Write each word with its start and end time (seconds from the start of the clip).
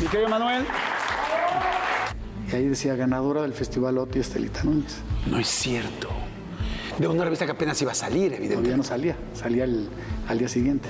Mi 0.00 0.06
querido 0.08 0.28
Manuel. 0.28 0.64
Y 2.50 2.56
ahí 2.56 2.68
decía 2.68 2.94
ganadora 2.94 3.42
del 3.42 3.52
Festival 3.52 3.98
OTI 3.98 4.18
Estelita 4.20 4.62
Núñez. 4.64 4.96
No 5.26 5.38
es 5.38 5.48
cierto. 5.48 6.08
De 6.98 7.08
una 7.08 7.24
revista 7.24 7.44
que 7.46 7.52
apenas 7.52 7.80
iba 7.82 7.92
a 7.92 7.94
salir, 7.94 8.26
Todavía 8.30 8.36
evidentemente. 8.38 8.76
no 8.76 8.82
salía, 8.84 9.16
salía 9.34 9.64
el- 9.64 9.88
al 10.28 10.38
día 10.38 10.48
siguiente. 10.48 10.88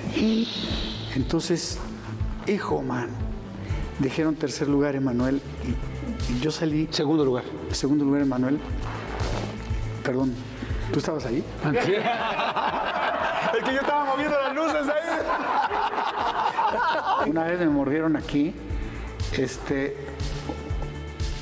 Entonces, 1.14 1.78
hijo, 2.46 2.82
man, 2.82 3.08
dijeron 4.00 4.34
tercer 4.34 4.68
lugar 4.68 4.96
Emanuel 4.96 5.40
y, 5.64 6.32
y 6.32 6.40
yo 6.40 6.50
salí 6.50 6.88
Segundo 6.90 7.24
lugar. 7.24 7.44
segundo 7.72 8.04
lugar 8.04 8.20
Emanuel. 8.22 8.58
Perdón, 10.02 10.34
¿tú 10.92 10.98
estabas 10.98 11.24
ahí? 11.24 11.42
El 11.64 11.78
que 13.64 13.72
yo 13.72 13.80
estaba 13.80 14.04
moviendo 14.04 14.36
las 14.42 14.54
luces 14.54 14.82
ahí. 14.88 15.20
Una 17.30 17.44
vez 17.44 17.58
me 17.60 17.68
mordieron 17.68 18.16
aquí, 18.16 18.52
este, 19.38 19.96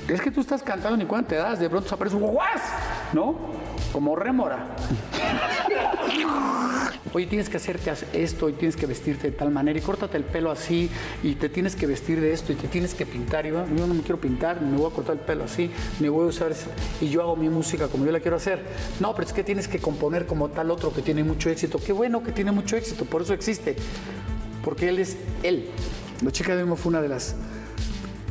es 0.08 0.20
que 0.20 0.30
tú 0.30 0.40
estás 0.40 0.62
cantando 0.62 0.96
ni 0.96 1.04
cuánto 1.04 1.30
te 1.30 1.36
das, 1.36 1.60
de 1.60 1.70
pronto 1.70 1.94
aparece 1.94 2.16
un 2.16 2.22
guas, 2.22 2.60
¿no? 3.12 3.36
Como 3.92 4.16
rémora. 4.16 4.66
Oye, 7.14 7.26
tienes 7.26 7.50
que 7.50 7.58
hacerte 7.58 7.92
esto 8.14 8.48
y 8.48 8.54
tienes 8.54 8.74
que 8.74 8.86
vestirte 8.86 9.30
de 9.30 9.36
tal 9.36 9.50
manera 9.50 9.78
y 9.78 9.82
córtate 9.82 10.16
el 10.16 10.24
pelo 10.24 10.50
así 10.50 10.90
y 11.22 11.34
te 11.34 11.50
tienes 11.50 11.76
que 11.76 11.86
vestir 11.86 12.20
de 12.20 12.32
esto 12.32 12.52
y 12.52 12.56
te 12.56 12.68
tienes 12.68 12.94
que 12.94 13.04
pintar. 13.04 13.44
Y 13.44 13.50
yo, 13.50 13.66
no 13.66 13.94
me 13.94 14.00
quiero 14.00 14.18
pintar, 14.18 14.62
me 14.62 14.78
voy 14.78 14.90
a 14.90 14.94
cortar 14.94 15.16
el 15.16 15.20
pelo 15.20 15.44
así, 15.44 15.70
me 16.00 16.08
voy 16.08 16.24
a 16.24 16.28
usar 16.28 16.52
y 17.02 17.10
yo 17.10 17.20
hago 17.20 17.36
mi 17.36 17.50
música 17.50 17.88
como 17.88 18.06
yo 18.06 18.12
la 18.12 18.20
quiero 18.20 18.38
hacer. 18.38 18.64
No, 18.98 19.14
pero 19.14 19.26
es 19.26 19.34
que 19.34 19.44
tienes 19.44 19.68
que 19.68 19.78
componer 19.78 20.26
como 20.26 20.48
tal 20.48 20.70
otro 20.70 20.92
que 20.92 21.02
tiene 21.02 21.22
mucho 21.22 21.50
éxito. 21.50 21.78
Qué 21.78 21.92
bueno 21.92 22.22
que 22.22 22.32
tiene 22.32 22.50
mucho 22.50 22.76
éxito, 22.76 23.04
por 23.04 23.22
eso 23.22 23.34
existe. 23.34 23.76
Porque 24.64 24.88
él 24.88 24.98
es 24.98 25.18
él. 25.42 25.68
La 26.24 26.30
chica 26.30 26.56
de 26.56 26.64
humo 26.64 26.76
fue 26.76 26.90
una 26.90 27.02
de 27.02 27.08
las 27.08 27.34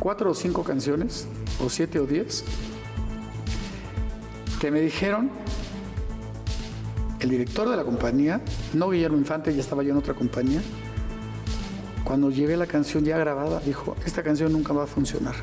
cuatro 0.01 0.31
o 0.31 0.33
cinco 0.33 0.63
canciones, 0.63 1.27
o 1.63 1.69
siete 1.69 1.99
o 1.99 2.07
diez, 2.07 2.43
que 4.59 4.71
me 4.71 4.81
dijeron 4.81 5.29
el 7.19 7.29
director 7.29 7.69
de 7.69 7.77
la 7.77 7.83
compañía, 7.83 8.41
no 8.73 8.89
Guillermo 8.89 9.19
Infante, 9.19 9.53
ya 9.53 9.61
estaba 9.61 9.83
yo 9.83 9.91
en 9.91 9.97
otra 9.97 10.15
compañía, 10.15 10.59
cuando 12.03 12.31
llevé 12.31 12.57
la 12.57 12.65
canción 12.65 13.05
ya 13.05 13.15
grabada, 13.19 13.59
dijo, 13.59 13.95
esta 14.03 14.23
canción 14.23 14.51
nunca 14.51 14.73
va 14.73 14.85
a 14.85 14.87
funcionar. 14.87 15.35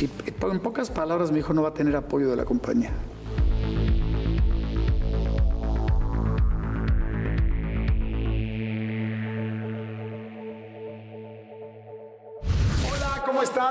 Y 0.00 0.10
en 0.44 0.58
pocas 0.58 0.90
palabras 0.90 1.30
me 1.30 1.36
dijo, 1.36 1.54
no 1.54 1.62
va 1.62 1.68
a 1.68 1.74
tener 1.74 1.94
apoyo 1.94 2.28
de 2.28 2.34
la 2.34 2.44
compañía. 2.44 2.90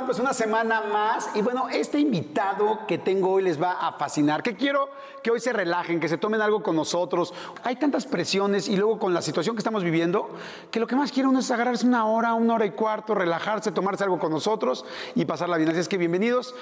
Pues 0.06 0.20
una 0.20 0.34
semana 0.34 0.81
más. 0.81 1.30
Y 1.36 1.42
bueno, 1.42 1.67
este 1.70 2.00
invitado 2.00 2.88
que 2.88 2.97
tengo 2.97 3.31
hoy 3.31 3.44
les 3.44 3.61
va 3.61 3.73
a 3.73 3.92
fascinar. 3.94 4.42
Que 4.42 4.56
quiero 4.56 4.89
que 5.22 5.31
hoy 5.31 5.42
se 5.42 5.52
relajen, 5.52 6.00
que 6.00 6.08
se 6.08 6.17
tomen 6.17 6.42
algo 6.42 6.64
con 6.64 6.78
nosotros. 6.78 7.34
Hay 7.64 7.75
tantas 7.75 8.06
presiones 8.06 8.69
y 8.69 8.78
luego 8.78 9.00
con 9.00 9.14
la 9.14 9.22
situación 9.22 9.56
que 9.56 9.59
estamos 9.59 9.84
viviendo, 9.84 10.30
que 10.72 10.80
lo 10.80 10.88
que 10.88 10.95
más 10.95 11.12
quiere 11.12 11.28
uno 11.28 11.39
es 11.39 11.52
agarrarse 11.52 11.86
una 11.86 12.06
hora, 12.06 12.34
una 12.34 12.56
hora 12.56 12.66
y 12.66 12.72
cuarto, 12.72 13.14
relajarse, 13.14 13.72
tomarse 13.72 14.06
algo 14.06 14.17
con 14.17 14.31
nosotros 14.31 14.86
y 15.14 15.25
pasarla 15.25 15.58
bien. 15.58 15.69
Así 15.69 15.80
es 15.80 15.89
que 15.89 15.97
bienvenidos. 15.97 16.56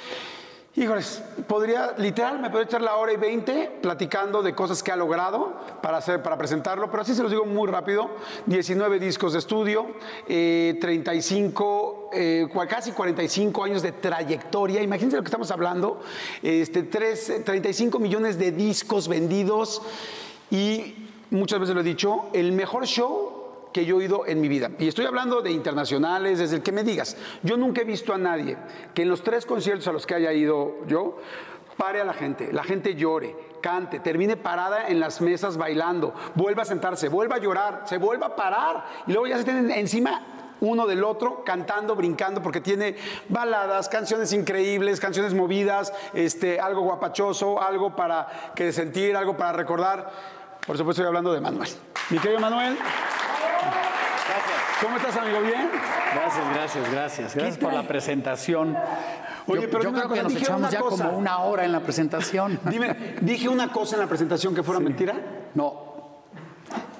Híjoles, 0.79 1.21
podría, 1.45 1.93
literal, 1.97 2.39
me 2.39 2.49
podría 2.49 2.63
echar 2.67 2.81
la 2.81 2.95
hora 2.95 3.11
y 3.11 3.17
veinte 3.17 3.69
platicando 3.81 4.41
de 4.41 4.55
cosas 4.55 4.81
que 4.81 4.93
ha 4.93 4.95
logrado 4.95 5.53
para, 5.81 5.97
hacer, 5.97 6.23
para 6.23 6.37
presentarlo, 6.37 6.89
pero 6.89 7.01
así 7.01 7.13
se 7.13 7.21
los 7.21 7.29
digo 7.31 7.43
muy 7.45 7.69
rápido. 7.69 8.09
19 8.45 8.97
discos 8.97 9.33
de 9.33 9.39
estudio, 9.39 9.87
eh, 10.25 10.77
35, 10.79 12.11
eh, 12.13 12.47
casi 12.69 12.93
45 12.93 13.61
años 13.65 13.81
de 13.81 13.91
trayectoria. 13.91 14.81
Imagínense 14.81 15.17
lo 15.17 15.21
que 15.23 15.27
estamos 15.27 15.51
hablando. 15.51 15.99
Este, 16.41 16.83
tres- 16.83 17.29
eh, 17.29 17.39
35 17.41 17.99
millones 17.99 18.39
de 18.39 18.53
discos 18.53 19.09
vendidos 19.09 19.81
y 20.49 21.09
muchas 21.29 21.59
veces 21.59 21.75
lo 21.75 21.81
he 21.81 21.83
dicho, 21.83 22.27
el 22.31 22.53
mejor 22.53 22.85
show 22.85 23.38
que 23.73 23.85
yo 23.85 23.95
he 23.95 23.99
oído 23.99 24.25
en 24.25 24.41
mi 24.41 24.47
vida. 24.47 24.71
Y 24.79 24.87
estoy 24.87 25.05
hablando 25.05 25.41
de 25.41 25.51
internacionales, 25.51 26.39
desde 26.39 26.57
el 26.57 26.63
que 26.63 26.71
me 26.71 26.83
digas. 26.83 27.17
Yo 27.43 27.57
nunca 27.57 27.81
he 27.81 27.85
visto 27.85 28.13
a 28.13 28.17
nadie 28.17 28.57
que 28.93 29.03
en 29.03 29.09
los 29.09 29.23
tres 29.23 29.45
conciertos 29.45 29.87
a 29.87 29.91
los 29.91 30.05
que 30.05 30.15
haya 30.15 30.33
ido 30.33 30.85
yo, 30.87 31.17
pare 31.77 32.01
a 32.01 32.03
la 32.03 32.13
gente, 32.13 32.51
la 32.51 32.63
gente 32.63 32.95
llore, 32.95 33.35
cante, 33.61 33.99
termine 33.99 34.35
parada 34.35 34.89
en 34.89 34.99
las 34.99 35.21
mesas 35.21 35.55
bailando, 35.55 36.13
vuelva 36.35 36.63
a 36.63 36.65
sentarse, 36.65 37.07
vuelva 37.07 37.37
a 37.37 37.39
llorar, 37.39 37.83
se 37.85 37.97
vuelva 37.97 38.27
a 38.27 38.35
parar 38.35 38.85
y 39.07 39.13
luego 39.13 39.27
ya 39.27 39.37
se 39.37 39.45
tienen 39.45 39.71
encima 39.71 40.39
uno 40.61 40.85
del 40.87 41.05
otro, 41.05 41.43
cantando, 41.45 41.95
brincando, 41.95 42.41
porque 42.41 42.59
tiene 42.59 42.97
baladas, 43.29 43.87
canciones 43.87 44.33
increíbles, 44.33 44.99
canciones 44.99 45.33
movidas, 45.33 45.93
este, 46.13 46.59
algo 46.59 46.81
guapachoso, 46.81 47.61
algo 47.61 47.95
para 47.95 48.51
que 48.55 48.73
sentir, 48.73 49.15
algo 49.15 49.37
para 49.37 49.53
recordar. 49.53 50.11
Por 50.65 50.77
supuesto, 50.77 51.01
estoy 51.01 51.07
hablando 51.07 51.31
de 51.31 51.39
Manuel. 51.39 51.69
Mi 52.09 52.19
querido 52.19 52.41
Manuel. 52.41 52.77
¿Cómo 54.81 54.97
estás, 54.97 55.17
amigo? 55.17 55.41
¿Bien? 55.41 55.69
Gracias, 56.13 56.53
gracias, 56.53 56.91
gracias. 56.91 57.35
Gracias 57.35 57.57
por 57.57 57.73
la 57.73 57.83
presentación. 57.83 58.77
Oye, 59.47 59.63
yo 59.63 59.69
pero 59.69 59.83
yo 59.83 59.93
creo 59.93 60.09
que 60.09 60.23
nos 60.23 60.35
echamos 60.35 60.71
ya 60.71 60.79
cosa. 60.79 61.05
como 61.05 61.17
una 61.17 61.39
hora 61.39 61.65
en 61.65 61.71
la 61.71 61.81
presentación. 61.81 62.59
Dime, 62.65 63.15
¿dije 63.21 63.49
una 63.49 63.71
cosa 63.71 63.95
en 63.95 64.01
la 64.01 64.07
presentación 64.07 64.55
que 64.55 64.63
fuera 64.63 64.79
mentira? 64.79 65.15
No, 65.55 66.23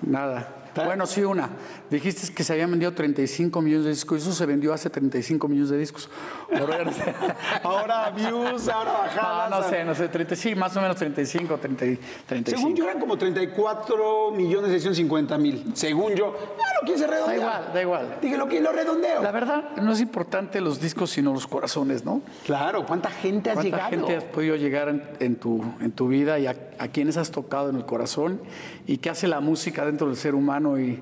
nada. 0.02 0.59
Bueno, 0.86 1.06
sí, 1.06 1.24
una. 1.24 1.50
Dijiste 1.90 2.34
que 2.34 2.44
se 2.44 2.54
habían 2.54 2.70
vendido 2.72 2.94
35 2.94 3.62
millones 3.62 3.86
de 3.86 3.92
discos 3.92 4.20
y 4.20 4.22
eso 4.22 4.34
se 4.34 4.46
vendió 4.46 4.74
hace 4.74 4.90
35 4.90 5.48
millones 5.48 5.70
de 5.70 5.78
discos. 5.78 6.10
Ahora, 7.64 8.10
views, 8.12 8.68
ahora 8.70 8.92
No, 8.92 9.00
bajadas. 9.00 9.50
no 9.50 9.70
sé, 9.70 9.84
no 9.84 9.96
sé, 9.96 10.08
30, 10.08 10.36
sí, 10.36 10.56
más 10.56 10.76
o 10.78 10.82
menos 10.82 10.96
35, 10.98 11.58
30, 11.58 11.86
35. 12.28 12.58
Según 12.58 12.76
yo 12.76 12.84
eran 12.86 13.00
como 13.00 13.18
34 13.18 14.32
millones 14.32 14.72
650 14.72 15.38
mil. 15.38 15.72
Según 15.74 16.14
yo. 16.16 16.32
Claro, 16.34 16.80
¿quién 16.86 16.98
se 16.98 17.08
redondea? 17.08 17.28
Da 17.30 17.36
igual, 17.36 17.74
da 17.74 17.82
igual. 17.82 18.18
Dije 18.22 18.38
lo 18.38 18.48
que 18.48 18.60
lo 18.62 18.72
redondeo. 18.72 19.22
La 19.22 19.32
verdad, 19.32 19.76
no 19.82 19.92
es 19.94 20.02
importante 20.02 20.62
los 20.62 20.80
discos, 20.80 21.10
sino 21.12 21.34
los 21.34 21.48
corazones, 21.48 22.06
¿no? 22.06 22.22
Claro, 22.46 22.86
¿cuánta 22.86 23.10
gente 23.10 23.50
has 23.50 23.56
¿Cuánta 23.56 23.70
llegado? 23.78 23.90
gente 23.90 24.16
has 24.18 24.24
podido 24.24 24.56
llegar 24.56 24.90
en, 24.90 25.04
en 25.20 25.36
tu, 25.36 25.64
en 25.82 25.92
tu 25.92 26.08
vida 26.08 26.40
y 26.40 26.48
a, 26.48 26.56
a 26.80 26.88
quienes 26.90 27.18
has 27.18 27.32
tocado 27.32 27.70
en 27.70 27.76
el 27.76 27.86
corazón 27.86 28.42
y 28.88 28.98
qué 28.98 29.10
hace 29.10 29.28
la 29.28 29.40
música 29.40 29.86
dentro 29.86 30.08
del 30.08 30.16
ser 30.16 30.36
humano 30.36 30.69
y 30.78 31.00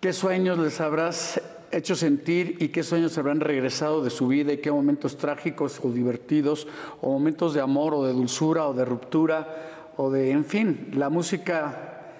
qué 0.00 0.12
sueños 0.12 0.58
les 0.58 0.80
habrás 0.80 1.40
hecho 1.72 1.96
sentir 1.96 2.56
y 2.60 2.68
qué 2.68 2.82
sueños 2.82 3.16
habrán 3.18 3.40
regresado 3.40 4.02
de 4.02 4.10
su 4.10 4.28
vida 4.28 4.52
y 4.52 4.58
qué 4.58 4.70
momentos 4.70 5.16
trágicos 5.16 5.80
o 5.82 5.90
divertidos 5.90 6.66
o 7.00 7.10
momentos 7.10 7.54
de 7.54 7.60
amor 7.60 7.94
o 7.94 8.04
de 8.04 8.12
dulzura 8.12 8.68
o 8.68 8.74
de 8.74 8.84
ruptura 8.84 9.92
o 9.96 10.10
de, 10.10 10.30
en 10.30 10.44
fin, 10.44 10.90
la 10.94 11.08
música 11.08 12.12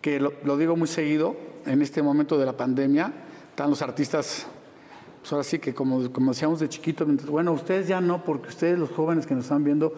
que 0.00 0.20
lo, 0.20 0.56
digo 0.56 0.76
muy 0.76 0.88
seguido 0.88 1.36
en 1.66 1.82
este 1.82 2.02
momento 2.02 2.38
de 2.38 2.46
la 2.46 2.56
pandemia, 2.56 3.12
están 3.50 3.70
los 3.70 3.82
artistas 3.82 4.46
pues 5.20 5.32
ahora 5.32 5.44
sí 5.44 5.58
que 5.58 5.74
como, 5.74 6.10
como 6.12 6.30
decíamos 6.30 6.60
de 6.60 6.68
chiquito, 6.68 7.04
bueno, 7.28 7.52
ustedes 7.52 7.88
ya 7.88 8.00
no, 8.00 8.24
porque 8.24 8.48
ustedes 8.48 8.78
los 8.78 8.90
jóvenes 8.90 9.26
que 9.26 9.34
nos 9.34 9.44
están 9.44 9.64
viendo 9.64 9.92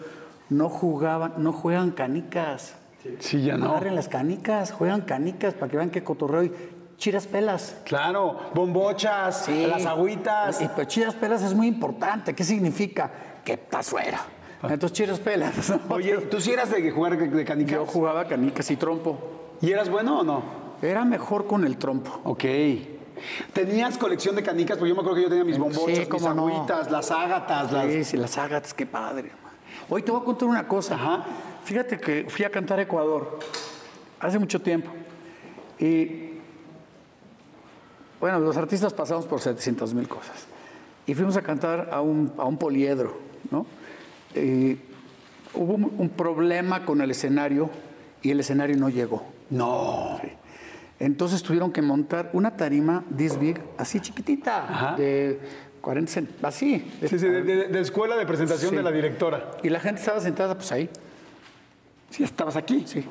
no 0.49 0.67
jugaban, 0.67 1.35
no 1.37 1.53
juegan 1.53 1.91
canicas. 1.91 2.75
Sí, 3.19 3.43
ya 3.43 3.57
no. 3.57 3.69
Agarren 3.71 3.95
las 3.95 4.07
canicas, 4.07 4.71
juegan 4.71 5.01
canicas 5.01 5.53
para 5.53 5.69
que 5.71 5.77
vean 5.77 5.89
qué 5.89 6.03
cotorreo 6.03 6.43
y 6.43 6.51
chiras 6.97 7.27
pelas. 7.27 7.77
Claro, 7.85 8.39
bombochas, 8.53 9.47
las 9.49 9.85
agüitas. 9.85 10.61
Y 10.61 10.67
pues 10.67 10.87
chiras 10.87 11.15
pelas 11.15 11.41
es 11.41 11.53
muy 11.53 11.67
importante. 11.67 12.35
¿Qué 12.35 12.43
significa? 12.43 13.09
Que 13.43 13.53
estás 13.53 13.89
fuera. 13.89 14.19
Entonces 14.63 14.93
chiras 14.93 15.19
pelas. 15.19 15.69
¿no? 15.69 15.95
Oye, 15.95 16.17
¿tú 16.29 16.39
sí 16.39 16.51
eras 16.51 16.69
de 16.69 16.91
jugar 16.91 17.17
de- 17.17 17.45
canicas? 17.45 17.73
Yo 17.73 17.85
jugaba 17.85 18.25
canicas 18.27 18.69
y 18.69 18.75
trompo. 18.75 19.17
¿Y 19.61 19.71
eras 19.71 19.89
bueno 19.89 20.19
o 20.19 20.23
no? 20.23 20.43
Era 20.81 21.03
mejor 21.05 21.47
con 21.47 21.65
el 21.65 21.77
trompo. 21.77 22.21
Ok. 22.23 22.43
¿Tenías 23.53 23.97
colección 23.97 24.35
de 24.35 24.43
canicas? 24.43 24.77
Porque 24.77 24.89
yo 24.89 24.95
me 24.95 25.01
acuerdo 25.01 25.17
que 25.17 25.23
yo 25.23 25.29
tenía 25.29 25.43
mis 25.43 25.57
bombochas, 25.57 25.99
mis 25.99 26.07
cómo 26.07 26.33
no. 26.33 26.47
agüitas, 26.47 26.89
las 26.91 27.11
ágatas, 27.11 27.71
las... 27.71 27.85
Sí, 27.85 28.03
sí, 28.03 28.17
las 28.17 28.37
ágatas, 28.37 28.73
qué 28.73 28.85
padre. 28.85 29.31
Hoy 29.89 30.01
te 30.03 30.11
voy 30.11 30.21
a 30.21 30.23
contar 30.23 30.47
una 30.47 30.67
cosa. 30.67 30.95
Ajá. 30.95 31.23
Fíjate 31.71 31.97
que 32.01 32.25
fui 32.27 32.43
a 32.43 32.49
cantar 32.49 32.79
a 32.79 32.81
Ecuador 32.81 33.39
hace 34.19 34.37
mucho 34.37 34.59
tiempo. 34.61 34.91
Y 35.79 36.31
bueno, 38.19 38.39
los 38.39 38.57
artistas 38.57 38.93
pasamos 38.93 39.25
por 39.25 39.39
700 39.39 39.93
mil 39.93 40.05
cosas. 40.05 40.47
Y 41.07 41.13
fuimos 41.15 41.37
a 41.37 41.41
cantar 41.41 41.87
a 41.93 42.01
un, 42.01 42.33
a 42.37 42.43
un 42.43 42.57
poliedro, 42.57 43.17
¿no? 43.51 43.65
Y 44.35 44.79
hubo 45.53 45.75
un, 45.75 45.93
un 45.97 46.09
problema 46.09 46.83
con 46.85 46.99
el 46.99 47.09
escenario 47.11 47.69
y 48.21 48.31
el 48.31 48.41
escenario 48.41 48.75
no 48.75 48.89
llegó. 48.89 49.25
No. 49.49 50.19
Entonces 50.99 51.41
tuvieron 51.41 51.71
que 51.71 51.81
montar 51.81 52.31
una 52.33 52.57
tarima 52.57 53.05
this 53.15 53.39
big, 53.39 53.61
así 53.77 54.01
chiquitita, 54.01 54.63
Ajá. 54.67 54.95
de 54.97 55.39
40 55.79 56.11
cent- 56.11 56.29
así. 56.43 56.85
Sí, 56.99 57.17
sí, 57.17 57.27
de, 57.29 57.43
de- 57.43 57.67
de 57.69 57.79
escuela 57.79 58.17
de 58.17 58.25
presentación 58.25 58.71
Sí. 58.71 58.75
de 58.75 58.83
la 58.83 58.91
directora. 58.91 59.51
Y 59.63 59.69
la 59.69 59.79
gente 59.79 60.01
estaba 60.01 60.19
sentada 60.19 60.55
pues 60.55 60.69
ahí. 60.73 60.89
Sí, 62.11 62.23
estabas 62.23 62.55
aquí. 62.55 62.83
Sí. 62.85 63.03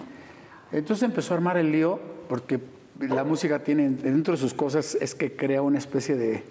Entonces 0.72 1.02
empezó 1.02 1.34
a 1.34 1.38
armar 1.38 1.56
el 1.56 1.72
lío 1.72 1.98
porque 2.28 2.60
la 3.00 3.24
música 3.24 3.58
tiene 3.64 3.88
dentro 3.90 4.34
de 4.34 4.38
sus 4.38 4.54
cosas 4.54 4.94
es 5.00 5.14
que 5.16 5.34
crea 5.34 5.62
una 5.62 5.78
especie 5.78 6.14
de, 6.16 6.44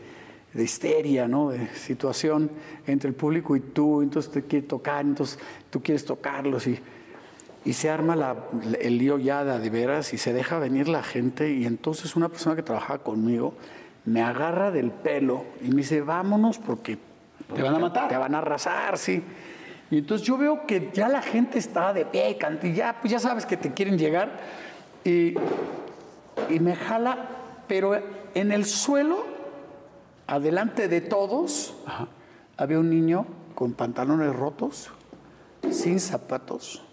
de 0.54 0.64
histeria, 0.64 1.28
¿no? 1.28 1.52
De 1.52 1.68
situación 1.76 2.50
entre 2.88 3.08
el 3.10 3.16
público 3.16 3.56
y 3.56 3.62
tú, 3.62 4.02
entonces 4.02 4.32
te 4.32 4.44
quiere 4.44 4.66
tocar, 4.68 5.06
entonces 5.06 5.40
tú 5.70 5.82
quieres 5.82 6.04
tocarlos 6.06 6.68
y, 6.68 6.78
y 7.64 7.74
se 7.74 7.90
arma 7.90 8.16
la- 8.16 8.36
el 8.82 8.98
lío 8.98 9.20
ya 9.20 9.46
de, 9.46 9.70
veras 9.70 10.12
y 10.14 10.18
se 10.18 10.34
deja 10.34 10.60
venir 10.60 10.90
la 10.90 11.04
gente 11.04 11.54
y 11.54 11.66
entonces 11.66 12.16
una 12.16 12.28
persona 12.30 12.56
que 12.56 12.64
trabajaba 12.64 13.00
conmigo 13.04 13.54
me 14.06 14.22
agarra 14.24 14.72
del 14.72 14.92
pelo 14.92 15.46
y 15.62 15.70
me 15.70 15.78
dice, 15.78 16.02
vámonos 16.02 16.58
porque 16.58 16.98
Te 17.56 17.62
van 17.62 17.76
a 17.76 17.80
matar. 17.80 18.10
te 18.10 18.18
van 18.18 18.34
a 18.36 18.40
arrasar, 18.40 18.98
sí. 18.98 19.22
Y 19.92 20.00
entonces 20.00 20.26
yo 20.28 20.38
veo 20.38 20.68
que 20.68 20.92
ya 20.94 21.08
la 21.08 21.22
gente 21.22 21.58
está 21.58 21.94
de 21.94 22.06
pie, 22.06 22.38
y 22.64 22.74
ya, 22.74 22.98
pues 23.02 23.12
ya 23.12 23.20
sabes 23.20 23.46
que 23.46 23.58
te 23.58 23.74
quieren 23.74 23.98
llegar. 23.98 24.40
Y, 25.04 25.34
y 26.50 26.60
me 26.60 26.76
jala, 26.76 27.30
pero 27.68 28.00
en 28.36 28.52
el 28.52 28.66
suelo, 28.66 29.26
adelante 30.28 30.88
de 30.88 31.02
todos, 31.02 31.76
había 32.58 32.80
un 32.80 32.90
niño 32.90 33.26
con 33.56 33.74
pantalones 33.74 34.36
rotos, 34.36 34.92
sin 35.72 36.00
zapatos. 36.00 36.84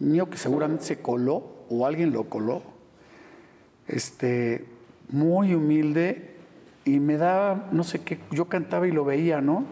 Un 0.00 0.12
niño 0.12 0.30
que 0.30 0.36
seguramente 0.36 0.84
se 0.84 1.02
coló 1.02 1.64
o 1.68 1.86
alguien 1.86 2.12
lo 2.12 2.28
coló. 2.28 2.62
Este, 3.88 4.64
muy 5.08 5.54
humilde 5.54 6.36
y 6.84 7.00
me 7.00 7.16
daba, 7.16 7.68
no 7.72 7.84
sé 7.84 8.02
qué, 8.02 8.20
yo 8.30 8.46
cantaba 8.46 8.86
y 8.86 8.92
lo 8.92 9.04
veía, 9.04 9.40
¿no? 9.40 9.64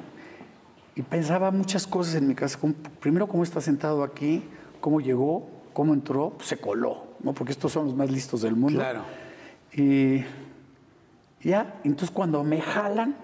Y 0.95 1.03
pensaba 1.03 1.51
muchas 1.51 1.87
cosas 1.87 2.17
en 2.17 2.29
mi 2.29 2.35
casa. 2.35 2.59
primero, 3.01 3.27
cómo 3.27 3.43
está 3.43 3.61
sentado 3.61 4.03
aquí, 4.03 4.45
cómo 4.81 5.01
llegó, 5.01 5.49
cómo 5.73 5.95
entró, 5.95 6.31
pues 6.37 6.49
se 6.49 6.59
coló, 6.59 7.15
¿no? 7.21 7.33
Porque 7.33 7.53
estos 7.53 7.73
son 7.73 7.87
los 7.87 7.95
más 7.95 8.11
listos 8.11 8.43
del 8.43 8.57
mundo. 8.57 8.81
Claro. 8.81 9.03
Y 9.75 10.23
ya, 11.43 11.81
entonces 11.85 12.11
cuando 12.11 12.45
me 12.45 12.61
jalan, 12.61 13.17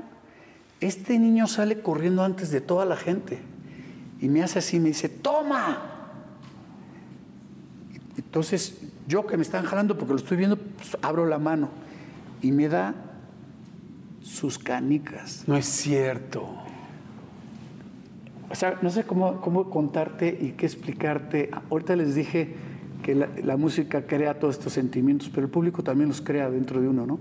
este 0.80 1.18
niño 1.18 1.46
sale 1.46 1.80
corriendo 1.82 2.24
antes 2.24 2.50
de 2.50 2.60
toda 2.60 2.84
la 2.86 2.96
gente. 2.96 3.38
Y 4.20 4.28
me 4.28 4.42
hace 4.42 4.60
así, 4.60 4.80
me 4.80 4.88
dice, 4.88 5.08
toma. 5.08 5.82
Entonces, 8.16 8.78
yo 9.06 9.26
que 9.26 9.36
me 9.36 9.42
están 9.42 9.64
jalando 9.64 9.96
porque 9.96 10.14
lo 10.14 10.18
estoy 10.18 10.36
viendo, 10.36 10.56
pues, 10.56 10.96
abro 11.02 11.26
la 11.26 11.38
mano 11.38 11.68
y 12.42 12.50
me 12.52 12.68
da 12.68 12.94
sus 14.22 14.58
canicas. 14.58 15.44
No 15.46 15.56
es 15.56 15.66
cierto. 15.66 16.48
O 18.50 18.54
sea, 18.54 18.78
no 18.82 18.90
sé 18.90 19.04
cómo, 19.04 19.40
cómo 19.40 19.68
contarte 19.70 20.36
y 20.40 20.52
qué 20.52 20.66
explicarte. 20.66 21.50
Ahorita 21.70 21.96
les 21.96 22.14
dije 22.14 22.54
que 23.02 23.14
la, 23.14 23.28
la 23.44 23.56
música 23.56 24.02
crea 24.06 24.38
todos 24.38 24.56
estos 24.58 24.72
sentimientos, 24.72 25.28
pero 25.32 25.46
el 25.46 25.50
público 25.52 25.82
también 25.82 26.08
los 26.08 26.20
crea 26.20 26.50
dentro 26.50 26.80
de 26.80 26.88
uno, 26.88 27.06
¿no? 27.06 27.18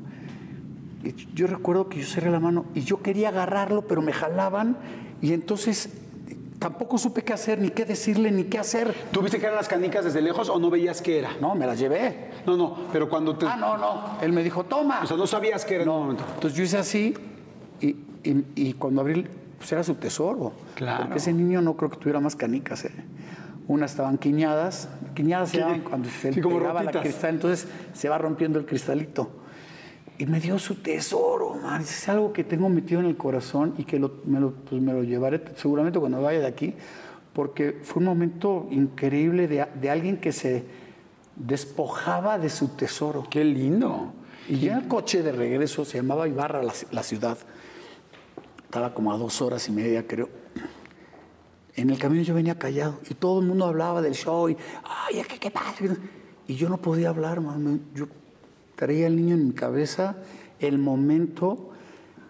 Y 1.04 1.14
yo 1.36 1.48
recuerdo 1.48 1.90
que 1.90 2.00
yo 2.00 2.06
cerré 2.08 2.32
la 2.32 2.40
mano 2.40 2.66
y 2.74 2.82
yo 2.82 3.02
quería 3.02 3.30
agarrarlo, 3.30 3.84
pero 3.88 4.02
me 4.02 4.14
jalaban 4.14 4.78
y 5.22 5.34
entonces 5.34 5.90
tampoco 6.60 6.98
supe 6.98 7.22
qué 7.24 7.34
hacer, 7.34 7.60
ni 7.60 7.70
qué 7.70 7.86
decirle, 7.86 8.32
ni 8.32 8.46
qué 8.46 8.58
hacer. 8.58 8.94
¿Tú 9.12 9.22
viste 9.22 9.38
que 9.38 9.46
eran 9.46 9.58
las 9.58 9.68
canicas 9.68 10.06
desde 10.06 10.22
lejos 10.22 10.50
o 10.50 10.58
no 10.60 10.70
veías 10.70 11.02
qué 11.02 11.20
era? 11.20 11.30
No, 11.40 11.54
me 11.56 11.68
las 11.68 11.78
llevé. 11.78 12.32
No, 12.48 12.58
no, 12.58 12.76
pero 12.92 13.08
cuando 13.10 13.38
te... 13.38 13.46
Ah, 13.46 13.56
no, 13.58 13.78
no. 13.78 14.18
Él 14.22 14.34
me 14.34 14.44
dijo, 14.44 14.64
toma. 14.64 15.02
O 15.04 15.06
sea, 15.06 15.18
no 15.18 15.28
sabías 15.28 15.64
qué 15.66 15.76
era 15.76 15.84
en 15.84 15.90
un 15.90 16.00
momento. 16.00 16.24
Entonces 16.34 16.58
yo 16.58 16.64
hice 16.64 16.78
así 16.78 17.14
y, 17.80 17.88
y- 18.24 18.46
y 18.56 18.74
cuando 18.74 19.02
abrí, 19.02 19.26
pues 19.58 19.72
era 19.72 19.84
su 19.84 19.96
tesoro. 19.96 20.54
Claro. 20.76 21.04
Porque 21.06 21.18
ese 21.20 21.34
niño 21.34 21.62
no 21.62 21.76
creo 21.76 21.90
que 21.90 21.98
tuviera 21.98 22.20
más 22.20 22.36
canicas. 22.36 22.86
¿eh? 22.86 22.92
Unas 23.68 23.92
estaban 23.92 24.18
quiñadas, 24.18 24.88
quiñadas 25.16 25.50
se 25.50 25.58
llaman 25.60 25.82
cuando 25.82 26.10
se 26.10 26.32
Sí, 26.34 26.42
pegaba 26.42 26.84
la 26.84 26.92
cristal, 26.92 27.36
entonces 27.36 27.68
se 27.94 28.08
va 28.10 28.18
rompiendo 28.18 28.60
el 28.60 28.66
cristalito. 28.66 29.30
Y 30.20 30.26
me 30.26 30.40
dio 30.40 30.58
su 30.58 30.76
tesoro, 30.76 31.56
man. 31.56 31.82
Es 31.82 32.08
algo 32.10 32.34
que 32.34 32.44
tengo 32.44 32.70
metido 32.70 33.02
en 33.02 33.06
el 33.08 33.18
corazón 33.18 33.74
y 33.78 33.84
que 33.84 34.00
lo- 34.00 34.22
me, 34.26 34.40
lo, 34.40 34.52
pues 34.52 34.82
me 34.82 34.94
lo 34.94 35.04
llevaré 35.04 35.44
seguramente 35.58 36.00
cuando 36.00 36.22
vaya 36.22 36.40
de 36.40 36.48
aquí, 36.48 36.74
porque 37.34 37.80
fue 37.84 38.00
un 38.00 38.06
momento 38.06 38.68
increíble 38.72 39.48
de, 39.48 39.68
de 39.80 39.90
alguien 39.92 40.18
que 40.18 40.32
se 40.32 40.64
despojaba 41.36 42.40
de 42.40 42.50
su 42.50 42.70
tesoro. 42.70 43.26
Qué 43.30 43.44
lindo. 43.44 44.14
Y 44.50 44.60
ya 44.60 44.78
el 44.78 44.88
coche 44.88 45.22
de 45.24 45.32
regreso, 45.32 45.86
se 45.86 45.98
llamaba 45.98 46.28
Ibarra 46.28 46.64
la, 46.64 46.74
la 46.92 47.04
ciudad, 47.04 47.38
estaba 48.78 48.94
como 48.94 49.12
a 49.12 49.18
dos 49.18 49.42
horas 49.42 49.68
y 49.70 49.72
media, 49.72 50.06
creo. 50.06 50.30
En 51.76 51.90
el 51.90 51.98
camino 51.98 52.22
yo 52.22 52.36
venía 52.36 52.60
callado 52.60 53.00
y 53.10 53.16
todo 53.16 53.40
el 53.40 53.48
mundo 53.48 53.66
hablaba 53.66 54.04
del 54.04 54.14
show 54.14 54.50
y, 54.50 54.58
ay, 54.84 55.24
qué, 55.28 55.40
qué 55.40 55.50
padre. 55.50 55.98
Y 56.48 56.56
yo 56.56 56.70
no 56.70 56.78
podía 56.78 57.10
hablar, 57.10 57.42
man. 57.42 57.82
Yo 57.96 58.08
traía 58.76 59.08
al 59.08 59.16
niño 59.16 59.34
en 59.34 59.48
mi 59.48 59.54
cabeza 59.54 60.18
el 60.60 60.78
momento, 60.78 61.72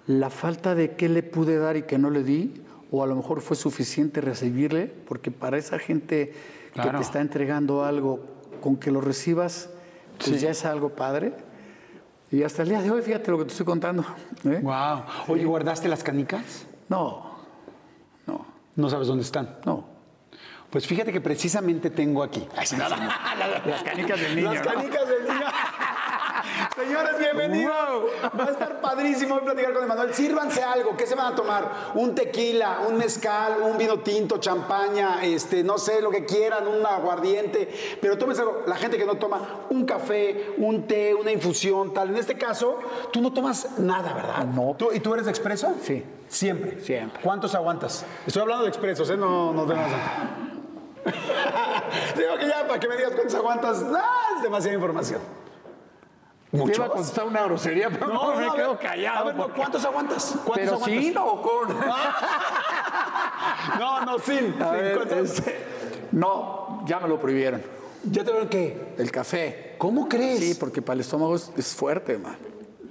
la 0.05 0.29
falta 0.29 0.73
de 0.73 0.95
qué 0.95 1.09
le 1.09 1.21
pude 1.21 1.57
dar 1.57 1.75
y 1.75 1.83
que 1.83 1.97
no 1.97 2.09
le 2.09 2.23
di, 2.23 2.61
o 2.91 3.03
a 3.03 3.07
lo 3.07 3.15
mejor 3.17 3.41
fue 3.41 3.57
suficiente 3.57 4.21
recibirle, 4.21 4.85
porque 4.87 5.31
para 5.31 5.57
esa 5.57 5.79
gente 5.79 6.31
que 6.73 6.89
te 6.89 7.01
está 7.01 7.19
entregando 7.19 7.83
algo, 7.83 8.21
con 8.61 8.77
que 8.77 8.89
lo 8.89 9.01
recibas, 9.01 9.69
pues 10.23 10.39
ya 10.39 10.51
es 10.51 10.63
algo 10.63 10.95
padre. 10.95 11.33
Y 12.31 12.43
hasta 12.43 12.63
el 12.63 12.69
día 12.69 12.81
de 12.81 12.91
hoy, 12.91 13.01
fíjate 13.01 13.31
lo 13.31 13.37
que 13.37 13.45
te 13.45 13.51
estoy 13.51 13.65
contando. 13.65 14.03
¿eh? 14.43 14.59
Wow. 14.61 15.03
Oye, 15.29 15.45
¿guardaste 15.45 15.87
las 15.87 16.03
canicas? 16.03 16.67
No, 16.89 17.37
no, 18.25 18.45
No 18.75 18.89
sabes 18.89 19.07
dónde 19.07 19.23
están. 19.23 19.57
no. 19.65 19.95
Pues 20.69 20.85
fíjate 20.85 21.13
que 21.13 21.21
precisamente 21.21 21.89
tengo 21.89 22.21
aquí. 22.21 22.45
Ay, 22.57 22.67
sí, 22.67 22.75
nada. 22.75 22.97
Las 23.65 23.83
canicas 23.83 24.19
del 24.19 24.35
niño. 24.35 24.53
Las 24.53 24.65
¿no? 24.65 24.73
canicas 24.73 25.07
del 25.07 25.23
niño. 25.23 25.45
Señores, 26.77 27.17
bienvenidos. 27.17 27.73
Va 28.39 28.43
a 28.45 28.51
estar 28.51 28.79
padrísimo 28.81 29.35
hoy 29.35 29.41
platicar 29.41 29.73
con 29.73 29.83
Emanuel. 29.83 30.13
Sírvanse 30.13 30.61
algo. 30.61 30.95
¿Qué 30.95 31.07
se 31.07 31.15
van 31.15 31.33
a 31.33 31.35
tomar? 31.35 31.91
Un 31.95 32.13
tequila, 32.13 32.81
un 32.87 32.97
mezcal, 32.97 33.57
un 33.63 33.77
vino 33.79 33.99
tinto, 34.01 34.37
champaña, 34.37 35.23
este, 35.23 35.63
no 35.63 35.79
sé, 35.79 36.01
lo 36.01 36.11
que 36.11 36.25
quieran, 36.25 36.67
un 36.67 36.85
aguardiente. 36.85 37.97
Pero 37.99 38.17
tómense 38.19 38.41
algo. 38.43 38.63
La 38.67 38.75
gente 38.75 38.97
que 38.97 39.05
no 39.05 39.15
toma 39.15 39.65
un 39.71 39.85
café, 39.85 40.53
un 40.57 40.85
té, 40.85 41.15
una 41.15 41.31
infusión, 41.31 41.93
tal. 41.95 42.09
En 42.09 42.17
este 42.17 42.37
caso, 42.37 42.77
tú 43.11 43.21
no 43.21 43.33
tomas 43.33 43.79
nada, 43.79 44.13
¿verdad? 44.13 44.45
No. 44.45 44.75
¿Tú- 44.77 44.89
¿Y 44.93 44.99
tú 44.99 45.13
eres 45.15 45.25
de 45.25 45.31
expreso? 45.31 45.73
Sí. 45.81 46.05
Siempre. 46.27 46.79
Siempre. 46.81 47.21
¿Cuántos 47.23 47.55
aguantas? 47.55 48.05
Estoy 48.27 48.43
hablando 48.43 48.63
de 48.65 48.69
expresos, 48.69 49.09
¿eh? 49.09 49.17
No, 49.17 49.51
no 49.51 49.65
tengas. 49.65 49.89
Digo 52.15 52.37
que 52.37 52.47
ya, 52.47 52.67
para 52.67 52.79
que 52.79 52.87
me 52.87 52.97
digas 52.97 53.13
cuántos 53.15 53.33
aguantas, 53.35 53.83
ah, 53.95 54.35
es 54.35 54.43
demasiada 54.43 54.75
información. 54.75 55.46
Te 56.51 56.57
¿Muchos? 56.57 56.77
iba 56.77 56.85
a 56.85 56.89
contestar 56.89 57.25
una 57.25 57.43
grosería, 57.43 57.89
pero 57.89 58.07
no, 58.07 58.35
me 58.35 58.49
quedo 58.55 58.69
ver, 58.69 58.77
callado. 58.79 59.17
A 59.19 59.23
ver, 59.25 59.35
porque- 59.35 59.53
¿cuántos 59.57 59.83
aguantas? 59.85 60.25
¿Cuántos 60.45 60.55
Pero 60.55 60.73
aguantas? 60.75 61.03
sí, 61.03 61.11
no, 61.13 61.41
con. 61.41 61.77
No, 63.79 64.05
no, 64.05 64.19
sin. 64.19 64.61
A 64.61 64.71
sin. 64.71 64.71
ver, 64.71 65.07
este, 65.21 65.65
no, 66.11 66.83
ya 66.85 66.99
me 66.99 67.07
lo 67.07 67.19
prohibieron. 67.19 67.61
¿Ya 68.09 68.23
te 68.23 68.31
veo 68.31 68.49
qué? 68.49 68.93
El 68.97 69.11
café. 69.11 69.75
¿Cómo 69.77 70.07
crees? 70.07 70.39
Sí, 70.39 70.55
porque 70.59 70.81
para 70.81 70.95
el 70.95 71.01
estómago 71.01 71.35
es, 71.35 71.51
es 71.57 71.75
fuerte, 71.75 72.17
man. 72.17 72.37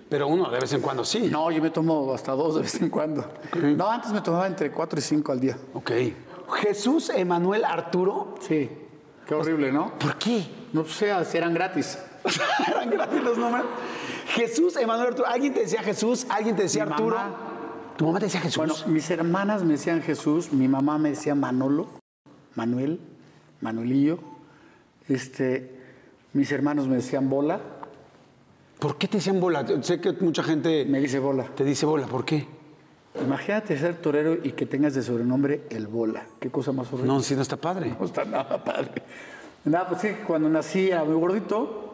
Pero 0.09 0.29
uno 0.29 0.51
de 0.51 0.61
vez 0.61 0.73
en 0.73 0.81
cuando 0.81 1.05
sí. 1.05 1.29
No, 1.33 1.51
yo 1.51 1.61
me 1.63 1.71
tomo 1.71 2.13
hasta 2.15 2.33
dos 2.33 2.57
de 2.57 2.63
vez 2.63 2.81
en 2.81 2.91
cuando. 2.91 3.25
No, 3.55 3.91
antes 3.91 4.13
me 4.13 4.21
tomaba 4.21 4.47
entre 4.47 4.71
cuatro 4.71 4.99
y 4.99 5.03
cinco 5.03 5.33
al 5.33 5.41
día. 5.41 5.57
Ok. 5.75 5.91
Jesús 6.61 7.11
Emanuel 7.11 7.65
Arturo. 7.65 8.35
Sí. 8.41 8.71
Qué 9.27 9.35
horrible, 9.35 9.73
¿no? 9.73 9.93
¿Por 9.99 10.17
qué? 10.17 10.47
No 10.73 10.85
sé, 10.85 11.13
eran 11.35 11.55
gratis. 11.55 11.99
Eran 12.69 12.91
gratis 12.91 13.23
los 13.23 13.39
números. 13.39 13.67
Jesús 14.29 14.77
Emanuel 14.77 15.09
Arturo. 15.09 15.29
¿Alguien 15.29 15.55
te 15.55 15.61
decía 15.61 15.83
Jesús? 15.83 16.27
¿Alguien 16.29 16.57
te 16.57 16.63
decía 16.65 16.85
Mi 16.85 16.93
Arturo? 16.93 17.17
mamá. 17.17 17.37
¿Tu 17.97 18.05
mamá 18.05 18.19
te 18.19 18.27
decía 18.27 18.41
Jesús? 18.41 18.57
Bueno, 18.59 18.75
mis 18.87 19.11
hermanas 19.11 19.65
me 19.65 19.73
decían 19.73 20.03
Jesús, 20.03 20.53
mi 20.53 20.69
mamá 20.69 20.99
me 20.99 21.11
decía 21.11 21.35
Manolo, 21.35 21.89
Manuel, 22.55 23.01
Manuelillo. 23.61 24.19
Este, 25.09 25.81
mis 26.33 26.53
hermanos 26.53 26.89
me 26.89 26.97
decían 26.97 27.31
Bola, 27.31 27.61
¿Por 28.79 28.99
qué 28.99 29.09
te 29.09 29.17
decían 29.17 29.41
bola? 29.41 29.65
Sé 29.83 30.01
que 30.01 30.13
mucha 30.13 30.43
gente 30.43 30.85
me 30.85 31.01
dice 31.01 31.19
Bola. 31.19 31.45
te 31.45 31.65
dice 31.65 31.87
bola. 31.87 32.07
¿Por 32.07 32.25
qué? 32.25 32.47
Imagínate 33.25 33.79
ser 33.79 33.97
torero 33.97 34.35
y 34.43 34.53
que 34.53 34.67
tengas 34.67 34.95
de 34.95 35.03
sobrenombre 35.03 35.63
el 35.71 35.87
Bola. 35.87 36.27
Qué 36.39 36.51
cosa 36.51 36.73
más 36.73 36.87
horrible. 36.89 37.07
No, 37.07 37.21
sí, 37.21 37.35
no 37.35 37.41
está 37.41 37.57
padre. 37.57 37.97
No 37.99 38.05
está 38.05 38.27
nada 38.27 38.63
padre. 38.63 39.03
Nada, 39.65 39.89
pues 39.89 40.03
sí, 40.03 40.09
cuando 40.27 40.51
nací 40.51 40.91
era 40.91 41.03
muy 41.05 41.15
gordito 41.15 41.86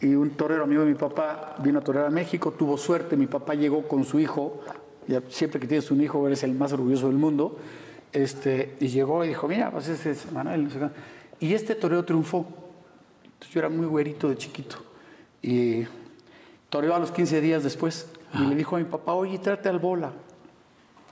y 0.00 0.14
un 0.14 0.30
torero 0.30 0.64
amigo 0.64 0.82
de 0.82 0.88
mi 0.88 0.94
papá 0.94 1.56
vino 1.58 1.78
a 1.78 1.82
torear 1.82 2.06
a 2.06 2.10
México, 2.10 2.52
tuvo 2.52 2.78
suerte, 2.78 3.16
mi 3.16 3.26
papá 3.26 3.54
llegó 3.54 3.86
con 3.86 4.04
su 4.04 4.18
hijo, 4.18 4.60
ya 5.06 5.22
siempre 5.28 5.60
que 5.60 5.66
tienes 5.66 5.90
un 5.90 6.00
hijo 6.00 6.26
eres 6.26 6.42
el 6.42 6.54
más 6.54 6.72
orgulloso 6.72 7.08
del 7.08 7.16
mundo, 7.16 7.58
este, 8.12 8.76
y 8.80 8.88
llegó 8.88 9.24
y 9.24 9.28
dijo, 9.28 9.46
mira, 9.46 9.70
pues 9.70 9.88
ese 9.88 10.12
es 10.12 10.30
Manuel. 10.32 10.64
no 10.64 10.70
sé 10.70 10.78
qué. 10.78 10.88
Y 11.46 11.54
este 11.54 11.74
torero 11.74 12.04
triunfó. 12.04 12.46
Entonces, 13.24 13.50
yo 13.54 13.60
era 13.60 13.68
muy 13.68 13.86
güerito 13.86 14.28
de 14.28 14.36
chiquito. 14.36 14.76
Y 15.42 15.84
toreó 16.68 16.94
a 16.94 16.98
los 16.98 17.12
15 17.12 17.40
días 17.40 17.62
después. 17.62 18.08
Y 18.34 18.38
le 18.46 18.54
dijo 18.54 18.76
a 18.76 18.78
mi 18.78 18.84
papá, 18.84 19.14
oye, 19.14 19.38
trate 19.38 19.68
al 19.68 19.78
bola. 19.78 20.12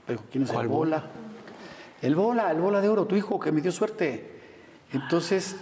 Le 0.07 0.13
dijo, 0.13 0.25
¿quién 0.31 0.43
es 0.43 0.49
el 0.49 0.55
¿Cuál 0.55 0.67
bola? 0.67 1.03
El 2.01 2.15
bola, 2.15 2.51
el 2.51 2.59
bola 2.59 2.81
de 2.81 2.89
oro, 2.89 3.05
tu 3.05 3.15
hijo 3.15 3.39
que 3.39 3.51
me 3.51 3.61
dio 3.61 3.71
suerte. 3.71 4.39
Entonces 4.93 5.55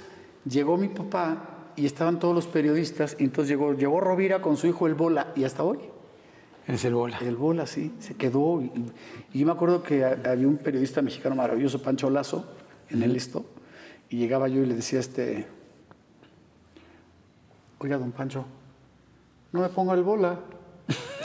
llegó 0.46 0.78
mi 0.78 0.88
papá 0.88 1.57
y 1.78 1.86
estaban 1.86 2.20
todos 2.20 2.36
los 2.36 2.48
periodistas. 2.48 3.16
Y 3.20 3.24
entonces 3.24 3.48
llegó, 3.50 3.74
llegó 3.74 4.02
Rovira 4.02 4.42
con 4.42 4.58
su 4.58 4.68
hijo 4.68 4.88
el 4.88 4.96
Bola 4.96 5.32
y 5.36 5.46
hasta 5.46 5.64
hoy. 5.64 5.80
Es 6.68 6.84
el 6.84 6.96
bola. 6.96 7.18
El 7.20 7.38
Bola, 7.38 7.66
sí, 7.66 7.94
se 8.00 8.16
quedó. 8.16 8.62
Y, 8.62 8.70
y 9.32 9.40
yo 9.40 9.46
me 9.46 9.54
acuerdo 9.54 9.82
que 9.84 10.04
ha- 10.04 10.20
había 10.26 10.48
un 10.50 10.58
periodista 10.58 11.02
mexicano 11.02 11.34
maravilloso, 11.36 11.82
Pancho 11.82 12.10
Lazo, 12.10 12.46
en 12.90 13.04
el 13.04 13.16
esto. 13.16 13.46
Y 14.10 14.18
llegaba 14.18 14.50
yo 14.50 14.62
y 14.62 14.66
le 14.66 14.76
decía, 14.76 15.00
este, 15.00 15.48
oiga, 17.80 17.98
don 17.98 18.12
Pancho, 18.12 18.44
no 19.54 19.62
me 19.62 19.70
ponga 19.70 19.94
el 19.94 20.04
Bola. 20.04 20.40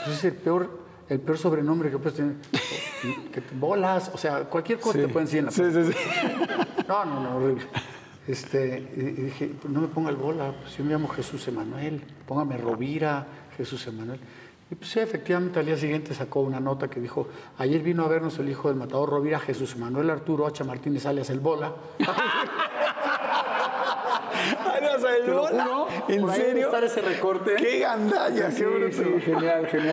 Ese 0.05 0.13
es 0.13 0.23
el 0.25 0.33
peor, 0.35 0.79
el 1.09 1.19
peor 1.19 1.37
sobrenombre 1.37 1.89
que 1.91 1.97
puedes 1.97 2.15
tener. 2.15 2.35
Que 3.33 3.41
te- 3.41 3.55
bolas, 3.55 4.11
o 4.13 4.17
sea, 4.17 4.45
cualquier 4.45 4.79
cosa 4.79 4.97
te 4.99 5.07
pueden 5.09 5.25
decir 5.25 5.39
en 5.39 5.45
la 5.45 5.51
sí, 5.51 5.61
sí. 5.71 5.97
no, 6.87 7.03
no, 7.05 7.19
no, 7.21 7.35
horrible. 7.37 7.63
Este, 8.27 8.87
y 8.95 8.99
dije, 9.01 9.51
pues 9.61 9.71
no 9.73 9.81
me 9.81 9.87
ponga 9.87 10.09
el 10.09 10.15
bola, 10.15 10.53
pues 10.61 10.77
yo 10.77 10.83
me 10.85 10.91
llamo 10.93 11.09
Jesús 11.09 11.45
Emanuel, 11.47 12.01
póngame 12.25 12.57
Rovira, 12.57 13.25
Jesús 13.57 13.85
Emanuel. 13.87 14.19
Y 14.71 14.75
pues 14.75 14.89
sí, 14.91 14.99
efectivamente 15.01 15.59
al 15.59 15.65
día 15.65 15.75
siguiente 15.77 16.13
sacó 16.15 16.39
una 16.39 16.59
nota 16.61 16.89
que 16.89 17.01
dijo, 17.01 17.27
ayer 17.57 17.81
vino 17.81 18.05
a 18.05 18.07
vernos 18.07 18.39
el 18.39 18.47
hijo 18.49 18.69
del 18.69 18.77
matador 18.77 19.09
Rovira, 19.09 19.39
Jesús 19.39 19.75
Emanuel 19.75 20.09
Arturo 20.09 20.47
Hacha 20.47 20.63
Martínez 20.63 21.05
alias 21.05 21.29
el 21.29 21.41
bola. 21.41 21.73
el 21.99 22.05
Te 25.25 25.31
lo 25.31 25.41
bola? 25.41 25.63
juro, 25.65 25.87
¿En 26.07 26.29
serio? 26.31 26.65
estar 26.67 26.83
ese 26.83 27.01
recorte. 27.01 27.55
¡Qué 27.55 27.79
gandalla! 27.79 28.51
Sí, 28.51 28.57
¡Qué 28.57 28.65
bruto! 28.65 28.97
sí, 28.97 29.21
genial, 29.21 29.67
genial. 29.67 29.92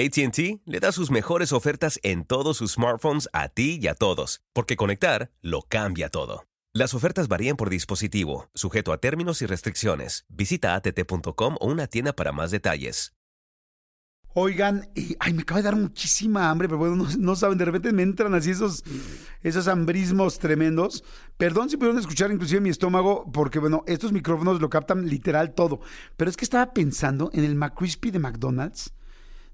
ATT 0.00 0.60
le 0.64 0.78
da 0.78 0.92
sus 0.92 1.10
mejores 1.10 1.50
ofertas 1.50 1.98
en 2.04 2.24
todos 2.24 2.58
sus 2.58 2.74
smartphones 2.74 3.28
a 3.32 3.48
ti 3.48 3.80
y 3.82 3.88
a 3.88 3.94
todos, 3.94 4.42
porque 4.52 4.76
conectar 4.76 5.32
lo 5.42 5.62
cambia 5.62 6.08
todo. 6.08 6.44
Las 6.72 6.94
ofertas 6.94 7.26
varían 7.26 7.56
por 7.56 7.68
dispositivo, 7.68 8.48
sujeto 8.54 8.92
a 8.92 8.98
términos 8.98 9.42
y 9.42 9.46
restricciones. 9.46 10.24
Visita 10.28 10.76
att.com 10.76 11.56
o 11.58 11.66
una 11.66 11.88
tienda 11.88 12.12
para 12.12 12.30
más 12.30 12.52
detalles. 12.52 13.12
Oigan, 14.34 14.88
ay, 15.18 15.32
me 15.32 15.42
acaba 15.42 15.58
de 15.58 15.64
dar 15.64 15.74
muchísima 15.74 16.48
hambre, 16.48 16.68
pero 16.68 16.78
bueno, 16.78 16.94
no, 16.94 17.08
no 17.18 17.34
saben, 17.34 17.58
de 17.58 17.64
repente 17.64 17.92
me 17.92 18.04
entran 18.04 18.34
así 18.34 18.52
esos, 18.52 18.84
esos 19.42 19.66
hambrismos 19.66 20.38
tremendos. 20.38 21.02
Perdón 21.36 21.70
si 21.70 21.76
pudieron 21.76 21.98
escuchar 21.98 22.30
inclusive 22.30 22.60
mi 22.60 22.70
estómago, 22.70 23.28
porque 23.32 23.58
bueno, 23.58 23.82
estos 23.88 24.12
micrófonos 24.12 24.60
lo 24.60 24.70
captan 24.70 25.08
literal 25.08 25.54
todo. 25.54 25.80
Pero 26.16 26.30
es 26.30 26.36
que 26.36 26.44
estaba 26.44 26.72
pensando 26.72 27.30
en 27.32 27.42
el 27.42 27.56
McCrispy 27.56 28.12
de 28.12 28.20
McDonald's. 28.20 28.92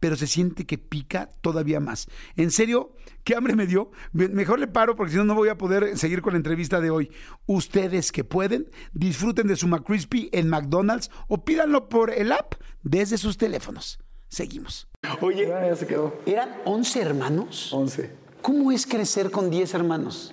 pero 0.00 0.16
se 0.16 0.26
siente 0.26 0.66
que 0.66 0.78
pica 0.78 1.30
todavía 1.42 1.78
más. 1.78 2.08
En 2.36 2.50
serio, 2.50 2.96
qué 3.22 3.36
hambre 3.36 3.54
me 3.54 3.66
dio. 3.66 3.90
Me- 4.12 4.28
Mejor 4.28 4.58
le 4.58 4.66
paro 4.66 4.96
porque 4.96 5.12
si 5.12 5.18
no, 5.18 5.24
no 5.24 5.34
voy 5.34 5.50
a 5.50 5.58
poder 5.58 5.96
seguir 5.98 6.22
con 6.22 6.32
la 6.32 6.38
entrevista 6.38 6.80
de 6.80 6.90
hoy. 6.90 7.10
Ustedes 7.46 8.10
que 8.12 8.24
pueden, 8.24 8.68
disfruten 8.92 9.46
de 9.46 9.56
su 9.56 9.68
McCrispy 9.68 10.30
en 10.32 10.48
McDonald's 10.48 11.10
o 11.28 11.44
pídanlo 11.44 11.88
por 11.88 12.10
el 12.10 12.32
app 12.32 12.54
desde 12.82 13.18
sus 13.18 13.36
teléfonos. 13.36 14.00
Seguimos. 14.28 14.88
Oye, 15.20 15.46
Ya, 15.48 15.66
ya 15.66 15.76
se 15.76 15.86
quedó. 15.86 16.18
¿eran 16.26 16.50
11 16.64 17.00
hermanos? 17.02 17.72
11. 17.72 18.10
¿Cómo 18.42 18.72
es 18.72 18.86
crecer 18.86 19.30
con 19.30 19.50
10 19.50 19.74
hermanos? 19.74 20.32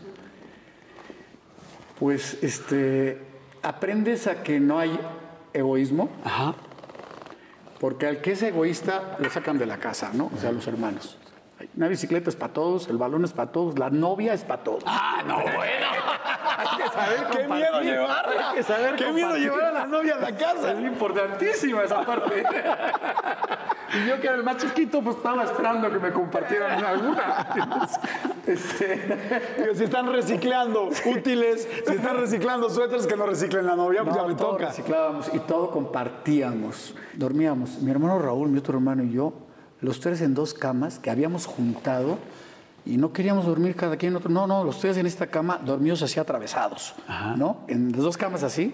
Pues 2.00 2.38
este, 2.44 3.20
aprendes 3.64 4.28
a 4.28 4.44
que 4.44 4.60
no 4.60 4.78
hay 4.80 4.98
egoísmo. 5.54 6.10
Ajá. 6.24 6.56
Porque 7.80 8.08
al 8.08 8.22
que 8.22 8.32
es 8.32 8.42
egoísta 8.42 9.18
lo 9.20 9.30
sacan 9.30 9.58
de 9.58 9.66
la 9.66 9.78
casa, 9.78 10.12
¿no? 10.14 10.32
O 10.36 10.40
sea, 10.40 10.52
los 10.52 10.68
hermanos. 10.68 11.18
Una 11.76 11.88
bicicleta 11.88 12.30
es 12.30 12.36
para 12.36 12.54
todos, 12.54 12.88
el 12.88 12.98
balón 12.98 13.24
es 13.24 13.34
para 13.34 13.52
todos, 13.52 13.78
la 13.78 13.90
novia 13.92 14.34
es 14.34 14.44
para 14.44 14.64
todos. 14.64 14.84
Ah, 14.88 15.22
no, 15.28 15.36
bueno. 15.42 15.58
Hay 16.58 16.78
que 16.78 16.90
saber 16.90 17.28
¡Qué 17.32 17.48
miedo 17.48 17.82
llevarla! 17.82 18.50
Hay 18.50 18.56
que 18.56 18.64
saber 18.64 18.96
¡Qué 18.96 19.12
miedo 19.12 19.28
compartir. 19.30 19.44
llevar 19.52 19.64
a 19.66 19.72
la 19.72 19.86
novia 19.86 20.16
a 20.16 20.20
la 20.20 20.36
casa! 20.36 20.72
Es 20.72 20.80
importantísima 20.80 21.84
esa 21.84 22.04
parte. 22.04 22.44
y 23.94 24.08
yo 24.08 24.20
que 24.20 24.26
era 24.28 24.38
el 24.38 24.44
más 24.44 24.58
chiquito, 24.58 25.02
pues 25.04 25.18
estaba 25.18 25.44
esperando 25.44 25.92
que 25.92 26.00
me 26.00 26.12
compartieran 26.12 26.84
alguna. 26.84 27.88
Este, 28.48 29.76
si 29.76 29.84
están 29.84 30.10
reciclando 30.10 30.88
útiles, 31.06 31.68
si 31.86 31.94
están 31.96 32.16
reciclando 32.16 32.70
suéteres 32.70 33.06
que 33.06 33.18
no 33.18 33.26
reciclen 33.26 33.66
la 33.66 33.76
novia, 33.76 34.06
pues 34.06 34.16
no, 34.16 34.22
ya 34.22 34.28
me 34.30 34.36
todo 34.36 34.52
toca. 34.52 34.68
reciclábamos 34.68 35.30
y 35.34 35.40
todo 35.40 35.70
compartíamos. 35.70 36.96
Dormíamos, 37.14 37.80
mi 37.82 37.92
hermano 37.92 38.20
Raúl, 38.20 38.48
mi 38.48 38.60
otro 38.60 38.76
hermano 38.78 39.04
y 39.04 39.12
yo, 39.12 39.34
los 39.82 40.00
tres 40.00 40.22
en 40.22 40.34
dos 40.34 40.54
camas 40.54 41.00
que 41.00 41.10
habíamos 41.10 41.46
juntado 41.46 42.18
y 42.86 42.98
no 42.98 43.12
queríamos 43.12 43.46
dormir 43.46 43.76
cada 43.76 43.98
quien 43.98 44.14
en 44.14 44.18
otro. 44.18 44.30
No, 44.30 44.48
no, 44.48 44.64
los 44.64 44.80
tres 44.80 44.98
en 44.98 45.06
esta 45.06 45.28
cama 45.28 45.60
dormidos 45.64 46.02
así 46.02 46.20
atravesados, 46.20 46.96
¿no? 47.36 47.58
En 47.68 47.92
las 47.92 48.02
dos 48.02 48.18
camas 48.18 48.44
así, 48.44 48.74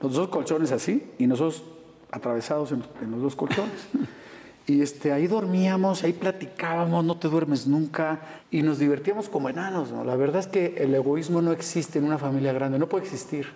los 0.00 0.14
dos 0.14 0.28
colchones 0.28 0.72
así 0.72 1.10
y 1.18 1.26
nosotros 1.26 1.64
atravesados 2.10 2.72
en, 2.72 2.82
en 3.00 3.10
los 3.12 3.22
dos 3.22 3.36
colchones. 3.36 3.88
Y 4.66 4.80
este, 4.80 5.12
ahí 5.12 5.26
dormíamos, 5.26 6.04
ahí 6.04 6.12
platicábamos, 6.12 7.04
no 7.04 7.16
te 7.16 7.28
duermes 7.28 7.66
nunca 7.66 8.20
y 8.50 8.62
nos 8.62 8.78
divertíamos 8.78 9.28
como 9.28 9.48
enanos. 9.48 9.90
¿no? 9.90 10.04
La 10.04 10.14
verdad 10.14 10.40
es 10.40 10.46
que 10.46 10.74
el 10.78 10.94
egoísmo 10.94 11.42
no 11.42 11.50
existe 11.50 11.98
en 11.98 12.04
una 12.04 12.16
familia 12.16 12.52
grande, 12.52 12.78
no 12.78 12.88
puede 12.88 13.04
existir. 13.04 13.48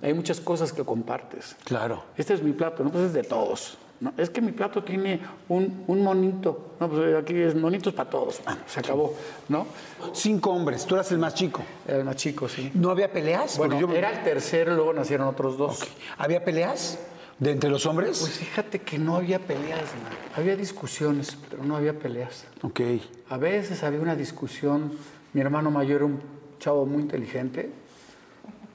Hay 0.00 0.14
muchas 0.14 0.40
cosas 0.40 0.72
que 0.72 0.84
compartes. 0.84 1.56
Claro. 1.64 2.04
Este 2.16 2.34
es 2.34 2.42
mi 2.42 2.52
plato, 2.52 2.84
no 2.84 2.90
pues 2.90 3.06
es 3.06 3.12
de 3.12 3.24
todos. 3.24 3.78
¿No? 4.00 4.12
Es 4.16 4.30
que 4.30 4.40
mi 4.40 4.52
plato 4.52 4.82
tiene 4.82 5.20
un, 5.48 5.84
un 5.86 6.02
monito. 6.02 6.72
No, 6.80 6.88
pues 6.88 7.14
aquí 7.16 7.34
es 7.36 7.54
monitos 7.54 7.92
para 7.94 8.10
todos. 8.10 8.40
Ah, 8.46 8.56
se 8.66 8.80
acabó, 8.80 9.14
¿no? 9.48 9.66
Cinco 10.12 10.50
hombres, 10.50 10.84
tú 10.86 10.94
eras 10.94 11.10
el 11.12 11.18
más 11.18 11.34
chico. 11.34 11.62
Era 11.86 11.98
el 11.98 12.04
más 12.04 12.16
chico, 12.16 12.48
sí. 12.48 12.70
¿No 12.74 12.90
había 12.90 13.10
peleas? 13.12 13.56
Bueno, 13.58 13.78
yo- 13.80 13.90
era 13.92 14.10
el 14.10 14.22
tercero, 14.24 14.74
luego 14.74 14.92
nacieron 14.92 15.26
otros 15.28 15.56
dos. 15.56 15.80
¿Había 16.18 16.44
peleas 16.44 16.98
de 17.38 17.52
entre 17.52 17.70
los 17.70 17.86
hombres? 17.86 18.18
Pues 18.20 18.32
fíjate 18.32 18.80
que 18.80 18.98
no 18.98 19.16
había 19.16 19.38
peleas, 19.38 19.80
man. 20.02 20.12
había 20.36 20.56
discusiones, 20.56 21.36
pero 21.50 21.64
no 21.64 21.76
había 21.76 21.98
peleas. 21.98 22.44
ok. 22.62 22.80
A 23.30 23.36
veces 23.38 23.82
había 23.82 24.00
una 24.00 24.14
discusión. 24.16 24.92
Mi 25.32 25.40
hermano 25.40 25.70
mayor 25.70 25.96
era 25.96 26.04
un 26.04 26.20
chavo 26.60 26.86
muy 26.86 27.02
inteligente, 27.02 27.70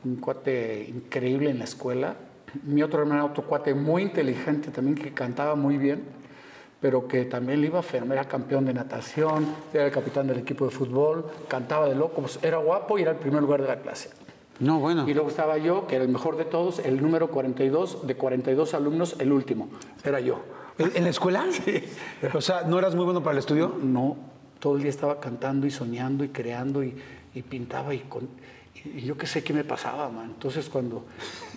un 0.03 0.15
cuate 0.17 0.85
increíble 0.89 1.49
en 1.51 1.59
la 1.59 1.65
escuela. 1.65 2.15
Mi 2.63 2.83
otro 2.83 3.01
hermano 3.01 3.25
otro 3.25 3.43
cuate 3.43 3.73
muy 3.73 4.03
inteligente 4.03 4.71
también 4.71 4.95
que 4.95 5.13
cantaba 5.13 5.55
muy 5.55 5.77
bien, 5.77 6.03
pero 6.81 7.07
que 7.07 7.25
también 7.25 7.61
le 7.61 7.67
iba 7.67 7.79
a 7.79 7.81
enfermar. 7.81 8.17
Era 8.17 8.27
campeón 8.27 8.65
de 8.65 8.73
natación, 8.73 9.45
era 9.73 9.85
el 9.85 9.91
capitán 9.91 10.27
del 10.27 10.39
equipo 10.39 10.65
de 10.65 10.71
fútbol, 10.71 11.25
cantaba 11.47 11.87
de 11.87 11.95
loco, 11.95 12.21
pues 12.21 12.39
era 12.41 12.57
guapo 12.57 12.97
y 12.97 13.03
era 13.03 13.11
el 13.11 13.17
primer 13.17 13.41
lugar 13.41 13.61
de 13.61 13.67
la 13.67 13.77
clase. 13.77 14.09
No, 14.59 14.79
bueno. 14.79 15.07
Y 15.07 15.13
luego 15.13 15.29
estaba 15.29 15.57
yo, 15.57 15.87
que 15.87 15.95
era 15.95 16.03
el 16.03 16.09
mejor 16.09 16.35
de 16.35 16.45
todos, 16.45 16.79
el 16.79 17.01
número 17.01 17.29
42, 17.29 18.05
de 18.05 18.15
42 18.15 18.73
alumnos, 18.73 19.15
el 19.19 19.31
último. 19.31 19.69
Era 20.03 20.19
yo. 20.19 20.41
¿En, 20.77 20.95
en 20.95 21.03
la 21.03 21.09
escuela? 21.09 21.45
Sí. 21.51 21.83
O 22.33 22.41
sea, 22.41 22.63
¿no 22.63 22.77
eras 22.77 22.95
muy 22.95 23.05
bueno 23.05 23.23
para 23.23 23.33
el 23.33 23.39
estudio? 23.39 23.75
No, 23.81 24.17
todo 24.59 24.75
el 24.75 24.81
día 24.81 24.89
estaba 24.89 25.19
cantando 25.19 25.65
y 25.65 25.71
soñando 25.71 26.23
y 26.25 26.29
creando 26.29 26.83
y, 26.83 26.93
y 27.33 27.41
pintaba 27.41 27.93
y, 27.93 27.99
con, 27.99 28.27
y, 28.85 29.01
yo 29.01 29.17
qué 29.17 29.27
sé 29.27 29.43
qué 29.43 29.53
me 29.53 29.63
pasaba, 29.63 30.09
man. 30.09 30.25
Entonces 30.33 30.69
cuando, 30.69 31.05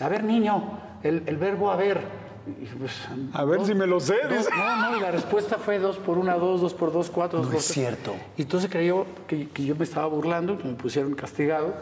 a 0.01 0.09
ver 0.09 0.25
niño, 0.25 0.79
el, 1.03 1.23
el 1.27 1.37
verbo 1.37 1.71
haber. 1.71 2.01
y 2.47 2.67
pues, 2.77 2.93
A 3.33 3.45
ver 3.45 3.65
si 3.65 3.75
me 3.75 3.87
lo 3.87 4.01
sé, 4.01 4.17
dos- 4.29 4.49
no, 4.57 4.91
no, 4.91 4.97
y 4.97 5.01
la 5.01 5.11
respuesta 5.11 5.59
fue 5.59 5.79
dos 5.79 5.99
por 5.99 6.19
una, 6.19 6.35
dos, 6.37 6.61
dos 6.61 6.75
por 6.75 6.93
dos, 6.93 7.11
cuatro. 7.11 7.39
dos 7.39 7.47
No 7.47 7.53
por 7.53 7.61
es 7.61 7.67
tres. 7.67 7.75
cierto. 7.75 8.15
Y 8.37 8.43
entonces 8.43 8.71
creyó 8.71 9.07
que, 9.27 9.49
que 9.49 9.65
yo 9.65 9.77
me 9.77 9.85
estaba 9.85 10.07
burlando, 10.07 10.59
que 10.59 10.65
me 10.65 10.75
pusieron 10.75 11.15
castigado. 11.15 11.75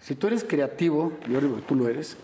Si 0.00 0.14
tú 0.14 0.26
eres 0.28 0.44
creativo, 0.44 1.12
yo 1.28 1.40
digo 1.40 1.56
que 1.56 1.62
tú 1.62 1.74
lo 1.74 1.86
eres, 1.88 2.16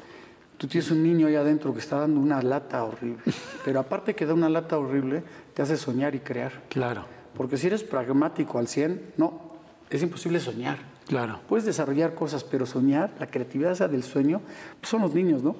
tú 0.56 0.66
tienes 0.66 0.90
un 0.90 1.02
niño 1.02 1.26
ahí 1.26 1.34
adentro 1.36 1.72
que 1.74 1.80
está 1.80 2.00
dando 2.00 2.18
una 2.20 2.40
lata 2.42 2.82
horrible. 2.84 3.22
Pero 3.64 3.80
aparte 3.80 4.14
que 4.14 4.24
da 4.24 4.32
una 4.34 4.48
lata 4.48 4.78
horrible, 4.78 5.22
te 5.54 5.60
hace 5.62 5.76
soñar 5.76 6.14
y 6.14 6.20
crear. 6.20 6.62
Claro. 6.70 7.04
Porque 7.36 7.58
si 7.58 7.66
eres 7.66 7.84
pragmático 7.84 8.58
al 8.58 8.66
100, 8.66 9.12
no, 9.18 9.42
es 9.90 10.02
imposible 10.02 10.40
soñar. 10.40 10.78
Claro. 11.06 11.38
Puedes 11.48 11.64
desarrollar 11.64 12.14
cosas, 12.14 12.42
pero 12.42 12.66
soñar, 12.66 13.12
la 13.20 13.26
creatividad 13.28 13.72
esa 13.72 13.86
del 13.86 14.02
sueño, 14.02 14.40
pues 14.80 14.90
son 14.90 15.02
los 15.02 15.14
niños, 15.14 15.42
¿no? 15.42 15.54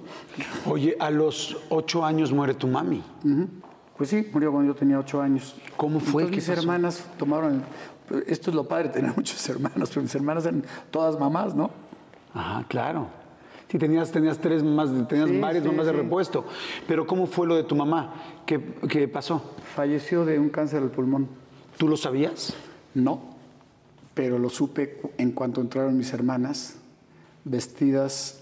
Oye, 0.67 0.97
a 0.99 1.11
los 1.11 1.57
ocho 1.69 2.05
años 2.05 2.33
muere 2.33 2.55
tu 2.55 2.67
mami. 2.67 3.03
Pues 3.97 4.11
sí, 4.11 4.29
murió 4.33 4.51
cuando 4.53 4.73
yo 4.73 4.79
tenía 4.79 4.99
ocho 4.99 5.23
años. 5.23 5.55
¿Cómo 5.77 6.01
fue? 6.01 6.25
Entonces, 6.25 6.45
¿Qué 6.47 6.51
mis 6.51 6.59
pasó? 6.59 6.61
hermanas 6.69 7.05
tomaron. 7.19 7.63
el- 8.11 8.25
Esto 8.27 8.51
es 8.51 8.57
lo 8.57 8.65
padre, 8.65 8.89
tener 8.89 9.13
muchos 9.17 9.49
hermanos, 9.49 9.89
pero 9.91 10.03
mis 10.03 10.15
hermanas 10.15 10.45
eran 10.47 10.65
todas 10.91 11.19
mamás, 11.19 11.55
¿no? 11.55 11.71
Ajá, 12.35 12.65
claro. 12.69 13.07
Sí, 13.71 13.79
tenías, 13.79 14.11
tenías 14.13 14.39
tres 14.39 14.63
mamás, 14.63 14.91
tenías 15.09 15.29
Sí, 15.29 15.39
varias 15.41 15.63
sí, 15.65 15.71
mamás 15.71 15.87
de 15.87 15.93
repuesto. 15.93 16.45
Pero 16.87 17.07
¿cómo 17.07 17.27
fue 17.27 17.47
lo 17.47 17.55
de 17.57 17.63
tu 17.65 17.75
mamá? 17.75 18.15
¿Qué, 18.45 18.75
qué 18.89 19.09
pasó? 19.09 19.43
Falleció 19.75 20.25
de 20.25 20.39
un 20.39 20.51
cáncer 20.51 20.83
al 20.83 20.91
pulmón. 20.91 21.29
¿Tú 21.77 21.89
lo 21.89 21.97
sabías? 21.97 22.53
No, 22.95 23.36
pero 24.17 24.39
lo 24.39 24.49
supe 24.49 24.99
en 25.19 25.33
cuanto 25.33 25.61
entraron 25.61 25.99
mis 25.99 26.15
hermanas, 26.15 26.77
vestidas 27.45 28.41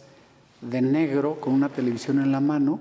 de 0.60 0.80
negro, 0.80 1.40
con 1.40 1.52
una 1.52 1.68
televisión 1.68 2.20
en 2.20 2.30
la 2.30 2.38
mano, 2.38 2.78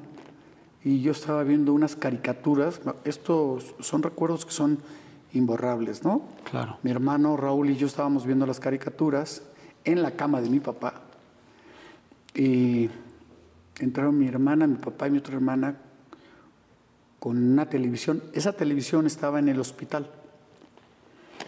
y 0.84 1.02
yo 1.02 1.12
estaba 1.12 1.42
viendo 1.44 1.74
unas 1.74 1.96
caricaturas. 1.96 2.82
Estos 3.04 3.74
son 3.80 4.04
recuerdos 4.04 4.46
que 4.46 4.52
son 4.52 4.78
imborrables, 5.34 6.04
¿no? 6.04 6.22
Claro. 6.44 6.78
Mi 6.84 6.92
hermano 6.92 7.36
Raúl 7.36 7.72
y 7.72 7.78
yo 7.78 7.88
estábamos 7.88 8.28
viendo 8.28 8.46
las 8.46 8.60
caricaturas 8.60 9.42
en 9.86 10.04
la 10.04 10.12
cama 10.12 10.40
de 10.40 10.52
mi 10.52 10.60
papá. 10.60 11.02
Y 12.36 12.92
entraron 13.80 14.20
mi 14.20 14.28
hermana, 14.28 14.68
mi 14.68 14.76
papá 14.76 15.08
y 15.08 15.12
mi 15.12 15.18
otra 15.18 15.34
hermana 15.34 15.78
con 17.18 17.54
una 17.54 17.68
televisión. 17.68 18.22
Esa 18.34 18.54
televisión 18.54 19.08
estaba 19.08 19.40
en 19.40 19.50
el 19.50 19.60
hospital. 19.60 20.12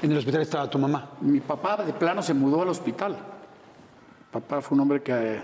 En 0.05 0.11
el 0.11 0.19
hospital 0.19 0.43
estaba 0.43 0.69
tu 0.69 0.77
mamá. 0.77 1.13
Mi 1.21 1.39
papá 1.39 1.83
de 1.83 1.91
plano 1.91 2.21
se 2.21 2.35
mudó 2.35 2.61
al 2.61 2.69
hospital. 2.69 3.17
Papá 4.31 4.61
fue 4.61 4.75
un 4.75 4.81
hombre 4.81 5.01
que 5.01 5.11
eh, 5.11 5.41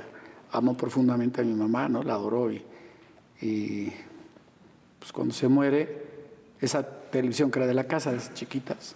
amó 0.52 0.78
profundamente 0.78 1.42
a 1.42 1.44
mi 1.44 1.56
mamá, 1.56 1.90
¿no? 1.90 2.04
La 2.04 2.14
adoró 2.14 2.52
y, 2.52 2.64
y, 3.42 3.92
pues 5.00 5.12
cuando 5.12 5.34
se 5.34 5.48
muere, 5.48 6.06
esa 6.60 6.84
televisión 6.84 7.50
que 7.50 7.58
era 7.58 7.66
de 7.66 7.74
la 7.74 7.86
casa, 7.86 8.12
de 8.12 8.18
esas 8.18 8.36
chiquitas, 8.36 8.96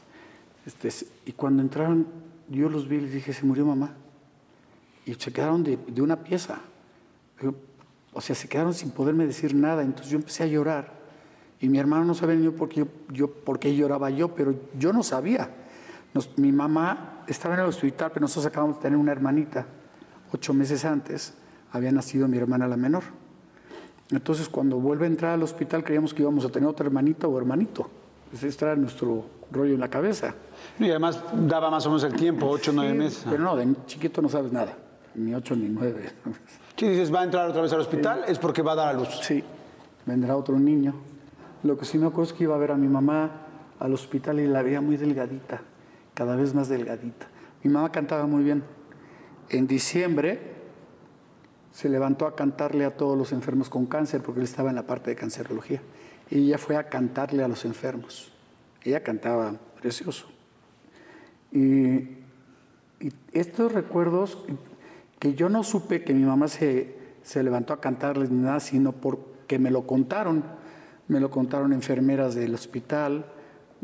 este, 0.67 0.91
y 1.25 1.31
cuando 1.31 1.63
entraron, 1.63 2.05
yo 2.47 2.69
los 2.69 2.87
vi 2.87 2.97
y 2.97 3.01
les 3.01 3.13
dije, 3.13 3.33
se 3.33 3.43
murió 3.43 3.65
mamá. 3.65 3.95
Y 5.03 5.15
se 5.15 5.33
quedaron 5.33 5.63
de, 5.63 5.77
de 5.77 5.99
una 5.99 6.23
pieza. 6.23 6.59
O 8.13 8.21
sea, 8.21 8.35
se 8.35 8.47
quedaron 8.47 8.75
sin 8.75 8.91
poderme 8.91 9.25
decir 9.25 9.55
nada. 9.55 9.81
Entonces 9.81 10.11
yo 10.11 10.19
empecé 10.19 10.43
a 10.43 10.45
llorar. 10.45 10.93
Y 11.61 11.69
mi 11.69 11.79
hermano 11.79 12.05
no 12.05 12.13
sabía 12.13 12.35
ni 12.35 12.49
por 12.49 12.69
qué, 12.69 12.81
yo, 12.81 12.87
yo- 13.11 13.31
por 13.31 13.59
qué 13.59 13.75
lloraba 13.75 14.09
yo, 14.09 14.29
pero 14.35 14.53
yo 14.77 14.91
no 14.93 15.03
sabía. 15.03 15.49
Nos- 16.13 16.37
mi 16.37 16.51
mamá 16.51 17.23
estaba 17.27 17.55
en 17.55 17.61
el 17.61 17.67
hospital, 17.67 18.11
pero 18.13 18.21
nosotros 18.23 18.45
acabamos 18.47 18.77
de 18.77 18.81
tener 18.83 18.97
una 18.97 19.11
hermanita. 19.11 19.65
Ocho 20.33 20.53
meses 20.53 20.83
antes 20.85 21.33
había 21.71 21.91
nacido 21.91 22.27
mi 22.27 22.37
hermana 22.37 22.67
la 22.67 22.77
menor. 22.77 23.03
Entonces, 24.11 24.49
cuando 24.49 24.77
vuelve 24.79 25.05
a 25.05 25.07
entrar 25.07 25.31
al 25.33 25.43
hospital, 25.43 25.83
creíamos 25.83 26.13
que 26.13 26.21
íbamos 26.21 26.45
a 26.45 26.49
tener 26.49 26.69
otra 26.69 26.85
hermanita 26.85 27.27
o 27.27 27.37
hermanito. 27.37 27.89
Pues 28.29 28.43
este 28.43 28.65
era 28.65 28.75
nuestro 28.75 29.25
rollo 29.51 29.73
en 29.73 29.79
la 29.79 29.89
cabeza. 29.89 30.35
Y 30.79 30.89
además 30.89 31.19
daba 31.47 31.69
más 31.71 31.85
o 31.85 31.89
menos 31.89 32.03
el 32.03 32.13
tiempo, 32.13 32.47
ocho 32.47 32.71
nueve 32.73 32.91
Sí, 32.91 32.97
meses. 32.97 33.25
Pero 33.29 33.43
no, 33.43 33.55
de 33.55 33.67
chiquito 33.87 34.21
no 34.21 34.29
sabes 34.29 34.51
nada. 34.51 34.73
Ni 35.15 35.33
ocho 35.33 35.55
ni 35.55 35.69
nueve. 35.69 36.11
Si 36.75 36.87
dices, 36.87 37.13
va 37.13 37.21
a 37.21 37.23
entrar 37.23 37.49
otra 37.49 37.61
vez 37.61 37.71
al 37.73 37.79
hospital, 37.79 38.23
es 38.27 38.37
porque 38.37 38.61
va 38.61 38.73
a 38.73 38.75
dar 38.75 38.87
a 38.89 38.93
luz. 38.93 39.07
Sí, 39.23 39.43
vendrá 40.05 40.35
otro 40.35 40.59
niño. 40.59 40.93
Lo 41.65 41.79
que 41.79 41.85
sí 41.85 41.97
me 41.97 42.05
acuerdo 42.05 42.31
es 42.31 42.37
que 42.37 42.43
iba 42.43 42.53
a 42.53 42.59
ver 42.59 42.69
a 42.69 42.77
mi 42.77 42.87
mamá 42.87 43.41
al 43.79 43.91
hospital 43.91 44.39
y 44.39 44.45
la 44.45 44.61
veía 44.61 44.81
muy 44.81 44.97
delgadita, 44.97 45.61
cada 46.13 46.35
vez 46.35 46.53
más 46.53 46.69
delgadita. 46.69 47.25
Mi 47.63 47.71
mamá 47.71 47.91
cantaba 47.91 48.27
muy 48.27 48.43
bien. 48.43 48.63
En 49.49 49.65
diciembre 49.65 50.39
se 51.71 51.89
levantó 51.89 52.27
a 52.27 52.35
cantarle 52.35 52.85
a 52.85 52.95
todos 52.95 53.17
los 53.17 53.31
enfermos 53.31 53.69
con 53.69 53.87
cáncer, 53.87 54.21
porque 54.21 54.41
él 54.41 54.43
estaba 54.43 54.69
en 54.69 54.75
la 54.75 54.85
parte 54.85 55.09
de 55.09 55.15
cancerología. 55.15 55.81
Y 56.29 56.37
ella 56.45 56.59
fue 56.59 56.75
a 56.75 56.87
cantarle 56.87 57.43
a 57.43 57.47
los 57.47 57.65
enfermos. 57.65 58.31
Ella 58.83 59.01
cantaba 59.01 59.55
precioso. 59.81 60.27
Y, 61.51 62.09
estos 63.33 63.71
recuerdos 63.71 64.37
que 65.17 65.33
yo 65.33 65.49
no 65.49 65.63
supe 65.63 66.03
que 66.03 66.13
mi 66.13 66.23
mamá 66.23 66.47
se, 66.47 66.95
se 67.23 67.41
levantó 67.41 67.73
a 67.73 67.81
cantarles 67.81 68.29
ni 68.29 68.43
nada, 68.43 68.59
sino 68.59 68.91
porque 68.91 69.57
me 69.57 69.71
lo 69.71 69.87
contaron. 69.87 70.43
Me 71.07 71.19
lo 71.19 71.29
contaron 71.29 71.73
enfermeras 71.73 72.35
del 72.35 72.53
hospital. 72.53 73.25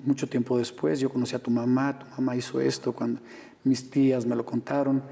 Mucho 0.03 0.27
tiempo 0.27 0.57
después 0.57 0.99
yo 0.99 1.09
conocí 1.09 1.35
a 1.35 1.39
tu 1.39 1.51
mamá, 1.51 1.99
tu 1.99 2.05
mamá 2.17 2.35
hizo 2.35 2.59
esto, 2.59 2.93
cuando 2.93 3.21
mis 3.63 3.89
tías 3.89 4.25
me 4.25 4.35
lo 4.35 4.45
contaron. 4.45 5.03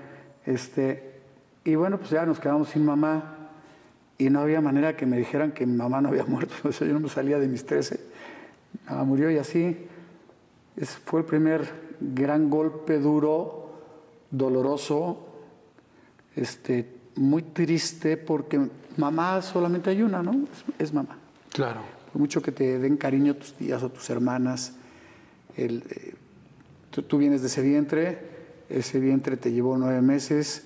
Este, 0.46 1.22
y 1.64 1.76
bueno, 1.76 1.98
pues 1.98 2.10
ya 2.10 2.26
nos 2.26 2.40
quedamos 2.40 2.70
sin 2.70 2.86
mamá 2.86 3.36
y 4.18 4.30
no 4.30 4.40
había 4.42 4.62
manera 4.62 4.96
que 4.98 5.06
me 5.06 5.18
dijeran 5.18 5.52
que 5.52 5.66
mi 5.66 5.76
mamá 5.76 6.02
no 6.02 6.10
había 6.10 6.26
muerto. 6.28 6.54
O 6.64 6.72
yo 6.72 6.94
no 6.94 7.00
me 7.00 7.10
salía 7.10 7.40
de 7.40 7.48
mis 7.48 7.66
13. 7.66 8.00
Mi 8.74 8.90
mamá 8.90 9.04
murió 9.04 9.30
y 9.30 9.38
así 9.38 9.88
fue 11.06 11.22
el 11.22 11.26
primer 11.26 11.68
gran 12.00 12.50
golpe 12.50 13.00
duro, 13.00 13.70
doloroso, 14.32 15.26
este, 16.36 17.00
muy 17.16 17.44
triste, 17.44 18.18
porque 18.18 18.70
mamá 18.98 19.42
solamente 19.42 19.90
hay 19.90 20.02
una, 20.02 20.24
¿no? 20.24 20.48
Es 20.78 20.94
mamá. 20.94 21.18
Claro. 21.52 21.99
Mucho 22.20 22.42
que 22.42 22.52
te 22.52 22.80
den 22.80 22.98
cariño 22.98 23.38
tus 23.38 23.54
tías 23.54 23.82
o 23.82 23.88
tus 23.88 24.10
hermanas, 24.10 24.74
el, 25.56 25.86
eh, 25.90 26.16
tú, 26.92 27.02
tú 27.02 27.18
vienes 27.18 27.40
de 27.40 27.48
ese 27.48 27.62
vientre, 27.62 28.20
ese 28.68 29.00
vientre 29.00 29.38
te 29.38 29.54
llevó 29.54 29.78
nueve 29.78 30.02
meses, 30.02 30.66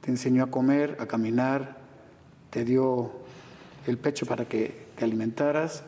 te 0.00 0.12
enseñó 0.12 0.44
a 0.44 0.46
comer, 0.52 0.96
a 1.00 1.06
caminar, 1.06 1.78
te 2.50 2.64
dio 2.64 3.10
el 3.88 3.98
pecho 3.98 4.26
para 4.26 4.44
que 4.44 4.86
te 4.94 5.04
alimentaras, 5.04 5.82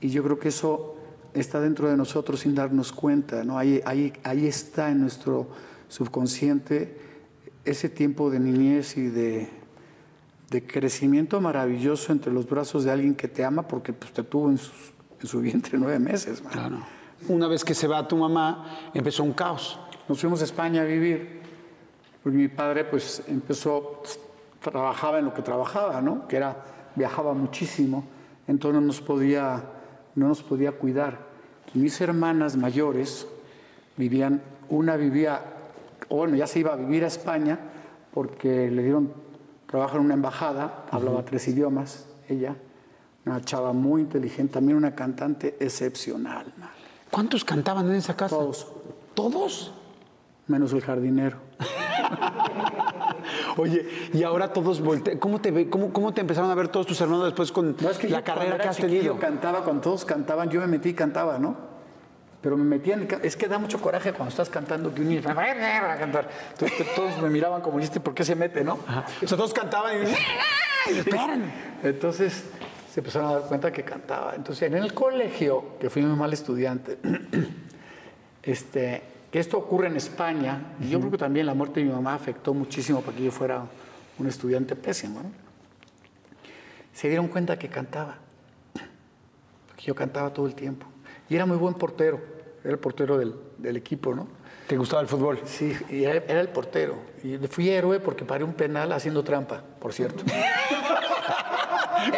y 0.00 0.10
yo 0.10 0.24
creo 0.24 0.40
que 0.40 0.48
eso 0.48 0.96
está 1.32 1.60
dentro 1.60 1.88
de 1.88 1.96
nosotros 1.96 2.40
sin 2.40 2.56
darnos 2.56 2.90
cuenta, 2.90 3.44
¿no? 3.44 3.58
Ahí, 3.58 3.80
ahí, 3.84 4.12
ahí 4.24 4.48
está 4.48 4.90
en 4.90 5.00
nuestro 5.00 5.46
subconsciente 5.88 6.98
ese 7.64 7.88
tiempo 7.88 8.30
de 8.30 8.40
niñez 8.40 8.96
y 8.96 9.06
de, 9.10 9.48
de 10.50 10.66
crecimiento 10.66 11.40
maravilloso 11.40 12.12
entre 12.12 12.32
los 12.32 12.48
brazos 12.48 12.84
de 12.84 12.90
alguien 12.92 13.14
que 13.14 13.28
te 13.28 13.44
ama 13.44 13.66
porque 13.66 13.92
pues, 13.92 14.12
te 14.12 14.22
tuvo 14.22 14.50
en, 14.50 14.58
sus- 14.58 14.92
en 15.20 15.26
su 15.26 15.40
vientre 15.40 15.78
nueve 15.78 15.98
meses. 15.98 16.42
man. 16.42 16.52
Claro. 16.52 16.76
Una 17.28 17.48
vez 17.48 17.64
que 17.64 17.74
se 17.74 17.86
va 17.88 18.06
tu 18.06 18.16
mamá, 18.16 18.90
empezó 18.94 19.24
un 19.24 19.32
caos. 19.32 19.80
Nos 20.08 20.20
fuimos 20.20 20.40
a 20.42 20.44
España 20.44 20.82
a 20.82 20.84
vivir, 20.84 21.40
porque 22.22 22.36
mi 22.38 22.48
padre 22.48 22.84
pues 22.84 23.22
empezó, 23.26 24.02
trabajaba 24.62 25.18
en 25.18 25.24
lo 25.24 25.34
que 25.34 25.42
trabajaba, 25.42 26.00
¿no? 26.00 26.28
Que 26.28 26.36
era, 26.36 26.64
viajaba 26.94 27.32
muchísimo, 27.34 28.04
entonces 28.46 28.80
no 28.80 28.86
nos 28.86 29.00
podía, 29.00 29.64
no 30.14 30.28
nos 30.28 30.42
podía 30.42 30.72
cuidar. 30.72 31.26
Mis 31.74 32.00
hermanas 32.00 32.56
mayores 32.56 33.26
vivían, 33.96 34.42
una 34.68 34.96
vivía, 34.96 35.42
o 36.08 36.18
bueno, 36.18 36.36
ya 36.36 36.46
se 36.46 36.60
iba 36.60 36.72
a 36.72 36.76
vivir 36.76 37.02
a 37.02 37.08
España 37.08 37.58
porque 38.12 38.70
le 38.70 38.82
dieron 38.82 39.12
trabajo 39.66 39.96
en 39.96 40.04
una 40.04 40.14
embajada, 40.14 40.86
hablaba 40.90 41.24
tres 41.24 41.48
idiomas, 41.48 42.06
ella, 42.28 42.56
una 43.24 43.40
chava 43.40 43.72
muy 43.72 44.02
inteligente, 44.02 44.54
también 44.54 44.76
una 44.76 44.94
cantante 44.94 45.56
excepcional. 45.60 46.52
¿Cuántos 47.10 47.44
cantaban 47.44 47.86
en 47.88 47.96
esa 47.96 48.16
casa? 48.16 48.36
Todos. 48.36 48.72
¿Todos? 49.14 49.72
menos 50.48 50.72
el 50.72 50.80
jardinero. 50.80 51.38
Oye, 53.56 53.86
y 54.12 54.22
ahora 54.22 54.52
todos 54.52 54.80
voltean. 54.80 55.18
¿Cómo 55.18 55.40
te, 55.40 55.50
ve, 55.50 55.68
cómo, 55.68 55.92
¿Cómo 55.92 56.12
te 56.14 56.20
empezaron 56.20 56.50
a 56.50 56.54
ver 56.54 56.68
todos 56.68 56.86
tus 56.86 57.00
hermanos 57.00 57.24
después 57.24 57.50
con 57.50 57.76
No, 57.80 57.90
es 57.90 57.98
que 57.98 58.08
la 58.08 58.20
yo 58.20 58.24
carrera 58.24 58.58
que 58.58 58.68
has 58.68 58.76
tenido? 58.76 59.18
cantaba, 59.18 59.64
cuando 59.64 59.82
todos 59.82 60.04
cantaban, 60.04 60.48
yo 60.50 60.60
me 60.60 60.66
metí 60.66 60.90
y 60.90 60.94
cantaba, 60.94 61.38
¿no? 61.38 61.56
Pero 62.42 62.56
me 62.56 62.64
metía 62.64 62.94
en 62.94 63.00
el 63.02 63.06
ca- 63.06 63.20
Es 63.22 63.36
que 63.36 63.48
da 63.48 63.58
mucho 63.58 63.80
coraje 63.80 64.12
cuando 64.12 64.30
estás 64.30 64.48
cantando 64.50 64.94
que 64.94 65.00
un 65.00 65.08
niño 65.08 65.22
va 65.22 65.92
a 65.92 65.98
cantar. 65.98 66.28
Entonces 66.52 66.94
todos 66.94 67.20
me 67.22 67.30
miraban 67.30 67.60
como, 67.62 67.80
¿y 67.80 67.82
este 67.84 67.98
por 68.00 68.14
qué 68.14 68.24
se 68.24 68.34
mete, 68.36 68.62
no? 68.62 68.74
O 69.22 69.26
sea, 69.26 69.36
todos 69.36 69.52
cantaban 69.52 69.96
y... 70.02 70.06
Entonces 71.82 72.44
se 72.92 73.00
empezaron 73.00 73.30
a 73.30 73.32
dar 73.40 73.48
cuenta 73.48 73.72
que 73.72 73.82
cantaba. 73.82 74.34
Entonces 74.36 74.62
en 74.70 74.74
el 74.76 74.94
colegio, 74.94 75.76
que 75.80 75.90
fui 75.90 76.02
muy 76.02 76.16
mal 76.16 76.32
estudiante, 76.32 76.98
este, 78.42 79.02
que 79.30 79.38
esto 79.40 79.58
ocurre 79.58 79.88
en 79.88 79.96
España, 79.96 80.74
y 80.80 80.88
yo 80.90 80.98
creo 81.00 81.10
que 81.10 81.18
también 81.18 81.46
la 81.46 81.54
muerte 81.54 81.80
de 81.80 81.86
mi 81.86 81.92
mamá 81.92 82.14
afectó 82.14 82.54
muchísimo 82.54 83.00
para 83.02 83.16
que 83.16 83.24
yo 83.24 83.30
fuera 83.32 83.62
un 84.18 84.26
estudiante 84.26 84.76
pésimo. 84.76 85.22
¿no? 85.22 85.30
Se 86.92 87.08
dieron 87.08 87.28
cuenta 87.28 87.58
que 87.58 87.68
cantaba, 87.68 88.16
porque 89.66 89.82
yo 89.84 89.94
cantaba 89.94 90.32
todo 90.32 90.46
el 90.46 90.54
tiempo. 90.54 90.86
Y 91.28 91.34
era 91.36 91.46
muy 91.46 91.56
buen 91.56 91.74
portero, 91.74 92.20
era 92.62 92.72
el 92.72 92.78
portero 92.78 93.18
del, 93.18 93.34
del 93.58 93.76
equipo, 93.76 94.14
¿no? 94.14 94.28
¿Te 94.66 94.76
gustaba 94.76 95.00
el 95.02 95.08
fútbol? 95.08 95.40
Sí, 95.44 95.76
y 95.90 96.04
era, 96.04 96.24
era 96.26 96.40
el 96.40 96.48
portero. 96.48 96.96
Y 97.22 97.36
fui 97.46 97.68
héroe 97.70 98.00
porque 98.00 98.24
paré 98.24 98.42
un 98.44 98.54
penal 98.54 98.90
haciendo 98.92 99.22
trampa, 99.22 99.60
por 99.80 99.92
cierto. 99.92 100.24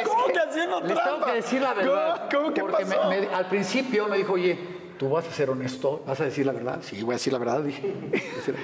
¿Cómo 0.05 0.27
que 0.27 0.38
haciendo 0.38 0.81
Les 0.81 1.03
tengo 1.03 1.25
que 1.25 1.33
decir 1.33 1.62
la 1.62 1.75
verdad. 1.75 2.29
¿Cómo, 2.31 2.42
cómo 2.44 2.55
que 2.55 2.61
porque 2.62 2.87
pasó? 2.87 3.09
me- 3.09 3.21
me- 3.23 3.35
al 3.35 3.47
principio 3.49 4.09
me 4.09 4.16
dijo, 4.18 4.33
oye, 4.35 4.59
¿tú 4.99 5.09
vas 5.11 5.27
a 5.27 5.31
ser 5.31 5.51
honesto? 5.51 6.03
¿Vas 6.07 6.21
a 6.21 6.25
decir 6.25 6.47
la 6.47 6.53
verdad? 6.53 6.81
Sí, 6.83 7.03
voy 7.03 7.14
a 7.14 7.16
decir 7.16 7.33
la 7.33 7.38
verdad. 7.38 7.61
Dije. 7.61 7.94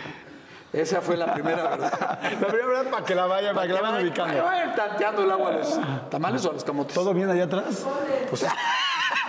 Esa 0.72 1.00
fue 1.00 1.16
la 1.16 1.32
primera 1.32 1.62
verdad. 1.68 2.18
La 2.40 2.48
primera 2.48 2.66
verdad 2.66 2.90
para 2.90 3.04
que 3.04 3.14
la 3.14 3.26
vayan, 3.26 3.54
para 3.54 3.66
que 3.68 3.72
la 3.74 3.80
vayan 3.80 3.92
Para 3.94 4.02
que 4.02 4.08
ubicando. 4.08 4.42
vayan 4.44 4.74
tanteando 4.74 5.22
el 5.22 5.30
agua 5.30 5.50
a 5.50 5.52
los 5.52 5.80
tamales 6.10 6.44
o 6.46 6.50
a 6.50 6.52
los 6.54 6.64
camotes. 6.64 6.94
¿Todo 6.94 7.14
bien 7.14 7.30
allá 7.30 7.44
atrás? 7.44 7.86
Pues, 8.28 8.44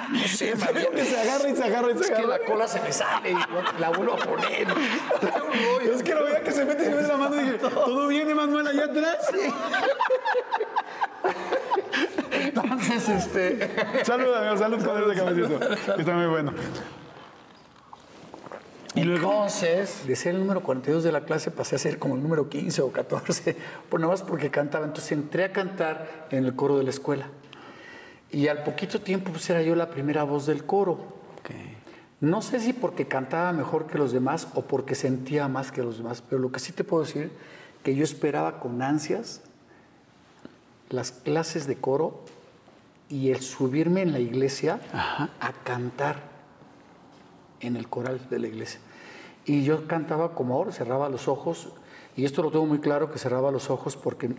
no 0.10 0.28
sé, 0.28 0.54
que 0.96 1.06
se 1.06 1.20
agarra 1.20 1.50
y 1.50 1.56
se 1.56 1.64
agarra 1.64 1.92
y 1.92 1.98
se 1.98 2.02
Es 2.02 2.08
que 2.08 2.16
agarra. 2.16 2.38
la 2.38 2.46
cola 2.46 2.68
se 2.68 2.82
me 2.82 2.92
sale 2.92 3.32
y 3.32 3.80
la 3.80 3.90
vuelvo 3.90 4.14
a 4.14 4.18
poner. 4.18 4.68
Es 5.96 6.04
que 6.04 6.14
lo 6.14 6.26
veía 6.26 6.42
que 6.42 6.52
se 6.52 6.66
mete 6.66 6.84
y 6.84 6.86
se 6.88 6.96
mete 6.96 7.08
la 7.08 7.18
mano 7.18 7.36
y 7.40 7.44
dije, 7.44 7.58
¿todo 7.58 8.08
bien, 8.08 8.30
Emanuel, 8.30 8.68
allá 8.68 8.86
atrás? 8.86 9.30
Entonces, 12.32 13.10
este. 13.10 14.04
Salud, 14.04 14.34
amigo, 14.34 14.58
salud 14.58 14.86
con 14.86 15.12
ese 15.12 15.20
cafecito. 15.20 16.00
Está 16.00 16.14
muy 16.14 16.28
bueno. 16.28 16.54
Y 18.96 19.04
luego, 19.04 19.32
entonces, 19.32 20.08
de 20.08 20.16
ser 20.16 20.36
el 20.36 20.42
número 20.42 20.64
42 20.64 21.04
de 21.04 21.12
la 21.12 21.26
clase, 21.26 21.52
pasé 21.52 21.76
a 21.76 21.80
ser 21.80 22.00
como 22.00 22.16
el 22.16 22.24
número 22.24 22.48
15 22.48 22.82
o 22.82 22.92
14, 22.92 23.58
por 23.90 24.00
nada 24.00 24.14
más 24.14 24.24
porque 24.24 24.50
cantaba. 24.50 24.86
Entonces 24.86 25.12
entré 25.12 25.44
a 25.44 25.52
cantar 25.52 26.28
en 26.32 26.46
el 26.46 26.56
coro 26.56 26.78
de 26.78 26.84
la 26.86 26.92
escuela. 26.92 27.28
Y 28.36 28.50
al 28.50 28.64
poquito 28.64 29.00
tiempo, 29.00 29.32
pues 29.32 29.50
era 29.50 29.62
yo 29.62 29.76
la 29.76 29.90
primera 29.90 30.24
voz 30.24 30.46
del 30.46 30.66
coro. 30.66 31.00
No 32.20 32.42
sé 32.42 32.60
si 32.60 32.74
porque 32.74 33.08
cantaba 33.08 33.54
mejor 33.54 33.88
que 33.88 33.98
los 33.98 34.12
demás 34.12 34.50
o 34.56 34.64
porque 34.64 34.94
sentía 34.94 35.48
más 35.48 35.72
que 35.72 35.82
los 35.82 36.00
demás, 36.00 36.22
pero 36.22 36.42
lo 36.42 36.52
que 36.52 36.60
sí 36.60 36.74
te 36.74 36.84
puedo 36.84 37.06
decir, 37.06 37.32
que 37.82 37.96
yo 37.96 38.04
esperaba 38.04 38.60
con 38.60 38.82
ansias 38.82 39.40
las 40.90 41.14
clases 41.14 41.66
de 41.66 41.78
coro 41.78 42.26
y 43.08 43.32
el 43.32 43.40
subirme 43.40 44.02
en 44.02 44.12
la 44.12 44.20
iglesia 44.20 44.82
a 44.92 45.54
cantar 45.64 46.24
en 47.62 47.78
el 47.78 47.88
coral 47.88 48.20
de 48.30 48.40
la 48.40 48.48
iglesia. 48.48 48.82
Y 49.46 49.64
yo 49.64 49.88
cantaba 49.88 50.36
como 50.36 50.56
ahora, 50.56 50.74
cerraba 50.74 51.08
los 51.08 51.30
ojos, 51.30 51.70
y 52.18 52.26
esto 52.26 52.44
lo 52.44 52.52
tengo 52.52 52.66
muy 52.66 52.80
claro 52.80 53.10
que 53.10 53.18
cerraba 53.18 53.50
los 53.50 53.70
ojos 53.70 53.96
porque 53.96 54.36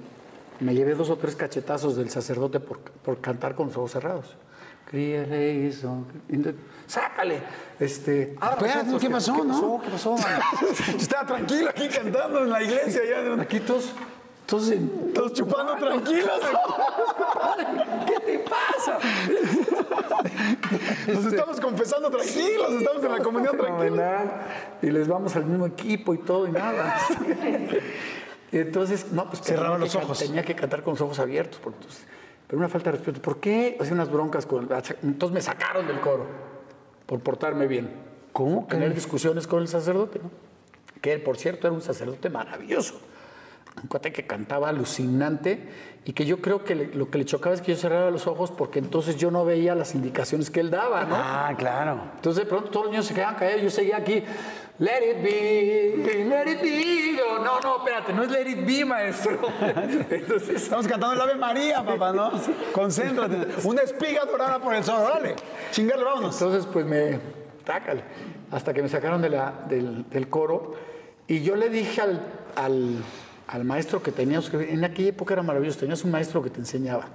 me 0.61 0.75
llevé 0.75 0.95
dos 0.95 1.11
o 1.11 1.17
tres 1.17 1.37
cachetazos 1.37 1.97
del 1.97 2.11
sacerdote 2.11 2.61
por, 2.61 2.79
por 2.79 3.21
cantar 3.21 3.55
con 3.55 3.69
los 3.69 3.77
ojos 3.77 3.93
cerrados. 3.93 4.37
Sácale. 6.87 7.41
Este, 7.81 8.37
los 8.41 8.53
Espérate, 8.53 8.91
ojos, 8.91 9.03
¿qué 9.03 9.11
pasó, 9.11 9.33
¿Qué 9.35 9.43
no? 9.43 9.47
pasó? 9.49 9.81
¿Qué 9.85 9.91
pasó? 9.91 10.17
Estaba 10.97 11.27
tranquilo 11.27 11.71
aquí 11.71 11.89
cantando 11.89 12.45
en 12.45 12.51
la 12.51 12.63
iglesia. 12.63 13.03
Ya, 13.05 13.43
Aquí 13.43 13.59
todos, 13.61 13.93
todos, 14.47 14.73
todos 15.13 15.33
chupando 15.33 15.75
tranquilos. 15.75 16.41
¿Qué 18.07 18.21
te 18.21 18.39
pasa? 18.39 18.99
Nos 21.09 21.27
estamos 21.27 21.61
confesando 21.61 22.09
tranquilos. 22.09 22.73
Estamos 22.79 23.05
en 23.05 23.13
la 23.13 23.19
comunión. 23.19 23.57
Fenomenal. 23.57 24.31
Y 24.83 24.91
les 24.91 25.09
vamos 25.09 25.35
al 25.35 25.47
mismo 25.47 25.67
equipo 25.67 26.15
y 26.15 26.19
todo 26.19 26.47
y 26.47 26.53
nada. 26.53 26.97
Entonces, 28.61 29.13
no, 29.13 29.29
pues 29.29 29.43
tenía 29.43 29.77
los 29.79 29.95
ojos. 29.95 30.19
Tenía 30.19 30.43
que 30.43 30.55
cantar 30.55 30.83
con 30.83 30.95
los 30.95 31.01
ojos 31.01 31.19
abiertos. 31.19 31.61
porque, 31.63 31.81
pues, 31.85 32.05
pero 32.47 32.59
una 32.59 32.69
falta 32.69 32.91
de 32.91 32.99
respeto. 32.99 33.21
¿Por 33.21 33.41
qué? 33.41 33.77
Hacía 33.81 33.93
unas 33.93 34.11
broncas 34.11 34.47
con. 34.47 34.69
Entonces 35.03 35.35
me 35.35 35.41
sacaron 35.41 35.87
del 35.87 36.01
coro 36.01 36.27
por 37.07 37.21
portarme 37.21 37.67
bien. 37.67 37.91
¿Cómo 38.33 38.67
Tener 38.67 38.95
discusiones 38.95 39.47
con 39.47 39.63
el 39.63 39.69
sacerdote, 39.69 40.21
¿no? 40.23 40.31
Que 41.01 41.19
por 41.19 41.39
cierto, 41.39 41.67
era 41.67 41.75
un 41.75 41.83
sacerdote 41.83 42.29
maravilloso. 42.31 43.01
Un 43.83 43.89
cuate 43.89 44.11
que 44.13 44.27
cantaba 44.27 44.71
alucinante 44.71 45.69
y 46.07 46.13
que 46.13 46.25
yo 46.25 46.41
creo 46.41 46.65
que 46.65 46.75
le- 46.75 46.95
lo 46.95 47.11
que 47.11 47.19
le 47.19 47.25
chocaba 47.25 47.55
es 47.55 47.61
que 47.61 47.73
yo 47.75 47.79
cerraba 47.79 48.11
los 48.11 48.27
ojos 48.27 48.51
porque 48.51 48.79
entonces 48.79 49.17
yo 49.17 49.31
no 49.31 49.45
veía 49.45 49.75
las 49.75 49.95
indicaciones 49.95 50.51
que 50.51 50.61
él 50.61 50.71
daba, 50.71 51.05
¿no? 51.05 51.15
Ah, 51.17 51.53
claro. 51.59 52.01
Entonces 52.17 52.45
de 52.45 52.49
pronto 52.49 52.71
todos 52.71 52.87
los 52.87 52.93
niños 52.93 53.07
se 53.07 53.13
quedaban 53.15 53.35
callados, 53.35 53.63
yo 53.63 53.71
seguía 53.71 53.99
aquí, 53.99 54.23
let 54.79 55.11
it 55.11 55.23
be, 55.23 56.25
let 56.27 56.51
it 56.53 56.63
be. 56.63 57.17
Yo, 57.19 57.39
no, 57.45 57.61
no, 57.61 57.79
espérate, 57.79 58.13
no 58.15 58.23
es 58.23 58.31
let 58.31 58.49
it 58.49 58.65
be, 58.67 58.85
maestro. 58.85 59.39
Entonces, 60.11 60.63
Estamos 60.63 60.87
cantando 60.89 61.15
el 61.15 61.21
Ave 61.21 61.35
María, 61.37 61.85
papá, 61.85 62.13
¿no? 62.13 62.31
Concéntrate. 62.73 63.47
Una 63.65 63.83
espiga 63.83 64.25
dorada 64.25 64.59
por 64.59 64.75
el 64.75 64.85
sol. 64.85 65.03
Órale. 65.03 65.35
Chingarle, 65.73 66.05
vámonos. 66.05 66.35
entonces 66.41 66.67
pues 66.73 66.87
me, 66.87 67.19
tácale, 67.65 68.03
hasta 68.51 68.73
que 68.73 68.81
me 68.83 68.89
sacaron 68.89 69.21
de 69.21 69.29
la- 69.31 69.53
del, 69.69 70.09
del 70.09 70.29
coro. 70.31 70.75
Y 71.29 71.43
yo 71.43 71.57
le 71.57 71.69
dije 71.69 72.01
al, 72.03 72.21
al, 72.55 72.99
al 73.47 73.65
maestro 73.65 74.03
que 74.03 74.13
teníamos, 74.13 74.51
que 74.51 74.73
en 74.73 74.85
aquella 74.85 75.11
época 75.11 75.35
era 75.35 75.43
maravilloso, 75.43 75.79
tenías 75.81 76.05
un 76.05 76.11
maestro 76.11 76.43
que 76.43 76.51
te 76.51 76.59
enseñaba 76.61 77.07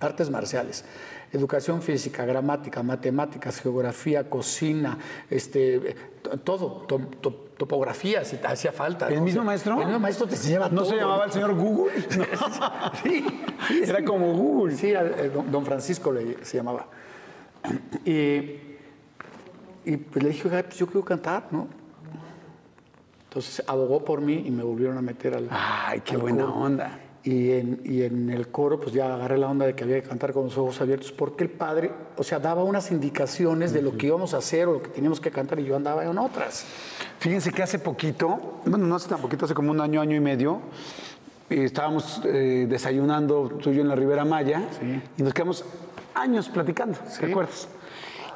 artes 0.00 0.30
marciales, 0.30 0.84
educación 1.32 1.82
física, 1.82 2.24
gramática, 2.24 2.82
matemáticas, 2.84 3.60
geografía, 3.60 4.30
cocina, 4.30 4.96
este, 5.28 5.96
todo, 6.44 6.82
to- 6.86 7.00
to- 7.20 7.44
topografía, 7.58 8.24
si 8.24 8.36
te 8.36 8.46
hacía 8.46 8.70
falta. 8.70 9.08
¿El 9.08 9.16
¿no? 9.16 9.22
mismo 9.22 9.40
O 9.40 9.42
sea, 9.42 9.46
maestro? 9.46 9.72
El 9.80 9.86
mismo 9.86 9.98
maestro 9.98 10.26
te 10.28 10.36
enseñaba 10.36 10.68
¿No 10.68 10.82
todo. 10.82 10.90
se 10.90 10.96
llamaba 10.96 11.24
el 11.24 11.32
señor 11.32 11.54
Google? 11.54 11.92
No. 12.16 12.24
Sí, 13.02 13.26
Era 13.82 14.04
como 14.04 14.32
Google. 14.34 14.76
Sí, 14.76 14.92
eh, 14.92 15.30
don, 15.50 15.64
Francisco 15.66 16.12
le- 16.12 16.44
se 16.44 16.56
llamaba. 16.58 16.86
Y, 18.04 18.60
y 19.84 19.96
pues 19.96 20.22
le 20.22 20.30
dije, 20.30 20.46
"Oiga, 20.46 20.62
pues 20.62 20.76
yo 20.76 20.86
quiero 20.86 21.04
cantar, 21.04 21.48
¿no? 21.50 21.66
Entonces 23.38 23.64
abogó 23.68 24.04
por 24.04 24.20
mí 24.20 24.42
y 24.46 24.50
me 24.50 24.64
volvieron 24.64 24.98
a 24.98 25.02
meter 25.02 25.34
al. 25.34 25.46
Ay, 25.50 26.00
qué 26.00 26.14
al 26.14 26.22
buena 26.22 26.44
coro. 26.44 26.56
onda. 26.56 26.98
Y 27.22 27.52
en, 27.52 27.80
y 27.84 28.02
en 28.02 28.30
el 28.30 28.48
coro, 28.48 28.80
pues 28.80 28.92
ya 28.92 29.14
agarré 29.14 29.38
la 29.38 29.48
onda 29.48 29.64
de 29.64 29.76
que 29.76 29.84
había 29.84 30.02
que 30.02 30.08
cantar 30.08 30.32
con 30.32 30.44
los 30.44 30.58
ojos 30.58 30.80
abiertos, 30.80 31.12
porque 31.12 31.44
el 31.44 31.50
padre, 31.50 31.92
o 32.16 32.24
sea, 32.24 32.40
daba 32.40 32.64
unas 32.64 32.90
indicaciones 32.90 33.72
de 33.72 33.82
lo 33.82 33.96
que 33.96 34.06
íbamos 34.06 34.34
a 34.34 34.38
hacer 34.38 34.66
o 34.66 34.72
lo 34.74 34.82
que 34.82 34.88
teníamos 34.88 35.20
que 35.20 35.30
cantar 35.30 35.60
y 35.60 35.64
yo 35.64 35.76
andaba 35.76 36.04
en 36.04 36.18
otras. 36.18 36.64
Fíjense 37.20 37.52
que 37.52 37.62
hace 37.62 37.78
poquito, 37.78 38.60
bueno, 38.64 38.86
no 38.86 38.96
hace 38.96 39.08
tan 39.08 39.20
poquito, 39.20 39.44
hace 39.44 39.54
como 39.54 39.70
un 39.70 39.80
año, 39.80 40.00
año 40.00 40.16
y 40.16 40.20
medio, 40.20 40.60
eh, 41.50 41.62
estábamos 41.64 42.20
eh, 42.24 42.66
desayunando 42.68 43.50
tú 43.62 43.70
y 43.70 43.76
yo 43.76 43.82
en 43.82 43.88
la 43.88 43.94
Ribera 43.94 44.24
Maya 44.24 44.62
y 45.16 45.22
nos 45.22 45.32
quedamos 45.32 45.64
años 46.14 46.48
platicando, 46.48 46.98
¿te 47.20 47.26
acuerdas? 47.26 47.68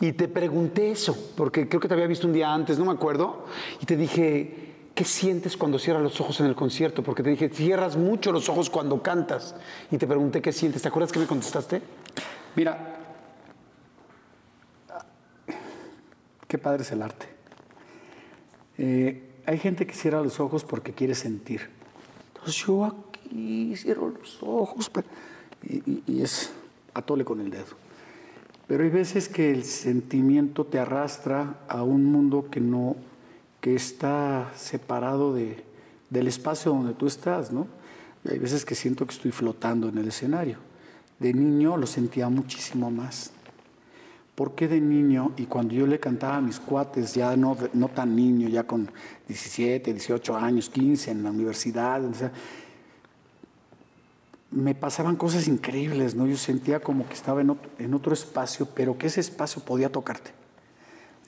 Y 0.01 0.13
te 0.15 0.27
pregunté 0.27 0.91
eso, 0.91 1.17
porque 1.37 1.69
creo 1.69 1.81
que 1.81 1.87
te 1.87 1.95
había 1.95 2.09
visto 2.09 2.27
un 2.27 2.33
día 2.33 2.53
antes, 2.53 2.77
no 2.77 2.85
me 2.87 2.91
acuerdo, 2.91 3.47
y 3.81 3.87
te 3.87 3.97
dije, 3.97 4.62
¿qué 4.95 5.05
sientes 5.05 5.57
cuando 5.57 5.79
cierras 5.79 6.03
los 6.03 6.21
ojos 6.21 6.39
en 6.41 6.47
el 6.47 6.55
concierto? 6.55 7.03
Porque 7.03 7.23
te 7.23 7.31
dije, 7.31 7.49
cierras 7.49 7.97
mucho 7.97 8.33
los 8.33 8.49
ojos 8.49 8.69
cuando 8.71 9.03
cantas. 9.03 9.55
Y 9.91 9.99
te 9.99 10.07
pregunté, 10.07 10.43
¿qué 10.43 10.53
sientes? 10.53 10.83
¿Te 10.83 10.89
acuerdas 10.89 11.13
que 11.13 11.19
me 11.19 11.27
contestaste? 11.27 11.83
Mira, 12.57 12.97
qué 16.49 16.59
padre 16.59 16.83
es 16.83 16.93
el 16.93 17.03
arte. 17.03 17.27
Eh, 18.79 19.31
hay 19.47 19.59
gente 19.59 19.87
que 19.87 19.95
cierra 19.95 20.21
los 20.23 20.41
ojos 20.41 20.65
porque 20.65 20.93
quiere 20.93 21.15
sentir. 21.15 21.71
Entonces 22.35 22.55
yo 22.67 22.85
aquí 22.85 23.75
cierro 23.77 24.11
los 24.11 24.39
ojos 24.43 24.91
pero- 24.91 25.07
y, 25.63 25.77
y- 25.91 26.03
y 26.07 26.23
es 26.23 26.53
atole 26.95 27.25
con 27.25 27.41
el 27.41 27.51
dedo. 27.51 27.81
Pero 28.67 28.85
hay 28.85 28.91
veces 28.91 29.29
que 29.29 29.51
el 29.51 29.65
sentimiento 29.65 30.65
te 30.65 30.79
arrastra 30.79 31.61
a 31.69 31.83
un 31.83 32.05
mundo 32.05 32.49
que 32.51 32.61
no, 32.61 32.97
que 33.63 33.77
está 33.77 34.51
separado 34.57 35.33
de, 35.33 35.65
del 36.11 36.27
espacio 36.27 36.73
donde 36.73 36.95
tú 36.95 37.07
estás, 37.07 37.53
¿no? 37.53 37.69
Hay 38.29 38.39
veces 38.39 38.65
que 38.65 38.75
siento 38.75 39.07
que 39.07 39.15
estoy 39.15 39.31
flotando 39.31 39.89
en 39.89 39.99
el 39.99 40.09
escenario. 40.09 40.59
De 41.21 41.33
niño 41.33 41.77
lo 41.77 41.87
sentía 41.87 42.29
muchísimo 42.29 42.91
más. 42.91 43.31
¿Por 44.35 44.57
qué 44.57 44.67
de 44.67 44.81
niño? 44.81 45.33
Y 45.37 45.45
cuando 45.45 45.75
yo 45.75 45.87
le 45.87 46.01
cantaba 46.01 46.37
a 46.37 46.41
mis 46.41 46.59
cuates, 46.59 47.15
ya 47.15 47.37
no, 47.37 47.57
no 47.73 47.89
tan 47.89 48.17
niño, 48.17 48.49
ya 48.49 48.65
con 48.65 48.91
17, 49.29 49.93
18 49.93 50.37
años, 50.37 50.69
15 50.69 51.13
en 51.13 51.23
la 51.23 51.31
universidad, 51.31 52.03
me 54.51 54.75
pasaban 54.75 55.15
cosas 55.15 55.47
increíbles, 55.47 56.17
¿no? 56.17 56.27
Yo 56.27 56.37
sentía 56.37 56.81
como 56.81 57.07
que 57.07 57.15
estaba 57.15 57.41
en 57.41 57.51
otro, 57.51 57.71
en 57.79 57.95
otro 57.95 58.13
espacio, 58.13 58.67
pero 58.75 58.99
que 58.99 59.07
ese 59.07 59.21
espacio 59.21 59.63
podía 59.63 59.93
tocarte. 59.93 60.33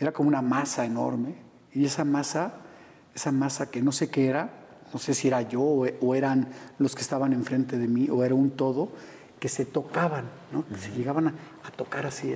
Era 0.01 0.11
como 0.13 0.29
una 0.29 0.43
masa 0.43 0.85
enorme, 0.85 1.54
y 1.75 1.85
esa 1.85 2.05
masa, 2.05 2.55
esa 3.15 3.33
masa 3.33 3.71
que 3.71 3.83
no 3.83 3.93
sé 3.93 4.09
qué 4.09 4.29
era, 4.29 4.51
no 4.93 5.01
sé 5.01 5.13
si 5.13 5.29
era 5.29 5.43
yo 5.43 5.61
o, 5.61 6.15
eran 6.15 6.49
los 6.79 6.95
que 6.95 7.03
estaban 7.03 7.33
enfrente 7.33 7.79
de 7.79 7.89
mí, 7.89 8.09
o 8.11 8.25
era 8.25 8.35
un 8.35 8.53
todo, 8.53 8.91
que 9.41 9.49
se 9.49 9.67
tocaban, 9.67 10.25
¿no? 10.53 10.65
Que 10.67 10.77
se 10.77 10.91
llegaban 10.93 11.29
a, 11.29 11.35
a 11.65 11.71
tocar 11.73 12.07
así. 12.07 12.35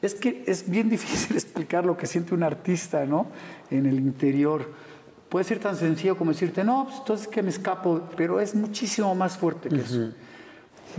Es, 0.00 0.14
que 0.14 0.44
es 0.46 0.70
bien 0.70 0.88
difícil 0.96 1.36
explicar 1.36 1.84
lo 1.84 1.96
que 1.96 2.06
siente 2.06 2.32
un 2.32 2.44
artista, 2.44 3.04
¿no? 3.04 3.26
En 3.70 3.86
el 3.86 3.98
interior. 3.98 4.72
Puede 5.28 5.44
ser 5.44 5.58
tan 5.58 5.76
sencillo 5.76 6.16
como 6.16 6.30
decirte, 6.30 6.62
no, 6.62 6.84
pues 6.84 6.98
entonces 6.98 7.26
que 7.26 7.42
me 7.42 7.50
escapo, 7.50 8.02
pero 8.16 8.40
es 8.40 8.54
muchísimo 8.54 9.14
más 9.14 9.36
fuerte 9.36 9.68
que 9.68 9.80
eso. 9.80 10.12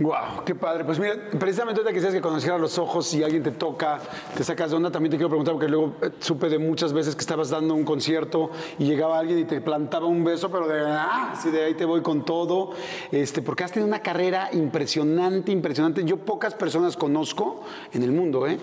Wow, 0.00 0.44
qué 0.44 0.56
padre. 0.56 0.84
Pues 0.84 0.98
mira, 0.98 1.14
precisamente 1.38 1.80
ahorita 1.80 1.90
que 1.90 2.00
decías 2.00 2.12
que 2.12 2.20
cuando 2.20 2.40
cierras 2.40 2.60
los 2.60 2.78
ojos 2.78 3.14
y 3.14 3.22
alguien 3.22 3.44
te 3.44 3.52
toca, 3.52 4.00
te 4.36 4.42
sacas 4.42 4.70
de 4.70 4.76
onda, 4.76 4.90
también 4.90 5.12
te 5.12 5.16
quiero 5.16 5.28
preguntar, 5.28 5.54
porque 5.54 5.68
luego 5.68 5.94
eh, 6.02 6.10
supe 6.18 6.48
de 6.48 6.58
muchas 6.58 6.92
veces 6.92 7.14
que 7.14 7.20
estabas 7.20 7.50
dando 7.50 7.74
un 7.74 7.84
concierto 7.84 8.50
y 8.80 8.86
llegaba 8.86 9.20
alguien 9.20 9.38
y 9.38 9.44
te 9.44 9.60
plantaba 9.60 10.06
un 10.06 10.24
beso, 10.24 10.50
pero 10.50 10.66
de 10.66 10.80
ah, 10.80 11.30
así 11.32 11.50
de 11.50 11.62
ahí 11.62 11.74
te 11.74 11.84
voy 11.84 12.02
con 12.02 12.24
todo. 12.24 12.70
Este, 13.12 13.40
porque 13.40 13.62
has 13.62 13.70
tenido 13.70 13.86
una 13.86 14.00
carrera 14.00 14.48
impresionante, 14.52 15.52
impresionante. 15.52 16.04
Yo 16.04 16.16
pocas 16.16 16.54
personas 16.54 16.96
conozco 16.96 17.62
en 17.92 18.02
el 18.02 18.10
mundo, 18.10 18.48
¿eh? 18.48 18.58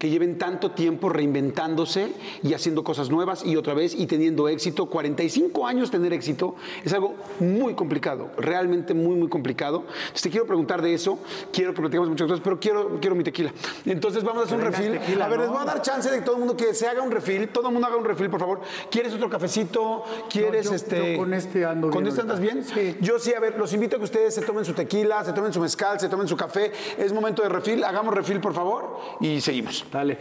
Que 0.00 0.08
lleven 0.08 0.38
tanto 0.38 0.70
tiempo 0.70 1.10
reinventándose 1.10 2.12
y 2.42 2.54
haciendo 2.54 2.82
cosas 2.82 3.10
nuevas 3.10 3.44
y 3.44 3.54
otra 3.56 3.74
vez 3.74 3.94
y 3.94 4.06
teniendo 4.06 4.48
éxito. 4.48 4.86
45 4.86 5.66
años 5.66 5.90
tener 5.90 6.14
éxito 6.14 6.56
es 6.82 6.92
algo 6.94 7.14
muy 7.38 7.74
complicado, 7.74 8.30
realmente 8.38 8.94
muy, 8.94 9.14
muy 9.14 9.28
complicado. 9.28 9.84
Entonces 9.86 10.22
te 10.22 10.30
quiero 10.30 10.46
preguntar 10.46 10.80
de 10.80 10.94
eso, 10.94 11.18
quiero 11.52 11.74
que 11.74 11.80
platicemos 11.82 12.08
muchas 12.08 12.26
cosas, 12.28 12.40
pero 12.42 12.58
quiero, 12.58 12.98
quiero 12.98 13.14
mi 13.14 13.22
tequila. 13.24 13.52
Entonces 13.84 14.24
vamos 14.24 14.42
a 14.42 14.46
hacer 14.46 14.58
un 14.58 14.64
refil. 14.64 14.92
tequila, 14.98 15.26
a 15.26 15.28
ver, 15.28 15.38
¿no? 15.38 15.44
les 15.44 15.52
voy 15.52 15.62
a 15.62 15.64
dar 15.66 15.82
chance 15.82 16.10
de 16.10 16.16
que 16.18 16.22
todo 16.24 16.36
el 16.36 16.38
mundo 16.40 16.56
que 16.56 16.72
se 16.72 16.88
haga 16.88 17.02
un 17.02 17.10
refil, 17.10 17.48
todo 17.48 17.66
el 17.68 17.74
mundo 17.74 17.86
haga 17.86 17.96
un 17.98 18.04
refil, 18.06 18.30
por 18.30 18.40
favor. 18.40 18.60
¿Quieres 18.90 19.12
otro 19.12 19.28
cafecito? 19.28 20.02
¿Quieres 20.30 20.64
yo- 20.64 20.74
este? 20.74 21.12
yo 21.12 21.18
con 21.18 21.34
este 21.34 21.66
ando 21.66 21.90
¿Con 21.90 22.04
bien 22.04 22.08
este 22.08 22.22
andas 22.22 22.40
bien? 22.40 22.64
Sí. 22.64 22.96
Yo 23.02 23.18
sí, 23.18 23.34
a 23.34 23.40
ver, 23.40 23.58
los 23.58 23.74
invito 23.74 23.96
a 23.96 23.98
que 23.98 24.06
ustedes 24.06 24.34
se 24.34 24.40
tomen 24.40 24.64
su 24.64 24.72
tequila, 24.72 25.22
se 25.24 25.34
tomen 25.34 25.52
su 25.52 25.60
mezcal, 25.60 26.00
se 26.00 26.08
tomen 26.08 26.26
su 26.26 26.38
café. 26.38 26.72
Es 26.96 27.12
momento 27.12 27.42
de 27.42 27.50
refil, 27.50 27.84
hagamos 27.84 28.14
refil, 28.14 28.40
por 28.40 28.54
favor, 28.54 28.96
y 29.20 29.42
seguimos. 29.42 29.84
Dale. 29.92 30.18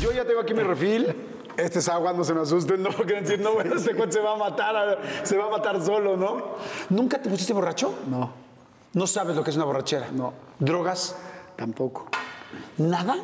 Yo 0.00 0.12
ya 0.12 0.24
tengo 0.24 0.40
aquí 0.40 0.54
mi 0.54 0.62
refil. 0.62 1.14
Este 1.56 1.80
es 1.80 1.88
agua, 1.88 2.12
no 2.12 2.22
se 2.22 2.34
me 2.34 2.42
asusten, 2.42 2.80
no 2.82 2.90
porque 2.90 3.14
decir, 3.20 3.40
no, 3.40 3.52
bueno, 3.54 3.74
este 3.74 3.92
cuate 3.94 4.12
se 4.12 4.20
va 4.20 4.34
a 4.34 4.36
matar, 4.36 4.98
se 5.24 5.36
va 5.36 5.46
a 5.46 5.50
matar 5.50 5.82
solo, 5.82 6.16
¿no? 6.16 6.54
¿Nunca 6.88 7.20
te 7.20 7.28
pusiste 7.28 7.52
borracho? 7.52 7.94
No, 8.08 8.32
No 8.92 9.06
sabes 9.08 9.34
lo 9.34 9.42
que 9.42 9.50
es 9.50 9.56
una 9.56 9.64
borrachera. 9.64 10.08
No. 10.12 10.32
¿Drogas? 10.58 11.16
tampoco. 11.56 12.06
¿Nada? 12.76 13.16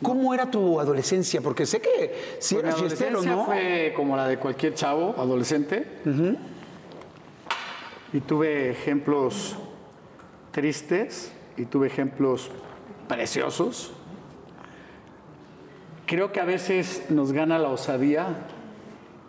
¿Cómo 0.00 0.32
era 0.32 0.48
tu 0.48 0.78
adolescencia? 0.78 1.40
Porque 1.40 1.66
sé 1.66 1.80
que 1.80 2.36
si 2.38 2.54
Pues 2.54 2.64
eras 2.66 2.78
fiestero, 2.80 3.20
¿no? 3.22 3.44
fue 3.44 3.92
como 3.96 4.16
la 4.16 4.28
de 4.28 4.38
cualquier 4.38 4.74
chavo, 4.74 5.16
adolescente. 5.18 5.84
Y 8.12 8.20
tuve 8.20 8.70
ejemplos 8.70 9.56
tristes 10.52 11.32
y 11.56 11.64
tuve 11.64 11.88
ejemplos 11.88 12.50
preciosos. 13.08 13.92
Creo 16.06 16.32
que 16.32 16.40
a 16.40 16.44
veces 16.44 17.10
nos 17.10 17.32
gana 17.32 17.58
la 17.58 17.68
osadía 17.68 18.46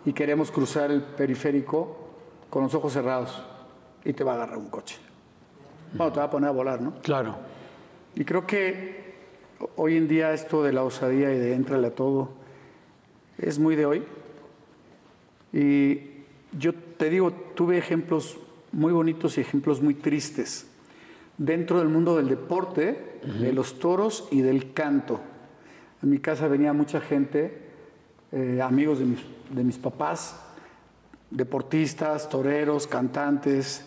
y 0.04 0.12
queremos 0.12 0.50
cruzar 0.50 0.90
el 0.90 1.02
periférico 1.02 1.96
con 2.50 2.64
los 2.64 2.74
ojos 2.74 2.92
cerrados 2.92 3.42
y 4.04 4.12
te 4.12 4.24
va 4.24 4.32
a 4.32 4.34
agarrar 4.36 4.58
un 4.58 4.68
coche. 4.68 4.96
Bueno, 5.94 6.12
te 6.12 6.18
va 6.18 6.26
a 6.26 6.30
poner 6.30 6.48
a 6.48 6.52
volar, 6.52 6.80
¿no? 6.80 6.94
Claro. 7.02 7.36
Y 8.14 8.24
creo 8.24 8.46
que 8.46 9.14
hoy 9.76 9.96
en 9.96 10.08
día 10.08 10.32
esto 10.32 10.62
de 10.62 10.72
la 10.72 10.82
osadía 10.82 11.32
y 11.32 11.38
de 11.38 11.54
entrale 11.54 11.86
a 11.86 11.94
todo 11.94 12.30
es 13.38 13.58
muy 13.58 13.76
de 13.76 13.86
hoy. 13.86 14.04
Y 15.52 16.00
yo 16.58 16.74
te 16.74 17.10
digo, 17.10 17.32
tuve 17.32 17.78
ejemplos 17.78 18.38
muy 18.72 18.92
bonitos 18.92 19.38
y 19.38 19.40
ejemplos 19.40 19.80
muy 19.80 19.94
tristes 19.94 20.66
dentro 21.38 21.78
del 21.78 21.88
mundo 21.88 22.16
del 22.16 22.28
deporte, 22.28 23.20
de 23.40 23.52
los 23.52 23.78
toros 23.78 24.28
y 24.30 24.42
del 24.42 24.72
canto. 24.72 25.20
En 26.04 26.10
mi 26.10 26.18
casa 26.18 26.48
venía 26.48 26.74
mucha 26.74 27.00
gente, 27.00 27.62
eh, 28.30 28.60
amigos 28.62 28.98
de 28.98 29.06
mis, 29.06 29.20
de 29.48 29.64
mis 29.64 29.78
papás, 29.78 30.38
deportistas, 31.30 32.28
toreros, 32.28 32.86
cantantes, 32.86 33.86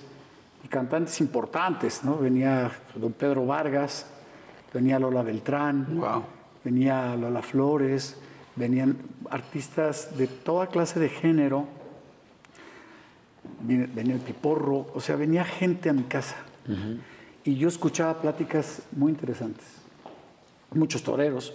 y 0.63 0.67
cantantes 0.67 1.21
importantes, 1.21 2.03
¿no? 2.03 2.17
Venía 2.17 2.71
don 2.95 3.13
Pedro 3.13 3.45
Vargas, 3.45 4.07
venía 4.73 4.97
Lola 4.97 5.21
Beltrán, 5.21 5.99
Wow. 5.99 6.23
venía 6.63 7.15
Lola 7.15 7.43
Flores, 7.43 8.17
venían 8.55 8.97
artistas 9.29 10.17
de 10.17 10.25
toda 10.25 10.65
clase 10.65 10.99
de 10.99 11.09
género, 11.09 11.67
venía 13.61 14.15
el 14.15 14.21
Piporro, 14.21 14.87
o 14.91 14.99
sea, 15.01 15.17
venía 15.17 15.45
gente 15.45 15.87
a 15.87 15.93
mi 15.93 16.05
casa. 16.05 16.37
Y 17.43 17.57
yo 17.57 17.67
escuchaba 17.67 18.19
pláticas 18.19 18.81
muy 18.91 19.11
interesantes, 19.11 19.67
muchos 20.73 21.03
toreros. 21.03 21.53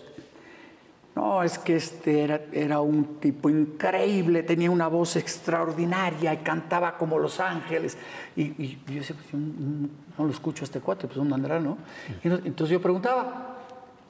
No, 1.15 1.43
es 1.43 1.59
que 1.59 1.77
este 1.77 2.23
era, 2.23 2.41
era 2.53 2.81
un 2.81 3.21
tipo 3.21 3.51
increíble, 3.51 4.43
tenía 4.43 4.71
una 4.71 4.89
voz 4.89 5.17
extraordinaria 5.17 6.33
y 6.33 6.39
cantaba 6.39 6.97
como 6.97 7.19
Los 7.19 7.39
Ángeles. 7.39 7.99
Y, 8.35 8.43
y 8.63 8.83
yo 8.87 8.95
decía, 8.95 9.17
pues 9.17 9.31
yo 9.31 9.39
no, 9.39 10.25
lo 10.25 10.31
escucho 10.31 10.63
a 10.63 10.65
este 10.65 10.81
cuate, 10.81 11.07
pues 11.07 11.17
¿dónde 11.19 11.35
andará, 11.35 11.61
no? 11.61 11.77
Y 12.25 12.29
entonces 12.29 12.71
yo 12.71 12.81
preguntaba, 12.81 13.59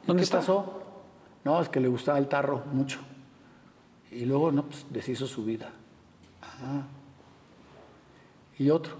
¿Dónde 0.07 0.21
¿qué 0.21 0.25
está? 0.25 0.39
pasó? 0.39 0.81
No, 1.45 1.61
es 1.61 1.69
que 1.69 1.81
le 1.81 1.89
gustaba 1.89 2.19
el 2.19 2.29
tarro 2.29 2.63
mucho. 2.73 3.01
Y 4.13 4.25
luego, 4.25 4.53
no, 4.53 4.65
pues 4.65 4.87
deshizo 4.91 5.27
su 5.27 5.45
vida. 5.45 5.71
Ah. 6.41 6.83
Y 8.59 8.71
otro. 8.71 8.95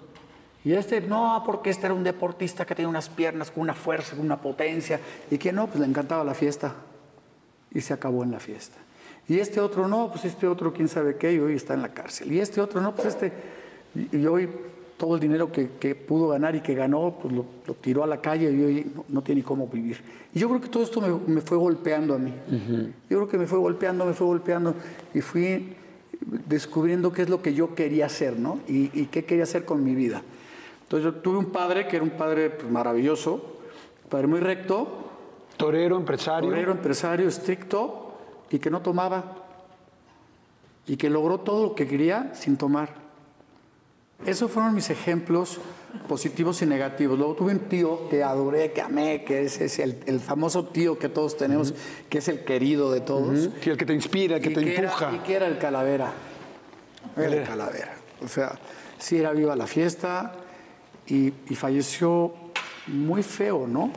Y 0.65 0.73
este, 0.73 1.01
no, 1.01 1.41
porque 1.47 1.71
este 1.71 1.87
era 1.87 1.95
un 1.95 2.03
deportista 2.03 2.65
que 2.65 2.75
tenía 2.75 2.89
unas 2.89 3.09
piernas 3.09 3.53
con 3.53 3.63
una 3.63 3.75
fuerza, 3.75 4.17
con 4.17 4.25
una 4.25 4.41
potencia. 4.41 4.99
Y 5.31 5.39
que 5.39 5.53
no, 5.53 5.69
pues 5.69 5.79
le 5.79 5.87
encantaba 5.87 6.25
la 6.25 6.35
fiesta 6.35 6.75
y 7.75 7.81
se 7.81 7.93
acabó 7.95 8.23
en 8.23 8.31
la 8.31 8.41
fiesta. 8.41 8.79
Y 9.29 9.39
este 9.39 9.61
otro 9.61 9.89
no, 9.89 10.11
pues 10.11 10.25
este 10.25 10.47
otro 10.47 10.73
quién 10.73 10.89
sabe 10.89 11.17
qué, 11.17 11.33
y 11.33 11.39
hoy 11.39 11.55
está 11.55 11.75
en 11.75 11.83
la 11.83 11.95
cárcel. 11.95 12.33
Y 12.33 12.41
este 12.41 12.61
otro 12.61 12.81
no, 12.81 12.95
pues 12.95 13.09
este, 13.09 13.33
y, 13.95 14.17
y 14.17 14.27
hoy 14.27 14.49
todo 14.97 15.17
el 15.17 15.21
dinero 15.21 15.51
que, 15.51 15.71
que 15.81 15.95
pudo 15.95 16.29
ganar 16.29 16.55
y 16.55 16.61
que 16.61 16.75
ganó, 16.75 17.19
pues 17.21 17.35
lo, 17.35 17.45
lo 17.67 17.75
tiró 17.75 18.05
a 18.05 18.07
la 18.07 18.21
calle 18.21 18.53
y 18.53 18.63
hoy 18.63 18.93
no, 18.95 19.05
no 19.09 19.23
tiene 19.23 19.43
cómo 19.43 19.67
vivir. 19.67 20.01
Y 20.33 20.39
yo 20.39 20.49
creo 20.49 20.61
que 20.61 20.69
todo 20.69 20.83
esto 20.83 21.01
me, 21.01 21.35
me 21.35 21.41
fue 21.41 21.57
golpeando 21.59 22.15
a 22.15 22.19
mí. 22.19 22.33
Yo 23.11 23.19
creo 23.19 23.29
que 23.29 23.37
me 23.37 23.47
fue 23.47 23.59
golpeando, 23.59 24.07
me 24.07 24.13
fue 24.13 24.29
golpeando 24.29 24.75
y 25.13 25.21
fui 25.21 25.75
descubriendo 26.47 27.13
qué 27.13 27.23
es 27.23 27.29
lo 27.29 27.43
que 27.43 27.53
yo 27.53 27.75
quería 27.75 28.07
hacer, 28.07 28.39
¿no? 28.39 28.61
Y, 28.69 28.91
y 28.99 29.07
qué 29.07 29.25
quería 29.25 29.43
hacer 29.43 29.65
con 29.65 29.83
mi 29.83 29.95
vida. 29.95 30.23
Entonces 30.85 31.13
yo 31.13 31.21
tuve 31.21 31.39
un 31.39 31.47
padre 31.47 31.89
que 31.89 31.97
era 31.97 32.05
un 32.05 32.11
padre 32.11 32.51
pues, 32.51 32.71
maravilloso, 32.71 33.59
un 34.05 34.09
padre 34.09 34.27
muy 34.29 34.41
recto, 34.41 35.02
Torero, 35.63 35.97
empresario. 35.97 36.51
Torero, 36.51 36.73
empresario 36.73 37.29
estricto 37.29 38.13
y 38.51 38.59
que 38.59 38.71
no 38.71 38.81
tomaba. 38.83 39.37
Y 40.87 40.97
que 40.97 41.09
logró 41.09 41.39
todo 41.41 41.67
lo 41.69 41.75
que 41.75 41.87
quería 41.87 42.33
sin 42.35 42.57
tomar. 42.57 42.91
Esos 44.27 44.51
fueron 44.51 44.75
mis 44.75 44.89
ejemplos 44.91 45.59
positivos 46.09 46.63
y 46.63 46.67
negativos. 46.67 47.19
Luego 47.19 47.35
tuve 47.35 47.53
un 47.53 47.61
tío 47.61 48.09
que 48.09 48.23
adoré, 48.23 48.73
que 48.73 48.81
amé, 48.81 49.25
que 49.25 49.43
es, 49.45 49.61
es 49.61 49.79
el, 49.79 49.99
el 50.07 50.21
famoso 50.21 50.67
tío 50.67 50.99
que 50.99 51.09
todos 51.09 51.37
tenemos, 51.37 51.75
que 52.09 52.19
es 52.19 52.29
el 52.29 52.45
querido 52.45 52.91
de 52.93 53.01
todos. 53.01 53.49
Sí, 53.61 53.71
el 53.71 53.77
que 53.77 53.85
te 53.87 53.95
inspira, 53.95 54.37
el 54.37 54.43
que 54.43 54.51
Y 54.51 54.55
te 54.55 54.75
era- 54.75 54.85
empuja. 54.91 55.13
y 55.15 55.19
que 55.21 55.35
era 55.35 55.47
el 55.47 55.59
calavera. 55.59 56.13
Era 57.17 57.27
el 57.37 57.45
calavera. 57.47 57.95
O 58.25 58.29
sea, 58.29 58.59
sí 58.99 59.19
era 59.19 59.33
viva 59.33 59.57
la 59.57 59.67
fiesta 59.67 60.33
y, 61.07 61.33
y 61.49 61.55
falleció 61.57 62.33
muy 62.87 63.23
feo, 63.25 63.67
¿no? 63.67 63.91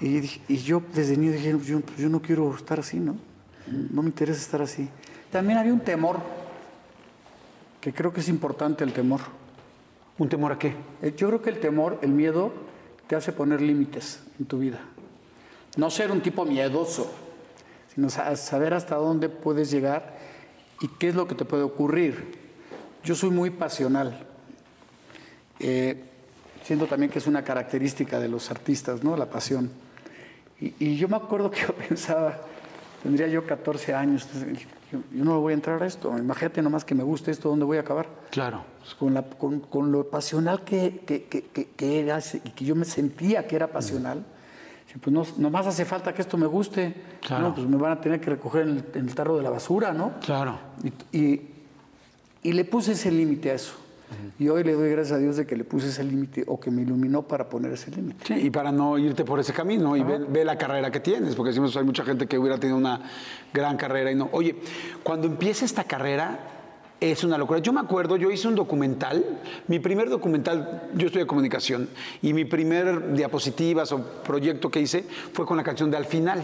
Y, 0.00 0.20
dije- 0.20 0.40
y 0.48 0.56
yo 0.58 0.82
desde 0.92 1.16
niño 1.16 1.32
dije, 1.32 1.56
yo, 1.64 1.80
pues 1.80 1.98
yo 1.98 2.08
no 2.08 2.20
quiero 2.20 2.54
estar 2.54 2.80
así, 2.80 2.98
¿no? 2.98 3.16
No 3.66 4.02
me 4.02 4.08
interesa 4.08 4.40
estar 4.40 4.60
así. 4.62 4.88
También 5.30 5.58
había 5.58 5.72
un 5.72 5.80
temor, 5.80 6.18
que 7.80 7.92
creo 7.92 8.12
que 8.12 8.20
es 8.20 8.28
importante 8.28 8.84
el 8.84 8.92
temor. 8.92 9.20
¿Un 10.18 10.28
temor 10.28 10.52
a 10.52 10.58
qué? 10.58 10.74
Eh, 11.02 11.14
Yo 11.16 11.28
creo 11.28 11.42
que 11.42 11.50
el 11.50 11.60
temor, 11.60 11.98
el 12.02 12.10
miedo, 12.10 12.52
te 13.06 13.16
hace 13.16 13.32
poner 13.32 13.60
límites 13.60 14.20
en 14.38 14.46
tu 14.46 14.58
vida. 14.58 14.80
No 15.76 15.90
ser 15.90 16.10
un 16.12 16.20
tipo 16.20 16.44
miedoso, 16.44 17.10
sino 17.94 18.08
sa- 18.10 18.36
saber 18.36 18.74
hasta 18.74 18.94
dónde 18.96 19.28
puedes 19.28 19.70
llegar 19.70 20.16
y 20.80 20.88
qué 20.88 21.08
es 21.08 21.14
lo 21.14 21.26
que 21.26 21.34
te 21.34 21.44
puede 21.44 21.62
ocurrir. 21.62 22.38
Yo 23.02 23.14
soy 23.14 23.30
muy 23.30 23.50
pasional. 23.50 24.26
Eh, 25.60 26.04
siento 26.64 26.86
también 26.86 27.10
que 27.10 27.18
es 27.18 27.26
una 27.26 27.42
característica 27.44 28.18
de 28.20 28.28
los 28.28 28.50
artistas, 28.50 29.02
¿no? 29.02 29.16
La 29.16 29.26
pasión. 29.30 29.70
Y, 30.60 30.74
y 30.78 30.96
yo 30.96 31.08
me 31.08 31.16
acuerdo 31.16 31.50
que 31.50 31.60
yo 31.66 31.74
pensaba, 31.74 32.38
tendría 33.02 33.26
yo 33.28 33.46
14 33.46 33.94
años, 33.94 34.26
yo, 34.92 34.98
yo 35.12 35.24
no 35.24 35.40
voy 35.40 35.52
a 35.52 35.54
entrar 35.54 35.82
a 35.82 35.86
esto. 35.86 36.16
Imagínate 36.16 36.62
nomás 36.62 36.84
que 36.84 36.94
me 36.94 37.02
guste 37.02 37.30
esto, 37.30 37.48
¿dónde 37.48 37.64
voy 37.64 37.76
a 37.78 37.80
acabar? 37.80 38.06
Claro. 38.30 38.62
Pues, 38.80 38.94
con, 38.94 39.14
la- 39.14 39.22
con- 39.22 39.60
con 39.60 39.90
lo 39.92 40.08
pasional 40.08 40.62
que, 40.64 41.00
que, 41.06 41.24
que- 41.24 42.00
era 42.00 42.18
y 42.44 42.50
que 42.50 42.64
yo 42.64 42.74
me 42.74 42.84
sentía 42.84 43.46
que 43.46 43.56
era 43.56 43.66
pasional, 43.68 44.24
pues 45.02 45.12
no, 45.12 45.24
nomás 45.38 45.66
hace 45.66 45.84
falta 45.84 46.14
que 46.14 46.22
esto 46.22 46.36
me 46.36 46.46
guste. 46.46 46.94
Claro. 47.20 47.48
No, 47.48 47.54
pues 47.56 47.66
me 47.66 47.76
van 47.76 47.92
a 47.92 48.00
tener 48.00 48.20
que 48.20 48.30
recoger 48.30 48.62
en 48.62 48.68
el, 48.68 48.84
en 48.94 49.08
el 49.08 49.14
tarro 49.14 49.36
de 49.36 49.42
la 49.42 49.50
basura, 49.50 49.92
¿no? 49.92 50.12
Claro. 50.20 50.56
Y, 51.12 51.18
y- 51.18 51.50
y 52.44 52.52
le 52.52 52.64
puse 52.64 52.92
ese 52.92 53.10
límite 53.10 53.50
a 53.50 53.54
eso. 53.54 53.74
Y 54.38 54.48
hoy 54.48 54.64
le 54.64 54.72
doy 54.72 54.90
gracias 54.90 55.18
a 55.18 55.20
Dios 55.20 55.36
de 55.36 55.46
que 55.46 55.56
le 55.56 55.64
puse 55.64 55.88
ese 55.88 56.04
límite 56.04 56.44
o 56.46 56.58
que 56.58 56.70
me 56.70 56.82
iluminó 56.82 57.22
para 57.22 57.48
poner 57.48 57.72
ese 57.72 57.90
límite. 57.90 58.24
Sí, 58.26 58.34
y 58.46 58.50
para 58.50 58.72
no 58.72 58.98
irte 58.98 59.24
por 59.24 59.40
ese 59.40 59.52
camino 59.52 59.96
y 59.96 60.02
ve, 60.02 60.18
ve 60.18 60.44
la 60.44 60.58
carrera 60.58 60.90
que 60.90 61.00
tienes, 61.00 61.34
porque 61.34 61.50
decimos 61.50 61.76
hay 61.76 61.84
mucha 61.84 62.04
gente 62.04 62.26
que 62.26 62.38
hubiera 62.38 62.58
tenido 62.58 62.76
una 62.76 63.00
gran 63.52 63.76
carrera 63.76 64.10
y 64.10 64.14
no. 64.14 64.28
Oye, 64.32 64.56
cuando 65.02 65.26
empieza 65.26 65.64
esta 65.64 65.84
carrera, 65.84 66.38
es 67.00 67.24
una 67.24 67.38
locura. 67.38 67.58
Yo 67.58 67.72
me 67.72 67.80
acuerdo, 67.80 68.16
yo 68.16 68.30
hice 68.30 68.48
un 68.48 68.54
documental, 68.54 69.24
mi 69.68 69.78
primer 69.78 70.08
documental, 70.08 70.90
yo 70.94 71.06
estudié 71.06 71.26
comunicación, 71.26 71.88
y 72.22 72.32
mi 72.32 72.44
primer 72.44 73.12
diapositivas 73.12 73.92
o 73.92 74.02
proyecto 74.22 74.70
que 74.70 74.80
hice 74.80 75.04
fue 75.32 75.46
con 75.46 75.56
la 75.56 75.62
canción 75.62 75.90
de 75.90 75.96
Al 75.96 76.06
Final, 76.06 76.42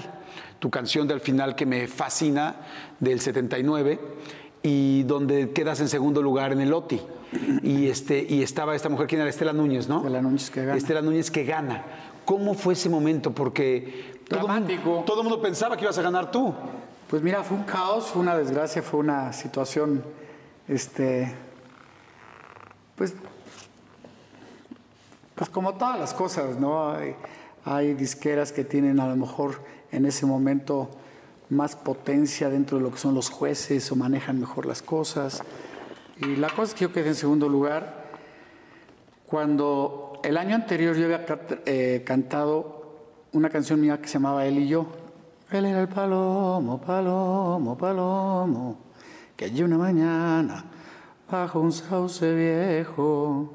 tu 0.59 0.71
canción 0.71 1.09
de 1.09 1.15
Al 1.15 1.21
Final 1.21 1.55
que 1.55 1.67
me 1.67 1.87
fascina, 1.87 2.57
del 2.99 3.21
79, 3.21 3.99
y 4.63 5.05
donde 5.05 5.51
quedas 5.51 5.81
en 5.81 5.89
segundo 5.89 6.23
lugar 6.23 6.53
en 6.53 6.61
el 6.61 6.73
OTI. 6.73 7.01
Y, 7.63 7.89
este, 7.89 8.27
y 8.29 8.43
estaba 8.43 8.75
esta 8.75 8.89
mujer, 8.89 9.07
¿quién 9.07 9.21
era? 9.21 9.31
Estela 9.31 9.53
Núñez, 9.53 9.89
¿no? 9.89 9.99
Estela 9.99 10.21
Núñez 10.21 10.51
que 10.51 10.65
gana. 10.65 10.77
Estela 10.77 11.03
Núñez 11.03 11.31
que 11.31 11.45
gana. 11.45 11.85
¿Cómo 12.25 12.55
fue 12.55 12.75
ese 12.75 12.89
momento? 12.89 13.33
Porque 13.33 14.21
todo 14.29 14.41
el 14.41 14.47
Dramático. 14.47 14.91
mundo, 14.91 15.05
todo 15.05 15.21
el 15.21 15.29
mundo 15.29 15.41
pensaba 15.41 15.77
que 15.77 15.85
ibas 15.85 15.99
a 15.99 16.03
ganar 16.03 16.31
tú. 16.31 16.53
Pues 17.09 17.23
mira, 17.23 17.43
fue 17.43 17.57
un 17.57 17.65
caos, 17.65 18.07
fue 18.07 18.23
una 18.23 18.37
desgracia, 18.37 18.83
fue 18.83 19.01
una 19.01 19.33
situación, 19.33 20.05
este, 20.69 21.35
pues, 22.97 23.15
pues 25.35 25.51
como 25.51 25.75
todas 25.75 25.99
las 25.99 26.15
cosas, 26.15 26.59
¿no? 26.59 26.93
Hay, 26.93 27.17
hay 27.65 27.95
disqueras 27.95 28.53
que 28.53 28.65
tienen 28.65 29.01
a 29.01 29.09
lo 29.09 29.17
mejor 29.17 29.61
en 29.91 30.07
ese 30.07 30.27
momento 30.27 30.91
más 31.51 31.77
potencia 31.77 32.49
dentro 32.49 32.79
de 32.79 32.85
lo 32.85 32.91
que 32.91 32.99
son 32.99 33.15
los 33.15 33.29
jueces 33.29 33.91
o 33.93 33.97
manejan 33.97 34.41
mejor 34.41 34.67
las 34.67 34.83
cosas. 34.83 35.43
Y 36.19 36.37
la 36.37 36.49
cosa 36.49 36.63
es 36.63 36.75
que 36.75 36.83
yo 36.83 36.93
quedé 36.93 37.09
en 37.09 37.15
segundo 37.15 37.49
lugar 37.49 38.11
cuando 39.27 40.21
el 40.25 40.37
año 40.37 40.55
anterior 40.55 40.97
yo 40.97 41.05
había 41.05 41.25
eh, 41.67 42.03
cantado 42.05 42.81
una 43.33 43.49
canción 43.49 43.81
mía 43.81 44.01
que 44.01 44.09
se 44.09 44.15
llamaba 44.15 44.47
Él 44.47 44.59
y 44.59 44.69
yo. 44.69 44.87
Él 45.51 45.67
era 45.67 45.81
el 45.81 45.89
palomo, 45.89 46.81
palomo, 46.81 47.77
palomo, 47.77 48.79
que 49.37 49.47
allí 49.47 49.63
una 49.63 49.79
mañana, 49.79 50.65
bajo 51.31 51.61
un 51.61 51.73
sauce 51.73 52.35
viejo, 52.35 53.53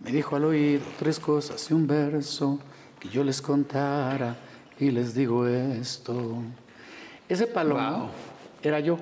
me 0.00 0.12
dijo 0.12 0.36
al 0.36 0.44
oído 0.44 0.84
tres 0.98 1.20
cosas 1.20 1.70
y 1.70 1.74
un 1.74 1.86
verso 1.86 2.58
que 2.98 3.08
yo 3.08 3.22
les 3.22 3.40
contara 3.40 4.36
y 4.78 4.90
les 4.90 5.14
digo 5.14 5.46
esto. 5.46 6.42
Ese 7.32 7.46
palomo 7.46 8.10
era 8.62 8.78
yo. 8.80 8.98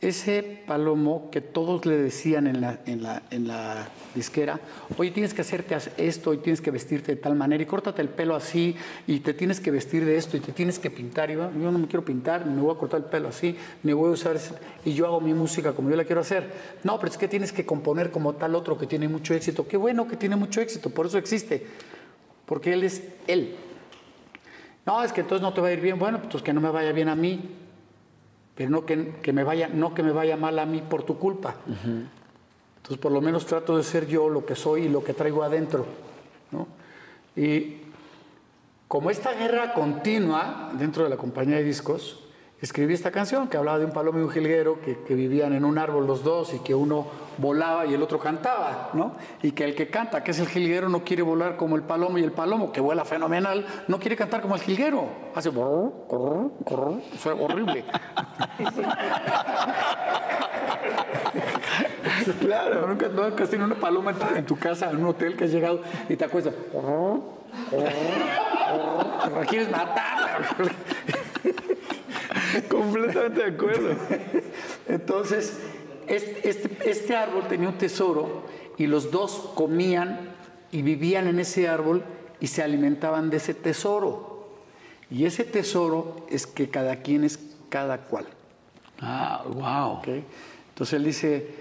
Ese 0.00 0.62
palomo 0.66 1.28
que 1.30 1.40
todos 1.40 1.84
le 1.84 1.96
decían 1.96 2.46
en 2.46 2.60
la, 2.62 2.78
en, 2.86 3.02
la, 3.02 3.22
en 3.32 3.48
la 3.48 3.88
disquera, 4.14 4.58
oye, 4.96 5.10
tienes 5.10 5.34
que 5.34 5.42
hacerte 5.42 5.76
esto 5.98 6.32
y 6.32 6.38
tienes 6.38 6.60
que 6.60 6.70
vestirte 6.70 7.16
de 7.16 7.20
tal 7.20 7.34
manera 7.34 7.62
y 7.62 7.66
córtate 7.66 8.00
el 8.00 8.08
pelo 8.08 8.34
así 8.36 8.76
y 9.08 9.20
te 9.20 9.34
tienes 9.34 9.58
que 9.60 9.70
vestir 9.72 10.04
de 10.06 10.16
esto 10.16 10.36
y 10.36 10.40
te 10.40 10.52
tienes 10.52 10.78
que 10.78 10.88
pintar. 10.90 11.30
Y 11.30 11.34
yo, 11.34 11.50
yo 11.52 11.70
no 11.72 11.78
me 11.80 11.86
quiero 11.88 12.04
pintar, 12.04 12.46
me 12.46 12.62
voy 12.62 12.74
a 12.74 12.78
cortar 12.78 13.00
el 13.00 13.06
pelo 13.06 13.28
así, 13.28 13.56
ni 13.82 13.92
voy 13.92 14.08
a 14.08 14.12
usar 14.12 14.36
ese- 14.36 14.54
y 14.84 14.94
yo 14.94 15.04
hago 15.06 15.20
mi 15.20 15.34
música 15.34 15.72
como 15.72 15.90
yo 15.90 15.96
la 15.96 16.04
quiero 16.04 16.20
hacer. 16.22 16.44
No, 16.84 16.98
pero 17.00 17.10
es 17.10 17.18
que 17.18 17.26
tienes 17.28 17.52
que 17.52 17.66
componer 17.66 18.10
como 18.12 18.34
tal 18.36 18.54
otro 18.54 18.78
que 18.78 18.86
tiene 18.86 19.08
mucho 19.08 19.34
éxito. 19.34 19.66
Qué 19.66 19.76
bueno 19.76 20.06
que 20.06 20.16
tiene 20.16 20.36
mucho 20.36 20.60
éxito, 20.62 20.90
por 20.90 21.06
eso 21.06 21.18
existe, 21.18 21.66
porque 22.46 22.72
él 22.72 22.84
es 22.84 23.02
él. 23.26 23.56
No, 24.86 25.02
es 25.02 25.12
que 25.12 25.20
entonces 25.20 25.42
no 25.42 25.52
te 25.52 25.60
va 25.60 25.68
a 25.68 25.72
ir 25.72 25.80
bien. 25.80 25.98
Bueno, 25.98 26.20
pues 26.30 26.42
que 26.42 26.52
no 26.52 26.60
me 26.60 26.70
vaya 26.70 26.92
bien 26.92 27.08
a 27.08 27.14
mí 27.14 27.40
pero 28.60 28.68
no 28.68 28.84
que, 28.84 29.14
que 29.22 29.32
me 29.32 29.42
vaya, 29.42 29.70
no 29.72 29.94
que 29.94 30.02
me 30.02 30.12
vaya 30.12 30.36
mal 30.36 30.58
a 30.58 30.66
mí 30.66 30.82
por 30.82 31.02
tu 31.02 31.18
culpa. 31.18 31.54
Entonces, 31.66 32.98
por 32.98 33.10
lo 33.10 33.22
menos 33.22 33.46
trato 33.46 33.74
de 33.74 33.82
ser 33.82 34.06
yo 34.06 34.28
lo 34.28 34.44
que 34.44 34.54
soy 34.54 34.82
y 34.82 34.88
lo 34.90 35.02
que 35.02 35.14
traigo 35.14 35.42
adentro. 35.42 35.86
¿no? 36.50 36.68
Y 37.34 37.78
como 38.86 39.08
esta 39.08 39.32
guerra 39.32 39.72
continua 39.72 40.72
dentro 40.74 41.04
de 41.04 41.08
la 41.08 41.16
compañía 41.16 41.56
de 41.56 41.64
discos, 41.64 42.19
escribí 42.60 42.94
esta 42.94 43.10
canción 43.10 43.48
que 43.48 43.56
hablaba 43.56 43.78
de 43.78 43.86
un 43.86 43.92
palomo 43.92 44.18
y 44.18 44.22
un 44.22 44.30
jilguero 44.30 44.80
que, 44.80 44.98
que 45.02 45.14
vivían 45.14 45.52
en 45.54 45.64
un 45.64 45.78
árbol 45.78 46.06
los 46.06 46.22
dos 46.22 46.52
y 46.54 46.58
que 46.58 46.74
uno 46.74 47.06
volaba 47.38 47.86
y 47.86 47.94
el 47.94 48.02
otro 48.02 48.18
cantaba, 48.18 48.90
¿no? 48.92 49.12
Y 49.42 49.52
que 49.52 49.64
el 49.64 49.74
que 49.74 49.88
canta, 49.88 50.22
que 50.22 50.32
es 50.32 50.38
el 50.40 50.48
jilguero, 50.48 50.88
no 50.88 51.02
quiere 51.02 51.22
volar 51.22 51.56
como 51.56 51.76
el 51.76 51.82
palomo 51.82 52.18
y 52.18 52.22
el 52.22 52.32
palomo, 52.32 52.70
que 52.72 52.80
vuela 52.80 53.04
fenomenal, 53.04 53.66
no 53.88 53.98
quiere 53.98 54.16
cantar 54.16 54.42
como 54.42 54.54
el 54.54 54.60
jilguero. 54.60 55.08
Hace 55.34 55.48
brrr, 55.48 55.92
brrr, 56.08 56.50
brrr, 56.64 57.02
suena 57.18 57.42
horrible. 57.42 57.84
Claro. 62.40 62.86
Nunca, 62.86 63.08
nunca 63.08 63.44
has 63.44 63.50
tenido 63.50 63.66
una 63.66 63.76
paloma 63.76 64.10
en 64.10 64.18
tu, 64.18 64.34
en 64.36 64.46
tu 64.46 64.58
casa, 64.58 64.90
en 64.90 64.98
un 64.98 65.06
hotel 65.06 65.36
que 65.36 65.44
has 65.44 65.50
llegado 65.50 65.80
y 66.08 66.16
te 66.16 66.24
acuestas. 66.24 66.54
La 69.34 69.46
quieres 69.46 69.70
matar. 69.70 70.42
Completamente 72.68 73.42
de 73.42 73.54
acuerdo. 73.54 73.94
Entonces, 74.88 75.58
este, 76.06 76.48
este, 76.48 76.90
este 76.90 77.16
árbol 77.16 77.46
tenía 77.48 77.68
un 77.68 77.78
tesoro 77.78 78.44
y 78.76 78.86
los 78.86 79.10
dos 79.10 79.52
comían 79.54 80.30
y 80.72 80.82
vivían 80.82 81.26
en 81.28 81.38
ese 81.38 81.68
árbol 81.68 82.02
y 82.40 82.46
se 82.46 82.62
alimentaban 82.62 83.30
de 83.30 83.36
ese 83.36 83.54
tesoro. 83.54 84.48
Y 85.10 85.24
ese 85.24 85.44
tesoro 85.44 86.26
es 86.30 86.46
que 86.46 86.70
cada 86.70 86.96
quien 86.96 87.24
es 87.24 87.38
cada 87.68 87.98
cual. 87.98 88.26
Ah, 89.00 89.44
wow. 89.46 89.98
¿ok? 89.98 90.08
Entonces 90.70 90.94
él 90.94 91.04
dice, 91.04 91.54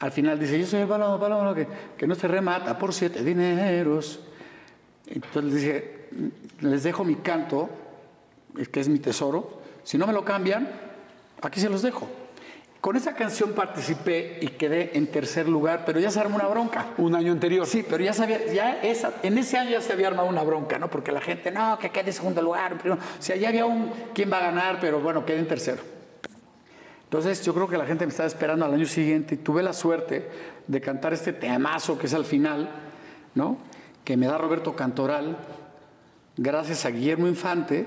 al 0.00 0.12
final 0.12 0.38
dice, 0.38 0.58
yo 0.58 0.66
soy 0.66 0.80
el 0.80 0.88
palomo, 0.88 1.18
palomo, 1.18 1.54
que, 1.54 1.66
que 1.96 2.06
no 2.06 2.14
se 2.14 2.28
remata 2.28 2.78
por 2.78 2.92
siete 2.94 3.22
dineros. 3.22 4.20
Entonces 5.06 5.54
dice, 5.54 6.08
les 6.60 6.82
dejo 6.82 7.04
mi 7.04 7.16
canto, 7.16 7.68
el 8.56 8.70
que 8.70 8.80
es 8.80 8.88
mi 8.88 8.98
tesoro, 8.98 9.60
si 9.84 9.98
no 9.98 10.06
me 10.06 10.12
lo 10.12 10.24
cambian, 10.24 10.68
aquí 11.40 11.60
se 11.60 11.68
los 11.68 11.82
dejo. 11.82 12.08
Con 12.82 12.96
esa 12.96 13.14
canción 13.14 13.52
participé 13.52 14.38
y 14.40 14.48
quedé 14.48 14.98
en 14.98 15.06
tercer 15.06 15.48
lugar, 15.48 15.84
pero 15.86 16.00
ya 16.00 16.10
se 16.10 16.18
armó 16.18 16.34
una 16.34 16.48
bronca. 16.48 16.88
Un 16.98 17.14
año 17.14 17.30
anterior. 17.30 17.64
Sí, 17.64 17.84
pero 17.88 18.02
ya 18.02 18.12
sabía, 18.12 18.52
ya 18.52 18.82
esa, 18.82 19.12
en 19.22 19.38
ese 19.38 19.56
año 19.56 19.70
ya 19.70 19.80
se 19.80 19.92
había 19.92 20.08
armado 20.08 20.28
una 20.28 20.42
bronca, 20.42 20.80
¿no? 20.80 20.90
Porque 20.90 21.12
la 21.12 21.20
gente, 21.20 21.52
no, 21.52 21.78
que 21.78 21.90
quede 21.90 22.08
en 22.08 22.12
segundo 22.12 22.42
lugar. 22.42 22.78
Primero. 22.78 23.00
O 23.00 23.22
sea, 23.22 23.36
ya 23.36 23.50
había 23.50 23.66
un 23.66 23.92
quién 24.12 24.32
va 24.32 24.38
a 24.38 24.42
ganar, 24.42 24.78
pero 24.80 25.00
bueno, 25.00 25.24
quedé 25.24 25.38
en 25.38 25.46
tercero. 25.46 25.80
Entonces 27.04 27.44
yo 27.44 27.54
creo 27.54 27.68
que 27.68 27.76
la 27.76 27.86
gente 27.86 28.04
me 28.04 28.10
estaba 28.10 28.26
esperando 28.26 28.64
al 28.64 28.74
año 28.74 28.86
siguiente 28.86 29.36
y 29.36 29.38
tuve 29.38 29.62
la 29.62 29.74
suerte 29.74 30.28
de 30.66 30.80
cantar 30.80 31.12
este 31.12 31.32
temazo 31.32 31.96
que 31.96 32.06
es 32.06 32.14
al 32.14 32.24
final, 32.24 32.68
¿no? 33.36 33.58
Que 34.02 34.16
me 34.16 34.26
da 34.26 34.38
Roberto 34.38 34.74
Cantoral, 34.74 35.36
gracias 36.36 36.84
a 36.84 36.90
Guillermo 36.90 37.28
Infante, 37.28 37.86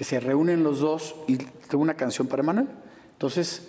que 0.00 0.04
se 0.04 0.18
reúnen 0.18 0.64
los 0.64 0.80
dos 0.80 1.14
y 1.28 1.36
tengo 1.36 1.82
una 1.82 1.92
canción 1.92 2.26
para 2.26 2.40
Emanuel. 2.42 2.68
Entonces, 3.12 3.68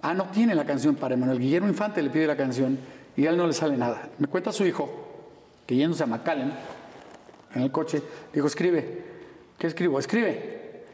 ah, 0.00 0.14
no 0.14 0.24
tiene 0.30 0.54
la 0.54 0.64
canción 0.64 0.94
para 0.94 1.12
Emanuel. 1.16 1.38
Guillermo 1.38 1.68
Infante 1.68 2.00
le 2.00 2.08
pide 2.08 2.26
la 2.26 2.34
canción 2.34 2.78
y 3.14 3.26
a 3.26 3.30
él 3.30 3.36
no 3.36 3.46
le 3.46 3.52
sale 3.52 3.76
nada. 3.76 4.08
Me 4.16 4.26
cuenta 4.26 4.52
su 4.52 4.64
hijo, 4.64 4.88
que 5.66 5.76
yéndose 5.76 6.02
a 6.02 6.06
McAllen, 6.06 6.50
en 7.54 7.60
el 7.62 7.70
coche, 7.70 8.00
dijo, 8.32 8.46
escribe. 8.46 9.04
¿Qué 9.58 9.66
escribo? 9.66 9.98
Escribe. 9.98 10.84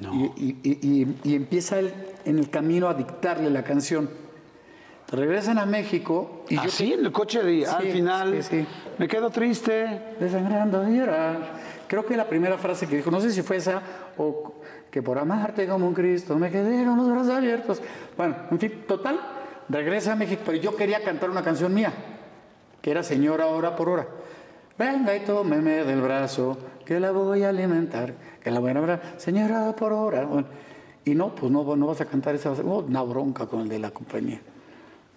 Y, 0.00 0.06
y- 0.06 0.58
y- 0.62 1.02
y- 1.02 1.16
y 1.24 1.34
empieza 1.34 1.78
él 1.80 1.92
en 2.24 2.38
el 2.38 2.48
camino 2.48 2.88
a 2.88 2.94
dictarle 2.94 3.50
la 3.50 3.62
canción. 3.62 4.08
Regresan 5.12 5.58
a 5.58 5.66
México 5.66 6.46
y 6.48 6.54
yo 6.54 6.62
Así 6.62 6.94
en 6.94 7.04
el 7.04 7.12
coche 7.12 7.42
de 7.42 7.66
al 7.66 7.82
Sí, 7.82 7.90
final. 7.90 8.42
sí, 8.42 8.60
sí. 8.62 8.66
Me 8.96 9.06
quedo 9.06 9.28
triste. 9.28 10.14
desangrando 10.18 10.80
de 10.80 10.96
llorar. 10.96 11.60
Creo 11.90 12.06
que 12.06 12.16
la 12.16 12.28
primera 12.28 12.56
frase 12.56 12.86
que 12.86 12.94
dijo, 12.94 13.10
no 13.10 13.20
sé 13.20 13.32
si 13.32 13.42
fue 13.42 13.56
esa 13.56 13.82
o 14.16 14.54
que 14.92 15.02
por 15.02 15.18
amarte 15.18 15.66
como 15.66 15.88
un 15.88 15.92
Cristo 15.92 16.38
me 16.38 16.48
quedé 16.48 16.84
con 16.84 16.96
los 16.96 17.10
brazos 17.10 17.34
abiertos. 17.34 17.82
Bueno, 18.16 18.36
en 18.48 18.60
fin, 18.60 18.84
total, 18.86 19.18
regresa 19.68 20.12
a 20.12 20.14
México, 20.14 20.42
pero 20.46 20.56
yo 20.56 20.76
quería 20.76 21.02
cantar 21.02 21.30
una 21.30 21.42
canción 21.42 21.74
mía, 21.74 21.92
que 22.80 22.92
era 22.92 23.02
Señora 23.02 23.48
hora 23.48 23.74
por 23.74 23.88
hora. 23.88 24.06
Venga 24.78 25.16
y 25.16 25.24
tómeme 25.24 25.84
del 25.84 26.00
brazo, 26.00 26.56
que 26.86 27.00
la 27.00 27.10
voy 27.10 27.42
a 27.42 27.48
alimentar, 27.48 28.14
que 28.40 28.52
la 28.52 28.60
voy 28.60 28.70
a 28.70 28.74
nombrar, 28.74 29.14
Señora 29.16 29.74
por 29.74 29.92
hora. 29.92 30.28
Y 31.04 31.16
no, 31.16 31.34
pues 31.34 31.50
no, 31.50 31.74
no 31.74 31.86
vas 31.88 32.00
a 32.00 32.04
cantar 32.04 32.36
esa, 32.36 32.52
oh, 32.52 32.84
una 32.86 33.02
bronca 33.02 33.46
con 33.46 33.62
el 33.62 33.68
de 33.68 33.80
la 33.80 33.90
compañía. 33.90 34.40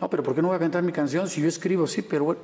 No, 0.03 0.09
pero 0.09 0.21
¿por 0.21 0.35
qué 0.35 0.41
no 0.41 0.49
voy 0.49 0.57
a 0.57 0.59
cantar 0.59 0.83
mi 0.83 0.91
canción 0.91 1.29
si 1.29 1.41
yo 1.41 1.47
escribo? 1.47 1.87
Sí, 1.87 2.01
pero 2.01 2.25
bueno, 2.25 2.41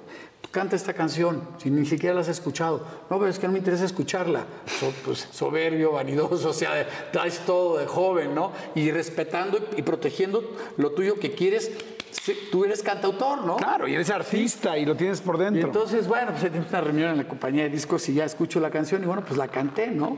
canta 0.50 0.78
esta 0.78 0.93
canción, 0.93 1.41
si 1.58 1.69
ni 1.69 1.86
siquiera 1.86 2.15
la 2.15 2.22
has 2.22 2.30
escuchado. 2.30 2.86
No, 3.10 3.19
pero 3.19 3.28
es 3.28 3.38
que 3.38 3.48
no 3.48 3.52
me 3.52 3.60
interesa 3.60 3.84
escucharla. 3.84 4.45
So- 4.80 4.93
pues, 5.04 5.28
soberbio, 5.30 5.91
vanidoso, 5.91 6.52
o 6.52 6.54
sea, 6.54 6.88
traes 7.12 7.39
todo 7.39 7.78
de 7.78 7.86
joven, 7.86 8.34
¿no? 8.34 8.54
Y 8.76 8.91
respetando 8.91 9.60
y, 9.76 9.82
protegiendo 9.82 10.41
lo 10.78 10.91
tuyo 10.91 11.15
que 11.15 11.34
quieres. 11.34 11.69
Sí, 12.12 12.34
Tú 12.50 12.63
eres 12.63 12.82
cantautor, 12.82 13.43
¿no? 13.43 13.58
Claro, 13.58 13.89
y 13.89 13.93
eres 13.95 14.10
artista 14.10 14.78
y 14.78 14.86
lo 14.86 14.95
tienes 14.95 15.19
por 15.19 15.36
Y 15.36 15.39
dentro. 15.39 15.67
entonces, 15.67 16.08
bueno, 16.08 16.32
pues 16.32 16.43
tenemos 16.43 16.69
una 16.69 16.80
reunión 16.80 17.12
en 17.12 17.17
la 17.17 17.28
compañía 17.28 17.63
de 17.63 17.72
discos 17.72 18.08
y 18.08 18.13
ya 18.13 18.24
escucho 18.24 18.62
la 18.62 18.69
canción 18.72 19.04
y 19.04 19.06
bueno, 19.06 19.22
pues 19.26 19.38
la 19.38 19.50
canté, 19.50 19.88
¿no? 19.88 20.17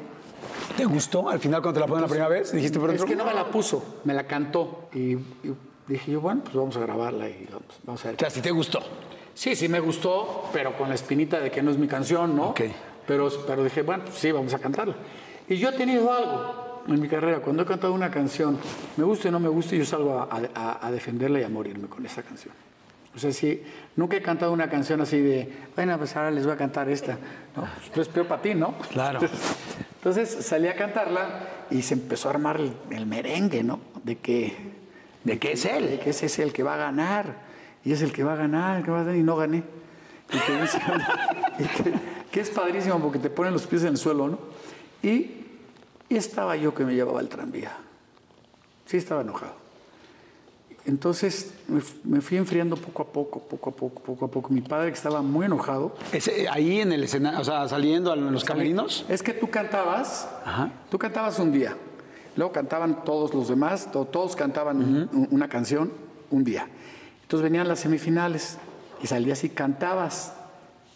¿Te 0.78 0.86
gustó 0.86 1.28
al 1.28 1.40
final 1.40 1.60
cuando 1.64 1.80
te 1.80 1.80
la 1.80 1.88
ponen 1.88 2.04
la 2.04 2.08
primera 2.08 2.30
vez? 2.30 2.52
Dijiste 2.52 2.80
por 2.80 2.94
Es 2.94 3.04
que 3.04 3.16
no 3.16 3.26
me 3.26 3.34
la 3.34 3.46
puso, 3.48 3.84
me 4.04 4.14
la 4.14 4.28
cantó. 4.28 4.90
Y, 4.94 5.14
y 5.16 5.56
dije 5.94 6.12
yo, 6.12 6.22
bueno, 6.22 6.42
pues 6.44 6.56
vamos 6.56 6.76
a 6.78 6.80
grabarla 6.82 7.28
y 7.30 7.46
vamos, 7.52 7.64
vamos 7.84 8.06
a 8.06 8.08
ver. 8.10 8.16
O 8.16 8.20
sea, 8.20 8.30
si 8.30 8.42
te 8.42 8.52
gustó. 8.52 8.80
Sí, 9.34 9.56
sí 9.56 9.70
me 9.70 9.80
gustó, 9.80 10.50
pero 10.52 10.78
con 10.78 10.90
la 10.90 10.96
espinita 10.96 11.40
de 11.40 11.50
que 11.52 11.62
no 11.64 11.72
es 11.72 11.78
mi 11.78 11.88
canción, 11.88 12.36
¿no? 12.36 12.50
Ok. 12.50 12.62
Pero, 13.08 13.30
pero 13.48 13.64
dije, 13.64 13.82
bueno, 13.82 14.04
pues 14.06 14.18
sí, 14.18 14.32
vamos 14.32 14.54
a 14.54 14.60
cantarla. 14.60 14.96
Y 15.48 15.56
yo 15.58 15.70
he 15.70 15.74
tenido 15.74 16.12
algo. 16.12 16.84
en 16.88 17.00
mi 17.00 17.08
carrera, 17.08 17.40
cuando 17.40 17.64
he 17.64 17.66
cantado 17.66 17.94
una 17.94 18.10
canción, 18.12 18.58
me 18.98 19.04
guste 19.04 19.28
o 19.30 19.32
no 19.32 19.40
me 19.40 19.50
guste, 19.50 19.78
yo 19.78 19.86
salgo 19.86 20.18
a, 20.20 20.28
a- 20.56 20.88
a 20.88 20.92
defenderla 20.92 21.40
y 21.40 21.44
a 21.44 21.50
morirme 21.50 21.88
con 21.88 22.06
esa 22.06 22.24
canción. 22.24 22.54
O 23.16 23.20
sea, 23.20 23.32
si 23.32 23.62
nunca 23.98 24.16
he 24.18 24.22
cantado 24.22 24.52
una 24.54 24.70
canción 24.70 25.00
así 25.02 25.20
de, 25.20 25.52
bueno, 25.76 25.98
pues 25.98 26.16
ahora 26.16 26.32
les 26.32 26.46
voy 26.46 26.54
a 26.54 26.58
cantar 26.58 26.90
esta. 26.90 27.14
No, 27.56 27.68
pues 27.94 28.08
es 28.08 28.14
peor 28.14 28.26
para 28.28 28.42
ti, 28.42 28.56
¿no? 28.56 28.74
Claro. 28.92 29.20
Entonces 29.98 30.30
salí 30.46 30.68
a 30.68 30.76
cantarla 30.76 31.48
y 31.70 31.82
se 31.84 31.94
empezó 31.94 32.30
a 32.30 32.32
armar 32.32 32.60
el, 32.60 32.74
el 32.90 33.06
merengue, 33.06 33.64
¿no? 33.64 33.80
De 34.04 34.16
que, 34.18 34.56
¿De 35.24 35.38
qué 35.40 35.52
es 35.54 35.66
él? 35.66 35.88
de 35.90 36.00
que 36.00 36.10
ese 36.12 36.26
es 36.28 36.40
el 36.40 36.52
que 36.54 36.64
va 36.64 36.74
a 36.76 36.78
ganar. 36.78 37.36
Y 37.84 37.92
es 37.94 38.02
el 38.02 38.12
que 38.14 38.24
va 38.24 38.34
a 38.34 38.36
ganar, 38.36 38.78
el 38.78 38.84
que 38.86 38.92
va 38.92 39.02
a 39.02 39.04
ganar, 39.04 39.16
y 39.20 39.24
no 39.24 39.36
gané. 39.36 39.64
Y 40.34 40.38
que, 40.40 40.62
dice- 40.62 40.80
y 41.60 41.64
que- 41.84 41.94
que 42.32 42.40
es 42.40 42.50
padrísimo 42.50 42.98
porque 43.00 43.20
te 43.20 43.30
ponen 43.30 43.52
los 43.54 43.68
pies 43.68 43.82
en 43.82 43.90
el 43.90 43.98
suelo, 43.98 44.30
¿no? 44.30 44.40
Y, 45.04 45.32
y 46.10 46.16
estaba 46.16 46.56
yo 46.56 46.74
que 46.74 46.86
me 46.86 46.96
llevaba 46.96 47.20
el 47.20 47.28
tranvía. 47.28 47.72
Sí, 48.86 48.98
estaba 48.98 49.22
enojado. 49.22 49.56
Entonces 50.86 51.54
me, 52.06 52.22
fui 52.22 52.38
enfriando 52.38 52.76
poco 52.76 53.04
a 53.04 53.06
poco, 53.06 53.40
poco 53.40 53.70
a 53.70 53.74
poco, 53.74 54.02
poco 54.02 54.26
a 54.26 54.32
poco. 54.32 54.50
Mi 54.50 54.62
padre, 54.62 54.88
que 54.90 54.96
estaba 54.98 55.22
muy 55.22 55.46
enojado, 55.46 55.96
ahí 56.50 56.82
en 56.82 56.92
el 56.92 57.04
escenario, 57.04 57.40
o 57.40 57.44
sea, 57.44 57.68
saliendo 57.68 58.12
a 58.12 58.16
los 58.16 58.44
camerinos. 58.44 59.06
Es 59.08 59.22
que 59.22 59.34
tú 59.34 59.50
cantabas, 59.50 60.28
Ajá. 60.44 60.72
tú 60.90 60.98
cantabas 60.98 61.38
un 61.38 61.52
día, 61.52 61.76
luego 62.36 62.52
cantaban 62.52 63.04
todos 63.04 63.34
los 63.34 63.48
demás, 63.48 63.92
to- 63.92 64.06
todos 64.06 64.36
cantaban 64.36 64.78
un- 65.12 65.28
una 65.32 65.48
canción 65.50 65.92
un 66.30 66.44
día. 66.44 66.68
Entonces 67.24 67.44
venían 67.44 67.68
las 67.68 67.80
semifinales 67.80 68.58
y 69.04 69.08
salías 69.08 69.44
y 69.44 69.50
cantabas. 69.50 70.34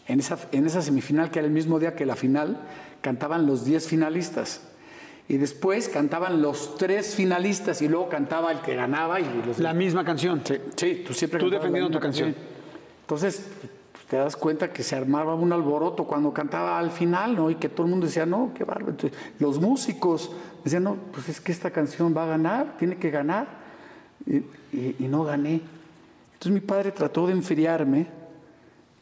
En 0.07 0.19
esa, 0.19 0.37
en 0.51 0.65
esa 0.67 0.81
semifinal, 0.81 1.31
que 1.31 1.39
era 1.39 1.47
el 1.47 1.53
mismo 1.53 1.79
día 1.79 1.95
que 1.95 2.05
la 2.05 2.15
final, 2.15 2.59
cantaban 3.01 3.47
los 3.47 3.65
10 3.65 3.87
finalistas. 3.87 4.61
Y 5.27 5.37
después 5.37 5.89
cantaban 5.89 6.41
los 6.43 6.75
tres 6.77 7.15
finalistas 7.15 7.81
y 7.81 7.87
luego 7.87 8.09
cantaba 8.09 8.51
el 8.51 8.59
que 8.61 8.75
ganaba 8.75 9.19
y 9.19 9.25
los 9.47 9.57
La 9.57 9.73
misma 9.73 10.05
canción. 10.05 10.41
Sí, 10.45 10.55
sí, 10.75 11.03
tú 11.05 11.13
siempre 11.13 11.39
Tú 11.39 11.49
defendiendo 11.49 11.89
tu 11.89 11.99
canción. 11.99 12.35
Entonces, 13.01 13.43
pues, 13.91 14.05
te 14.05 14.17
das 14.17 14.35
cuenta 14.35 14.71
que 14.71 14.83
se 14.83 14.95
armaba 14.95 15.33
un 15.33 15.51
alboroto 15.51 16.03
cuando 16.03 16.31
cantaba 16.31 16.77
al 16.77 16.91
final, 16.91 17.35
¿no? 17.35 17.49
Y 17.49 17.55
que 17.55 17.69
todo 17.69 17.85
el 17.85 17.89
mundo 17.89 18.05
decía, 18.05 18.27
no, 18.27 18.51
qué 18.53 18.63
bárbaro. 18.63 18.91
Entonces, 18.91 19.17
los 19.39 19.59
músicos 19.59 20.29
decían, 20.65 20.83
no, 20.83 20.97
pues 21.13 21.29
es 21.29 21.39
que 21.39 21.51
esta 21.51 21.71
canción 21.71 22.15
va 22.15 22.23
a 22.23 22.27
ganar, 22.27 22.75
tiene 22.77 22.97
que 22.97 23.09
ganar. 23.11 23.47
Y, 24.27 25.05
no 25.07 25.23
gané. 25.23 25.61
Entonces 26.33 26.51
mi 26.51 26.59
padre 26.59 26.91
trató 26.91 27.27
de 27.27 27.33
enfriarme. 27.33 28.07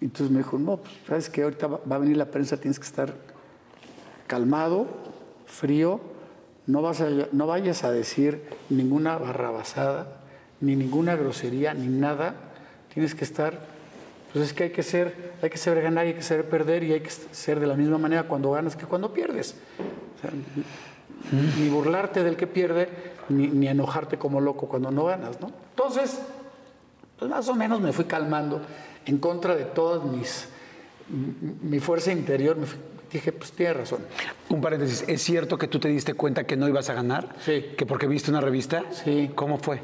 Y 0.02 0.06
entonces 0.06 0.30
me 0.30 0.40
dijo, 0.40 0.60
no, 0.60 0.78
pues 0.78 0.94
sabes 1.08 1.30
que 1.30 1.44
ahorita 1.44 1.68
va 1.68 1.96
a 1.96 2.00
venir 2.00 2.18
la 2.18 2.26
prensa, 2.26 2.58
tienes 2.58 2.78
que 2.78 2.86
estar 2.86 3.14
calmado, 4.28 4.88
frío, 5.46 6.02
no, 6.68 6.82
vas 6.82 7.02
a- 7.02 7.10
no 7.32 7.48
vayas 7.48 7.84
a 7.84 7.92
decir 7.92 8.44
ninguna 8.70 9.18
barrabasada, 9.18 10.20
ni 10.60 10.76
ninguna 10.76 11.16
grosería, 11.16 11.74
ni 11.74 11.88
nada. 11.88 12.36
Tienes 12.94 13.16
que 13.16 13.24
estar, 13.24 13.60
pues 14.34 14.46
es 14.46 14.54
que 14.54 14.66
hay 14.66 14.70
que 14.72 14.84
ser, 14.84 15.34
hay 15.42 15.50
que 15.50 15.58
saber 15.58 15.84
ganar 15.84 16.06
hay 16.06 16.14
que 16.14 16.22
saber 16.22 16.50
perder 16.50 16.84
y 16.84 16.94
hay 16.94 17.02
que 17.02 17.10
ser 17.10 17.60
de 17.60 17.68
la 17.68 17.76
misma 17.76 17.98
manera 17.98 18.24
cuando 18.24 18.52
ganas 18.52 18.76
que 18.76 18.86
cuando 18.86 19.14
pierdes. 19.14 19.56
O 20.18 20.22
sea, 20.22 20.32
ni 21.58 21.70
burlarte 21.70 22.24
del 22.24 22.36
que 22.36 22.48
pierde, 22.48 22.90
ni, 23.30 23.48
ni 23.48 23.68
enojarte 23.68 24.18
como 24.18 24.42
loco 24.42 24.68
cuando 24.68 24.92
no 24.92 25.06
ganas, 25.06 25.40
¿no? 25.42 25.52
Entonces, 25.72 26.20
pues 27.18 27.30
más 27.32 27.48
o 27.48 27.56
menos 27.56 27.80
me 27.80 27.94
fui 27.94 28.06
calmando 28.06 28.62
en 29.06 29.18
contra 29.18 29.56
de 29.56 29.64
todas 29.66 30.04
mis, 30.04 30.48
mi, 31.10 31.80
fuerza 31.80 32.12
interior. 32.12 32.58
Me 32.58 32.66
fui- 32.66 32.80
dije, 33.12 33.32
pues 33.32 33.52
tiene 33.52 33.74
razón. 33.74 34.00
Un 34.50 34.60
paréntesis, 34.62 35.04
¿es 35.08 35.22
cierto 35.22 35.58
que 35.58 35.68
tú 35.68 35.80
te 35.80 35.88
diste 35.88 36.14
cuenta 36.14 36.46
que 36.46 36.58
no 36.58 36.68
ibas 36.68 36.90
a 36.90 36.94
ganar? 36.94 37.30
Sí. 37.46 37.74
¿Que 37.78 37.86
porque 37.86 38.08
viste 38.08 38.30
una 38.32 38.42
revista? 38.42 38.84
Sí. 38.92 39.32
¿Cómo 39.36 39.58
fue? 39.60 39.80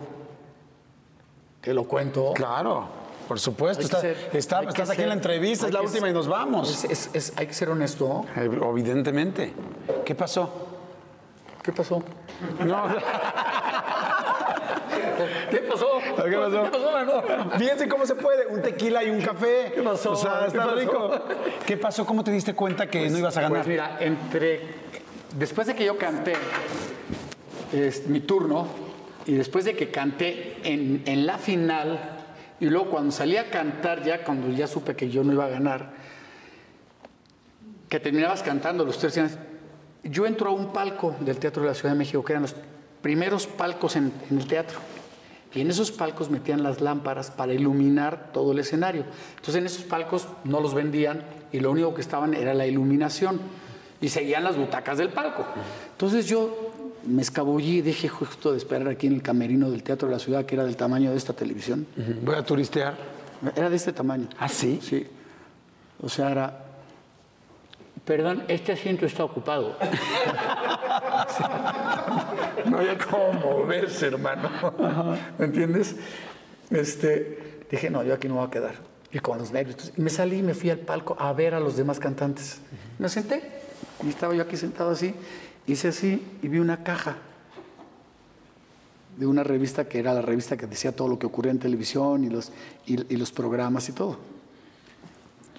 Te 1.61 1.73
lo 1.73 1.83
cuento. 1.85 2.33
Claro, 2.33 2.87
por 3.27 3.39
supuesto. 3.39 3.83
Está- 3.83 4.01
ser- 4.01 4.29
está- 4.33 4.63
estás 4.63 4.89
aquí 4.91 5.01
en 5.03 5.09
la 5.09 5.13
entrevista, 5.15 5.67
es 5.67 5.73
la 5.73 5.81
última 5.81 6.01
ser- 6.07 6.09
y 6.09 6.13
nos 6.13 6.27
vamos. 6.27 6.83
Es- 6.85 6.91
es- 6.91 7.09
es- 7.13 7.33
hay 7.37 7.47
que 7.47 7.53
ser 7.53 7.69
honesto. 7.69 8.25
Eh, 8.35 8.49
Evidentemente. 8.69 9.53
¿Qué 10.05 10.15
pasó? 10.15 10.67
¿Qué 11.61 11.71
pasó? 11.71 12.03
No. 12.65 12.87
¿Qué 15.51 15.57
pasó? 15.57 15.87
¿Qué 15.99 16.37
pasó? 16.37 16.63
¿Qué 16.63 16.69
pasó, 16.71 16.91
mano? 16.91 17.23
Fíjense 17.57 17.89
cómo 17.89 18.05
se 18.05 18.15
puede, 18.15 18.47
un 18.47 18.61
tequila 18.61 19.03
y 19.03 19.09
un 19.09 19.21
café. 19.21 19.73
¿Qué 19.75 19.81
pasó? 19.81 20.11
O 20.11 20.15
sea, 20.15 20.39
¿Qué 20.41 20.47
está 20.47 20.73
rico. 20.73 21.11
¿Qué 21.65 21.77
pasó? 21.77 22.05
¿Cómo 22.05 22.23
te 22.23 22.31
diste 22.31 22.53
cuenta 22.53 22.87
que 22.89 23.09
no 23.09 23.17
ibas 23.17 23.35
a 23.37 23.41
ganar? 23.41 23.57
Pues 23.57 23.67
mira, 23.67 23.97
entre. 23.99 24.61
Después 25.35 25.67
de 25.67 25.75
que 25.75 25.85
yo 25.85 25.97
canté 25.97 26.33
es, 27.71 28.07
mi 28.07 28.21
turno, 28.21 28.67
y 29.25 29.33
después 29.33 29.65
de 29.65 29.75
que 29.75 29.91
canté 29.91 30.57
en, 30.63 31.03
en 31.05 31.27
la 31.27 31.37
final, 31.37 31.99
y 32.59 32.65
luego 32.65 32.89
cuando 32.89 33.11
salí 33.11 33.37
a 33.37 33.49
cantar, 33.49 34.03
ya 34.03 34.23
cuando 34.23 34.49
ya 34.49 34.67
supe 34.67 34.95
que 34.95 35.09
yo 35.09 35.23
no 35.23 35.33
iba 35.33 35.45
a 35.45 35.49
ganar, 35.49 35.91
que 37.89 37.99
terminabas 37.99 38.43
cantando 38.43 38.85
los 38.85 38.97
tres 38.97 39.15
días, 39.15 39.37
yo 40.03 40.25
entro 40.25 40.49
a 40.49 40.53
un 40.53 40.71
palco 40.71 41.15
del 41.19 41.37
Teatro 41.37 41.63
de 41.63 41.69
la 41.69 41.75
Ciudad 41.75 41.93
de 41.93 41.97
México, 41.97 42.23
que 42.23 42.33
eran 42.33 42.43
los 42.43 42.55
primeros 43.01 43.47
palcos 43.47 43.95
en, 43.95 44.11
en 44.29 44.37
el 44.37 44.47
teatro. 44.47 44.79
Y 45.53 45.61
en 45.61 45.69
esos 45.69 45.91
palcos 45.91 46.29
metían 46.29 46.61
las 46.61 46.79
lámparas 46.79 47.31
para 47.31 47.53
iluminar 47.53 48.31
todo 48.31 48.51
el 48.51 48.59
escenario. 48.59 49.03
Entonces 49.31 49.55
en 49.55 49.65
esos 49.65 49.83
palcos 49.83 50.27
no 50.43 50.61
los 50.61 50.75
vendían 50.75 51.23
y 51.51 51.59
lo 51.59 51.71
único 51.71 51.93
que 51.95 52.01
estaban 52.01 52.33
era 52.33 52.53
la 52.53 52.67
iluminación. 52.67 53.39
Y 54.01 54.09
seguían 54.09 54.43
las 54.43 54.57
butacas 54.57 54.97
del 54.97 55.09
palco. 55.09 55.45
Entonces 55.91 56.27
yo 56.27 56.71
me 57.05 57.21
escabullí 57.21 57.79
y 57.79 57.81
dije 57.81 58.07
justo 58.07 58.51
de 58.51 58.57
esperar 58.57 58.87
aquí 58.87 59.07
en 59.07 59.13
el 59.13 59.21
camerino 59.21 59.71
del 59.71 59.83
Teatro 59.83 60.07
de 60.07 60.13
la 60.13 60.19
Ciudad, 60.19 60.45
que 60.45 60.55
era 60.55 60.63
del 60.63 60.75
tamaño 60.75 61.11
de 61.11 61.17
esta 61.17 61.33
televisión. 61.33 61.85
Voy 62.23 62.35
a 62.35 62.43
turistear. 62.43 62.95
Era 63.55 63.69
de 63.69 63.75
este 63.75 63.91
tamaño. 63.91 64.27
¿Ah, 64.37 64.49
sí? 64.49 64.79
Sí. 64.81 65.05
O 66.01 66.09
sea, 66.09 66.31
era. 66.31 66.65
Perdón, 68.09 68.43
este 68.47 68.71
asiento 68.71 69.05
está 69.05 69.23
ocupado. 69.23 69.77
no 72.65 72.79
había 72.79 72.97
cómo 72.97 73.33
moverse, 73.33 74.07
hermano. 74.07 74.49
¿Me 75.37 75.45
entiendes? 75.45 75.95
Este, 76.71 77.65
dije, 77.69 77.91
no, 77.91 78.03
yo 78.03 78.15
aquí 78.15 78.27
no 78.27 78.33
me 78.33 78.39
voy 78.39 78.47
a 78.47 78.51
quedar. 78.51 78.73
Y 79.11 79.19
con 79.19 79.37
los 79.37 79.51
nervios. 79.51 79.93
Y 79.95 80.01
me 80.01 80.09
salí 80.09 80.37
y 80.37 80.41
me 80.41 80.55
fui 80.55 80.71
al 80.71 80.79
palco 80.79 81.17
a 81.19 81.31
ver 81.33 81.53
a 81.53 81.59
los 81.59 81.77
demás 81.77 81.99
cantantes. 81.99 82.61
Me 82.97 83.09
senté. 83.09 83.43
Y 84.03 84.09
estaba 84.09 84.33
yo 84.33 84.41
aquí 84.41 84.57
sentado 84.57 84.89
así. 84.89 85.13
Hice 85.67 85.89
así 85.89 86.25
y 86.41 86.47
vi 86.47 86.57
una 86.57 86.83
caja 86.83 87.17
de 89.17 89.27
una 89.27 89.43
revista 89.43 89.87
que 89.87 89.99
era 89.99 90.15
la 90.15 90.23
revista 90.23 90.57
que 90.57 90.65
decía 90.65 90.95
todo 90.95 91.09
lo 91.09 91.19
que 91.19 91.27
ocurría 91.27 91.51
en 91.51 91.59
televisión 91.59 92.23
y 92.23 92.29
los, 92.31 92.51
y, 92.87 93.13
y 93.13 93.17
los 93.17 93.31
programas 93.31 93.87
y 93.87 93.91
todo. 93.91 94.38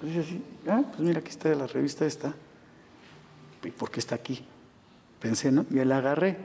Entonces 0.01 0.25
así, 0.25 0.43
ah, 0.67 0.81
pues 0.87 0.99
mira, 0.99 1.19
aquí 1.19 1.29
está 1.29 1.49
la 1.55 1.67
revista 1.67 2.05
esta. 2.05 2.33
¿Y 3.63 3.69
por 3.69 3.91
qué 3.91 3.99
está 3.99 4.15
aquí? 4.15 4.43
Pensé, 5.19 5.51
¿no? 5.51 5.65
Y 5.69 5.75
la 5.85 5.97
agarré. 5.97 6.37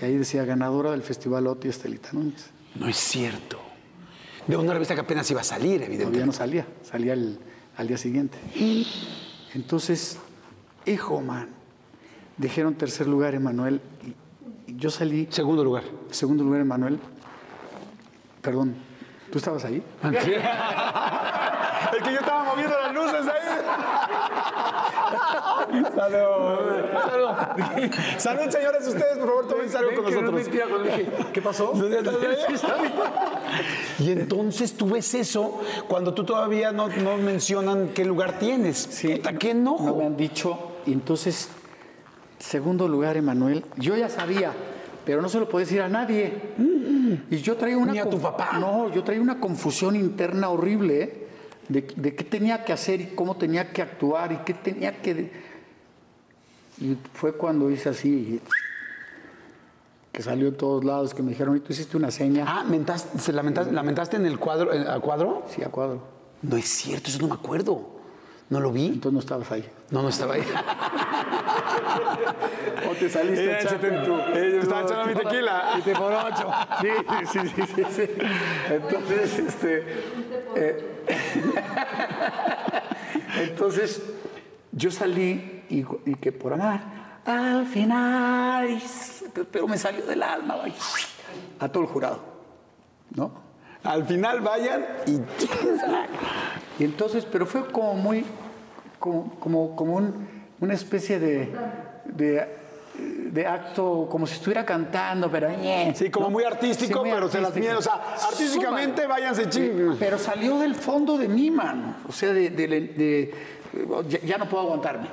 Y 0.00 0.04
ahí 0.04 0.16
decía 0.16 0.44
ganadora 0.44 0.90
del 0.90 1.02
Festival 1.02 1.46
Oti 1.46 1.68
Estelita 1.68 2.08
Núñez. 2.12 2.50
No 2.74 2.88
es 2.88 2.96
cierto. 2.96 3.60
De 4.46 4.56
una 4.56 4.72
revista 4.72 4.94
que 4.94 5.02
apenas 5.02 5.30
iba 5.30 5.40
a 5.40 5.44
salir, 5.44 5.74
Todavía 5.76 5.86
evidentemente. 5.86 6.26
no 6.26 6.32
salía, 6.32 6.66
salía 6.82 7.12
el- 7.12 7.38
al 7.76 7.86
día 7.86 7.96
siguiente. 7.96 8.36
Entonces, 9.54 10.18
hijo, 10.84 11.20
man, 11.20 11.48
dijeron 12.38 12.74
tercer 12.74 13.06
lugar, 13.06 13.34
Emanuel. 13.36 13.80
Y, 14.66 14.72
y 14.72 14.76
yo 14.76 14.90
salí, 14.90 15.28
Segundo 15.30 15.62
lugar. 15.62 15.84
segundo 16.10 16.42
lugar, 16.42 16.60
Emanuel. 16.62 16.98
Perdón, 18.40 18.74
¿tú 19.30 19.38
estabas 19.38 19.64
ahí? 19.64 19.80
Es 21.92 22.02
que 22.02 22.12
yo 22.12 22.20
estaba 22.20 22.44
moviendo 22.44 22.74
las 22.78 22.94
luces 22.94 23.26
ahí. 23.28 23.42
Salud. 25.94 26.62
Salud, 28.18 28.50
señores, 28.50 28.86
ustedes, 28.86 29.18
por 29.18 29.28
favor, 29.28 29.48
tomen 29.48 29.76
algo 29.76 29.94
con 29.94 30.04
nosotros. 30.04 30.48
¿Qué 31.32 31.42
pasó? 31.42 31.72
Y 33.98 34.10
entonces 34.10 34.74
tú 34.74 34.88
ves 34.90 35.14
eso 35.14 35.60
cuando 35.88 36.14
tú 36.14 36.24
todavía 36.24 36.72
no, 36.72 36.88
no 36.88 37.16
mencionan 37.18 37.90
qué 37.94 38.04
lugar 38.04 38.38
tienes. 38.38 38.78
Sí. 38.78 39.16
Puta, 39.16 39.34
qué 39.34 39.54
No 39.54 39.76
me 39.78 39.82
enojo. 39.88 40.06
han 40.06 40.16
dicho. 40.16 40.58
Y 40.86 40.92
entonces, 40.92 41.48
segundo 42.38 42.88
lugar, 42.88 43.16
Emanuel. 43.16 43.64
Yo 43.76 43.96
ya 43.96 44.08
sabía, 44.08 44.52
pero 45.04 45.22
no 45.22 45.28
se 45.28 45.38
lo 45.38 45.48
podía 45.48 45.66
decir 45.66 45.82
a 45.82 45.88
nadie. 45.88 46.54
Y 47.30 47.36
yo 47.38 47.56
traía 47.56 47.76
una. 47.76 47.92
Ni 47.92 47.98
a 47.98 48.08
tu 48.08 48.18
papá. 48.18 48.58
No, 48.58 48.88
yo 48.90 49.04
traía 49.04 49.20
una 49.20 49.38
confusión 49.38 49.94
interna 49.96 50.48
horrible 50.48 51.02
¿eh? 51.02 51.21
De, 51.72 51.82
de 51.96 52.14
qué 52.14 52.24
tenía 52.24 52.64
que 52.64 52.72
hacer 52.72 53.00
y 53.00 53.06
cómo 53.14 53.36
tenía 53.36 53.72
que 53.72 53.82
actuar 53.82 54.32
y 54.32 54.36
qué 54.38 54.54
tenía 54.54 55.00
que. 55.00 55.30
Y 56.80 56.96
fue 57.14 57.32
cuando 57.34 57.70
hice 57.70 57.88
así. 57.88 58.40
Que 60.12 60.22
salió 60.22 60.48
en 60.48 60.56
todos 60.58 60.84
lados, 60.84 61.14
que 61.14 61.22
me 61.22 61.30
dijeron, 61.30 61.56
¿y 61.56 61.60
tú 61.60 61.72
hiciste 61.72 61.96
una 61.96 62.10
seña? 62.10 62.44
Ah, 62.46 62.64
mentaste, 62.64 63.18
¿se 63.18 63.32
lamentaste, 63.32 63.72
lamentaste 63.72 64.16
en 64.18 64.26
el 64.26 64.38
cuadro, 64.38 64.72
en- 64.74 64.86
al 64.86 65.00
cuadro? 65.00 65.44
Sí, 65.48 65.62
a 65.62 65.70
cuadro. 65.70 66.02
No 66.42 66.56
es 66.56 66.66
cierto, 66.68 67.08
eso 67.08 67.18
no 67.20 67.28
me 67.28 67.34
acuerdo. 67.34 67.91
No 68.52 68.60
lo 68.60 68.70
vi. 68.70 68.84
Entonces 68.86 69.12
no 69.14 69.20
estabas 69.20 69.50
ahí. 69.50 69.66
No, 69.90 70.02
no 70.02 70.10
estaba 70.10 70.34
ahí. 70.34 70.44
O 72.90 72.94
te 72.94 73.08
saliste 73.08 73.50
Eh, 73.52 73.58
echando 73.62 74.02
tu- 74.04 74.18
eh, 74.36 74.58
estaba 74.60 74.82
echando 74.82 75.06
mi 75.06 75.14
tequila. 75.14 75.74
Y 75.78 75.82
te 75.82 75.94
por 75.94 76.12
ocho. 76.12 76.50
Sí, 76.80 76.88
sí, 77.32 77.38
sí, 77.54 77.62
sí, 77.74 77.82
sí. 77.90 78.10
Entonces, 78.70 79.38
este... 79.38 79.86
eh, 80.54 81.04
entonces, 83.42 84.02
yo 84.72 84.90
salí 84.90 85.62
y, 85.70 85.84
y 86.10 86.14
que 86.16 86.32
por 86.32 86.52
amar, 86.52 86.80
al 87.24 87.66
final, 87.66 88.78
pero 89.50 89.66
me 89.68 89.78
salió 89.78 90.04
del 90.04 90.22
alma, 90.22 90.56
vaya, 90.56 90.74
a 91.60 91.68
todo 91.68 91.84
el 91.84 91.88
jurado, 91.88 92.20
¿no? 93.14 93.32
Al 93.84 94.04
final 94.04 94.40
vayan 94.40 94.84
y 95.06 95.12
Y 96.82 96.84
entonces, 96.84 97.24
pero 97.30 97.46
fue 97.46 97.66
como 97.70 97.94
muy, 97.94 98.24
como, 99.02 99.34
como, 99.40 99.74
como 99.76 99.96
un- 99.96 100.14
una 100.60 100.74
especie 100.74 101.18
de, 101.18 101.48
de, 102.04 102.46
de 103.32 103.46
acto, 103.46 104.06
como 104.08 104.26
si 104.28 104.34
estuviera 104.34 104.64
cantando, 104.64 105.28
pero... 105.28 105.48
Sí, 105.94 106.08
como 106.08 106.26
¿no? 106.26 106.30
muy 106.30 106.44
artístico, 106.44 107.00
muy 107.00 107.10
pero 107.10 107.28
se 107.28 107.40
las 107.40 107.48
artístico. 107.48 107.68
mide. 107.72 107.78
O 107.78 107.82
sea, 107.82 107.94
artísticamente 108.30 109.06
váyanse 109.08 109.48
ching. 109.50 109.96
Pero 109.98 110.18
salió 110.18 110.58
del 110.60 110.76
fondo 110.76 111.18
de 111.18 111.26
mí, 111.26 111.50
mano. 111.50 111.96
O 112.08 112.12
sea, 112.12 112.32
de, 112.32 112.48
de- 112.50 113.34
ya, 114.08 114.20
ya 114.20 114.38
no 114.38 114.48
puedo 114.48 114.62
aguantarme. 114.62 115.08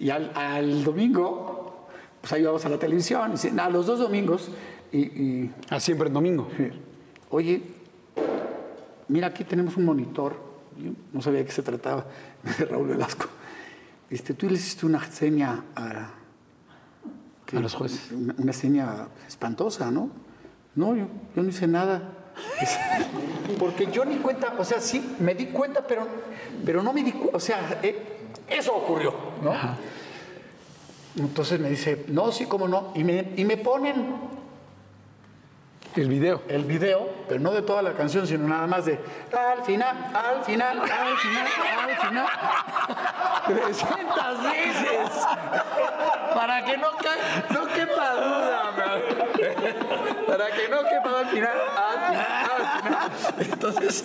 Y 0.00 0.10
al, 0.10 0.32
al 0.34 0.82
domingo, 0.82 1.86
pues 2.20 2.32
ahí 2.32 2.42
vamos 2.42 2.64
a 2.64 2.68
la 2.68 2.78
televisión, 2.78 3.34
y 3.40 3.58
a 3.60 3.68
los 3.70 3.86
dos 3.86 4.00
domingos, 4.00 4.48
y, 4.90 4.98
y 4.98 5.50
Ah, 5.70 5.78
siempre 5.78 6.08
en 6.08 6.14
domingo. 6.14 6.48
Oye, 7.30 7.62
mira, 9.06 9.28
aquí 9.28 9.44
tenemos 9.44 9.76
un 9.76 9.84
monitor. 9.84 10.34
Yo 10.76 10.90
no 11.12 11.20
sabía 11.22 11.38
de 11.40 11.46
qué 11.46 11.52
se 11.52 11.62
trataba, 11.62 12.04
Raúl 12.70 12.88
Velasco. 12.88 13.26
Este, 14.10 14.34
tú 14.34 14.46
le 14.48 14.54
hiciste 14.54 14.86
una 14.86 15.04
seña 15.10 15.64
a, 15.74 16.10
que- 17.46 17.56
A 17.56 17.60
los 17.60 17.74
jueces. 17.74 18.12
Una, 18.12 18.34
una 18.38 18.52
seña 18.52 19.08
espantosa, 19.26 19.90
¿no? 19.90 20.10
No, 20.74 20.94
yo, 20.96 21.06
yo 21.34 21.42
no 21.42 21.48
hice 21.48 21.66
nada. 21.66 22.02
Porque 23.58 23.86
yo 23.90 24.04
ni 24.04 24.16
cuenta, 24.16 24.54
o 24.58 24.64
sea, 24.64 24.80
sí, 24.80 25.14
me 25.20 25.34
di 25.34 25.46
cuenta, 25.46 25.86
pero, 25.86 26.06
pero 26.64 26.82
no 26.82 26.92
me 26.92 27.02
di 27.02 27.12
cuenta, 27.12 27.36
o 27.36 27.40
sea, 27.40 27.80
eh, 27.82 28.28
eso 28.48 28.74
ocurrió, 28.74 29.14
¿no? 29.42 29.52
Entonces 31.16 31.60
me 31.60 31.70
dice, 31.70 32.04
no, 32.08 32.32
sí, 32.32 32.46
cómo 32.46 32.66
no. 32.66 32.92
Y 32.96 33.04
me, 33.04 33.32
y 33.36 33.44
me 33.44 33.56
ponen 33.56 34.04
El 35.96 36.08
video. 36.08 36.42
el 36.48 36.64
video, 36.64 37.08
pero 37.28 37.38
no 37.40 37.52
de 37.52 37.62
toda 37.62 37.80
la 37.80 37.92
canción, 37.92 38.26
sino 38.26 38.48
nada 38.48 38.66
más 38.66 38.84
de 38.84 38.98
al 39.32 39.62
final, 39.64 39.96
al 40.12 40.44
final, 40.44 40.80
al 40.80 41.16
final, 41.18 41.46
al 41.88 41.96
final. 42.08 42.26
300 43.46 44.42
veces. 44.42 45.26
Para 46.34 46.64
que 46.64 46.76
no, 46.78 46.88
no 47.50 47.66
quepa 47.72 48.14
duda, 48.14 48.72
man. 48.76 49.00
Para 50.26 50.46
que 50.50 50.68
no 50.68 50.82
quepa 50.82 51.18
al 51.20 51.26
final, 51.26 51.52
al 51.76 52.00
final, 52.08 52.26
al 52.50 52.82
final. 52.82 53.10
Entonces, 53.52 54.04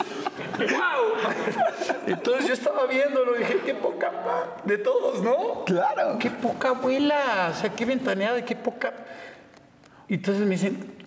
¡wow! 0.59 1.97
Entonces 2.05 2.47
yo 2.47 2.53
estaba 2.53 2.85
viéndolo 2.85 3.35
y 3.35 3.39
dije, 3.39 3.61
qué 3.65 3.73
poca 3.73 4.11
pa- 4.11 4.57
de 4.63 4.77
todos, 4.77 5.21
¿no? 5.23 5.63
Claro. 5.65 6.17
Qué 6.19 6.29
poca 6.29 6.69
abuela, 6.69 7.49
o 7.51 7.53
sea, 7.59 7.69
qué 7.71 7.85
ventaneada 7.85 8.37
y 8.37 8.43
qué 8.43 8.55
poca. 8.55 8.93
Y 10.07 10.15
entonces 10.15 10.43
me 10.43 10.51
dicen, 10.51 10.98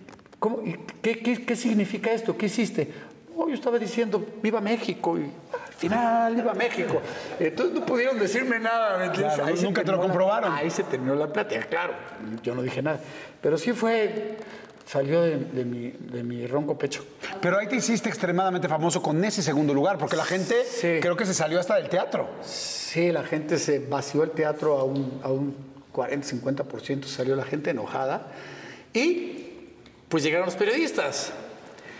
¿cómo, 0.43 0.59
qué, 1.01 1.19
qué- 1.19 1.45
qué 1.45 1.55
significa 1.55 2.11
esto? 2.11 2.35
¿Qué 2.37 2.47
hiciste? 2.47 2.91
Oh, 3.37 3.47
yo 3.47 3.53
estaba 3.55 3.79
diciendo, 3.79 4.23
viva 4.43 4.59
México, 4.59 5.17
y 5.17 5.21
al 5.23 5.73
final, 5.77 6.35
viva 6.35 6.53
México. 6.53 7.01
Entonces 7.39 7.79
no 7.79 7.85
pudieron 7.85 8.19
decirme 8.19 8.59
nada, 8.59 8.97
¿me 8.97 9.05
entiendes? 9.05 9.35
Claro, 9.35 9.55
nunca 9.61 9.83
te 9.85 9.91
lo 9.91 9.97
la- 9.97 10.03
comprobaron. 10.03 10.51
ahí 10.53 10.69
se 10.69 10.83
terminó 10.83 11.15
la 11.15 11.31
plática, 11.31 11.61
claro, 11.67 11.93
yo 12.43 12.53
no 12.55 12.61
dije 12.61 12.81
nada. 12.81 12.99
Pero 13.41 13.57
sí 13.57 13.71
fue, 13.71 14.37
salió 14.85 15.21
de, 15.21 15.37
de 15.37 15.63
mi, 15.65 15.91
de 15.91 16.23
mi 16.23 16.45
ronco 16.45 16.77
pecho. 16.77 17.05
Pero 17.41 17.57
ahí 17.57 17.67
te 17.67 17.77
hiciste 17.77 18.09
extremadamente 18.09 18.67
famoso 18.67 19.01
con 19.01 19.23
ese 19.23 19.41
segundo 19.41 19.73
lugar, 19.73 19.97
porque 19.97 20.17
la 20.17 20.25
gente 20.25 20.55
Sí. 20.65 20.97
creo 21.01 21.15
que 21.15 21.25
se 21.25 21.33
salió 21.33 21.57
hasta 21.59 21.75
del 21.77 21.87
teatro. 21.87 22.29
Sí, 22.43 23.11
la 23.13 23.23
gente 23.23 23.57
se 23.57 23.79
vació 23.79 24.23
el 24.23 24.31
teatro 24.31 24.77
a 24.77 24.83
un, 24.83 25.21
a 25.23 25.29
un 25.29 25.55
40-50%, 25.91 27.05
salió 27.05 27.35
la 27.35 27.45
gente 27.45 27.69
enojada. 27.71 28.27
Y 28.93 29.42
pues 30.13 30.21
llegaron 30.21 30.45
los 30.45 30.55
periodistas. 30.55 31.33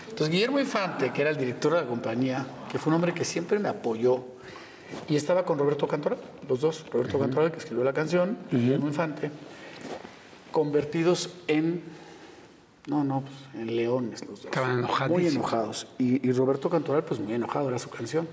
Entonces 0.04 0.30
Guillermo 0.30 0.60
Infante, 0.60 1.12
que 1.12 1.22
era 1.22 1.32
el 1.32 1.38
director 1.38 1.74
de 1.74 1.82
la 1.82 1.88
compañía, 1.88 2.46
que 2.72 2.78
fue 2.78 2.92
un 2.92 2.98
hombre 2.98 3.12
que 3.12 3.26
siempre 3.26 3.58
me 3.58 3.70
apoyó, 3.70 4.24
y 5.10 5.16
estaba 5.16 5.44
con 5.44 5.58
Roberto 5.58 5.88
Cantoral, 5.88 6.20
los 6.48 6.62
dos, 6.62 6.86
Roberto 6.92 7.18
Cantoral, 7.18 7.52
que 7.52 7.58
escribió 7.58 7.84
la 7.84 7.92
canción, 7.92 8.38
Guillermo 8.52 8.86
Infante, 8.86 9.32
convertidos 10.52 11.32
en, 11.48 11.82
no, 12.86 13.04
no, 13.04 13.22
pues, 13.22 13.34
en 13.64 13.76
leones 13.76 14.22
los 14.28 14.44
dos. 14.44 14.46
Estaban 14.46 14.76
Muy 14.76 14.84
enojadísimos. 14.84 15.34
enojados. 15.34 15.88
Y, 15.98 16.30
y 16.30 16.32
Roberto 16.34 16.70
Cantoral, 16.70 17.04
pues 17.06 17.20
muy 17.20 17.34
enojado, 17.34 17.70
era 17.70 17.80
su 17.80 17.90
canción. 17.90 18.28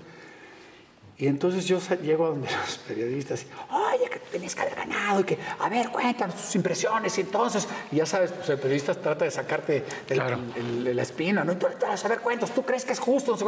Y 1.21 1.27
entonces 1.27 1.65
yo 1.67 1.77
llego 2.01 2.25
a 2.25 2.29
donde 2.29 2.49
los 2.65 2.77
periodistas, 2.79 3.43
y, 3.43 3.47
oye, 3.73 4.09
que 4.09 4.17
tenías 4.31 4.55
que 4.55 4.61
haber 4.63 4.73
ganado, 4.73 5.19
y 5.19 5.23
que, 5.23 5.37
a 5.59 5.69
ver, 5.69 5.89
cuéntanos 5.91 6.35
tus 6.35 6.55
impresiones, 6.55 7.15
y 7.19 7.21
entonces, 7.21 7.67
y 7.91 7.97
ya 7.97 8.07
sabes, 8.07 8.31
pues 8.31 8.49
el 8.49 8.57
periodista 8.57 8.95
trata 8.95 9.25
de 9.25 9.29
sacarte 9.31 9.85
el- 10.09 10.15
Claro. 10.17 10.39
el- 10.55 10.87
el- 10.87 10.95
la 10.95 11.01
espina, 11.03 11.43
¿no? 11.43 11.51
Entonces, 11.51 12.03
a 12.03 12.07
ver, 12.07 12.21
cuéntanos, 12.21 12.55
¿tú 12.55 12.63
crees 12.63 12.83
que 12.85 12.93
es 12.93 12.99
justo? 12.99 13.33
No, 13.33 13.37
sé. 13.37 13.45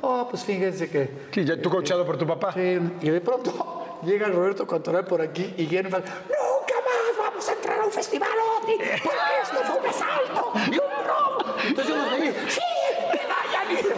No, 0.00 0.28
pues 0.30 0.44
fíjense 0.44 0.88
que... 0.88 1.10
Sí, 1.32 1.44
ya 1.44 1.60
tú 1.60 1.68
coachado 1.70 2.06
por 2.06 2.16
tu 2.16 2.24
papá. 2.24 2.52
Sí, 2.52 2.78
y 3.00 3.10
de 3.10 3.20
pronto 3.20 3.98
llega 4.04 4.28
Roberto 4.28 4.64
Cantoral 4.64 5.04
por 5.04 5.20
aquí 5.20 5.42
y 5.56 5.64
Guillermo 5.66 5.88
Infante, 5.88 6.12
nunca 6.12 6.74
más 6.86 7.18
vamos 7.30 7.48
a 7.48 7.52
entrar 7.52 7.80
a 7.80 7.84
un 7.84 7.90
festival 7.90 8.28
OVNI, 8.62 8.76
porque 8.76 9.18
esto 9.42 9.56
fue 9.66 9.80
un 9.80 9.86
asalto 9.88 10.52
y 10.70 10.74
un 10.74 11.04
robo. 11.04 11.56
Entonces 11.66 11.92
yo 11.92 11.96
los 12.00 12.10
veía, 12.12 12.32
sí, 12.48 12.60
que 13.10 13.20
vayan. 13.26 13.76
y- 13.84 13.88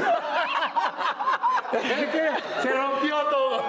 Se 2.62 2.72
rompió 2.72 3.16
todo. 3.30 3.62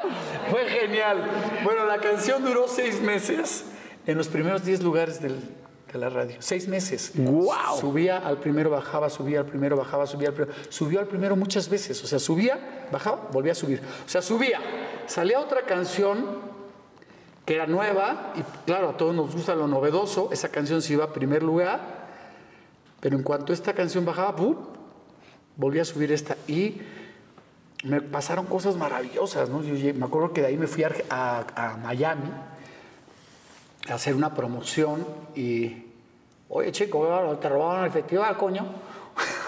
Fue 0.50 0.64
genial. 0.66 1.24
Bueno, 1.64 1.84
la 1.86 1.98
canción 1.98 2.44
duró 2.44 2.66
seis 2.68 3.00
meses 3.00 3.64
en 4.06 4.16
los 4.18 4.28
primeros 4.28 4.64
diez 4.64 4.82
lugares 4.82 5.20
del- 5.20 5.40
de 5.92 5.98
la 5.98 6.08
radio. 6.08 6.36
Seis 6.38 6.68
meses. 6.68 7.12
¡Guau! 7.14 7.78
Subía 7.78 8.16
al 8.18 8.38
primero, 8.38 8.70
bajaba, 8.70 9.10
subía 9.10 9.40
al 9.40 9.46
primero, 9.46 9.76
bajaba, 9.76 10.06
subía 10.06 10.28
al 10.28 10.34
primero. 10.34 10.56
Subió 10.70 11.00
al 11.00 11.06
primero 11.06 11.36
muchas 11.36 11.68
veces. 11.68 12.02
O 12.02 12.06
sea, 12.06 12.18
subía, 12.18 12.86
bajaba, 12.90 13.28
volvía 13.30 13.52
a 13.52 13.54
subir. 13.54 13.82
O 14.06 14.08
sea, 14.08 14.22
subía. 14.22 14.58
Salía 15.06 15.38
otra 15.38 15.62
canción 15.66 16.24
que 17.44 17.56
era 17.56 17.66
nueva 17.66 18.32
y 18.36 18.42
claro, 18.64 18.88
a 18.90 18.96
todos 18.96 19.14
nos 19.14 19.34
gusta 19.34 19.54
lo 19.54 19.66
novedoso. 19.66 20.30
Esa 20.32 20.48
canción 20.48 20.80
se 20.80 20.94
iba 20.94 21.04
a 21.04 21.12
primer 21.12 21.42
lugar. 21.42 21.80
Pero 23.00 23.16
en 23.16 23.22
cuanto 23.22 23.52
esta 23.52 23.74
canción 23.74 24.04
bajaba, 24.06 24.34
¡pum! 24.36 24.56
volví 25.56 25.78
a 25.78 25.84
subir 25.84 26.10
esta 26.12 26.36
y 26.48 26.80
me 27.82 28.00
pasaron 28.00 28.46
cosas 28.46 28.76
maravillosas, 28.76 29.48
¿no? 29.48 29.62
Yo 29.62 29.94
me 29.94 30.04
acuerdo 30.04 30.32
que 30.32 30.40
de 30.42 30.46
ahí 30.48 30.56
me 30.56 30.66
fui 30.66 30.84
a, 30.84 30.92
a- 31.10 31.72
a 31.72 31.76
Miami 31.78 32.30
a 33.88 33.94
hacer 33.94 34.14
una 34.14 34.34
promoción 34.34 35.04
y, 35.34 35.86
oye 36.48 36.70
chico, 36.70 37.38
te 37.40 37.48
robaron 37.48 37.84
el 37.84 37.90
festival, 37.90 38.36
coño. 38.36 38.66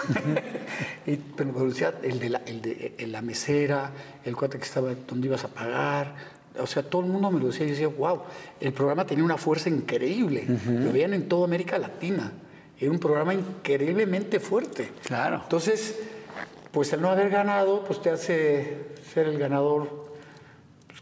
y, 1.07 1.15
pero 1.15 1.53
me 1.53 1.65
decía 1.65 1.93
el 2.03 2.19
de, 2.19 2.29
la, 2.29 2.41
el 2.45 2.61
de 2.61 2.95
el- 2.97 3.11
la 3.11 3.21
mesera, 3.21 3.91
el 4.23 4.35
cuate 4.35 4.57
que 4.57 4.65
estaba 4.65 4.93
donde 5.07 5.27
ibas 5.27 5.43
a 5.45 5.47
pagar, 5.47 6.13
o 6.59 6.67
sea, 6.67 6.83
todo 6.83 7.01
el 7.03 7.07
mundo 7.07 7.31
me 7.31 7.39
lo 7.39 7.47
decía. 7.47 7.65
Yo 7.65 7.71
decía, 7.71 7.87
wow, 7.87 8.21
el 8.59 8.71
programa 8.73 9.05
tenía 9.05 9.23
una 9.23 9.37
fuerza 9.37 9.69
increíble. 9.69 10.45
Lo 10.67 10.91
veían 10.91 11.13
en 11.13 11.27
toda 11.27 11.45
América 11.45 11.77
Latina. 11.77 12.31
Era 12.79 12.91
un 12.91 12.99
programa 12.99 13.33
increíblemente 13.33 14.39
fuerte. 14.39 14.91
Claro. 15.05 15.41
Entonces, 15.43 15.99
pues 16.75 16.91
el 16.91 17.01
no 17.01 17.09
haber 17.09 17.29
ganado, 17.29 17.85
pues 17.85 18.01
te 18.01 18.09
hace 18.09 18.87
ser 19.13 19.27
el 19.27 19.39
ganador 19.39 20.04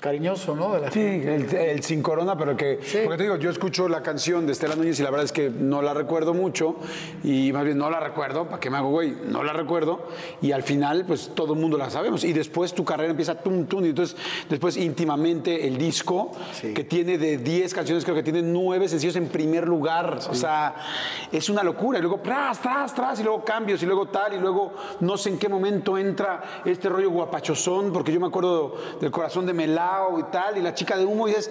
cariñoso, 0.04 0.54
¿no? 0.54 0.74
De 0.74 0.82
la 0.82 0.92
Sí, 0.92 1.00
el, 1.00 1.48
el 1.56 1.82
sin 1.82 2.04
corona, 2.04 2.38
pero 2.38 2.58
que. 2.58 2.80
Sí. 2.84 3.00
Porque 3.06 3.18
te 3.18 3.24
digo, 3.24 3.38
yo 3.38 3.50
escucho 3.50 3.88
la 3.88 4.04
canción 4.04 4.46
de 4.46 4.52
Estela 4.52 4.76
Núñez 4.76 5.00
y 5.00 5.04
la 5.04 5.10
verdad 5.10 5.24
es 5.24 5.32
que 5.32 5.50
no 5.50 5.82
la 5.82 5.94
recuerdo 5.94 6.34
mucho. 6.34 6.76
Y 7.24 7.54
más 7.54 7.64
bien 7.64 7.78
no 7.78 7.90
la 7.90 8.02
recuerdo, 8.02 8.46
¿para 8.46 8.60
qué 8.60 8.70
me 8.70 8.76
hago 8.78 8.90
güey? 8.90 9.16
No 9.30 9.44
la 9.44 9.54
recuerdo. 9.54 10.06
Y 10.42 10.52
al 10.52 10.64
final, 10.64 11.06
pues 11.08 11.32
todo 11.34 11.54
el 11.54 11.60
mundo 11.60 11.78
la 11.78 11.90
sabemos. 11.90 12.26
Y 12.26 12.34
después 12.34 12.74
tu 12.74 12.84
carrera 12.84 13.12
empieza 13.12 13.36
tum, 13.36 13.66
tum. 13.66 13.86
Y 13.86 13.90
entonces, 13.90 14.18
después 14.50 14.76
íntimamente 14.76 15.66
el 15.68 15.78
disco, 15.78 16.34
Sí. 16.52 16.74
que 16.74 16.84
tiene 16.84 17.18
de 17.18 17.38
10 17.38 17.74
canciones, 17.74 18.04
creo 18.04 18.16
que 18.16 18.24
tiene 18.24 18.42
9 18.42 18.90
sencillos 18.90 19.16
en 19.16 19.30
primer 19.30 19.70
lugar. 19.70 20.20
O 20.30 20.36
sea, 20.36 20.76
es 21.32 21.48
una 21.50 21.64
locura. 21.64 22.00
Y 22.00 22.02
luego, 22.02 22.20
tras, 22.22 22.62
tras, 22.62 22.94
tras, 22.94 23.20
y 23.22 23.24
luego 23.24 23.46
cambios, 23.46 23.82
y 23.82 23.86
luego 23.86 24.08
tal, 24.10 24.34
y 24.34 24.40
luego 24.40 24.74
no 25.00 25.16
sé 25.18 25.30
en 25.30 25.38
qué 25.40 25.48
momento 25.48 25.98
entra 25.98 26.62
este 26.66 26.90
rollo 26.90 27.10
guapachosón, 27.10 27.94
porque 27.94 28.12
yo 28.12 28.20
me 28.20 28.28
acuerdo 28.28 28.76
del 29.00 29.10
corazón 29.10 29.46
de 29.46 29.54
Y 30.20 30.24
tal, 30.32 30.58
y 30.58 30.62
la 30.62 30.74
chica 30.74 30.98
de 30.98 31.06
humo, 31.06 31.28
y 31.28 31.32
dices, 31.32 31.50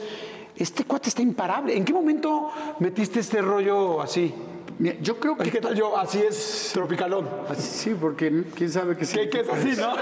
este 0.57 0.85
cuate 0.85 1.09
está 1.09 1.23
imparable. 1.23 1.77
¿En 1.77 1.85
qué 1.85 1.93
momento 1.93 2.51
metiste 2.79 3.21
este 3.21 3.41
rollo 3.43 4.01
así? 4.01 4.35
Mira, 4.79 4.97
Yo 5.01 5.19
creo 5.21 5.37
que... 5.37 5.51
¿Qué 5.51 5.61
tal 5.61 5.75
yo? 5.75 5.97
Así 5.97 6.19
es 6.21 6.71
tropicalón. 6.73 7.29
Sí, 7.59 7.95
porque 8.01 8.45
quién 8.55 8.71
sabe 8.71 8.97
qué 8.97 9.07
¿Qué, 9.07 9.29
qué 9.31 9.41
es 9.41 9.47
significa 9.47 9.53
así, 9.55 9.81
no? 9.81 9.97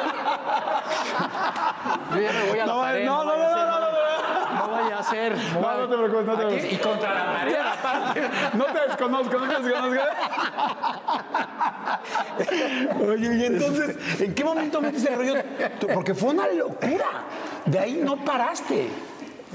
Yo 2.15 2.21
ya 2.21 2.33
me 2.33 2.49
voy 2.51 2.59
a 2.59 2.67
la 2.67 2.73
No, 2.73 2.81
pared. 2.81 3.05
no, 3.07 3.25
no, 3.25 3.37
no, 3.37 3.49
ser, 3.49 3.67
no, 3.67 3.81
no, 3.81 3.91
No 3.91 4.50
vaya 4.71 4.99
a 4.99 5.03
ser. 5.03 5.35
No, 5.61 5.77
no 5.79 5.89
te 5.89 5.97
preocupes, 5.97 6.27
no 6.27 6.37
te 6.37 6.45
Aquí, 6.45 6.55
preocupes. 6.57 6.73
Y 6.73 6.77
contra 6.77 7.15
la 7.15 7.25
pared, 7.35 7.57
aparte. 7.57 8.21
No 8.57 8.65
te 8.67 8.81
desconozco, 8.89 9.39
no 9.39 9.49
te 9.49 9.63
desconozco. 9.63 10.03
Oye, 13.09 13.37
y 13.37 13.45
entonces, 13.45 14.21
¿en 14.21 14.35
qué 14.35 14.45
momento 14.45 14.81
metes 14.81 15.05
el 15.07 15.17
rollo? 15.17 15.35
Porque 15.95 16.15
fue 16.15 16.31
una 16.31 16.49
locura. 16.49 17.07
De 17.67 17.79
ahí 17.79 18.01
no 18.03 18.17
paraste. 18.25 18.89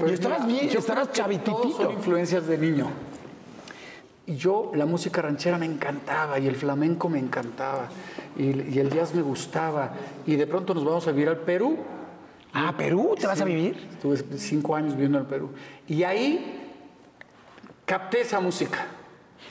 y 0.06 0.10
estabas 0.12 0.38
Pues 0.38 0.48
mira, 0.48 0.60
bien, 0.60 0.68
yo 0.72 0.78
estabas 0.80 1.12
chavititito. 1.12 1.76
son 1.76 1.92
influencias 1.92 2.46
de 2.46 2.58
niño. 2.58 2.86
Y 4.26 4.36
yo, 4.36 4.72
la 4.74 4.86
música 4.86 5.22
ranchera 5.22 5.56
me 5.56 5.66
encantaba, 5.66 6.38
y 6.40 6.48
el 6.48 6.56
flamenco 6.56 7.08
me 7.08 7.18
encantaba, 7.20 7.86
y, 8.36 8.74
y 8.74 8.78
el 8.80 8.90
jazz 8.90 9.14
me 9.14 9.22
gustaba. 9.22 9.90
Y 10.26 10.34
de 10.34 10.46
pronto 10.48 10.74
nos 10.74 10.84
vamos 10.84 11.06
a 11.06 11.12
vivir 11.12 11.28
al 11.28 11.38
Perú. 11.38 11.78
Ah, 12.58 12.72
Perú, 12.74 13.14
¿te 13.20 13.26
vas 13.26 13.38
a 13.42 13.44
vivir? 13.44 13.76
Estuve 13.92 14.16
cinco 14.38 14.74
años 14.74 14.94
viviendo 14.94 15.18
en 15.18 15.24
el 15.24 15.28
Perú. 15.28 15.50
Y 15.86 16.04
ahí 16.04 16.72
capté 17.84 18.22
esa 18.22 18.40
música. 18.40 18.86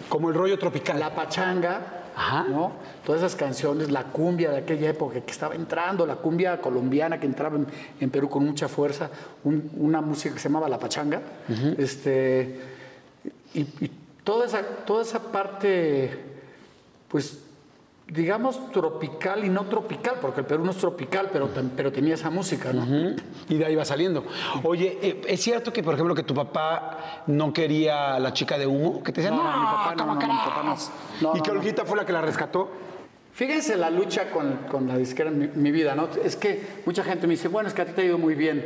Como 0.09 0.29
el 0.29 0.35
rollo 0.35 0.57
tropical. 0.57 0.99
La 0.99 1.13
pachanga, 1.13 2.01
Ajá. 2.15 2.45
¿no? 2.49 2.71
Todas 3.05 3.21
esas 3.21 3.35
canciones, 3.35 3.91
la 3.91 4.05
cumbia 4.05 4.49
de 4.49 4.57
aquella 4.57 4.89
época 4.89 5.21
que 5.21 5.31
estaba 5.31 5.53
entrando, 5.53 6.07
la 6.07 6.15
cumbia 6.15 6.59
colombiana 6.59 7.19
que 7.19 7.27
entraba 7.27 7.57
en, 7.57 7.67
en 7.99 8.09
Perú 8.09 8.27
con 8.27 8.43
mucha 8.43 8.67
fuerza, 8.67 9.11
un- 9.43 9.69
una 9.77 10.01
música 10.01 10.33
que 10.33 10.39
se 10.39 10.49
llamaba 10.49 10.67
la 10.67 10.79
pachanga, 10.79 11.21
este, 11.77 12.59
y, 13.53 13.59
y 13.61 13.91
toda, 14.23 14.47
esa, 14.47 14.63
toda 14.63 15.03
esa 15.03 15.19
parte, 15.31 16.09
pues, 17.07 17.43
digamos, 18.07 18.71
tropical 18.71 19.43
y 19.45 19.49
no 19.49 19.65
tropical, 19.65 20.17
porque 20.21 20.41
el 20.41 20.45
Perú 20.45 20.63
no 20.63 20.71
es 20.71 20.77
tropical, 20.77 21.29
pero, 21.33 21.49
pero 21.75 21.91
tenía 21.91 22.13
esa 22.13 22.29
música, 22.29 22.71
¿no? 22.71 22.85
Y 23.49 23.57
de 23.57 23.65
ahí 23.65 23.75
va 23.75 23.83
saliendo. 23.83 24.23
Oye, 24.63 24.99
eh, 25.01 25.21
¿es 25.27 25.41
cierto 25.41 25.73
que, 25.73 25.81
por 25.81 25.95
ejemplo, 25.95 26.13
que 26.13 26.23
tu 26.23 26.35
papá 26.35 27.23
no 27.27 27.51
quería 27.51 28.15
a 28.15 28.19
la 28.19 28.31
chica 28.33 28.57
de 28.57 28.67
humo? 28.67 29.01
Que 29.01 29.11
te 29.11 29.21
decía, 29.21 29.35
No, 29.35 29.43
no, 29.43 29.51
no, 29.51 29.59
mi 29.59 29.65
papá 29.65 29.95
no, 29.95 30.03
¿cómo 30.03 30.13
no, 30.13 30.19
mi 30.21 30.27
papá 30.27 30.63
no. 30.63 30.73
crees?" 30.73 30.91
No, 31.21 31.35
y 31.35 31.41
que. 31.41 31.51
Olguita 31.51 31.85
fue 31.85 31.97
la 31.97 32.05
que 32.05 32.13
la 32.13 32.21
rescató. 32.21 32.69
Fíjense 33.33 33.75
la 33.75 33.89
lucha 33.89 34.29
con, 34.29 34.59
con 34.69 34.87
la 34.87 34.97
disquera 34.97 35.29
en 35.29 35.39
mi, 35.39 35.47
mi 35.47 35.71
vida, 35.71 35.95
¿no? 35.95 36.07
Es 36.23 36.35
que 36.35 36.81
mucha 36.85 37.03
gente 37.03 37.27
me 37.27 37.33
dice, 37.33 37.47
bueno, 37.49 37.67
es 37.67 37.73
que 37.73 37.81
a 37.81 37.85
ti 37.85 37.91
te 37.93 38.01
ha 38.01 38.05
ido 38.05 38.17
muy 38.17 38.35
bien. 38.35 38.65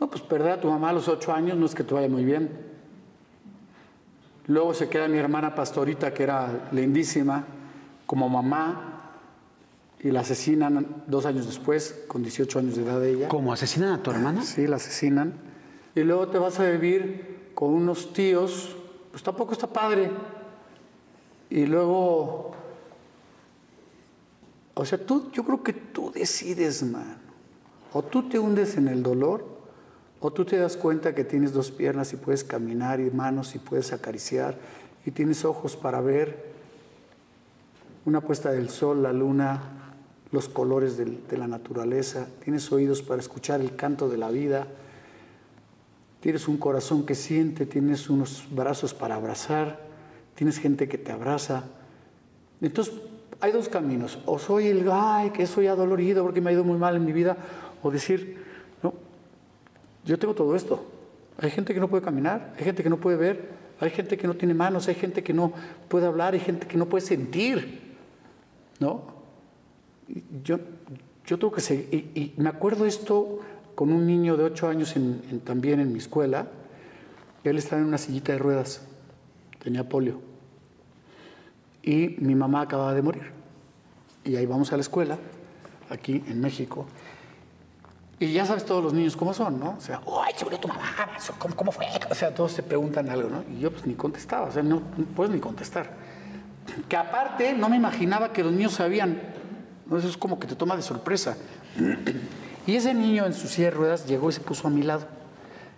No, 0.00 0.08
pues 0.08 0.22
perder 0.22 0.52
a 0.52 0.60
tu 0.60 0.68
mamá 0.70 0.90
a 0.90 0.92
los 0.94 1.06
ocho 1.06 1.32
años 1.32 1.56
no 1.56 1.66
es 1.66 1.74
que 1.74 1.84
te 1.84 1.92
vaya 1.94 2.08
muy 2.08 2.24
bien. 2.24 2.50
Luego 4.46 4.72
se 4.72 4.88
queda 4.88 5.06
mi 5.06 5.18
hermana 5.18 5.54
Pastorita, 5.54 6.14
que 6.14 6.22
era 6.22 6.68
lindísima, 6.72 7.44
como 8.08 8.30
mamá, 8.30 9.12
y 10.00 10.10
la 10.10 10.20
asesinan 10.20 11.04
dos 11.06 11.26
años 11.26 11.44
después, 11.44 12.04
con 12.08 12.22
18 12.22 12.58
años 12.58 12.76
de 12.76 12.84
edad 12.84 12.98
de 12.98 13.12
ella. 13.12 13.28
¿Cómo 13.28 13.52
asesinan 13.52 13.92
a 13.92 14.02
tu 14.02 14.10
hermana? 14.10 14.42
Sí, 14.42 14.66
la 14.66 14.76
asesinan. 14.76 15.34
Y 15.94 16.00
luego 16.04 16.28
te 16.28 16.38
vas 16.38 16.58
a 16.58 16.70
vivir 16.70 17.50
con 17.54 17.74
unos 17.74 18.14
tíos, 18.14 18.74
pues 19.10 19.22
tampoco 19.22 19.52
está 19.52 19.66
padre. 19.66 20.10
Y 21.50 21.66
luego, 21.66 22.52
o 24.72 24.84
sea, 24.86 25.04
tú, 25.04 25.30
yo 25.30 25.44
creo 25.44 25.62
que 25.62 25.74
tú 25.74 26.10
decides, 26.10 26.82
man. 26.84 27.18
O 27.92 28.02
tú 28.02 28.26
te 28.26 28.38
hundes 28.38 28.78
en 28.78 28.88
el 28.88 29.02
dolor, 29.02 29.44
o 30.20 30.32
tú 30.32 30.46
te 30.46 30.56
das 30.56 30.78
cuenta 30.78 31.14
que 31.14 31.24
tienes 31.24 31.52
dos 31.52 31.70
piernas 31.70 32.14
y 32.14 32.16
puedes 32.16 32.42
caminar 32.42 33.00
y 33.00 33.10
manos 33.10 33.54
y 33.54 33.58
puedes 33.58 33.92
acariciar 33.92 34.56
y 35.04 35.10
tienes 35.10 35.44
ojos 35.44 35.76
para 35.76 36.00
ver 36.00 36.57
una 38.08 38.22
puesta 38.22 38.50
del 38.50 38.70
sol, 38.70 39.02
la 39.02 39.12
luna, 39.12 39.60
los 40.32 40.48
colores 40.48 40.96
de 40.96 41.36
la 41.36 41.46
naturaleza, 41.46 42.26
tienes 42.42 42.72
oídos 42.72 43.02
para 43.02 43.20
escuchar 43.20 43.60
el 43.60 43.76
canto 43.76 44.08
de 44.08 44.16
la 44.16 44.30
vida, 44.30 44.66
tienes 46.20 46.48
un 46.48 46.56
corazón 46.56 47.04
que 47.04 47.14
siente, 47.14 47.66
tienes 47.66 48.08
unos 48.08 48.46
brazos 48.50 48.94
para 48.94 49.16
abrazar, 49.16 49.80
tienes 50.34 50.58
gente 50.58 50.88
que 50.88 50.96
te 50.96 51.12
abraza. 51.12 51.64
Entonces, 52.62 52.94
hay 53.40 53.52
dos 53.52 53.68
caminos, 53.68 54.18
o 54.24 54.38
soy 54.38 54.68
el 54.68 54.88
ay, 54.90 55.30
que 55.30 55.46
soy 55.46 55.66
adolorido 55.66 56.24
porque 56.24 56.40
me 56.40 56.48
ha 56.48 56.54
ido 56.54 56.64
muy 56.64 56.78
mal 56.78 56.96
en 56.96 57.04
mi 57.04 57.12
vida, 57.12 57.36
o 57.82 57.90
decir, 57.90 58.42
no, 58.82 58.94
yo 60.06 60.18
tengo 60.18 60.34
todo 60.34 60.56
esto. 60.56 60.82
Hay 61.36 61.50
gente 61.50 61.74
que 61.74 61.80
no 61.80 61.88
puede 61.88 62.02
caminar, 62.02 62.54
hay 62.56 62.64
gente 62.64 62.82
que 62.82 62.88
no 62.88 62.96
puede 62.96 63.18
ver, 63.18 63.50
hay 63.80 63.90
gente 63.90 64.16
que 64.16 64.26
no 64.26 64.34
tiene 64.34 64.54
manos, 64.54 64.88
hay 64.88 64.94
gente 64.94 65.22
que 65.22 65.34
no 65.34 65.52
puede 65.88 66.06
hablar, 66.06 66.32
hay 66.32 66.40
gente 66.40 66.66
que 66.66 66.78
no 66.78 66.86
puede 66.86 67.04
sentir. 67.04 67.87
¿No? 68.80 69.02
Yo, 70.42 70.58
yo 71.26 71.38
tengo 71.38 71.52
que 71.52 71.60
seguir. 71.60 72.10
Y, 72.14 72.34
me 72.40 72.48
acuerdo 72.48 72.86
esto 72.86 73.40
con 73.74 73.92
un 73.92 74.06
niño 74.06 74.36
de 74.36 74.44
ocho 74.44 74.68
años 74.68 74.96
en- 74.96 75.22
en- 75.30 75.40
también 75.40 75.80
en 75.80 75.92
mi 75.92 75.98
escuela. 75.98 76.46
Él 77.44 77.56
estaba 77.58 77.80
en 77.80 77.88
una 77.88 77.98
sillita 77.98 78.32
de 78.32 78.38
ruedas, 78.38 78.82
tenía 79.62 79.88
polio. 79.88 80.20
Y 81.82 82.16
mi 82.18 82.34
mamá 82.34 82.62
acababa 82.62 82.94
de 82.94 83.02
morir. 83.02 83.30
Y 84.24 84.36
ahí 84.36 84.46
vamos 84.46 84.72
a 84.72 84.76
la 84.76 84.82
escuela, 84.82 85.16
aquí 85.90 86.22
en 86.26 86.40
México. 86.40 86.86
Y 88.20 88.32
ya 88.32 88.44
sabes 88.44 88.64
todos 88.64 88.82
los 88.82 88.92
niños 88.92 89.16
cómo 89.16 89.32
son, 89.32 89.60
¿no? 89.60 89.76
O 89.78 89.80
sea, 89.80 90.00
¡ay, 90.24 90.34
se 90.36 90.44
murió 90.44 90.58
tu 90.58 90.66
mamá! 90.68 90.82
¿Cómo, 91.54 91.70
fue? 91.70 91.86
O 92.10 92.14
sea, 92.14 92.34
todos 92.34 92.50
se 92.52 92.64
preguntan 92.64 93.08
algo, 93.08 93.28
¿no? 93.30 93.44
Y 93.54 93.60
yo 93.60 93.70
pues 93.70 93.86
ni 93.86 93.94
contestaba, 93.94 94.48
o 94.48 94.52
sea, 94.52 94.62
no 94.62 94.80
puedes 95.14 95.32
ni 95.32 95.38
contestar 95.40 95.88
que 96.88 96.96
aparte 96.96 97.52
no 97.54 97.68
me 97.68 97.76
imaginaba 97.76 98.32
que 98.32 98.42
los 98.42 98.52
niños 98.52 98.72
sabían. 98.74 99.20
Eso 99.96 100.08
es 100.08 100.16
como 100.16 100.38
que 100.38 100.46
te 100.46 100.54
toma 100.54 100.76
de 100.76 100.82
sorpresa. 100.82 101.36
Y 102.66 102.76
ese 102.76 102.92
niño 102.94 103.24
en 103.26 103.32
su 103.32 103.48
silla 103.48 103.68
de 103.68 103.70
ruedas 103.72 104.06
llegó 104.06 104.28
y 104.28 104.32
se 104.32 104.40
puso 104.40 104.68
a 104.68 104.70
mi 104.70 104.82
lado, 104.82 105.06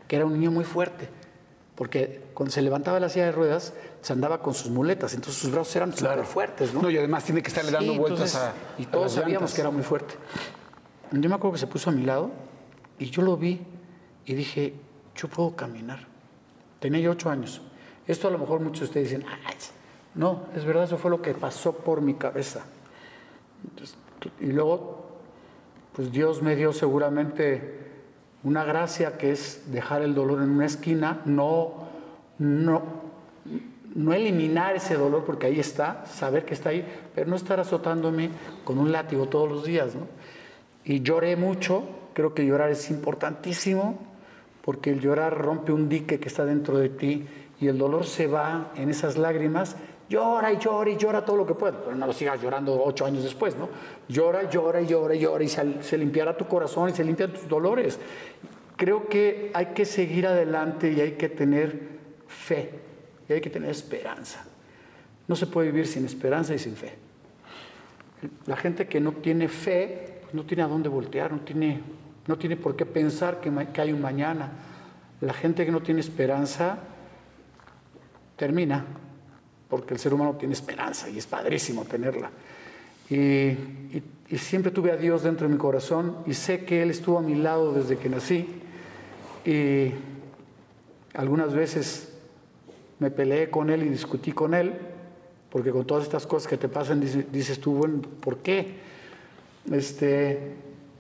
que 0.09 0.17
era 0.17 0.27
un 0.27 0.33
niño 0.33 0.51
muy 0.51 0.65
fuerte, 0.65 1.09
porque 1.77 2.25
cuando 2.35 2.53
se 2.53 2.63
levantaba 2.63 2.99
la 2.99 3.09
silla 3.09 3.27
de 3.27 3.33
ruedas 3.33 3.73
se 4.03 4.13
andaba 4.13 4.43
con 4.43 4.55
sus 4.55 4.71
muletas, 4.71 5.15
entonces 5.15 5.41
sus 5.41 5.53
brazos 5.53 5.77
eran 5.77 5.97
súper 5.97 6.25
fuertes, 6.25 6.75
¿no? 6.75 6.83
No, 6.83 6.91
y 6.91 6.97
además 6.99 7.23
tiene 7.25 7.43
que 7.43 7.49
estarle 7.49 7.71
dando 7.71 7.93
Sí, 7.93 7.99
vueltas 7.99 8.35
entonces, 8.35 8.37
a. 8.79 8.81
Y 8.83 8.87
a 8.87 8.91
todos 8.91 9.05
las 9.05 9.13
sabíamos 9.13 9.33
llantas. 9.43 9.55
que 9.55 9.61
era 9.61 9.71
muy 9.71 9.83
fuerte. 9.83 10.15
Yo 11.13 11.29
me 11.29 11.35
acuerdo 11.37 11.53
que 11.53 11.59
se 11.59 11.67
puso 11.67 11.91
a 11.91 11.93
mi 11.93 12.03
lado 12.05 12.31
y 12.99 13.07
yo 13.11 13.23
lo 13.23 13.37
vi 13.37 13.61
y 14.27 14.35
dije, 14.35 14.75
yo 15.17 15.29
puedo 15.29 15.55
caminar. 15.55 16.07
Tenía 16.81 17.01
yo 17.01 17.13
ocho 17.13 17.31
años. 17.31 17.61
Esto 18.07 18.27
a 18.29 18.31
lo 18.31 18.39
mejor 18.39 18.61
muchos 18.61 18.81
de 18.81 18.85
ustedes 18.87 19.11
dicen, 19.11 19.27
"Ay, 19.29 19.55
no, 20.15 20.43
es 20.57 20.65
verdad, 20.65 20.85
eso 20.85 20.99
fue 20.99 21.11
lo 21.11 21.23
que 21.23 21.35
pasó 21.35 21.73
por 21.73 22.01
mi 22.01 22.15
cabeza. 22.15 22.65
Y 24.41 24.47
luego, 24.47 25.07
pues 25.95 26.11
Dios 26.13 26.43
me 26.43 26.57
dio 26.57 26.73
seguramente 26.73 27.79
una 28.43 28.65
gracia 28.65 29.19
que 29.19 29.33
es 29.33 29.71
dejar 29.73 30.03
el 30.03 30.15
dolor 30.15 30.43
en 30.43 30.51
una 30.51 30.67
esquina, 30.67 31.21
no, 31.25 31.75
no, 32.39 32.83
no 33.95 34.13
eliminar 34.13 34.77
ese 34.77 34.95
dolor 34.95 35.25
porque 35.25 35.47
ahí 35.47 35.61
está, 35.61 36.05
saber 36.07 36.45
que 36.45 36.55
está 36.55 36.71
ahí, 36.71 36.87
pero 37.15 37.29
no 37.29 37.37
estar 37.37 37.61
azotándome 37.61 38.31
con 38.65 38.79
un 38.79 38.93
látigo 38.93 39.29
todos 39.29 39.49
los 39.49 39.65
días. 39.65 39.95
¿no? 39.95 40.07
Y 40.85 41.03
lloré 41.03 41.37
mucho, 41.37 41.85
creo 42.15 42.35
que 42.35 42.47
llorar 42.47 42.71
es 42.71 42.91
importantísimo, 42.91 43.99
porque 44.63 44.91
el 44.91 45.01
llorar 45.01 45.37
rompe 45.37 45.73
un 45.73 45.89
dique 45.89 46.21
que 46.21 46.29
está 46.29 46.45
dentro 46.45 46.79
de 46.79 46.89
ti 46.89 47.27
y 47.61 47.69
el 47.69 47.79
dolor 47.79 48.05
se 48.07 48.27
va 48.27 48.73
en 48.77 48.91
esas 48.91 49.17
lágrimas. 49.17 49.77
Llora 50.11 50.53
y 50.53 50.59
llora 50.59 50.91
y 50.91 50.97
llora 50.97 51.25
todo 51.25 51.37
lo 51.37 51.47
que 51.47 51.55
pueda, 51.55 51.79
pero 51.85 51.95
no 51.95 52.05
lo 52.05 52.13
sigas 52.13 52.43
llorando 52.43 52.83
ocho 52.83 53.07
años 53.07 53.23
después, 53.23 53.55
¿no? 53.55 53.69
Llora, 54.09 54.51
llora 54.51 54.81
y 54.81 54.87
llora 54.87 55.15
y 55.15 55.21
llora 55.21 55.45
y 55.45 55.49
se, 55.49 55.97
limpiará 55.97 56.37
tu 56.37 56.49
corazón 56.49 56.91
y 56.91 56.93
se 56.93 57.05
limpian 57.05 57.33
tus 57.33 57.47
dolores. 57.47 57.97
Creo 58.77 59.09
que 59.09 59.53
hay 59.55 59.67
que 59.67 59.85
seguir 59.85 60.27
adelante 60.27 60.91
y 60.91 61.01
hay 61.01 61.13
que 61.13 61.29
tener 61.29 61.79
fe 62.27 62.71
y 63.29 63.35
hay 63.35 63.41
que 63.41 63.51
tener 63.51 63.71
esperanza. 63.71 64.45
No 65.29 65.37
se 65.37 65.47
puede 65.47 65.71
vivir 65.71 65.87
sin 65.87 66.05
esperanza 66.05 66.55
y 66.55 66.59
sin 66.59 66.75
fe. 66.75 66.93
La 68.47 68.57
gente 68.57 68.89
que 68.89 68.99
no 68.99 69.13
tiene 69.13 69.47
fe 69.47 70.19
pues 70.23 70.35
no 70.35 70.45
tiene 70.45 70.65
a 70.65 70.67
dónde 70.67 70.89
voltear, 70.89 71.31
no 71.31 71.41
tiene, 71.43 71.81
no 72.27 72.37
tiene 72.37 72.57
por 72.57 72.75
qué 72.75 72.85
pensar 72.85 73.41
que, 73.41 73.53
que 73.73 73.81
hay 73.81 73.93
un 73.93 74.01
mañana. 74.01 74.51
La 75.21 75.35
gente 75.35 75.65
que 75.65 75.71
no 75.71 75.83
tiene 75.83 76.01
esperanza 76.01 76.79
termina, 78.35 78.85
porque 79.71 79.95
el 79.95 80.01
ser 80.01 80.13
humano 80.13 80.37
tiene 80.37 80.53
esperanza 80.53 81.09
y 81.09 81.17
es 81.19 81.27
padrísimo 81.27 81.85
tenerla. 81.85 82.31
Y, 83.09 83.57
siempre 84.37 84.71
tuve 84.71 84.93
a 84.93 84.97
Dios 84.97 85.25
dentro 85.25 85.49
de 85.49 85.53
mi 85.53 85.59
corazón 85.59 86.19
y 86.27 86.35
sé 86.35 86.65
que 86.65 86.83
Él 86.83 86.91
estuvo 86.91 87.19
a 87.19 87.23
mi 87.23 87.35
lado 87.35 87.73
desde 87.73 87.97
que 87.97 88.09
nací. 88.09 88.47
Y 89.45 89.93
algunas 91.15 91.53
veces 91.53 92.13
me 93.01 93.11
peleé 93.11 93.51
con 93.51 93.71
Él 93.71 93.83
y 93.83 93.89
discutí 93.89 94.31
con 94.33 94.55
Él, 94.55 94.73
porque 95.51 95.73
con 95.73 95.85
todas 95.85 96.05
estas 96.05 96.27
cosas 96.27 96.49
que 96.49 96.57
te 96.57 96.69
pasan 96.69 97.01
dice- 97.01 97.27
dices 97.33 97.61
tú, 97.61 97.73
bueno, 97.73 98.03
¿por 98.21 98.39
qué? 98.39 98.75
Este, 99.73 100.39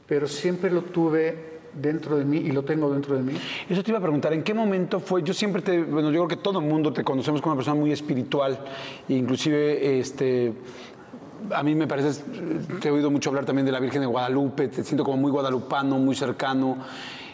pero 0.08 0.26
siempre 0.26 0.70
lo 0.70 0.82
tuve 0.82 1.49
dentro 1.74 2.16
de 2.16 2.24
mí 2.24 2.38
y 2.38 2.52
lo 2.52 2.64
tengo 2.64 2.92
dentro 2.92 3.16
de 3.16 3.22
mí. 3.22 3.32
Eso 3.68 3.82
te 3.82 3.90
iba 3.90 3.98
a 3.98 4.02
preguntar, 4.02 4.32
¿en 4.32 4.42
qué 4.42 4.54
momento 4.54 5.00
fue? 5.00 5.22
Yo 5.22 5.34
siempre 5.34 5.62
te, 5.62 5.82
bueno, 5.82 6.10
yo 6.10 6.24
creo 6.24 6.28
que 6.28 6.42
todo 6.42 6.60
el 6.60 6.66
mundo 6.66 6.92
te 6.92 7.04
conocemos 7.04 7.40
como 7.40 7.52
una 7.52 7.58
persona 7.58 7.78
muy 7.78 7.92
espiritual, 7.92 8.58
e 9.08 9.14
inclusive, 9.14 9.98
este, 9.98 10.52
a 11.54 11.62
mí 11.62 11.74
me 11.74 11.86
parece, 11.86 12.22
te 12.80 12.88
he 12.88 12.90
oído 12.90 13.10
mucho 13.10 13.30
hablar 13.30 13.44
también 13.44 13.66
de 13.66 13.72
la 13.72 13.80
Virgen 13.80 14.00
de 14.00 14.06
Guadalupe, 14.06 14.68
te 14.68 14.82
siento 14.84 15.04
como 15.04 15.16
muy 15.16 15.30
guadalupano, 15.30 15.98
muy 15.98 16.14
cercano. 16.14 16.78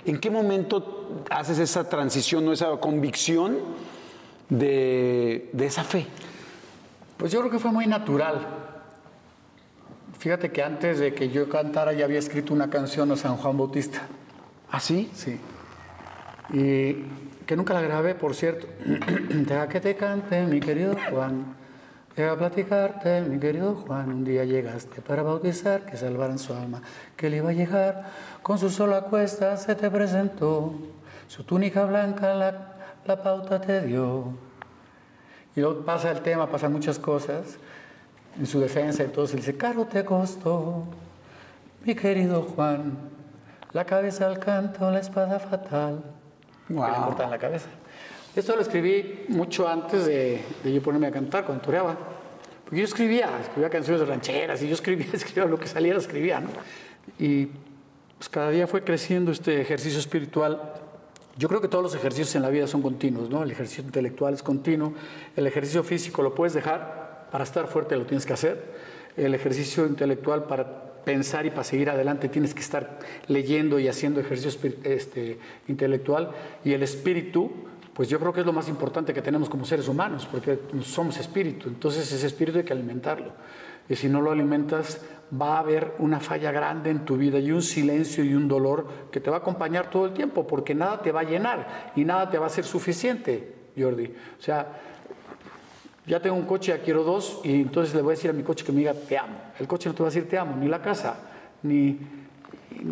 ¿En 0.04 0.20
qué 0.20 0.30
momento 0.30 1.24
haces 1.30 1.58
esa 1.58 1.88
transición 1.88 2.46
o 2.46 2.52
esa 2.52 2.70
convicción 2.76 3.56
de, 4.48 5.50
de 5.52 5.66
esa 5.66 5.82
fe? 5.82 6.06
Pues 7.16 7.32
yo 7.32 7.40
creo 7.40 7.50
que 7.50 7.58
fue 7.58 7.72
muy 7.72 7.86
natural. 7.86 8.46
Fíjate 10.18 10.50
que 10.50 10.62
antes 10.62 10.98
de 10.98 11.14
que 11.14 11.28
yo 11.28 11.48
cantara 11.48 11.92
ya 11.92 12.04
había 12.04 12.18
escrito 12.18 12.54
una 12.54 12.70
canción 12.70 13.10
a 13.12 13.16
San 13.16 13.36
Juan 13.36 13.56
Bautista. 13.56 14.06
¿Ah, 14.70 14.80
sí? 14.80 15.10
Sí. 15.14 15.40
Y 16.50 17.04
que 17.46 17.56
nunca 17.56 17.74
la 17.74 17.80
grabé, 17.80 18.14
por 18.14 18.34
cierto. 18.34 18.66
Deja 19.30 19.68
que 19.68 19.80
te 19.80 19.96
cante, 19.96 20.44
mi 20.46 20.60
querido 20.60 20.96
Juan. 21.10 21.54
Deja 22.16 22.36
platicarte, 22.36 23.20
mi 23.22 23.38
querido 23.38 23.74
Juan. 23.74 24.08
Un 24.08 24.24
día 24.24 24.44
llegaste 24.44 25.00
para 25.02 25.22
bautizar, 25.22 25.84
que 25.84 25.96
salvaran 25.96 26.38
su 26.38 26.54
alma, 26.54 26.82
que 27.16 27.30
le 27.30 27.38
iba 27.38 27.50
a 27.50 27.52
llegar. 27.52 28.10
Con 28.42 28.58
su 28.58 28.70
sola 28.70 29.02
cuesta 29.02 29.56
se 29.56 29.74
te 29.74 29.90
presentó. 29.90 30.74
Su 31.28 31.44
túnica 31.44 31.84
blanca 31.84 32.34
la, 32.34 32.74
la 33.04 33.22
pauta 33.22 33.60
te 33.60 33.82
dio. 33.82 34.32
Y 35.54 35.60
luego 35.60 35.84
pasa 35.84 36.10
el 36.10 36.20
tema, 36.20 36.48
pasan 36.50 36.72
muchas 36.72 36.98
cosas. 36.98 37.58
En 38.38 38.46
su 38.46 38.60
defensa, 38.60 39.02
entonces 39.02 39.36
dice: 39.36 39.56
Caro 39.56 39.86
te 39.86 40.04
costó, 40.04 40.84
mi 41.84 41.94
querido 41.94 42.42
Juan. 42.42 42.96
La 43.76 43.84
cabeza 43.84 44.26
al 44.26 44.38
canto, 44.38 44.90
la 44.90 45.00
espada 45.00 45.38
fatal. 45.38 46.02
Wow. 46.70 46.82
Que 46.82 46.90
le 46.92 47.04
cortan 47.04 47.30
la 47.30 47.38
cabeza. 47.38 47.68
Esto 48.34 48.56
lo 48.56 48.62
escribí 48.62 49.26
mucho 49.28 49.68
antes 49.68 50.06
de, 50.06 50.42
de 50.64 50.72
yo 50.72 50.80
ponerme 50.80 51.08
a 51.08 51.10
cantar, 51.10 51.44
cuando 51.44 51.62
toreaba. 51.62 51.94
Porque 52.64 52.78
yo 52.78 52.84
escribía, 52.84 53.28
escribía 53.38 53.68
canciones 53.68 54.00
de 54.00 54.06
rancheras 54.06 54.62
y 54.62 54.68
yo 54.68 54.74
escribía, 54.74 55.08
escribía 55.12 55.44
lo 55.44 55.58
que 55.58 55.66
saliera, 55.66 55.98
escribía, 55.98 56.40
¿no? 56.40 56.48
Y 57.18 57.50
pues 58.16 58.30
cada 58.30 58.48
día 58.48 58.66
fue 58.66 58.82
creciendo 58.82 59.30
este 59.30 59.60
ejercicio 59.60 59.98
espiritual. 59.98 60.72
Yo 61.36 61.46
creo 61.46 61.60
que 61.60 61.68
todos 61.68 61.84
los 61.84 61.94
ejercicios 61.94 62.34
en 62.34 62.40
la 62.40 62.48
vida 62.48 62.66
son 62.66 62.80
continuos, 62.80 63.28
¿no? 63.28 63.42
El 63.42 63.50
ejercicio 63.50 63.84
intelectual 63.84 64.32
es 64.32 64.42
continuo, 64.42 64.94
el 65.36 65.46
ejercicio 65.46 65.84
físico 65.84 66.22
lo 66.22 66.34
puedes 66.34 66.54
dejar, 66.54 67.26
para 67.30 67.44
estar 67.44 67.66
fuerte 67.66 67.94
lo 67.94 68.06
tienes 68.06 68.24
que 68.24 68.32
hacer, 68.32 68.72
el 69.18 69.34
ejercicio 69.34 69.84
intelectual 69.84 70.44
para 70.44 70.85
pensar 71.06 71.46
y 71.46 71.50
para 71.50 71.62
seguir 71.62 71.88
adelante 71.88 72.28
tienes 72.28 72.52
que 72.52 72.60
estar 72.60 72.98
leyendo 73.28 73.78
y 73.78 73.86
haciendo 73.86 74.18
ejercicio 74.18 74.72
este, 74.82 75.38
intelectual 75.68 76.32
y 76.64 76.72
el 76.72 76.82
espíritu, 76.82 77.52
pues 77.94 78.08
yo 78.08 78.18
creo 78.18 78.32
que 78.32 78.40
es 78.40 78.46
lo 78.46 78.52
más 78.52 78.68
importante 78.68 79.14
que 79.14 79.22
tenemos 79.22 79.48
como 79.48 79.64
seres 79.64 79.86
humanos, 79.86 80.28
porque 80.28 80.58
somos 80.82 81.16
espíritu, 81.18 81.68
entonces 81.68 82.12
ese 82.12 82.26
espíritu 82.26 82.58
hay 82.58 82.64
que 82.64 82.72
alimentarlo. 82.72 83.32
Y 83.88 83.94
si 83.94 84.08
no 84.08 84.20
lo 84.20 84.32
alimentas, 84.32 85.00
va 85.40 85.56
a 85.56 85.60
haber 85.60 85.94
una 86.00 86.18
falla 86.18 86.50
grande 86.50 86.90
en 86.90 87.04
tu 87.04 87.16
vida 87.16 87.38
y 87.38 87.52
un 87.52 87.62
silencio 87.62 88.24
y 88.24 88.34
un 88.34 88.48
dolor 88.48 88.88
que 89.12 89.20
te 89.20 89.30
va 89.30 89.36
a 89.36 89.40
acompañar 89.40 89.90
todo 89.90 90.06
el 90.06 90.12
tiempo, 90.12 90.44
porque 90.44 90.74
nada 90.74 91.00
te 91.02 91.12
va 91.12 91.20
a 91.20 91.24
llenar 91.24 91.92
y 91.94 92.04
nada 92.04 92.28
te 92.28 92.38
va 92.38 92.46
a 92.46 92.50
ser 92.50 92.64
suficiente, 92.64 93.54
Jordi. 93.78 94.06
O 94.06 94.42
sea, 94.42 94.95
ya 96.06 96.20
tengo 96.20 96.36
un 96.36 96.44
coche, 96.46 96.72
ya 96.76 96.82
quiero 96.82 97.02
dos, 97.04 97.40
y 97.44 97.62
entonces 97.62 97.94
le 97.94 98.02
voy 98.02 98.12
a 98.12 98.16
decir 98.16 98.30
a 98.30 98.32
mi 98.32 98.42
coche 98.42 98.64
que 98.64 98.72
me 98.72 98.78
diga 98.78 98.94
te 98.94 99.18
amo. 99.18 99.34
El 99.58 99.66
coche 99.66 99.88
no 99.88 99.94
te 99.94 100.02
va 100.02 100.08
a 100.08 100.10
decir 100.12 100.28
te 100.28 100.38
amo, 100.38 100.56
ni 100.56 100.68
la 100.68 100.80
casa, 100.80 101.16
ni, 101.62 101.98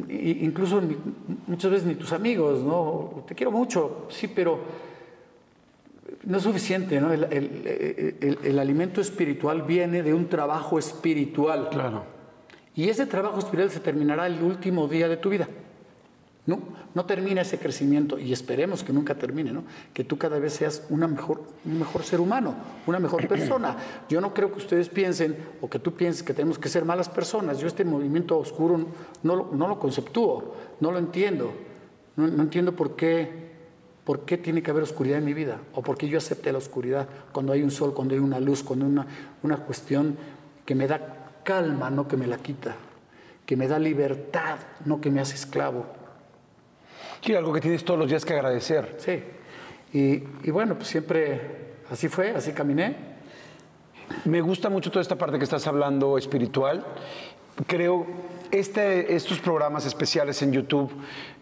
ni- 0.09 0.31
incluso 0.43 0.81
ni- 0.81 0.97
muchas 1.47 1.71
veces 1.71 1.87
ni 1.87 1.95
tus 1.95 2.13
amigos, 2.13 2.63
¿no? 2.63 3.25
Te 3.27 3.35
quiero 3.35 3.51
mucho, 3.53 4.07
sí, 4.11 4.27
pero 4.29 4.59
no 6.25 6.37
es 6.39 6.43
suficiente, 6.43 7.01
¿no? 7.01 7.13
El, 7.13 7.25
el- 7.25 8.17
el- 8.21 8.39
el 8.43 8.59
alimento 8.59 9.01
espiritual 9.01 9.63
viene 9.63 10.03
de 10.03 10.13
un 10.15 10.29
trabajo 10.29 10.79
espiritual. 10.79 11.69
Claro. 11.71 12.05
Y 12.75 12.89
ese 12.89 13.07
trabajo 13.07 13.39
espiritual 13.39 13.71
se 13.71 13.81
terminará 13.81 14.27
el 14.27 14.43
último 14.43 14.89
día 14.89 15.09
de 15.09 15.17
tu 15.19 15.29
vida. 15.31 15.49
No, 16.47 16.59
no 16.95 17.07
termina 17.07 17.41
ese 17.41 17.59
crecimiento 17.59 18.19
y 18.19 18.31
esperemos 18.33 18.85
que 18.85 18.93
nunca 18.93 19.15
termine, 19.15 19.51
¿no? 19.51 19.65
Que 19.95 20.05
tú 20.05 20.19
cada 20.19 20.39
vez 20.39 20.53
seas 20.53 20.83
una 20.91 21.09
mejor, 21.09 21.43
un 21.65 21.79
mejor 21.79 22.03
ser 22.03 22.21
humano, 22.21 22.55
una 22.87 22.99
mejor 22.99 23.27
persona. 23.29 23.77
Yo 24.11 24.21
no 24.21 24.35
creo 24.35 24.53
que 24.53 24.59
ustedes 24.59 24.91
piensen 24.91 25.37
o 25.63 25.71
que 25.71 25.79
tú 25.79 25.95
pienses 25.95 26.23
que 26.23 26.35
tenemos 26.35 26.59
que 26.59 26.69
ser 26.69 26.85
malas 26.85 27.09
personas. 27.09 27.59
Yo 27.61 27.67
este 27.67 27.85
movimiento 27.85 28.37
oscuro 28.39 28.79
no, 29.23 29.37
lo- 29.37 29.51
no 29.55 29.69
lo 29.69 29.79
conceptúo, 29.79 30.55
no 30.81 30.93
lo 30.93 30.99
entiendo. 30.99 31.51
No, 32.17 32.27
no 32.27 32.43
entiendo 32.43 32.77
por 32.77 32.95
qué, 32.95 33.53
por 34.05 34.27
qué 34.27 34.37
tiene 34.37 34.63
que 34.63 34.71
haber 34.71 34.83
oscuridad 34.83 35.17
en 35.19 35.25
mi 35.25 35.33
vida 35.33 35.59
o 35.75 35.81
por 35.83 35.97
qué 35.97 36.09
yo 36.09 36.19
acepte 36.19 36.53
la 36.53 36.59
oscuridad 36.59 37.09
cuando 37.33 37.55
hay 37.55 37.63
un 37.63 37.71
sol, 37.71 37.95
cuando 37.95 38.13
hay 38.15 38.21
una 38.21 38.39
luz, 38.39 38.63
cuando 38.63 38.85
hay 38.85 38.93
una, 38.93 39.07
una 39.43 39.57
cuestión 39.57 40.17
que 40.67 40.75
me 40.75 40.87
da 40.87 41.41
calma, 41.43 41.89
no 41.91 42.07
que 42.07 42.19
me 42.19 42.27
la 42.27 42.37
quita, 42.37 42.77
que 43.47 43.57
me 43.57 43.67
da 43.67 43.79
libertad, 43.79 44.59
no 44.85 45.01
que 45.01 45.11
me 45.11 45.21
hace 45.23 45.35
esclavo. 45.37 45.87
Y 47.27 47.35
algo 47.35 47.53
que 47.53 47.61
tienes 47.61 47.85
todos 47.85 47.99
los 47.99 48.09
días 48.09 48.25
que 48.25 48.35
agradecer. 48.35 48.97
Sí. 48.99 49.23
Y, 49.99 50.23
y 50.47 50.51
bueno, 50.51 50.75
pues 50.75 50.89
siempre 50.89 51.41
así 51.91 52.09
fue, 52.09 52.31
así 52.31 52.53
caminé. 52.53 53.15
Me 54.27 54.41
gusta 54.43 54.69
mucho 54.69 54.91
toda 54.91 55.01
esta 55.01 55.17
parte 55.17 55.39
que 55.39 55.45
estás 55.45 55.67
hablando 55.67 56.19
espiritual. 56.19 56.85
Creo, 57.67 58.07
este, 58.51 59.15
estos 59.15 59.39
programas 59.39 59.87
especiales 59.87 60.43
en 60.43 60.53
YouTube, 60.53 60.91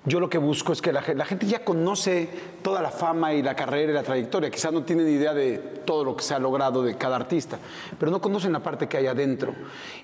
yo 0.05 0.20
lo 0.20 0.28
que 0.28 0.39
busco 0.39 0.72
es 0.72 0.80
que 0.83 0.93
la, 0.93 1.03
la 1.14 1.24
gente 1.24 1.47
ya 1.47 1.64
conoce 1.64 2.28
toda 2.62 2.80
la 2.83 2.91
fama 2.91 3.33
y 3.33 3.43
la 3.43 3.57
carrera 3.57 3.91
y 3.91 3.95
la 3.95 4.03
trayectoria. 4.03 4.51
Quizás 4.51 4.72
no 4.72 4.85
tienen 4.85 5.09
idea 5.09 5.35
de 5.35 5.59
todo 5.85 6.05
lo 6.05 6.14
que 6.14 6.22
se 6.22 6.35
ha 6.35 6.39
logrado 6.39 6.83
de 6.83 6.97
cada 6.97 7.16
artista, 7.16 7.59
pero 7.99 8.12
no 8.12 8.20
conocen 8.20 8.53
la 8.53 8.61
parte 8.61 8.89
que 8.89 8.99
hay 8.99 9.07
adentro. 9.07 9.55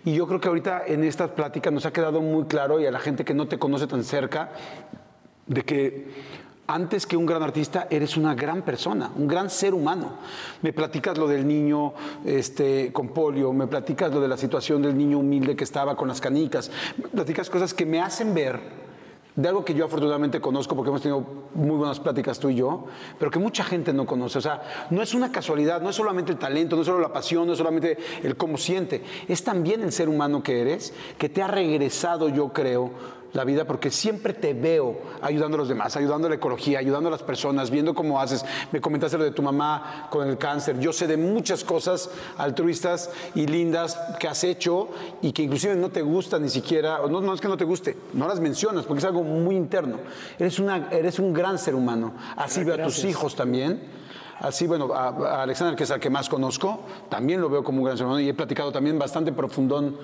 Y 0.05 0.14
yo 0.14 0.26
creo 0.26 0.41
que 0.41 0.49
ahorita 0.49 0.85
en 0.87 1.05
estas 1.05 1.31
pláticas 1.31 1.72
nos 1.72 1.87
ha 1.87 1.93
quedado 1.93 2.20
muy 2.20 2.47
claro 2.47 2.81
y 2.81 2.87
a 2.87 2.91
la 2.91 2.99
gente 2.99 3.24
que 3.24 3.35
no 3.35 3.47
te 3.47 3.59
conoce 3.59 3.87
tan 3.87 4.03
cerca, 4.03 4.51
de 5.49 5.65
que 5.65 6.07
antes 6.69 7.07
que 7.07 7.17
un 7.17 7.25
gran 7.25 7.43
artista 7.43 7.89
eres 7.91 8.17
una 8.19 8.35
gran 8.35 8.63
persona, 8.63 9.11
un 9.17 9.27
gran 9.27 9.49
ser 9.49 9.73
humano. 9.73 10.19
Me 10.61 10.75
platicas 10.75 11.17
lo 11.17 11.27
del 11.27 11.47
niño 11.49 11.95
este, 12.27 12.93
con 12.93 13.09
polio, 13.09 13.53
me 13.55 13.67
platicas 13.67 14.13
lo 14.13 14.21
de 14.21 14.29
la 14.29 14.37
situación 14.37 14.83
del 14.83 14.97
niño 14.97 15.19
humilde 15.19 15.57
que 15.57 15.65
estaba 15.65 15.97
con 15.97 16.09
las 16.09 16.21
canicas, 16.21 16.71
me 16.99 17.09
platicas 17.09 17.49
cosas 17.49 17.73
que 17.73 17.87
me 17.87 18.01
hacen 18.03 18.35
ver 18.35 18.61
de 19.35 19.49
algo 19.49 19.65
que 19.65 19.73
yo 19.73 19.85
afortunadamente 19.85 20.41
conozco 20.41 20.75
porque 20.75 20.89
hemos 20.89 21.01
tenido 21.01 21.25
muy 21.55 21.77
buenas 21.77 22.01
pláticas 22.01 22.41
tú 22.41 22.51
y 22.51 22.57
yo, 22.57 22.87
pero 23.21 23.31
que 23.31 23.39
mucha 23.39 23.63
gente 23.63 23.93
no 23.93 24.05
conoce. 24.05 24.39
O 24.39 24.41
sea, 24.41 24.89
no 24.91 25.01
es 25.01 25.15
una 25.15 25.31
casualidad, 25.31 25.81
no 25.81 25.91
es 25.91 25.97
solamente 25.97 26.33
el 26.33 26.39
talento, 26.39 26.75
no 26.75 26.83
es 26.83 26.87
solo 26.87 26.99
la 26.99 27.13
pasión, 27.13 27.47
no 27.47 27.53
es 27.53 27.59
solamente 27.59 27.97
el 28.25 28.37
cómo 28.37 28.59
siente, 28.59 29.03
es 29.29 29.45
también 29.45 29.81
el 29.83 29.93
ser 29.93 30.09
humano 30.09 30.43
que 30.43 30.61
eres, 30.61 30.93
que 31.19 31.29
te 31.29 31.41
ha 31.41 31.47
regresado, 31.47 32.29
yo 32.29 32.53
creo, 32.53 32.91
la 33.33 33.45
vida 33.45 33.64
porque 33.64 33.91
siempre 33.91 34.33
te 34.33 34.55
veo 34.55 34.99
ayudando 35.20 35.57
a 35.57 35.59
los 35.59 35.68
demás, 35.68 35.97
ayudando 35.97 36.26
a 36.26 36.31
la 36.31 36.37
ecología, 36.37 36.79
ayudando 36.79 37.09
a 37.09 37.12
las 37.12 37.22
personas, 37.22 37.70
viendo 37.70 37.95
cómo 37.95 38.20
haces. 38.20 38.45
Me 38.72 38.81
comentaste 38.81 39.18
lo 39.18 39.24
de 39.24 39.33
tu 39.33 39.43
mamá 39.43 40.09
con 40.11 40.29
el 40.29 40.39
cáncer. 40.39 40.79
Yo 40.81 40.93
sé 40.93 41.07
de 41.07 41.16
muchas 41.16 41.64
cosas 41.64 42.11
altruistas 42.37 43.11
y 43.35 43.47
lindas 43.47 43.99
que 44.18 44.29
has 44.29 44.45
hecho 44.45 44.89
y 45.22 45.33
que 45.33 45.43
inclusive 45.43 45.76
no 45.76 45.91
te 45.91 46.03
gustan 46.03 46.43
ni 46.43 46.49
siquiera, 46.49 47.03
o 47.03 47.09
no, 47.09 47.20
no 47.20 47.35
es 47.35 47.41
que 47.41 47.49
no 47.49 47.57
te 47.57 47.64
guste, 47.64 47.97
no 48.14 48.26
las 48.26 48.41
mencionas 48.41 48.85
porque 48.85 48.99
es 48.99 49.05
algo 49.05 49.22
muy 49.22 49.57
interno. 49.57 49.99
Eres, 50.39 50.59
una, 50.59 50.89
eres 50.91 51.18
un 51.18 51.33
gran 51.33 51.59
ser 51.59 51.74
humano. 51.74 52.14
Así 52.37 52.64
veo 52.64 52.74
a 52.74 52.85
tus 52.85 53.05
hijos 53.05 53.35
también. 53.35 53.99
Así, 54.41 54.68
bueno, 54.68 54.95
a, 54.95 55.09
a 55.09 55.43
Alexander, 55.43 55.74
que 55.74 55.83
es 55.83 55.91
al 55.91 55.99
que 55.99 56.11
más 56.11 56.29
conozco, 56.29 56.85
también 57.09 57.41
lo 57.41 57.51
veo 57.51 57.64
como 57.64 57.79
un 57.79 57.85
gran 57.85 57.97
ser 57.97 58.07
humano 58.07 58.20
y 58.20 58.29
he 58.29 58.35
platicado 58.35 58.70
también 58.70 58.97
bastante 58.97 59.33
profundón 59.33 59.99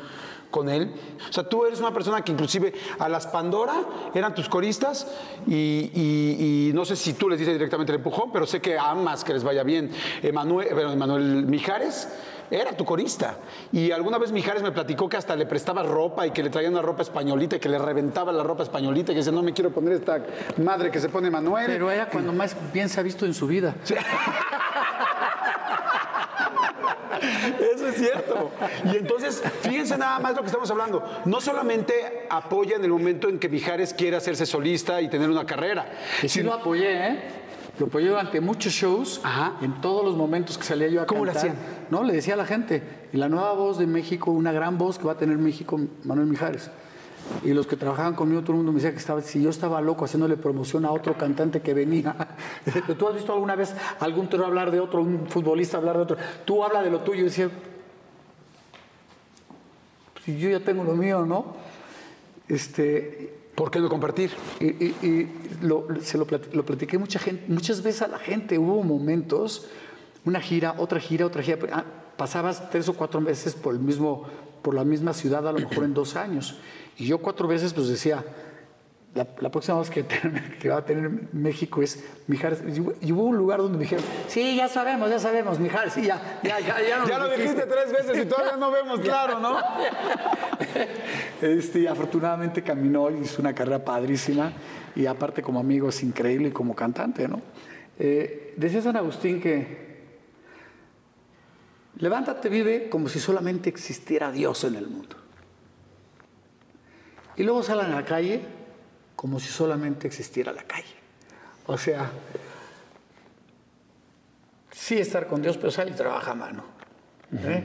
con 0.55 0.69
él. 0.69 0.89
O 1.29 1.33
sea, 1.33 1.43
tú 1.43 1.65
eres 1.67 1.81
una 1.81 1.93
persona 1.93 2.23
que 2.23 2.31
inclusive 2.31 2.73
a 3.01 3.09
las 3.09 3.27
Pandora 3.27 3.75
eran 4.15 4.37
tus 4.37 4.49
coristas 4.49 5.09
y, 5.49 5.91
y- 5.93 6.69
y 6.69 6.73
no 6.73 6.85
sé 6.85 6.95
si 6.95 7.15
tú 7.15 7.29
les 7.29 7.41
dices 7.41 7.55
directamente 7.55 7.91
el 7.91 7.97
empujón, 7.99 8.31
pero 8.33 8.47
sé 8.47 8.61
que 8.61 8.79
amas 8.79 9.25
que 9.25 9.33
les 9.33 9.43
vaya 9.43 9.65
bien. 9.65 9.91
Emanuel, 10.23 10.69
bueno, 10.73 10.93
Emanuel 10.93 11.45
Mijares 11.47 12.09
era 12.53 12.71
tu 12.77 12.85
corista. 12.85 13.39
Y 13.73 13.91
alguna 13.91 14.19
vez 14.19 14.31
Mijares 14.31 14.63
me 14.63 14.71
platicó 14.71 15.09
que 15.09 15.17
hasta 15.17 15.35
le 15.35 15.47
prestaba 15.47 15.83
ropa 15.83 16.25
y 16.25 16.31
que 16.31 16.43
le 16.45 16.51
traía 16.51 16.69
una 16.69 16.83
ropa 16.83 17.03
españolita 17.03 17.57
y 17.57 17.59
que 17.59 17.69
le 17.69 17.79
reventaba 17.79 18.31
la 18.31 18.45
ropa 18.45 18.63
españolita 18.63 19.11
y 19.11 19.15
que 19.17 19.21
dice, 19.23 19.33
no 19.33 19.43
me 19.43 19.53
quiero 19.53 19.71
poner 19.71 19.95
esta 19.95 20.23
madre 20.63 20.91
que 20.93 21.01
se 21.01 21.09
pone 21.09 21.31
Manuel. 21.33 21.67
Pero 21.67 21.91
era 21.91 22.09
cuando 22.09 22.33
más 22.33 22.55
bien 22.73 22.89
se 22.89 23.01
ha 23.01 23.03
visto 23.03 23.27
en 23.27 23.35
su 23.35 23.49
vida. 23.49 23.75
Eso 27.75 27.89
es 27.89 27.97
cierto. 27.97 28.51
Y 28.93 28.97
entonces, 28.97 29.43
fíjense 29.62 29.97
nada 29.99 30.18
más 30.18 30.35
lo 30.35 30.41
que 30.41 30.47
estamos 30.47 30.70
hablando. 30.70 31.03
No 31.25 31.41
solamente 31.41 32.27
apoya 32.31 32.77
en 32.77 32.85
el 32.85 32.91
momento 32.91 33.29
en 33.29 33.39
que 33.39 33.49
Mijares 33.49 33.95
quiere 33.95 34.16
hacerse 34.16 34.47
solista 34.47 35.01
y 35.01 35.09
tener 35.09 35.31
una 35.31 35.45
carrera. 35.47 35.87
Sino- 36.27 36.51
lo 36.51 36.55
apoyé, 36.55 37.09
¿eh? 37.09 37.18
Lo 37.79 37.87
apoyé 37.87 38.09
durante 38.09 38.41
muchos 38.41 38.72
shows, 38.72 39.20
Ajá. 39.25 39.55
en 39.61 39.81
todos 39.81 40.05
los 40.05 40.14
momentos 40.16 40.57
que 40.57 40.62
salía 40.64 40.87
yo 40.87 41.03
a 41.03 41.07
¿Cómo 41.07 41.25
cantar. 41.25 41.39
hacían? 41.39 41.57
No, 41.91 42.05
le 42.05 42.12
decía 42.12 42.35
a 42.35 42.37
la 42.37 42.47
gente, 42.47 42.83
y 43.12 43.16
la 43.16 43.29
nueva 43.29 43.53
voz 43.55 43.79
de 43.79 43.87
México, 43.89 44.31
una 44.31 44.53
gran 44.53 44.79
voz 44.79 44.97
que 44.97 45.05
va 45.05 45.12
a 45.12 45.16
tener 45.16 45.39
México, 45.39 45.81
Manuel 46.05 46.29
Mijares. 46.29 46.70
Y 47.45 47.53
los 47.53 47.66
que 47.66 47.77
trabajaban 47.77 48.14
conmigo, 48.14 48.41
todo 48.43 48.53
el 48.53 48.57
mundo 48.59 48.72
me 48.72 48.77
decía 48.77 48.93
que 48.93 48.99
estaba, 48.99 49.20
si 49.20 49.43
yo 49.43 49.51
estaba 49.51 49.81
loco 49.81 50.05
haciéndole 50.05 50.37
promoción 50.37 50.85
a 50.85 50.91
otro 50.93 51.16
cantante 51.18 51.61
que 51.62 51.75
venía. 51.75 52.14
¿Tú 52.99 53.09
has 53.09 53.14
visto 53.14 53.33
alguna 53.33 53.55
vez 53.57 53.75
algún 54.01 54.29
torero 54.29 54.47
hablar 54.47 54.70
de 54.70 54.81
otro, 54.81 55.01
un 55.03 55.27
futbolista 55.29 55.77
hablar 55.77 55.97
de 55.97 56.03
otro? 56.03 56.16
Tú 56.45 56.64
habla 56.64 56.83
de 56.83 56.91
lo 56.91 57.01
tuyo 57.01 57.20
y 57.20 57.25
decía, 57.25 57.51
pues, 60.25 60.39
yo 60.39 60.49
ya 60.49 60.61
tengo 60.61 60.85
lo 60.85 60.95
mío, 60.95 61.25
¿no? 61.27 61.55
Este, 62.49 63.35
¿Por 63.55 63.70
qué 63.70 63.79
no 63.81 63.89
compartir? 63.89 64.31
y, 64.61 64.66
y- 64.66 64.97
y 65.03 65.49
lo, 65.62 65.87
se 66.01 66.18
lo, 66.18 66.27
plat- 66.27 66.53
lo 66.53 66.64
platiqué 66.64 66.99
mucha 66.99 67.18
gente, 67.18 67.45
muchas 67.49 67.83
veces 67.83 68.03
a 68.03 68.09
la 68.09 68.18
gente. 68.18 68.59
Hubo 68.59 68.83
momentos, 68.83 69.66
una 70.25 70.41
gira, 70.41 70.75
otra 70.79 70.99
gira, 71.01 71.27
otra 71.27 71.43
gira. 71.43 71.59
ah, 71.72 71.85
pasabas 72.16 72.70
tres 72.70 72.89
o 72.89 72.95
cuatro 72.95 73.20
veces 73.20 73.55
por, 73.55 73.75
el 73.75 73.81
mismo, 73.81 74.25
por 74.62 74.75
la 74.75 74.85
misma 74.85 75.12
ciudad, 75.12 75.47
a 75.47 75.53
lo 75.53 75.59
mejor 75.61 75.85
en 75.85 75.95
dos 75.95 76.16
años. 76.16 76.59
Y 76.97 77.07
yo 77.07 77.19
cuatro 77.19 77.49
veces 77.49 77.73
pues 77.73 77.89
decía, 77.89 78.25
la, 79.15 79.27
la 79.41 79.51
próxima 79.51 79.79
vez 79.79 79.91
que, 79.91 80.03
tener- 80.05 80.59
que 80.59 80.69
va 80.69 80.79
a 80.79 80.85
tener 80.85 81.11
México 81.33 81.83
es 81.83 82.05
Mijares. 82.27 82.63
Y 83.01 83.11
hubo- 83.13 83.23
un 83.25 83.37
lugar 83.37 83.61
donde 83.61 83.79
me 83.79 83.85
dijeron, 83.85 84.05
sí, 84.29 84.57
ya 84.57 84.69
sabemos, 84.69 85.11
ya 85.11 85.19
sabemos, 85.19 85.59
Mijares, 85.61 85.93
sí, 85.93 86.03
ya, 86.03 86.41
ya, 86.43 86.59
ya, 86.61 86.81
ya, 86.83 86.99
nos 86.99 87.09
Ya 87.09 87.19
lo 87.19 87.25
dijiste". 87.31 87.43
dijiste 87.55 87.67
tres 87.67 87.93
veces 87.93 88.25
y 88.25 88.29
todavía 88.29 88.57
no 88.57 88.71
vemos 88.71 89.01
claro, 89.09 89.41
¿no? 89.41 89.57
Este, 91.43 91.89
afortunadamente 91.89 92.63
caminó 92.63 93.11
y 93.11 93.21
hizo 93.23 93.41
una 93.43 93.55
carrera 93.55 93.85
padrísima 93.85 94.53
y 94.97 95.07
aparte 95.07 95.43
como 95.43 95.61
amigo 95.61 95.89
es 95.89 96.03
increíble 96.03 96.49
y 96.49 96.53
como 96.53 96.75
cantante, 96.75 97.27
¿no? 97.29 97.43
Eh, 97.99 98.55
decía 98.57 98.83
San 98.83 98.97
Agustín 98.97 99.41
que 99.41 99.85
levántate, 101.99 102.49
vive 102.49 102.89
como 102.89 103.09
si 103.09 103.21
solamente 103.21 103.69
existiera 103.69 104.33
Dios 104.33 104.65
en 104.65 104.75
el 104.77 104.89
mundo. 104.89 105.17
Y 107.37 107.43
luego 107.43 107.62
sal 107.62 107.80
a 107.80 107.89
la 107.89 108.05
calle 108.05 108.41
como 109.16 109.41
si 109.41 109.49
solamente 109.49 110.07
existiera 110.07 110.53
la 110.53 110.62
calle. 110.64 110.95
O 111.66 111.78
sea, 111.78 112.11
sí 114.70 114.99
estar 114.99 115.26
con 115.26 115.43
Dios, 115.43 115.57
pero 115.57 115.70
sal 115.70 115.89
y 115.89 115.93
trabaja 115.93 116.32
a 116.32 116.35
mano. 116.35 116.64
¿eh? 117.32 117.64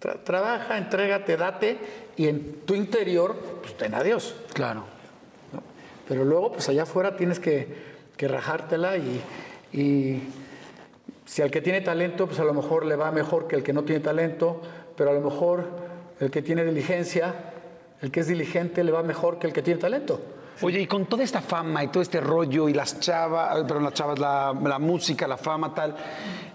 Tra- 0.00 0.22
trabaja, 0.22 0.78
entrégate, 0.78 1.36
date 1.36 1.78
y 2.16 2.28
en 2.28 2.60
tu 2.64 2.74
interior, 2.74 3.34
pues 3.62 3.76
ten 3.76 3.94
a 3.94 4.02
Dios. 4.02 4.34
Claro. 4.52 4.84
¿no? 5.52 5.62
Pero 6.08 6.24
luego, 6.24 6.52
pues 6.52 6.68
allá 6.68 6.84
afuera 6.84 7.16
tienes 7.16 7.40
que, 7.40 7.66
que 8.16 8.28
rajártela 8.28 8.96
y, 8.96 9.20
y 9.72 10.22
si 11.24 11.42
al 11.42 11.50
que 11.50 11.60
tiene 11.60 11.80
talento, 11.80 12.26
pues 12.26 12.38
a 12.40 12.44
lo 12.44 12.54
mejor 12.54 12.84
le 12.86 12.96
va 12.96 13.10
mejor 13.10 13.48
que 13.48 13.56
el 13.56 13.62
que 13.62 13.72
no 13.72 13.84
tiene 13.84 14.00
talento, 14.00 14.60
pero 14.96 15.10
a 15.10 15.14
lo 15.14 15.20
mejor 15.20 15.66
el 16.20 16.30
que 16.30 16.42
tiene 16.42 16.64
diligencia, 16.64 17.34
el 18.04 18.10
que 18.10 18.20
es 18.20 18.28
diligente, 18.28 18.84
le 18.84 18.92
va 18.92 19.02
mejor 19.02 19.38
que 19.38 19.46
el 19.48 19.52
que 19.52 19.62
tiene 19.62 19.80
talento. 19.80 20.20
Oye, 20.62 20.80
y 20.80 20.86
con 20.86 21.06
toda 21.06 21.24
esta 21.24 21.40
fama 21.40 21.82
y 21.82 21.88
todo 21.88 22.02
este 22.02 22.20
rollo 22.20 22.68
y 22.68 22.74
las 22.74 23.00
chavas, 23.00 23.64
pero 23.66 23.80
las 23.80 23.92
chavas, 23.92 24.18
la, 24.20 24.54
la 24.62 24.78
música, 24.78 25.26
la 25.26 25.36
fama, 25.36 25.74
tal, 25.74 25.96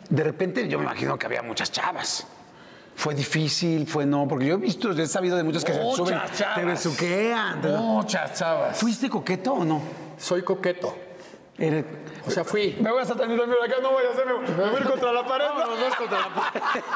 de 0.09 0.23
repente 0.23 0.67
yo 0.69 0.77
me 0.77 0.85
imagino 0.85 1.17
que 1.19 1.25
había 1.25 1.41
muchas 1.41 1.71
chavas. 1.71 2.25
Fue 2.95 3.13
difícil, 3.15 3.87
fue 3.87 4.05
no, 4.05 4.27
porque 4.27 4.45
yo 4.45 4.55
he 4.55 4.57
visto, 4.57 4.91
he 4.91 5.07
sabido 5.07 5.35
de 5.37 5.43
muchas 5.43 5.63
que 5.65 5.73
se 5.73 5.81
Muchas 5.81 5.97
suben, 5.97 6.19
te 6.31 6.37
chavas. 6.37 6.65
besuquean. 6.65 7.61
te- 7.61 7.67
Muchas 7.69 8.33
chavas. 8.39 8.77
¿Fuiste 8.77 9.09
coqueto 9.09 9.53
o 9.53 9.65
no? 9.65 9.81
Soy 10.17 10.41
coqueto. 10.43 10.95
Eres- 11.59 11.85
O 12.27 12.31
sea, 12.31 12.43
fui. 12.43 12.75
Me 12.81 12.91
voy 12.91 13.01
a 13.01 13.05
satanizar 13.05 13.47
mira, 13.47 13.63
acá, 13.65 13.75
no 13.81 13.91
voy 13.91 14.03
a 14.05 14.11
hacerme, 14.11 14.33
me 14.47 14.55
voy 14.55 14.75
a 14.75 14.79
ir 14.79 14.85
contra 14.89 15.11
la 15.13 15.25
pared. 15.25 15.45
Dos 15.47 15.95
contra 15.95 16.19
la 16.19 16.35
pared. 16.35 16.61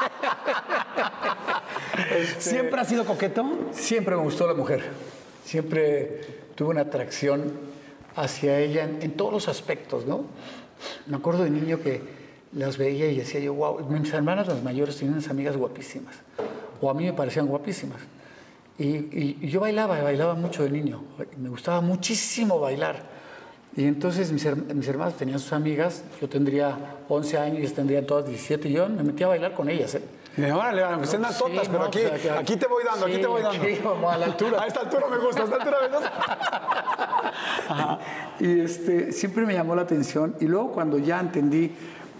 Este, 2.10 2.40
¿Siempre 2.40 2.80
has 2.80 2.88
sido 2.88 3.04
coqueto? 3.04 3.44
Siempre 3.72 4.16
me 4.16 4.22
gustó 4.22 4.46
la 4.46 4.54
mujer. 4.54 4.82
Siempre 5.44 6.20
tuve 6.54 6.70
una 6.70 6.82
atracción 6.82 7.52
hacia 8.16 8.58
ella 8.58 8.84
en, 8.84 9.00
en 9.02 9.12
todos 9.12 9.32
los 9.32 9.48
aspectos, 9.48 10.04
¿no? 10.06 10.24
Me 11.06 11.16
acuerdo 11.16 11.44
de 11.44 11.50
niño 11.50 11.80
que 11.80 12.02
las 12.52 12.78
veía 12.78 13.06
y 13.10 13.16
decía 13.16 13.40
yo, 13.40 13.54
wow, 13.54 13.80
mis 13.88 14.12
hermanas 14.12 14.48
las 14.48 14.62
mayores 14.62 14.96
tenían 14.96 15.14
unas 15.18 15.28
amigas 15.30 15.56
guapísimas. 15.56 16.14
O 16.80 16.90
a 16.90 16.94
mí 16.94 17.04
me 17.04 17.12
parecían 17.12 17.46
guapísimas. 17.46 18.00
Y, 18.78 18.84
y- 18.86 19.38
y 19.42 19.48
yo 19.48 19.60
bailaba, 19.60 20.00
bailaba 20.02 20.34
mucho 20.34 20.62
de 20.64 20.70
niño. 20.70 21.02
Me 21.38 21.48
gustaba 21.48 21.80
muchísimo 21.80 22.58
bailar. 22.60 23.13
Y 23.76 23.86
entonces 23.86 24.30
mis, 24.30 24.46
mis 24.74 24.86
hermanas 24.88 25.14
tenían 25.14 25.38
sus 25.40 25.52
amigas. 25.52 26.04
Yo 26.20 26.28
tendría 26.28 26.76
11 27.08 27.38
años 27.38 27.58
y 27.58 27.62
ellas 27.62 27.74
tendrían 27.74 28.06
todas 28.06 28.26
17. 28.26 28.68
Y 28.68 28.72
yo 28.72 28.88
me 28.88 29.02
metía 29.02 29.26
a 29.26 29.30
bailar 29.30 29.54
con 29.54 29.68
ellas, 29.68 29.94
¿eh? 29.96 30.02
Y 30.36 30.40
de, 30.42 30.52
órale, 30.52 30.82
aunque 30.82 31.16
unas 31.16 31.36
Sí, 31.36 31.44
totas, 31.44 31.68
pero 31.68 31.84
aquí, 31.84 32.00
aquí- 32.04 32.28
aquí 32.28 32.56
te 32.56 32.66
voy 32.66 32.82
dando, 32.84 33.06
aquí 33.06 33.18
te 33.18 33.26
voy 33.26 33.42
dando. 33.42 33.62
aquí, 33.62 33.76
como 33.76 34.10
a 34.10 34.18
la 34.18 34.26
altura. 34.26 34.62
A 34.62 34.66
esta 34.66 34.80
altura 34.80 35.06
me 35.08 35.18
gusta, 35.18 35.42
a 35.42 35.44
esta 35.44 35.56
altura 35.56 35.76
me 35.82 35.88
gusta. 35.96 36.12
Y 38.40 38.60
este, 38.60 39.12
siempre 39.12 39.46
me 39.46 39.54
llamó 39.54 39.74
la 39.76 39.82
atención. 39.82 40.34
Y 40.40 40.46
luego 40.46 40.72
cuando 40.72 40.98
ya 40.98 41.20
entendí 41.20 41.72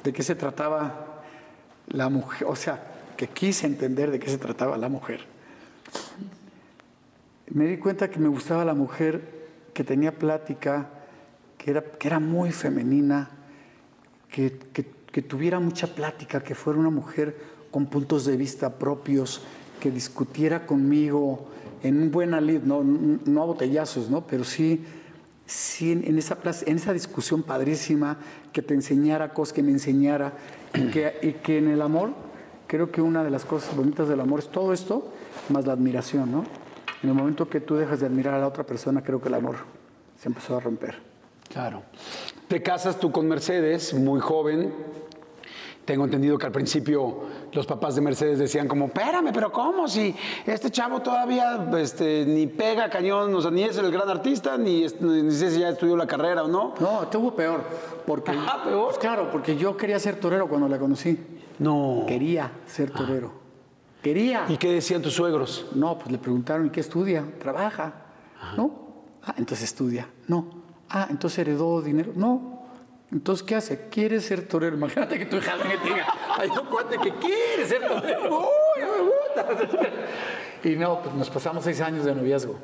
de 0.05 0.13
qué 0.13 0.23
se 0.23 0.35
trataba 0.37 1.23
la 1.89 2.09
mujer, 2.09 2.47
o 2.49 2.55
sea, 2.57 2.81
que 3.17 3.27
quise 3.29 3.67
entender 3.67 4.11
de 4.13 4.19
qué 4.21 4.31
se 4.31 4.39
trataba 4.39 4.77
la 4.79 4.89
mujer, 4.89 5.21
me 7.49 7.67
di 7.67 7.77
cuenta 7.79 8.09
que 8.11 8.19
me 8.19 8.29
gustaba 8.29 8.65
la 8.65 8.75
mujer 8.75 9.21
que 9.75 9.85
tenía 9.85 10.13
plática, 10.13 10.89
que 11.65 11.71
era, 11.71 11.83
que 11.83 12.09
era 12.09 12.21
muy 12.21 12.53
femenina, 12.53 13.31
que, 14.31 14.59
que- 14.75 15.23
tuviera 15.23 15.61
mucha 15.61 15.87
plática, 15.95 16.43
que 16.43 16.55
fuera 16.55 16.79
una 16.79 16.91
mujer 16.91 17.39
con 17.71 17.87
puntos 17.87 18.27
de 18.27 18.37
vista 18.37 18.79
propios, 18.79 19.41
que 19.81 19.91
discutiera 19.91 20.67
conmigo 20.67 21.47
en 21.83 22.03
un 22.03 22.11
buen 22.11 22.35
alid, 22.35 22.61
no, 22.65 22.83
no 22.85 23.43
a 23.43 23.47
botellazos, 23.47 24.11
¿no? 24.11 24.27
pero 24.27 24.45
sí, 24.45 24.85
sí 25.47 25.93
en, 25.93 26.05
en 26.05 26.19
esa 26.19 26.35
plaza- 26.43 26.65
en 26.69 26.77
esa 26.77 26.93
discusión 26.93 27.43
padrísima, 27.45 28.19
que 28.53 28.61
te 28.61 28.75
enseñara 28.75 29.33
cosas, 29.33 29.55
que 29.55 29.63
me 29.63 29.71
enseñara, 29.71 30.33
y 30.75 30.91
que, 30.91 31.15
y 31.23 31.33
que 31.35 31.57
en 31.59 31.69
el 31.69 31.81
amor, 31.81 32.11
creo 32.67 32.91
que 32.91 33.01
una 33.01 33.23
de 33.25 33.31
las 33.31 33.45
cosas 33.47 33.75
bonitas 33.75 34.07
del 34.09 34.21
amor 34.21 34.41
es 34.41 34.49
todo 34.49 34.73
esto, 34.75 35.11
más 35.49 35.65
la 35.65 35.73
admiración, 35.73 36.31
¿no? 36.31 36.45
En 37.03 37.09
el 37.09 37.15
momento 37.15 37.49
que 37.49 37.61
tú 37.61 37.77
dejas 37.77 38.01
de 38.01 38.07
admirar 38.07 38.35
a 38.35 38.39
la 38.41 38.49
otra 38.49 38.65
persona, 38.65 39.03
creo 39.03 39.23
que 39.23 39.29
el 39.29 39.35
amor 39.35 39.57
se 40.21 40.29
empezó 40.29 40.57
a 40.57 40.61
romper. 40.61 41.14
Claro. 41.55 41.85
Te 42.49 42.61
casas 42.61 42.99
tú 42.99 43.13
con 43.13 43.29
Mercedes, 43.29 43.95
muy 43.95 44.19
joven. 44.19 44.75
Tengo 45.85 46.05
entendido 46.05 46.37
que 46.37 46.47
al 46.47 46.51
principio 46.53 47.21
los 47.53 47.65
papás 47.65 47.95
de 47.95 48.01
Mercedes 48.01 48.41
decían 48.41 48.67
como, 48.67 48.87
espérame, 48.87 49.31
pero 49.33 49.53
¿cómo? 49.53 49.87
Si 49.87 50.13
este 50.47 50.71
chavo 50.73 51.01
todavía 51.01 51.71
este, 51.79 52.25
ni 52.27 52.49
pega 52.49 52.91
cañón, 52.91 53.33
o 53.33 53.41
sea, 53.41 53.53
ni 53.53 53.63
es 53.63 53.79
el 53.79 53.93
gran 53.93 54.09
artista, 54.09 54.59
ni, 54.59 54.85
ni 55.01 55.31
sé 55.31 55.53
si 55.53 55.61
ya 55.61 55.69
estudió 55.69 55.97
la 55.97 56.09
carrera 56.09 56.43
o 56.43 56.49
no. 56.49 56.75
No, 56.81 57.05
estuvo 57.05 57.37
peor. 57.37 57.63
Porque, 58.05 58.33
Ah, 58.37 58.63
peor. 58.65 58.87
Pues 58.87 58.99
claro, 58.99 59.31
porque 59.31 59.57
yo 59.57 59.77
quería 59.77 60.01
ser 60.01 60.17
torero 60.17 60.49
cuando 60.49 60.69
la 60.69 60.79
conocí. 60.79 61.17
No. 61.61 62.05
Quería 62.09 62.51
ser 62.67 62.91
torero. 62.91 63.33
Quería. 64.03 64.47
¿Y 64.49 64.57
qué 64.57 64.73
decían 64.73 65.03
tus 65.03 65.13
suegros? 65.13 65.67
No, 65.73 65.97
pues 65.99 66.11
le 66.11 66.19
preguntaron, 66.19 66.67
¿y 66.67 66.71
qué 66.71 66.81
estudia? 66.81 67.25
Trabaja. 67.39 68.07
¿No? 68.57 68.73
Ah, 69.23 69.35
entonces 69.39 69.67
estudia. 69.71 70.09
No. 70.27 70.64
Ah, 70.97 71.09
entonces 71.11 71.41
heredó 71.41 71.83
dinero. 71.83 72.13
No. 72.15 72.63
Entonces, 73.11 73.45
¿qué 73.45 73.57
hace? 73.57 73.89
Quiere 73.89 74.21
ser 74.21 74.47
torero. 74.47 74.77
Imagínate 74.77 75.19
que 75.19 75.27
tu 75.27 75.39
hija 75.39 75.57
venga 75.57 75.75
y 75.75 75.89
diga, 75.89 76.07
hay 76.39 76.49
un 76.49 76.67
cuate 76.67 76.99
que 76.99 77.13
quiere 77.15 77.67
ser 77.67 77.85
torero. 77.85 78.39
Uy, 78.39 78.81
me 78.81 79.03
gusta. 79.03 79.89
Y 80.63 80.77
no, 80.77 81.03
pues 81.03 81.13
nos 81.17 81.29
pasamos 81.31 81.65
seis 81.65 81.81
años 81.81 82.05
de 82.05 82.15
noviazgo. 82.15 82.55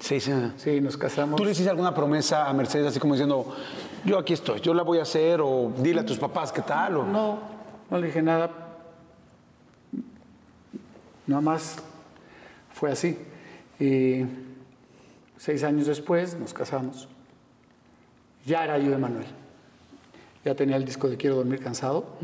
Sí, 0.00 0.20
sí. 0.20 0.32
Sí, 0.56 0.80
nos 0.80 0.96
casamos. 0.96 1.36
¿Tú 1.36 1.44
le 1.44 1.50
hiciste 1.50 1.68
alguna 1.68 1.94
promesa 1.94 2.48
a 2.48 2.52
Mercedes 2.54 2.86
así 2.86 2.98
como 2.98 3.12
diciendo, 3.12 3.54
yo 4.06 4.18
aquí 4.18 4.32
estoy, 4.32 4.60
yo 4.62 4.72
la 4.72 4.82
voy 4.82 4.98
a 4.98 5.02
hacer, 5.02 5.42
o 5.42 5.70
dile 5.76 6.00
a 6.00 6.06
tus 6.06 6.18
papás 6.18 6.52
qué 6.52 6.62
tal? 6.62 6.96
O... 6.96 7.04
No, 7.04 7.38
no 7.90 7.98
le 7.98 8.06
dije 8.06 8.22
nada. 8.22 8.50
Nada 11.26 11.42
más 11.42 11.76
fue 12.72 12.90
así. 12.90 13.18
Y 13.78 14.24
seis 15.36 15.62
años 15.62 15.86
después 15.86 16.38
nos 16.38 16.54
casamos. 16.54 17.08
Ya 18.46 18.64
era 18.64 18.78
yo 18.78 18.94
Emanuel. 18.94 19.26
Ya 20.44 20.54
tenía 20.54 20.76
el 20.76 20.84
disco 20.84 21.08
de 21.08 21.16
Quiero 21.16 21.36
dormir 21.36 21.60
cansado. 21.60 22.16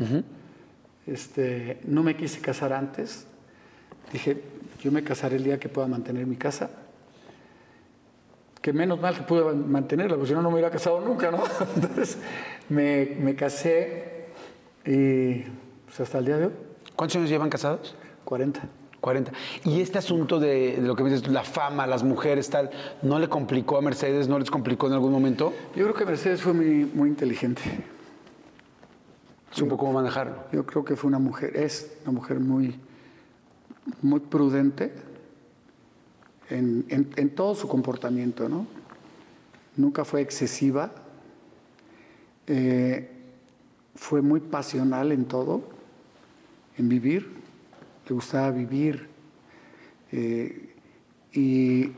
este, 1.05 1.79
no 1.83 2.01
me 2.01 2.15
quise 2.15 2.39
casar 2.39 2.73
antes. 2.73 3.27
Dije, 4.11 4.41
yo 4.81 4.91
me 4.91 5.03
casaré 5.03 5.35
el 5.35 5.43
día 5.43 5.59
que 5.59 5.69
pueda 5.69 5.87
mantener 5.87 6.25
mi 6.25 6.37
casa. 6.37 6.69
Que 8.61 8.71
menos 8.71 8.99
mal 9.01 9.15
que 9.15 9.23
pude 9.23 9.53
mantenerla, 9.53 10.15
porque 10.15 10.29
si 10.29 10.33
no, 10.33 10.41
no 10.41 10.49
me 10.49 10.55
hubiera 10.55 10.71
casado 10.71 11.01
nunca, 11.01 11.29
¿no? 11.31 11.43
Entonces, 11.75 12.17
me, 12.69 13.17
me 13.19 13.35
casé 13.35 14.27
y 14.85 15.41
pues 15.85 15.99
hasta 15.99 16.19
el 16.19 16.25
día 16.25 16.37
de 16.37 16.45
hoy, 16.45 16.53
¿Cuántos 16.95 17.17
años 17.17 17.29
llevan 17.29 17.49
casados? 17.49 17.95
40. 18.23 18.61
40. 19.03 19.33
Y 19.65 19.81
este 19.81 19.97
asunto 19.97 20.39
de 20.39 20.77
lo 20.81 20.95
que 20.95 21.03
me 21.03 21.09
dices, 21.11 21.27
la 21.27 21.43
fama, 21.43 21.85
las 21.85 22.03
mujeres, 22.03 22.49
tal, 22.49 22.69
¿no 23.01 23.19
le 23.19 23.27
complicó 23.27 23.77
a 23.77 23.81
Mercedes? 23.81 24.29
¿No 24.29 24.39
les 24.39 24.49
complicó 24.49 24.87
en 24.87 24.93
algún 24.93 25.11
momento? 25.11 25.51
Yo 25.75 25.83
creo 25.83 25.93
que 25.93 26.05
Mercedes 26.05 26.41
fue 26.41 26.53
muy, 26.53 26.85
muy 26.93 27.09
inteligente. 27.09 27.61
Supo 29.51 29.75
cómo 29.77 29.91
manejarlo. 29.91 30.35
Yo 30.53 30.65
creo 30.65 30.85
que 30.85 30.95
fue 30.95 31.09
una 31.09 31.19
mujer, 31.19 31.53
es 31.57 31.97
una 32.03 32.13
mujer 32.13 32.39
muy, 32.39 32.79
muy 34.01 34.21
prudente 34.21 34.93
en, 36.49 36.85
en- 36.87 37.09
en 37.17 37.29
todo 37.35 37.55
su 37.55 37.67
comportamiento, 37.67 38.47
¿no? 38.47 38.65
Nunca 39.75 40.05
fue 40.05 40.21
excesiva, 40.21 40.91
eh, 42.47 43.09
fue 43.95 44.21
muy 44.21 44.39
pasional 44.39 45.11
en 45.11 45.25
todo, 45.25 45.61
en 46.77 46.87
vivir, 46.87 47.42
le 48.07 48.15
gustaba 48.15 48.51
vivir, 48.51 49.07
eh, 50.11 50.69
Y, 51.35 51.91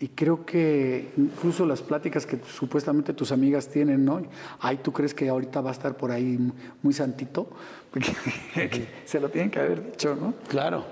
y 0.00 0.08
creo 0.14 0.46
que 0.46 1.12
incluso 1.16 1.66
las 1.66 1.82
pláticas 1.82 2.24
que 2.24 2.38
supuestamente 2.46 3.12
tus 3.12 3.32
amigas 3.32 3.68
tienen, 3.68 4.04
¿no? 4.04 4.22
Ay, 4.60 4.78
¿tú 4.78 4.92
crees 4.92 5.12
que 5.12 5.28
ahorita 5.28 5.60
va 5.60 5.70
a 5.70 5.72
estar 5.72 5.96
por 5.96 6.10
ahí 6.10 6.38
muy 6.82 6.94
santito? 6.94 7.48
Porque 7.90 8.12
se 9.04 9.20
lo 9.20 9.28
tienen 9.28 9.50
que 9.50 9.60
haber 9.60 9.84
dicho, 9.84 10.16
¿no? 10.16 10.34
Claro. 10.48 10.84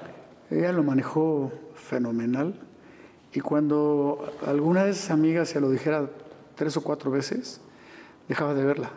Ella 0.50 0.72
lo 0.72 0.82
manejó 0.82 1.50
fenomenal. 1.74 2.54
Y 3.32 3.40
cuando 3.40 4.30
alguna 4.46 4.84
de 4.84 4.90
esas 4.90 5.10
amigas 5.10 5.48
se 5.48 5.60
lo 5.60 5.70
dijera 5.70 6.10
tres 6.54 6.76
o 6.76 6.82
cuatro 6.82 7.10
veces, 7.10 7.60
dejaba 8.28 8.52
de 8.54 8.64
verla. 8.64 8.90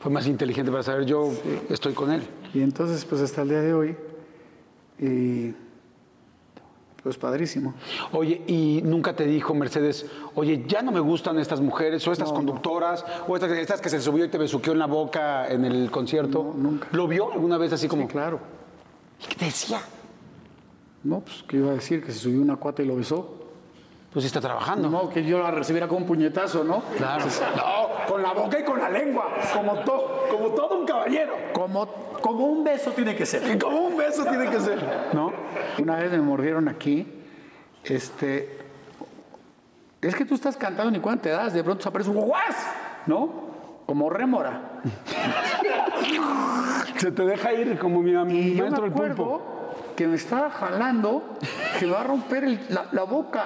Fue 0.00 0.10
más 0.10 0.26
inteligente 0.26 0.70
para 0.70 0.82
saber, 0.82 1.04
yo 1.04 1.30
estoy 1.68 1.92
con 1.92 2.10
él. 2.10 2.22
Y 2.54 2.62
entonces, 2.62 3.04
pues 3.04 3.20
hasta 3.22 3.42
el 3.42 3.48
día 3.48 3.60
de 3.60 3.74
hoy, 3.74 3.96
y 4.98 5.54
pues 7.02 7.16
padrísimo. 7.18 7.74
Oye, 8.12 8.42
¿y 8.46 8.80
nunca 8.84 9.16
te 9.16 9.24
dijo 9.26 9.54
Mercedes, 9.54 10.06
oye, 10.36 10.64
ya 10.68 10.82
no 10.82 10.92
me 10.92 11.00
gustan 11.00 11.38
estas 11.38 11.60
mujeres 11.60 12.06
o 12.06 12.12
estas 12.12 12.32
conductoras 12.32 13.04
o 13.26 13.34
estas, 13.34 13.50
estas, 13.52 13.80
que 13.80 13.88
se 13.88 14.00
subió 14.00 14.24
y 14.24 14.28
te 14.28 14.38
besuqueó 14.38 14.72
en 14.72 14.78
la 14.78 14.86
boca 14.86 15.48
en 15.48 15.64
el 15.64 15.90
concierto? 15.90 16.54
No, 16.56 16.70
nunca. 16.70 16.88
¿Lo 16.92 17.08
vio 17.08 17.32
alguna 17.32 17.58
vez 17.58 17.72
así 17.72 17.88
como? 17.88 18.02
Sí, 18.02 18.08
claro. 18.08 18.38
¿Y 19.20 19.26
qué 19.26 19.34
te 19.34 19.44
decía? 19.46 19.80
No, 21.02 21.20
pues, 21.20 21.42
¿qué 21.48 21.56
iba 21.56 21.70
a 21.70 21.74
decir? 21.74 22.04
Que 22.04 22.12
se 22.12 22.20
subió 22.20 22.40
una 22.40 22.54
cuata 22.56 22.82
y 22.82 22.86
lo 22.86 22.94
besó. 22.94 23.38
Pues 24.12 24.26
está 24.26 24.40
trabajando. 24.42 24.88
No, 24.90 25.08
que 25.08 25.24
yo 25.24 25.38
la 25.40 25.50
recibiera 25.50 25.88
con 25.88 26.02
un 26.02 26.06
puñetazo, 26.06 26.62
¿no? 26.62 26.82
Claro. 26.98 27.24
No, 27.56 28.06
con 28.06 28.22
la 28.22 28.32
boca 28.34 28.60
y 28.60 28.62
con 28.62 28.78
la 28.78 28.90
lengua, 28.90 29.26
como, 29.54 29.74
to- 29.80 30.24
como 30.30 30.48
todo 30.50 30.78
un 30.80 30.86
caballero. 30.86 31.32
Como, 31.54 31.88
como 32.22 32.46
un 32.46 32.64
beso 32.64 32.92
tiene 32.92 33.14
que 33.14 33.26
ser. 33.26 33.58
Como 33.58 33.80
un 33.88 33.96
beso 33.96 34.24
tiene 34.24 34.48
que 34.48 34.60
ser, 34.60 35.10
¿no? 35.12 35.32
Una 35.78 35.96
vez 35.96 36.10
me 36.12 36.20
mordieron 36.20 36.68
aquí, 36.68 37.06
este, 37.84 38.58
es 40.00 40.14
que 40.14 40.24
tú 40.24 40.34
estás 40.34 40.56
cantando 40.56 40.90
ni 40.90 41.00
cuenta 41.00 41.22
te 41.24 41.28
das, 41.30 41.52
de 41.52 41.62
pronto 41.62 41.82
se 41.82 41.88
aparece 41.88 42.10
un 42.10 42.16
guas, 42.20 42.56
¿no? 43.06 43.50
Como 43.86 44.08
rémora. 44.08 44.80
Se 46.98 47.10
te 47.12 47.24
deja 47.24 47.52
ir 47.52 47.78
como 47.78 48.00
mi, 48.02 48.12
mi 48.12 48.54
maestro 48.54 48.84
el 48.86 48.92
pulpo. 48.92 49.42
que 49.96 50.06
me 50.06 50.16
estaba 50.16 50.50
jalando, 50.50 51.22
que 51.78 51.86
me 51.86 51.92
va 51.92 52.00
a 52.00 52.04
romper 52.04 52.44
el- 52.44 52.60
la, 52.68 52.86
la 52.92 53.02
boca. 53.04 53.44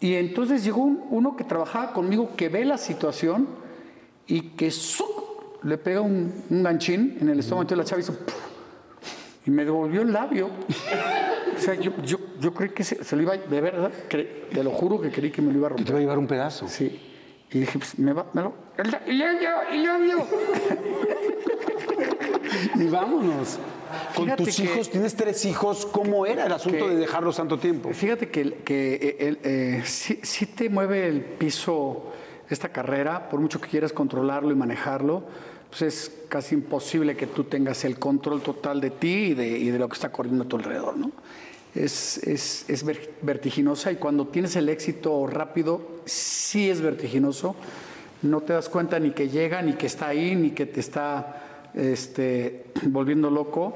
Y 0.00 0.14
entonces 0.14 0.64
llegó 0.64 0.80
un- 0.82 1.04
uno 1.10 1.36
que 1.36 1.44
trabajaba 1.44 1.92
conmigo 1.92 2.30
que 2.36 2.48
ve 2.48 2.64
la 2.64 2.78
situación 2.78 3.48
y 4.26 4.50
que 4.50 4.70
¡zuc! 4.70 5.11
Le 5.64 5.78
pega 5.78 6.00
un, 6.00 6.32
un 6.50 6.62
ganchín 6.62 7.18
en 7.20 7.28
el 7.28 7.38
estómago. 7.40 7.62
Entonces 7.62 7.78
la 7.78 7.84
chava 7.84 8.00
hizo 8.00 8.14
¡puf! 8.14 8.34
y 9.46 9.50
me 9.50 9.64
devolvió 9.64 10.02
el 10.02 10.12
labio. 10.12 10.48
O 11.56 11.58
sea, 11.60 11.74
yo, 11.74 11.92
yo, 12.04 12.18
yo 12.40 12.52
creí 12.54 12.70
que 12.70 12.82
se, 12.84 13.02
se 13.04 13.14
lo 13.16 13.22
iba 13.22 13.34
a... 13.34 13.36
De 13.38 13.60
verdad, 13.60 13.90
cre- 14.08 14.48
te 14.52 14.64
lo 14.64 14.70
juro 14.70 15.00
que 15.00 15.10
creí 15.10 15.30
que 15.30 15.42
me 15.42 15.52
lo 15.52 15.58
iba 15.58 15.68
a 15.68 15.70
Te 15.70 15.76
romper. 15.76 15.94
va 15.94 15.98
a 15.98 16.00
llevar 16.00 16.18
un 16.18 16.26
pedazo. 16.26 16.66
Sí. 16.68 17.00
Y 17.52 17.58
dije, 17.60 17.78
pues 17.78 17.98
me 17.98 18.12
va... 18.12 18.26
Me 18.32 18.42
lo, 18.42 18.54
el, 18.78 18.90
la- 18.90 19.02
el 19.06 19.82
labio. 19.84 20.26
Y 22.76 22.84
vámonos. 22.88 23.58
Con 24.14 24.24
Fíjate 24.24 24.44
tus 24.44 24.56
que- 24.56 24.62
hijos, 24.64 24.90
tienes 24.90 25.14
tres 25.14 25.44
hijos, 25.44 25.86
¿cómo 25.86 26.24
era 26.26 26.46
el 26.46 26.52
asunto 26.52 26.86
que- 26.86 26.90
de 26.94 26.96
dejarlos 26.96 27.36
tanto 27.36 27.58
tiempo? 27.58 27.90
Fíjate 27.92 28.28
que, 28.30 28.54
que 28.64 28.94
eh, 28.94 29.16
el- 29.20 29.38
eh, 29.42 29.82
sí, 29.84 30.18
sí 30.22 30.46
te 30.46 30.68
mueve 30.70 31.06
el 31.08 31.20
piso 31.22 32.10
esta 32.48 32.70
carrera, 32.70 33.28
por 33.28 33.40
mucho 33.40 33.60
que 33.60 33.68
quieras 33.68 33.92
controlarlo 33.92 34.50
y 34.50 34.54
manejarlo, 34.54 35.24
pues 35.72 35.82
es 35.82 36.12
casi 36.28 36.54
imposible 36.54 37.16
que 37.16 37.26
tú 37.26 37.44
tengas 37.44 37.84
el 37.84 37.98
control 37.98 38.42
total 38.42 38.80
de 38.80 38.90
ti 38.90 39.08
y 39.08 39.34
de, 39.34 39.48
y 39.58 39.70
de 39.70 39.78
lo 39.78 39.88
que 39.88 39.94
está 39.94 40.12
corriendo 40.12 40.44
a 40.44 40.46
tu 40.48 40.56
alrededor, 40.56 40.96
¿no? 40.98 41.10
Es, 41.74 42.18
es- 42.18 42.66
es 42.68 42.84
ver- 42.84 43.14
vertiginosa 43.22 43.90
y 43.90 43.96
cuando 43.96 44.26
tienes 44.26 44.54
el 44.56 44.68
éxito 44.68 45.26
rápido, 45.26 45.80
sí 46.04 46.68
es 46.68 46.82
vertiginoso. 46.82 47.56
No 48.20 48.42
te 48.42 48.52
das 48.52 48.68
cuenta 48.68 48.98
ni 49.00 49.12
que 49.12 49.30
llega, 49.30 49.62
ni 49.62 49.72
que 49.72 49.86
está 49.86 50.08
ahí, 50.08 50.36
ni 50.36 50.50
que 50.50 50.66
te 50.66 50.80
está 50.80 51.70
este, 51.74 52.66
volviendo 52.84 53.30
loco 53.30 53.74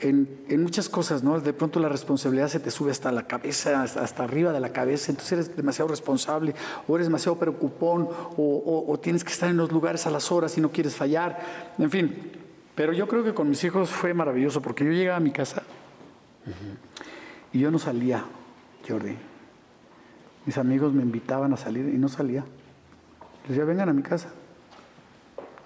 en, 0.00 0.62
muchas 0.62 0.88
cosas, 0.88 1.22
¿no? 1.22 1.40
De 1.40 1.52
pronto 1.52 1.80
la 1.80 1.88
responsabilidad 1.88 2.48
se 2.48 2.60
te 2.60 2.70
sube 2.70 2.90
hasta 2.90 3.12
la 3.12 3.26
cabeza, 3.26 3.82
hasta, 3.82 4.24
arriba 4.24 4.52
de 4.52 4.60
la 4.60 4.72
cabeza, 4.72 5.10
entonces 5.10 5.32
eres 5.32 5.56
demasiado 5.56 5.88
responsable, 5.88 6.54
o 6.86 6.96
eres 6.96 7.06
demasiado 7.06 7.38
preocupón, 7.38 8.08
o, 8.36 8.98
tienes 9.02 9.24
que 9.24 9.32
estar 9.32 9.48
en 9.48 9.56
los 9.56 9.72
lugares 9.72 10.06
a 10.06 10.10
las 10.10 10.30
horas 10.30 10.56
y 10.58 10.60
no 10.60 10.70
quieres 10.70 10.94
fallar, 10.94 11.38
en 11.78 11.90
fin. 11.90 12.32
Pero 12.74 12.92
yo 12.92 13.08
creo 13.08 13.24
que 13.24 13.34
con 13.34 13.48
mis 13.48 13.62
hijos 13.64 13.90
fue 13.90 14.14
maravilloso, 14.14 14.62
porque 14.62 14.84
yo 14.84 14.92
llegaba 14.92 15.16
a 15.16 15.20
mi 15.20 15.32
casa 15.32 15.62
y 17.52 17.58
yo 17.58 17.70
no 17.70 17.78
salía, 17.78 18.24
Jordi. 18.88 19.16
Mis 20.46 20.56
amigos 20.56 20.92
me 20.92 21.02
invitaban 21.02 21.52
a 21.52 21.56
salir 21.56 21.88
y 21.92 21.98
no 21.98 22.08
salía. 22.08 22.44
Les 23.42 23.50
decía, 23.50 23.64
vengan 23.64 23.88
a 23.88 23.92
mi 23.92 24.02
casa. 24.02 24.30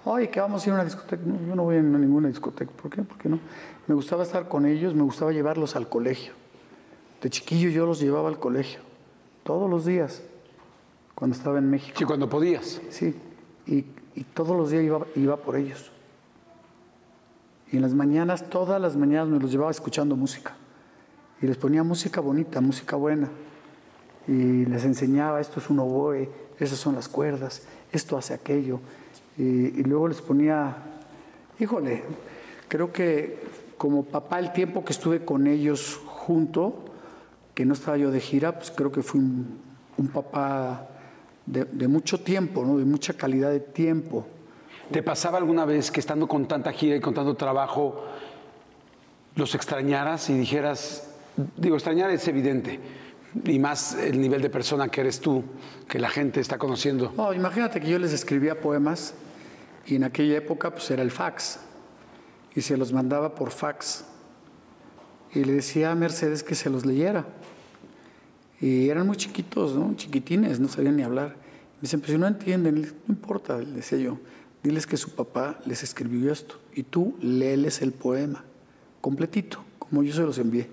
Oye, 0.05 0.29
que 0.29 0.41
vamos 0.41 0.63
a 0.63 0.67
ir 0.67 0.71
a 0.71 0.75
una 0.75 0.83
discoteca. 0.83 1.23
Yo 1.23 1.55
no 1.55 1.63
voy 1.63 1.77
a 1.77 1.81
ninguna 1.81 2.27
discoteca. 2.27 2.71
¿Por 2.71 2.91
qué? 2.91 3.03
¿Por 3.03 3.17
qué 3.17 3.29
no? 3.29 3.39
Me 3.87 3.95
gustaba 3.95 4.23
estar 4.23 4.47
con 4.47 4.65
ellos, 4.65 4.95
me 4.95 5.03
gustaba 5.03 5.31
llevarlos 5.31 5.75
al 5.75 5.89
colegio. 5.89 6.33
De 7.21 7.29
chiquillo 7.29 7.69
yo 7.69 7.85
los 7.85 7.99
llevaba 7.99 8.29
al 8.29 8.39
colegio, 8.39 8.79
todos 9.43 9.69
los 9.69 9.85
días, 9.85 10.23
cuando 11.15 11.35
estaba 11.35 11.57
en 11.57 11.69
México. 11.69 11.97
Sí, 11.97 12.05
cuando 12.05 12.29
podías. 12.29 12.81
Sí, 12.89 13.15
y, 13.65 13.85
y 14.15 14.23
todos 14.33 14.57
los 14.57 14.71
días 14.71 14.83
iba, 14.83 15.05
iba 15.15 15.37
por 15.37 15.55
ellos. 15.55 15.91
Y 17.71 17.77
en 17.77 17.81
las 17.81 17.93
mañanas, 17.93 18.49
todas 18.49 18.79
las 18.79 18.95
mañanas 18.95 19.29
me 19.29 19.39
los 19.39 19.51
llevaba 19.51 19.71
escuchando 19.71 20.15
música. 20.15 20.55
Y 21.41 21.47
les 21.47 21.57
ponía 21.57 21.83
música 21.83 22.21
bonita, 22.21 22.61
música 22.61 22.95
buena. 22.95 23.29
Y 24.27 24.65
les 24.65 24.85
enseñaba, 24.85 25.41
esto 25.41 25.59
es 25.59 25.69
un 25.69 25.79
oboe, 25.79 26.29
esas 26.59 26.77
son 26.77 26.95
las 26.95 27.09
cuerdas, 27.09 27.63
esto 27.91 28.17
hace 28.17 28.33
aquello. 28.33 28.79
Y, 29.37 29.43
y 29.43 29.83
luego 29.83 30.07
les 30.07 30.21
ponía, 30.21 30.77
híjole, 31.59 32.03
creo 32.67 32.91
que 32.91 33.43
como 33.83 34.05
papá 34.05 34.39
el 34.39 34.53
tiempo 34.53 34.85
que 34.85 34.93
estuve 34.93 35.25
con 35.25 35.45
ellos 35.45 35.99
junto, 36.05 36.85
que 37.53 37.65
no 37.65 37.73
estaba 37.73 37.97
yo 37.97 38.11
de 38.11 38.21
gira, 38.21 38.57
pues 38.57 38.71
creo 38.71 38.93
que 38.93 39.03
fui 39.03 39.19
un, 39.19 39.59
un 39.97 40.07
papá 40.07 40.87
de, 41.45 41.65
de 41.65 41.89
mucho 41.89 42.21
tiempo, 42.21 42.63
¿no? 42.63 42.77
de 42.77 42.85
mucha 42.85 43.15
calidad 43.15 43.51
de 43.51 43.59
tiempo. 43.59 44.25
¿Te 44.89 45.03
pasaba 45.03 45.37
alguna 45.37 45.65
vez 45.65 45.91
que 45.91 45.99
estando 45.99 46.29
con 46.29 46.47
tanta 46.47 46.71
gira 46.71 46.95
y 46.95 47.01
con 47.01 47.13
tanto 47.13 47.35
trabajo, 47.35 48.05
los 49.35 49.53
extrañaras 49.53 50.29
y 50.29 50.37
dijeras, 50.37 51.09
digo, 51.57 51.75
extrañar 51.75 52.09
es 52.09 52.25
evidente, 52.29 52.79
y 53.43 53.59
más 53.59 53.95
el 53.95 54.21
nivel 54.21 54.41
de 54.41 54.49
persona 54.49 54.87
que 54.87 55.01
eres 55.01 55.19
tú, 55.19 55.43
que 55.89 55.99
la 55.99 56.09
gente 56.09 56.39
está 56.39 56.57
conociendo? 56.57 57.11
No, 57.17 57.33
imagínate 57.33 57.81
que 57.81 57.89
yo 57.89 57.99
les 57.99 58.13
escribía 58.13 58.61
poemas 58.61 59.13
y 59.85 59.95
en 59.95 60.05
aquella 60.05 60.37
época 60.37 60.71
pues 60.71 60.89
era 60.89 61.03
el 61.03 61.11
fax 61.11 61.59
y 62.55 62.61
se 62.61 62.77
los 62.77 62.93
mandaba 62.93 63.35
por 63.35 63.51
fax 63.51 64.05
y 65.33 65.43
le 65.43 65.53
decía 65.53 65.91
a 65.91 65.95
Mercedes 65.95 66.43
que 66.43 66.55
se 66.55 66.69
los 66.69 66.85
leyera 66.85 67.25
y 68.63 68.87
eran 68.87 69.05
muy 69.05 69.17
chiquitos, 69.17 69.75
¿no? 69.75 69.93
chiquitines, 69.97 70.57
no 70.61 70.69
sabían 70.69 70.95
ni 70.95 71.03
hablar. 71.03 71.31
Me 71.31 71.81
dicen, 71.81 71.99
pues 71.99 72.13
si 72.13 72.17
no 72.17 72.25
entienden, 72.25 72.81
no 72.81 73.13
importa, 73.13 73.57
le 73.57 73.71
decía 73.71 73.97
yo, 73.97 74.19
diles 74.63 74.87
que 74.87 74.95
su 74.95 75.09
papá 75.15 75.59
les 75.65 75.83
escribió 75.83 76.31
esto 76.31 76.55
y 76.73 76.83
tú 76.83 77.13
léeles 77.19 77.81
el 77.81 77.91
poema 77.91 78.45
completito, 79.01 79.61
como 79.77 80.01
yo 80.01 80.13
se 80.13 80.21
los 80.21 80.37
envié. 80.37 80.69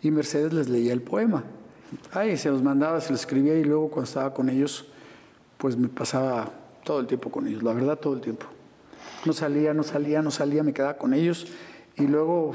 Y 0.00 0.10
Mercedes 0.10 0.54
les 0.54 0.70
leía 0.70 0.94
el 0.94 1.02
poema. 1.02 1.44
Ay, 2.12 2.38
se 2.38 2.48
los 2.48 2.62
mandaba, 2.62 2.98
se 3.02 3.12
los 3.12 3.20
escribía 3.20 3.54
y 3.58 3.64
luego 3.64 3.90
cuando 3.90 4.08
estaba 4.08 4.32
con 4.32 4.48
ellos, 4.48 4.86
pues 5.58 5.76
me 5.76 5.88
pasaba 5.88 6.50
todo 6.82 7.00
el 7.00 7.06
tiempo 7.06 7.30
con 7.30 7.46
ellos, 7.46 7.62
la 7.62 7.74
verdad 7.74 7.98
todo 7.98 8.14
el 8.14 8.22
tiempo. 8.22 8.46
No 9.24 9.32
salía, 9.32 9.72
no 9.72 9.82
salía, 9.82 10.20
no 10.22 10.30
salía, 10.30 10.62
me 10.62 10.72
quedaba 10.72 10.96
con 10.96 11.14
ellos 11.14 11.46
y 11.96 12.06
luego, 12.06 12.52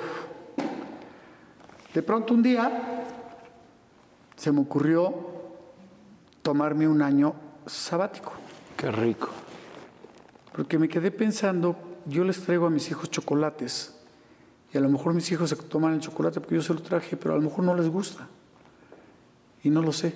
de 1.93 2.03
pronto 2.03 2.33
un 2.33 2.43
día, 2.43 3.05
se 4.35 4.51
me 4.51 4.61
ocurrió 4.61 5.13
tomarme 6.41 6.87
un 6.87 7.01
año 7.01 7.33
sabático, 7.65 8.33
Qué 8.77 8.91
rico. 8.91 9.29
porque 10.53 10.77
me 10.77 10.87
quedé 10.87 11.11
pensando, 11.11 11.75
yo 12.05 12.23
les 12.23 12.41
traigo 12.41 12.67
a 12.67 12.69
mis 12.69 12.89
hijos 12.91 13.09
chocolates 13.09 13.95
y 14.71 14.77
a 14.77 14.81
lo 14.81 14.89
mejor 14.89 15.13
mis 15.13 15.31
hijos 15.31 15.49
se 15.49 15.55
toman 15.55 15.93
el 15.95 15.99
chocolate 15.99 16.39
porque 16.39 16.55
yo 16.55 16.61
se 16.61 16.73
lo 16.73 16.81
traje, 16.81 17.17
pero 17.17 17.33
a 17.33 17.37
lo 17.37 17.43
mejor 17.43 17.63
no 17.65 17.73
les 17.75 17.89
gusta 17.89 18.27
y 19.63 19.69
no 19.69 19.81
lo 19.81 19.91
sé. 19.91 20.13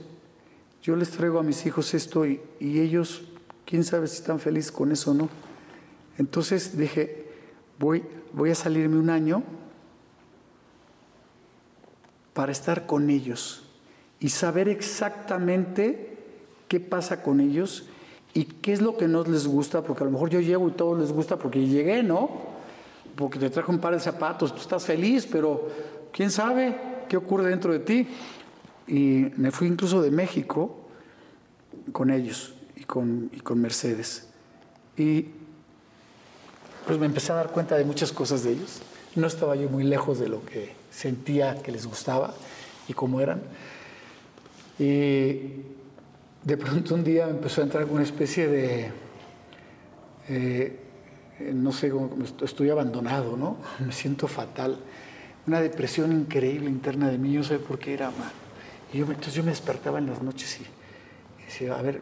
Yo 0.83 0.95
les 0.95 1.09
traigo 1.11 1.39
a 1.39 1.43
mis 1.43 1.65
hijos 1.65 1.93
esto 1.93 2.25
y, 2.25 2.41
y 2.59 2.79
ellos, 2.79 3.23
quién 3.65 3.83
sabe 3.83 4.05
si 4.07 4.17
están 4.17 4.39
felices 4.39 4.71
con 4.71 4.91
eso 4.91 5.11
o 5.11 5.13
no. 5.13 5.29
Entonces 6.17 6.77
dije, 6.77 7.27
voy, 7.79 8.03
voy 8.33 8.51
a 8.51 8.55
salirme 8.55 8.97
un 8.97 9.09
año 9.09 9.43
para 12.33 12.51
estar 12.51 12.85
con 12.85 13.09
ellos 13.09 13.63
y 14.19 14.29
saber 14.29 14.69
exactamente 14.69 16.17
qué 16.67 16.79
pasa 16.79 17.21
con 17.21 17.39
ellos 17.39 17.87
y 18.33 18.45
qué 18.45 18.73
es 18.73 18.81
lo 18.81 18.97
que 18.97 19.07
no 19.07 19.23
les 19.23 19.47
gusta, 19.47 19.83
porque 19.83 20.03
a 20.03 20.05
lo 20.05 20.11
mejor 20.11 20.29
yo 20.29 20.39
llego 20.39 20.67
y 20.67 20.71
todo 20.71 20.97
les 20.97 21.11
gusta 21.11 21.37
porque 21.37 21.67
llegué, 21.67 22.01
¿no? 22.01 22.29
Porque 23.15 23.37
te 23.37 23.49
traje 23.49 23.69
un 23.69 23.79
par 23.79 23.93
de 23.93 23.99
zapatos, 23.99 24.55
tú 24.55 24.61
estás 24.61 24.85
feliz, 24.85 25.27
pero 25.31 25.69
quién 26.11 26.31
sabe, 26.31 26.75
¿qué 27.07 27.17
ocurre 27.17 27.49
dentro 27.49 27.71
de 27.71 27.79
ti? 27.79 28.07
Y 28.87 29.27
me 29.37 29.51
fui 29.51 29.67
incluso 29.67 30.01
de 30.01 30.09
México 30.09 30.87
con 31.91 32.09
ellos 32.09 32.55
y 32.75 32.85
con, 32.85 33.29
y 33.31 33.39
con 33.41 33.61
Mercedes. 33.61 34.29
Y 34.97 35.27
pues 36.85 36.99
me 36.99 37.05
empecé 37.05 37.31
a 37.31 37.35
dar 37.35 37.51
cuenta 37.51 37.75
de 37.77 37.85
muchas 37.85 38.11
cosas 38.11 38.43
de 38.43 38.53
ellos. 38.53 38.81
No 39.15 39.27
estaba 39.27 39.55
yo 39.55 39.69
muy 39.69 39.83
lejos 39.83 40.19
de 40.19 40.27
lo 40.27 40.43
que 40.43 40.73
sentía 40.91 41.55
que 41.61 41.71
les 41.71 41.85
gustaba 41.85 42.33
y 42.87 42.93
cómo 42.93 43.21
eran. 43.21 43.41
Y 44.79 45.63
de 46.43 46.57
pronto 46.57 46.95
un 46.95 47.03
día 47.03 47.25
me 47.25 47.31
empezó 47.31 47.61
a 47.61 47.63
entrar 47.63 47.85
una 47.85 48.03
especie 48.03 48.47
de, 48.47 48.91
eh, 50.29 50.79
no 51.53 51.71
sé, 51.71 51.91
estoy 52.41 52.69
abandonado, 52.69 53.37
¿no? 53.37 53.57
Me 53.85 53.91
siento 53.91 54.27
fatal. 54.27 54.79
Una 55.47 55.61
depresión 55.61 56.11
increíble 56.11 56.69
interna 56.69 57.09
de 57.09 57.17
mí, 57.17 57.33
yo 57.33 57.43
sé 57.43 57.59
por 57.59 57.79
qué 57.79 57.93
era 57.93 58.07
mal. 58.11 58.31
Y 58.91 58.99
yo, 58.99 59.05
entonces 59.05 59.33
yo 59.33 59.43
me 59.43 59.49
despertaba 59.49 59.99
en 59.99 60.07
las 60.07 60.21
noches 60.21 60.59
y, 60.59 61.43
decía, 61.45 61.77
a 61.77 61.81
ver, 61.81 62.01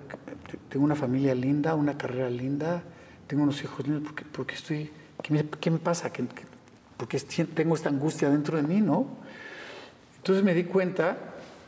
tengo 0.69 0.85
una 0.85 0.95
familia 0.95 1.35
linda, 1.35 1.75
una 1.75 1.97
carrera 1.97 2.29
linda, 2.29 2.83
tengo 3.31 3.43
unos 3.43 3.63
hijos 3.63 3.87
lindos, 3.87 4.11
¿por 4.33 4.45
qué, 4.45 4.55
estoy, 4.55 4.91
qué 5.23 5.71
me, 5.71 5.79
pasa? 5.79 6.11
¿Qué, 6.11 6.25
por 6.97 7.07
qué 7.07 7.17
tengo 7.55 7.75
esta 7.75 7.87
angustia 7.87 8.29
dentro 8.29 8.57
de 8.57 8.63
mí, 8.63 8.81
no? 8.81 9.07
Entonces 10.17 10.43
me 10.43 10.53
di 10.53 10.65
cuenta 10.65 11.17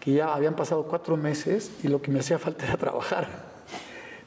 que 0.02 0.12
ya 0.12 0.34
habían 0.34 0.58
pasado 0.58 0.84
cuatro 0.84 1.16
meses 1.16 1.72
y 1.82 1.88
lo 1.88 2.02
que 2.02 2.12
me 2.12 2.20
hacía 2.20 2.38
falta 2.38 2.66
era 2.66 2.76
trabajar. 2.76 3.54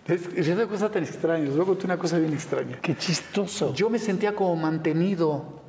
Es 0.08 0.48
una 0.48 0.66
cosa 0.66 0.90
tan 0.90 1.02
extraña. 1.02 1.50
Contar 1.50 1.84
una 1.84 1.98
cosa 1.98 2.18
bien 2.18 2.32
extraña. 2.32 2.78
Qué 2.80 2.96
chistoso. 2.96 3.74
Yo 3.74 3.90
me 3.90 3.98
sentía 3.98 4.34
como 4.34 4.56
mantenido. 4.56 5.60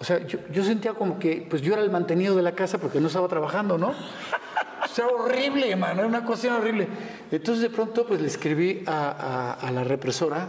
O 0.00 0.04
sea, 0.04 0.24
yo, 0.26 0.64
sentía 0.64 0.94
como 0.94 1.18
que 1.18 1.46
pues 1.48 1.60
yo 1.60 1.72
era 1.72 1.82
el 1.82 1.90
mantenido 1.90 2.36
de 2.36 2.42
la 2.42 2.52
casa 2.52 2.78
porque 2.78 3.00
no 3.00 3.08
estaba 3.08 3.26
trabajando, 3.26 3.78
¿no? 3.78 3.88
O 3.88 4.88
sea, 4.88 5.06
horrible, 5.08 5.70
hermano, 5.70 6.00
era 6.00 6.06
una 6.06 6.24
cosa 6.24 6.56
horrible. 6.56 6.88
Entonces 7.30 7.62
de 7.62 7.70
pronto 7.70 8.06
pues 8.06 8.20
le 8.20 8.28
escribí 8.28 8.84
a, 8.86 9.70
la 9.72 9.84
represora. 9.84 10.48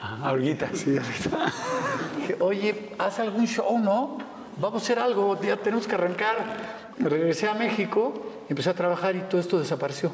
a 0.00 0.30
Olguita. 0.32 0.68
Sí, 0.74 0.96
Oye, 2.40 2.90
haz 2.98 3.18
algún 3.18 3.46
show, 3.46 3.78
¿no? 3.78 4.18
Vamos 4.58 4.82
a 4.82 4.84
hacer 4.84 4.98
algo, 4.98 5.40
ya 5.40 5.56
tenemos 5.56 5.86
que 5.86 5.94
arrancar 5.94 6.36
regresé 7.08 7.48
a 7.48 7.54
México, 7.54 8.12
empecé 8.48 8.70
a 8.70 8.74
trabajar 8.74 9.16
y 9.16 9.20
todo 9.20 9.40
esto 9.40 9.58
desapareció. 9.58 10.12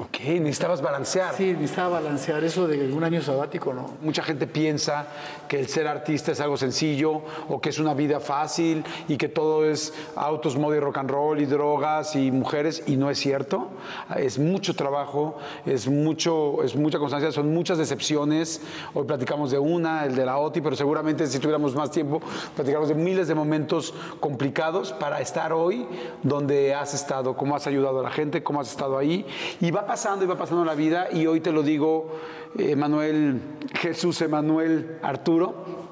Ok, 0.00 0.20
necesitabas 0.20 0.80
balancear. 0.80 1.34
Sí, 1.34 1.54
necesitaba 1.54 2.00
balancear 2.00 2.44
eso 2.44 2.68
de 2.68 2.92
un 2.92 3.02
año 3.02 3.20
sabático, 3.20 3.74
¿no? 3.74 3.96
Mucha 4.00 4.22
gente 4.22 4.46
piensa 4.46 5.08
que 5.48 5.58
el 5.58 5.66
ser 5.66 5.88
artista 5.88 6.30
es 6.30 6.40
algo 6.40 6.56
sencillo 6.56 7.22
o 7.48 7.60
que 7.60 7.70
es 7.70 7.80
una 7.80 7.94
vida 7.94 8.20
fácil 8.20 8.84
y 9.08 9.16
que 9.16 9.28
todo 9.28 9.64
es 9.64 9.92
autos, 10.14 10.56
moda 10.56 10.76
y 10.76 10.80
rock 10.80 10.98
and 10.98 11.10
roll 11.10 11.40
y 11.40 11.46
drogas 11.46 12.14
y 12.14 12.30
mujeres 12.30 12.84
y 12.86 12.96
no 12.96 13.10
es 13.10 13.18
cierto. 13.18 13.70
Es 14.16 14.38
mucho 14.38 14.76
trabajo, 14.76 15.36
es, 15.66 15.88
mucho, 15.88 16.62
es 16.62 16.76
mucha 16.76 17.00
constancia, 17.00 17.32
son 17.32 17.52
muchas 17.52 17.76
decepciones. 17.78 18.62
Hoy 18.94 19.04
platicamos 19.04 19.50
de 19.50 19.58
una, 19.58 20.04
el 20.04 20.14
de 20.14 20.24
la 20.24 20.38
OTI, 20.38 20.60
pero 20.60 20.76
seguramente 20.76 21.26
si 21.26 21.40
tuviéramos 21.40 21.74
más 21.74 21.90
tiempo, 21.90 22.20
platicamos 22.54 22.88
de 22.88 22.94
miles 22.94 23.26
de 23.26 23.34
momentos 23.34 23.92
complicados 24.20 24.92
para 24.92 25.20
estar 25.20 25.52
hoy 25.52 25.88
donde 26.22 26.72
has 26.72 26.94
estado, 26.94 27.36
cómo 27.36 27.56
has 27.56 27.66
ayudado 27.66 27.98
a 27.98 28.02
la 28.04 28.10
gente, 28.10 28.44
cómo 28.44 28.60
has 28.60 28.70
estado 28.70 28.96
ahí. 28.96 29.26
Y 29.60 29.72
va 29.72 29.87
pasando 29.88 30.24
y 30.24 30.28
va 30.28 30.36
pasando 30.36 30.64
la 30.64 30.74
vida 30.74 31.08
y 31.10 31.26
hoy 31.26 31.40
te 31.40 31.50
lo 31.50 31.64
digo, 31.64 32.20
Emanuel, 32.56 33.40
Jesús 33.74 34.20
Emanuel 34.20 34.98
Arturo, 35.02 35.88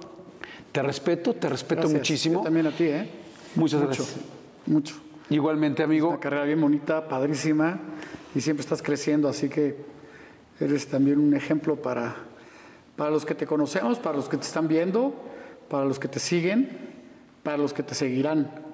te 0.71 0.83
respeto, 0.83 1.35
te 1.35 1.49
respeto 1.49 1.89
muchísimo. 1.89 2.43
también 2.43 2.67
a 2.67 2.71
ti, 2.71 2.85
¿eh? 2.85 3.11
Muchas 3.57 3.81
mucho, 3.81 3.97
gracias. 3.97 4.17
Mucho. 4.67 4.95
Igualmente, 5.31 5.83
amigo. 5.83 6.11
Una 6.11 6.21
carrera 6.21 6.45
bien 6.45 6.61
bonita, 6.61 7.09
padrísima 7.09 7.81
y 8.35 8.41
siempre 8.43 8.61
estás 8.61 8.83
creciendo, 8.83 9.29
así 9.29 9.49
que 9.49 9.77
eres 10.61 10.87
también 10.87 11.19
un 11.19 11.35
ejemplo 11.35 11.77
para, 11.77 12.15
para 12.95 13.11
los 13.11 13.25
que 13.25 13.35
te 13.35 13.47
conocemos, 13.47 13.99
para 13.99 14.17
los 14.17 14.29
que 14.29 14.37
te 14.37 14.45
están 14.45 14.69
viendo, 14.69 15.15
para 15.71 15.87
los 15.87 15.99
que 15.99 16.09
te 16.09 16.21
siguen, 16.21 16.69
para 17.43 17.57
los 17.57 17.73
que 17.73 17.83
te 17.83 17.95
seguirán. 17.95 18.66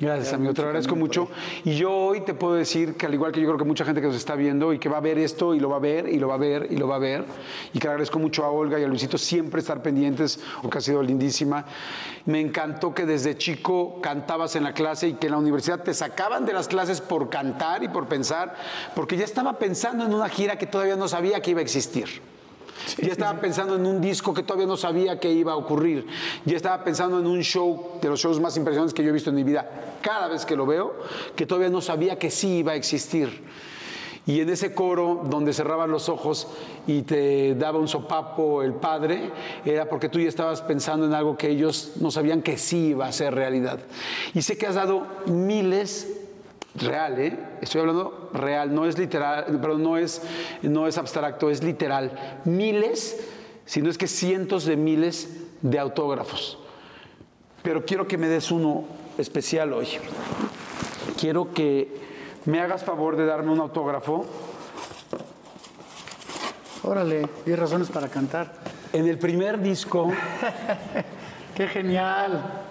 Gracias, 0.00 0.32
amigo, 0.32 0.54
te 0.54 0.62
lo 0.62 0.68
agradezco 0.68 0.96
mucho. 0.96 1.28
Y 1.62 1.74
yo 1.74 1.92
hoy 1.92 2.22
te 2.22 2.32
puedo 2.32 2.54
decir 2.54 2.94
que 2.94 3.04
al 3.04 3.12
igual 3.12 3.32
que 3.32 3.40
yo 3.40 3.46
creo 3.48 3.58
que 3.58 3.64
mucha 3.64 3.84
gente 3.84 4.00
que 4.00 4.06
nos 4.06 4.16
está 4.16 4.34
viendo 4.34 4.72
y 4.72 4.78
que 4.78 4.88
va 4.88 4.96
a 4.96 5.00
ver 5.00 5.18
esto 5.18 5.54
y 5.54 5.60
lo 5.60 5.68
va 5.68 5.76
a 5.76 5.80
ver 5.80 6.08
y 6.08 6.18
lo 6.18 6.28
va 6.28 6.36
a 6.36 6.38
ver 6.38 6.68
y 6.70 6.76
lo 6.78 6.88
va 6.88 6.96
a 6.96 6.98
ver, 6.98 7.26
y 7.74 7.78
que 7.78 7.86
agradezco 7.86 8.18
mucho 8.18 8.42
a 8.42 8.50
Olga 8.50 8.80
y 8.80 8.84
a 8.84 8.88
Luisito 8.88 9.18
siempre 9.18 9.60
estar 9.60 9.82
pendientes, 9.82 10.40
porque 10.62 10.78
ha 10.78 10.80
sido 10.80 11.02
lindísima. 11.02 11.66
Me 12.24 12.40
encantó 12.40 12.94
que 12.94 13.04
desde 13.04 13.36
chico 13.36 14.00
cantabas 14.00 14.56
en 14.56 14.64
la 14.64 14.72
clase 14.72 15.08
y 15.08 15.12
que 15.14 15.26
en 15.26 15.32
la 15.32 15.38
universidad 15.38 15.82
te 15.82 15.92
sacaban 15.92 16.46
de 16.46 16.54
las 16.54 16.66
clases 16.66 17.02
por 17.02 17.28
cantar 17.28 17.84
y 17.84 17.88
por 17.88 18.08
pensar, 18.08 18.54
porque 18.94 19.18
ya 19.18 19.26
estaba 19.26 19.58
pensando 19.58 20.06
en 20.06 20.14
una 20.14 20.30
gira 20.30 20.56
que 20.56 20.66
todavía 20.66 20.96
no 20.96 21.08
sabía 21.08 21.40
que 21.42 21.50
iba 21.50 21.60
a 21.60 21.62
existir. 21.62 22.22
Ya 22.98 23.12
estaba 23.12 23.38
pensando 23.40 23.76
en 23.76 23.86
un 23.86 24.00
disco 24.00 24.32
que 24.32 24.42
todavía 24.42 24.66
no 24.66 24.76
sabía 24.76 25.20
que 25.20 25.30
iba 25.30 25.52
a 25.52 25.56
ocurrir. 25.56 26.06
Ya 26.44 26.56
estaba 26.56 26.82
pensando 26.82 27.18
en 27.18 27.26
un 27.26 27.42
show, 27.42 27.98
de 28.00 28.08
los 28.08 28.18
shows 28.20 28.40
más 28.40 28.56
impresionantes 28.56 28.94
que 28.94 29.02
yo 29.02 29.10
he 29.10 29.12
visto 29.12 29.30
en 29.30 29.36
mi 29.36 29.44
vida, 29.44 29.68
cada 30.00 30.28
vez 30.28 30.44
que 30.44 30.56
lo 30.56 30.66
veo, 30.66 30.94
que 31.36 31.46
todavía 31.46 31.70
no 31.70 31.80
sabía 31.80 32.18
que 32.18 32.30
sí 32.30 32.58
iba 32.58 32.72
a 32.72 32.76
existir. 32.76 33.44
Y 34.26 34.40
en 34.40 34.50
ese 34.50 34.74
coro 34.74 35.22
donde 35.24 35.52
cerraban 35.52 35.90
los 35.90 36.08
ojos 36.08 36.48
y 36.86 37.02
te 37.02 37.54
daba 37.54 37.78
un 37.78 37.88
sopapo 37.88 38.62
el 38.62 38.74
padre, 38.74 39.30
era 39.64 39.88
porque 39.88 40.08
tú 40.08 40.20
ya 40.20 40.28
estabas 40.28 40.62
pensando 40.62 41.06
en 41.06 41.14
algo 41.14 41.36
que 41.36 41.48
ellos 41.48 41.92
no 41.96 42.10
sabían 42.10 42.42
que 42.42 42.58
sí 42.58 42.88
iba 42.88 43.06
a 43.06 43.12
ser 43.12 43.34
realidad. 43.34 43.80
Y 44.34 44.42
sé 44.42 44.58
que 44.58 44.66
has 44.66 44.74
dado 44.74 45.06
miles 45.26 46.20
real, 46.74 47.18
¿eh? 47.18 47.38
Estoy 47.60 47.80
hablando 47.80 48.30
real, 48.32 48.74
no 48.74 48.86
es 48.86 48.98
literal, 48.98 49.58
pero 49.60 49.78
no 49.78 49.96
es, 49.96 50.22
no 50.62 50.86
es 50.86 50.98
abstracto, 50.98 51.50
es 51.50 51.62
literal. 51.62 52.40
Miles, 52.44 53.18
si 53.64 53.82
no 53.82 53.90
es 53.90 53.98
que 53.98 54.06
cientos 54.06 54.64
de 54.64 54.76
miles 54.76 55.40
de 55.62 55.78
autógrafos. 55.78 56.58
Pero 57.62 57.84
quiero 57.84 58.06
que 58.06 58.16
me 58.16 58.28
des 58.28 58.50
uno 58.50 58.84
especial 59.20 59.72
hoy. 59.72 59.88
Quiero 61.18 61.52
que 61.52 62.00
me 62.46 62.60
hagas 62.60 62.84
favor 62.84 63.16
de 63.16 63.26
darme 63.26 63.52
un 63.52 63.60
autógrafo. 63.60 64.26
Órale, 66.82 67.28
10 67.44 67.58
razones 67.58 67.90
para 67.90 68.08
cantar. 68.08 68.54
En 68.92 69.06
el 69.06 69.18
primer 69.18 69.60
disco. 69.60 70.10
¡Qué 71.54 71.68
genial! 71.68 72.64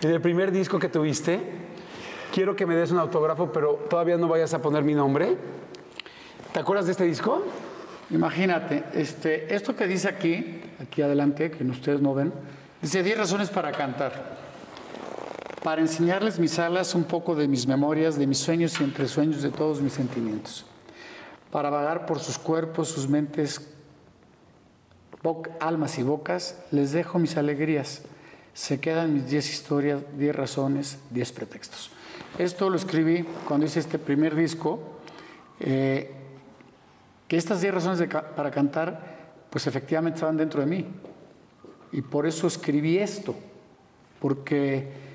En 0.00 0.10
el 0.10 0.20
primer 0.20 0.50
disco 0.50 0.78
que 0.78 0.88
tuviste, 0.88 1.40
quiero 2.32 2.56
que 2.56 2.66
me 2.66 2.74
des 2.74 2.90
un 2.90 2.98
autógrafo, 2.98 3.52
pero 3.52 3.86
todavía 3.88 4.16
no 4.16 4.28
vayas 4.28 4.54
a 4.54 4.62
poner 4.62 4.82
mi 4.82 4.94
nombre. 4.94 5.36
¿Te 6.52 6.60
acuerdas 6.60 6.86
de 6.86 6.92
este 6.92 7.04
disco? 7.04 7.44
Imagínate, 8.10 8.84
este, 8.94 9.54
esto 9.54 9.74
que 9.74 9.86
dice 9.86 10.08
aquí, 10.08 10.60
aquí 10.80 11.02
adelante, 11.02 11.50
que 11.50 11.64
ustedes 11.64 12.00
no 12.00 12.14
ven, 12.14 12.32
dice 12.80 13.02
10 13.02 13.18
razones 13.18 13.50
para 13.50 13.72
cantar. 13.72 14.43
Para 15.64 15.80
enseñarles 15.80 16.38
mis 16.38 16.58
alas 16.58 16.94
un 16.94 17.04
poco 17.04 17.34
de 17.34 17.48
mis 17.48 17.66
memorias, 17.66 18.18
de 18.18 18.26
mis 18.26 18.36
sueños 18.36 18.78
y 18.78 18.84
entre 18.84 19.08
sueños 19.08 19.40
de 19.40 19.48
todos 19.48 19.80
mis 19.80 19.94
sentimientos. 19.94 20.66
Para 21.50 21.70
vagar 21.70 22.04
por 22.04 22.20
sus 22.20 22.36
cuerpos, 22.36 22.88
sus 22.88 23.08
mentes, 23.08 23.66
almas 25.60 25.98
y 25.98 26.02
bocas, 26.02 26.60
les 26.70 26.92
dejo 26.92 27.18
mis 27.18 27.38
alegrías. 27.38 28.02
Se 28.52 28.78
quedan 28.78 29.14
mis 29.14 29.30
10 29.30 29.50
historias, 29.50 30.02
10 30.18 30.36
razones, 30.36 30.98
10 31.08 31.32
pretextos. 31.32 31.90
Esto 32.36 32.68
lo 32.68 32.76
escribí 32.76 33.24
cuando 33.48 33.64
hice 33.64 33.80
este 33.80 33.98
primer 33.98 34.34
disco, 34.34 34.80
eh, 35.60 36.12
que 37.26 37.38
estas 37.38 37.62
10 37.62 37.72
razones 37.72 38.06
para 38.36 38.50
cantar, 38.50 39.46
pues 39.48 39.66
efectivamente 39.66 40.16
estaban 40.16 40.36
dentro 40.36 40.60
de 40.60 40.66
mí. 40.66 40.86
Y 41.90 42.02
por 42.02 42.26
eso 42.26 42.48
escribí 42.48 42.98
esto, 42.98 43.34
porque 44.20 45.13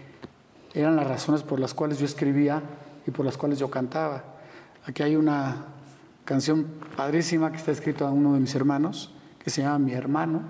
eran 0.74 0.96
las 0.96 1.08
razones 1.08 1.44
por 1.44 1.60
las 1.60 1.74
cuales 1.74 2.00
yo 2.00 2.06
escribía 2.06 2.62
y 3.06 3.12
por 3.12 3.26
las 3.26 3.38
cuales 3.38 3.60
yo 3.60 3.70
cantaba. 3.70 4.24
Aquí 4.86 5.04
hay 5.04 5.16
una 5.16 5.66
canción 6.26 6.68
padrísima 6.96 7.52
que 7.52 7.58
está 7.58 7.72
escrita 7.72 8.08
a 8.08 8.12
uno 8.12 8.34
de 8.34 8.40
mis 8.40 8.54
hermanos, 8.56 9.12
que 9.44 9.50
se 9.50 9.62
llama 9.62 9.80
Mi 9.80 9.94
hermano, 9.94 10.44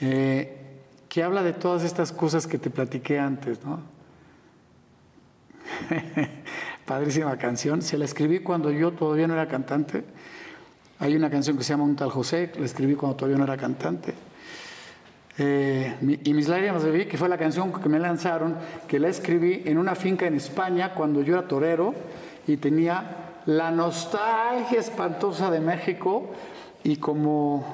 eh, 0.00 0.60
que 1.08 1.22
habla 1.22 1.42
de 1.42 1.52
todas 1.52 1.82
estas 1.82 2.12
cosas 2.12 2.46
que 2.46 2.58
te 2.58 2.70
platiqué 2.70 3.18
antes. 3.18 3.58
Padrísima 6.86 7.36
canción. 7.36 7.82
Se 7.82 7.96
la 7.98 8.04
escribí 8.04 8.40
cuando 8.40 8.70
yo 8.70 8.92
todavía 8.92 9.26
no 9.26 9.34
era 9.34 9.48
cantante. 9.48 10.04
Hay 10.98 11.16
una 11.16 11.30
canción 11.30 11.56
que 11.56 11.64
se 11.64 11.72
llama 11.72 11.84
Un 11.84 11.96
tal 11.96 12.10
José, 12.10 12.52
la 12.58 12.64
escribí 12.64 12.94
cuando 12.94 13.16
todavía 13.16 13.38
no 13.38 13.44
era 13.44 13.56
cantante. 13.56 14.14
Eh, 15.36 15.96
y 16.24 16.32
Mis 16.32 16.48
lágrimas 16.48 16.82
de 16.84 16.90
vi, 16.90 17.06
que 17.06 17.18
fue 17.18 17.28
la 17.28 17.38
canción 17.38 17.72
que 17.72 17.88
me 17.88 17.98
lanzaron, 17.98 18.56
que 18.86 19.00
la 19.00 19.08
escribí 19.08 19.62
en 19.64 19.78
una 19.78 19.94
finca 19.94 20.26
en 20.26 20.34
España 20.34 20.94
cuando 20.94 21.22
yo 21.22 21.34
era 21.34 21.48
torero 21.48 21.94
y 22.46 22.56
tenía 22.56 23.40
la 23.46 23.70
nostalgia 23.70 24.78
espantosa 24.78 25.50
de 25.50 25.60
México 25.60 26.30
y 26.84 26.96
como, 26.96 27.64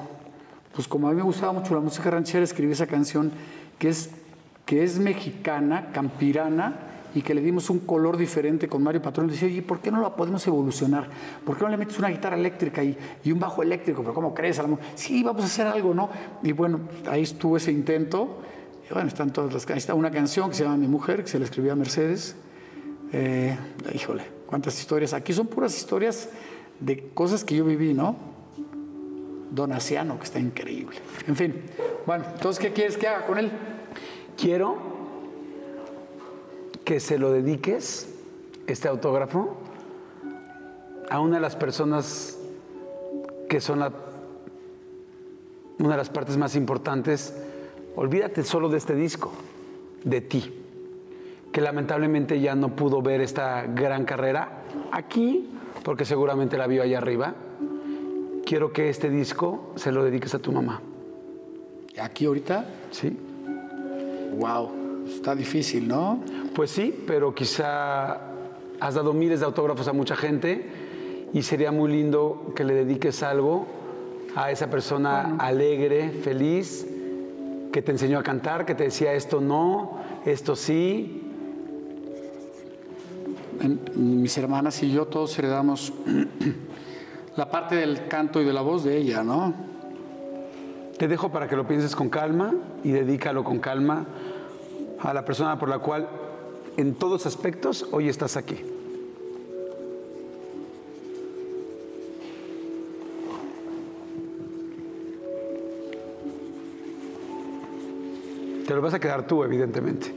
pues 0.73 0.87
como 0.87 1.07
a 1.07 1.11
mí 1.11 1.17
me 1.17 1.23
gustaba 1.23 1.53
mucho 1.53 1.75
la 1.75 1.81
música 1.81 2.09
ranchera, 2.09 2.43
escribí 2.43 2.71
esa 2.71 2.87
canción 2.87 3.31
que 3.77 3.89
es, 3.89 4.09
que 4.65 4.83
es 4.83 4.97
mexicana, 4.97 5.91
campirana, 5.93 6.90
y 7.13 7.21
que 7.21 7.33
le 7.33 7.41
dimos 7.41 7.69
un 7.69 7.79
color 7.79 8.17
diferente 8.17 8.67
con 8.67 8.81
Mario 8.81 9.01
Patrón. 9.01 9.27
Decía, 9.27 9.47
oye, 9.47 9.61
¿por 9.61 9.79
qué 9.79 9.91
no 9.91 10.01
la 10.01 10.15
podemos 10.15 10.45
evolucionar? 10.47 11.09
¿Por 11.45 11.57
qué 11.57 11.63
no 11.63 11.69
le 11.69 11.77
metes 11.77 11.99
una 11.99 12.09
guitarra 12.09 12.37
eléctrica 12.37 12.83
y, 12.83 12.97
y 13.23 13.31
un 13.31 13.39
bajo 13.39 13.61
eléctrico? 13.63 14.01
¿Pero 14.01 14.13
cómo 14.13 14.33
crees? 14.33 14.61
Sí, 14.95 15.23
vamos 15.23 15.43
a 15.43 15.45
hacer 15.45 15.67
algo, 15.67 15.93
¿no? 15.93 16.09
Y 16.43 16.51
bueno, 16.53 16.79
ahí 17.09 17.23
estuvo 17.23 17.57
ese 17.57 17.71
intento. 17.71 18.39
Y 18.89 18.93
bueno, 18.93 19.07
están 19.07 19.31
todas 19.31 19.53
las 19.53 19.69
Está 19.69 19.93
una 19.93 20.11
canción 20.11 20.49
que 20.49 20.55
se 20.55 20.63
llama 20.63 20.77
Mi 20.77 20.87
Mujer, 20.87 21.23
que 21.23 21.29
se 21.29 21.39
la 21.39 21.45
escribió 21.45 21.73
a 21.73 21.75
Mercedes. 21.75 22.35
Eh, 23.13 23.57
híjole, 23.93 24.23
cuántas 24.45 24.79
historias. 24.79 25.13
Aquí 25.13 25.33
son 25.33 25.47
puras 25.47 25.75
historias 25.75 26.29
de 26.79 27.09
cosas 27.13 27.43
que 27.43 27.55
yo 27.55 27.65
viví, 27.65 27.93
¿no? 27.93 28.15
Donaciano, 29.51 30.17
que 30.17 30.23
está 30.23 30.39
increíble. 30.39 30.97
En 31.27 31.35
fin, 31.35 31.55
bueno, 32.05 32.23
entonces, 32.33 32.61
¿qué 32.61 32.71
quieres 32.71 32.97
que 32.97 33.07
haga 33.07 33.25
con 33.25 33.37
él? 33.37 33.51
Quiero 34.37 34.90
que 36.85 36.99
se 36.99 37.17
lo 37.17 37.31
dediques, 37.31 38.13
este 38.67 38.87
autógrafo, 38.87 39.57
a 41.09 41.19
una 41.19 41.35
de 41.35 41.41
las 41.41 41.55
personas 41.55 42.39
que 43.49 43.59
son 43.59 43.79
la, 43.79 43.91
una 45.79 45.91
de 45.91 45.97
las 45.97 46.09
partes 46.09 46.37
más 46.37 46.55
importantes. 46.55 47.35
Olvídate 47.95 48.43
solo 48.43 48.69
de 48.69 48.77
este 48.77 48.95
disco, 48.95 49.33
de 50.03 50.21
ti, 50.21 50.53
que 51.51 51.59
lamentablemente 51.59 52.39
ya 52.39 52.55
no 52.55 52.75
pudo 52.75 53.01
ver 53.01 53.19
esta 53.21 53.63
gran 53.63 54.05
carrera 54.05 54.63
aquí, 54.91 55.49
porque 55.83 56.05
seguramente 56.05 56.57
la 56.57 56.67
vio 56.67 56.81
allá 56.81 56.99
arriba. 56.99 57.35
Quiero 58.45 58.71
que 58.71 58.89
este 58.89 59.09
disco 59.09 59.73
se 59.75 59.91
lo 59.91 60.03
dediques 60.03 60.33
a 60.33 60.39
tu 60.39 60.51
mamá. 60.51 60.81
¿Aquí 61.99 62.25
ahorita? 62.25 62.65
Sí. 62.91 63.17
Wow, 64.39 64.71
está 65.07 65.35
difícil, 65.35 65.87
¿no? 65.87 66.19
Pues 66.53 66.71
sí, 66.71 67.03
pero 67.07 67.33
quizá 67.33 68.19
has 68.79 68.95
dado 68.95 69.13
miles 69.13 69.39
de 69.39 69.45
autógrafos 69.45 69.87
a 69.87 69.93
mucha 69.93 70.15
gente 70.15 70.65
y 71.33 71.43
sería 71.43 71.71
muy 71.71 71.91
lindo 71.91 72.51
que 72.55 72.63
le 72.63 72.73
dediques 72.73 73.23
algo 73.23 73.67
a 74.35 74.51
esa 74.51 74.69
persona 74.69 75.35
alegre, 75.37 76.09
feliz, 76.09 76.87
que 77.71 77.81
te 77.81 77.91
enseñó 77.91 78.19
a 78.19 78.23
cantar, 78.23 78.65
que 78.65 78.75
te 78.75 78.85
decía 78.85 79.13
esto 79.13 79.39
no, 79.39 79.99
esto 80.25 80.55
sí. 80.55 81.23
mis 83.95 84.37
hermanas 84.37 84.81
y 84.83 84.91
yo 84.91 85.05
todos 85.05 85.37
heredamos 85.37 85.93
la 87.35 87.49
parte 87.49 87.75
del 87.75 88.07
canto 88.07 88.41
y 88.41 88.45
de 88.45 88.53
la 88.53 88.61
voz 88.61 88.83
de 88.83 88.97
ella, 88.97 89.23
¿no? 89.23 89.53
Te 90.97 91.07
dejo 91.07 91.29
para 91.29 91.47
que 91.47 91.55
lo 91.55 91.67
pienses 91.67 91.95
con 91.95 92.09
calma 92.09 92.53
y 92.83 92.91
dedícalo 92.91 93.43
con 93.43 93.59
calma 93.59 94.05
a 95.03 95.13
la 95.13 95.25
persona 95.25 95.57
por 95.57 95.69
la 95.69 95.79
cual 95.79 96.07
en 96.77 96.95
todos 96.95 97.25
aspectos 97.25 97.87
hoy 97.91 98.09
estás 98.09 98.37
aquí. 98.37 98.57
Te 108.67 108.75
lo 108.75 108.81
vas 108.81 108.93
a 108.93 108.99
quedar 108.99 109.27
tú, 109.27 109.43
evidentemente. 109.43 110.13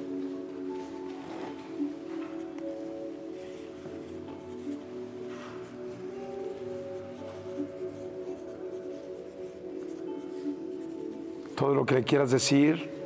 Todo 11.56 11.74
lo 11.74 11.84
que 11.84 11.94
le 11.96 12.04
quieras 12.04 12.30
decir, 12.30 13.03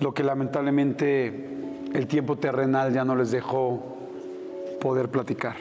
lo 0.00 0.14
que 0.14 0.22
lamentablemente 0.22 1.48
el 1.92 2.06
tiempo 2.06 2.36
terrenal 2.36 2.92
ya 2.92 3.04
no 3.04 3.16
les 3.16 3.30
dejó 3.30 3.96
poder 4.80 5.08
platicar. 5.08 5.56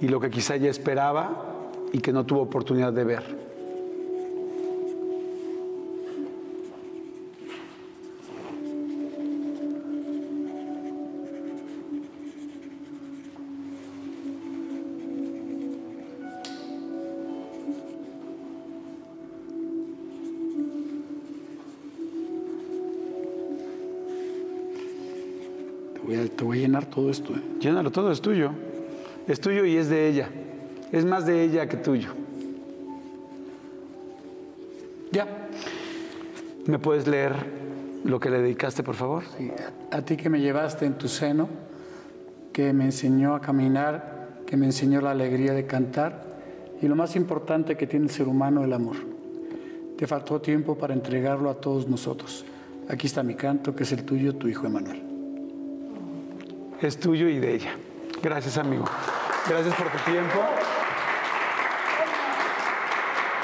Y 0.00 0.08
lo 0.08 0.20
que 0.20 0.30
quizá 0.30 0.54
ella 0.54 0.70
esperaba 0.70 1.44
y 1.92 2.00
que 2.00 2.12
no 2.12 2.24
tuvo 2.24 2.42
oportunidad 2.42 2.92
de 2.92 3.04
ver. 3.04 3.47
Todo 26.98 27.10
esto. 27.10 27.32
¿eh? 27.32 27.42
Llénalo 27.60 27.92
todo, 27.92 28.10
es 28.10 28.20
tuyo. 28.20 28.50
Es 29.28 29.40
tuyo 29.40 29.64
y 29.64 29.76
es 29.76 29.88
de 29.88 30.08
ella. 30.08 30.28
Es 30.90 31.04
más 31.04 31.26
de 31.26 31.44
ella 31.44 31.68
que 31.68 31.76
tuyo. 31.76 32.08
Ya. 35.12 35.48
¿Me 36.66 36.80
puedes 36.80 37.06
leer 37.06 37.34
lo 38.04 38.18
que 38.18 38.30
le 38.30 38.42
dedicaste, 38.42 38.82
por 38.82 38.96
favor? 38.96 39.22
Sí. 39.36 39.48
A 39.92 40.02
ti 40.02 40.16
que 40.16 40.28
me 40.28 40.40
llevaste 40.40 40.86
en 40.86 40.94
tu 40.94 41.06
seno, 41.06 41.48
que 42.52 42.72
me 42.72 42.86
enseñó 42.86 43.36
a 43.36 43.40
caminar, 43.40 44.40
que 44.44 44.56
me 44.56 44.66
enseñó 44.66 45.00
la 45.00 45.12
alegría 45.12 45.52
de 45.52 45.66
cantar 45.66 46.24
y 46.82 46.88
lo 46.88 46.96
más 46.96 47.14
importante 47.14 47.76
que 47.76 47.86
tiene 47.86 48.06
el 48.06 48.10
ser 48.10 48.26
humano, 48.26 48.64
el 48.64 48.72
amor. 48.72 48.96
Te 49.96 50.08
faltó 50.08 50.40
tiempo 50.40 50.76
para 50.76 50.94
entregarlo 50.94 51.48
a 51.48 51.60
todos 51.60 51.86
nosotros. 51.86 52.44
Aquí 52.88 53.06
está 53.06 53.22
mi 53.22 53.36
canto, 53.36 53.76
que 53.76 53.84
es 53.84 53.92
el 53.92 54.04
tuyo, 54.04 54.34
tu 54.34 54.48
hijo 54.48 54.66
Emanuel 54.66 55.07
es 56.80 56.98
tuyo 56.98 57.28
y 57.28 57.38
de 57.38 57.54
ella. 57.54 57.72
Gracias, 58.22 58.58
amigo. 58.58 58.84
Gracias 59.48 59.74
por 59.74 59.90
tu 59.90 59.98
tiempo. 60.10 60.40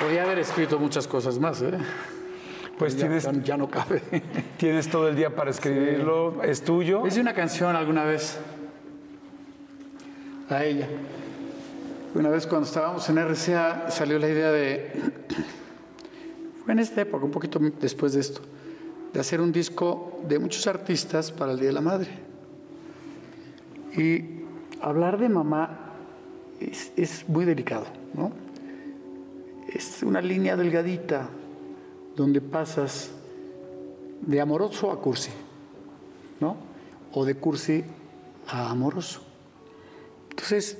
Podría 0.01 0.25
haber 0.25 0.39
escrito 0.41 0.79
muchas 0.79 1.07
cosas 1.07 1.39
más, 1.39 1.63
¿eh? 1.63 1.73
Pues 2.79 2.97
ya, 2.97 3.07
tienes, 3.07 3.29
ya 3.45 3.57
no 3.57 3.71
cabe. 3.71 4.03
Tienes 4.59 4.91
todo 4.91 5.09
el 5.09 5.15
día 5.15 5.35
para 5.35 5.51
escribirlo, 5.51 6.43
es 6.43 6.63
tuyo. 6.63 7.07
Hice 7.07 7.21
una 7.21 7.33
canción 7.33 7.77
alguna 7.77 8.05
vez 8.05 8.39
a 10.51 10.65
ella. 10.65 10.89
Una 12.15 12.31
vez 12.31 12.47
cuando 12.47 12.67
estábamos 12.67 13.09
en 13.09 13.19
RCA 13.19 13.91
salió 13.91 14.19
la 14.19 14.29
idea 14.29 14.51
de, 14.51 14.93
fue 16.65 16.73
en 16.73 16.81
esta 16.81 17.01
época, 17.01 17.25
un 17.25 17.31
poquito 17.31 17.61
después 17.81 18.13
de 18.15 18.21
esto, 18.21 18.41
de 19.13 19.21
hacer 19.21 19.41
un 19.41 19.53
disco 19.53 20.21
de 20.27 20.41
muchos 20.41 20.67
artistas 20.67 21.31
para 21.31 21.53
el 21.53 21.59
Día 21.59 21.69
de 21.69 21.75
la 21.75 21.81
Madre. 21.81 22.24
Y 23.97 24.25
hablar 24.81 25.19
de 25.19 25.29
mamá 25.29 25.85
es, 26.61 27.29
muy 27.29 27.45
delicado, 27.45 27.87
¿no? 28.15 28.33
Es 29.69 30.03
una 30.03 30.21
línea 30.21 30.57
delgadita 30.57 31.29
donde 32.17 32.41
pasas 32.41 33.11
de 34.21 34.41
amoroso 34.41 34.91
a 34.91 35.01
cursi, 35.01 35.31
¿no? 36.41 36.57
O 37.13 37.25
de 37.25 37.35
cursi 37.35 37.85
a 38.49 38.71
amoroso. 38.71 39.23
Entonces, 40.31 40.79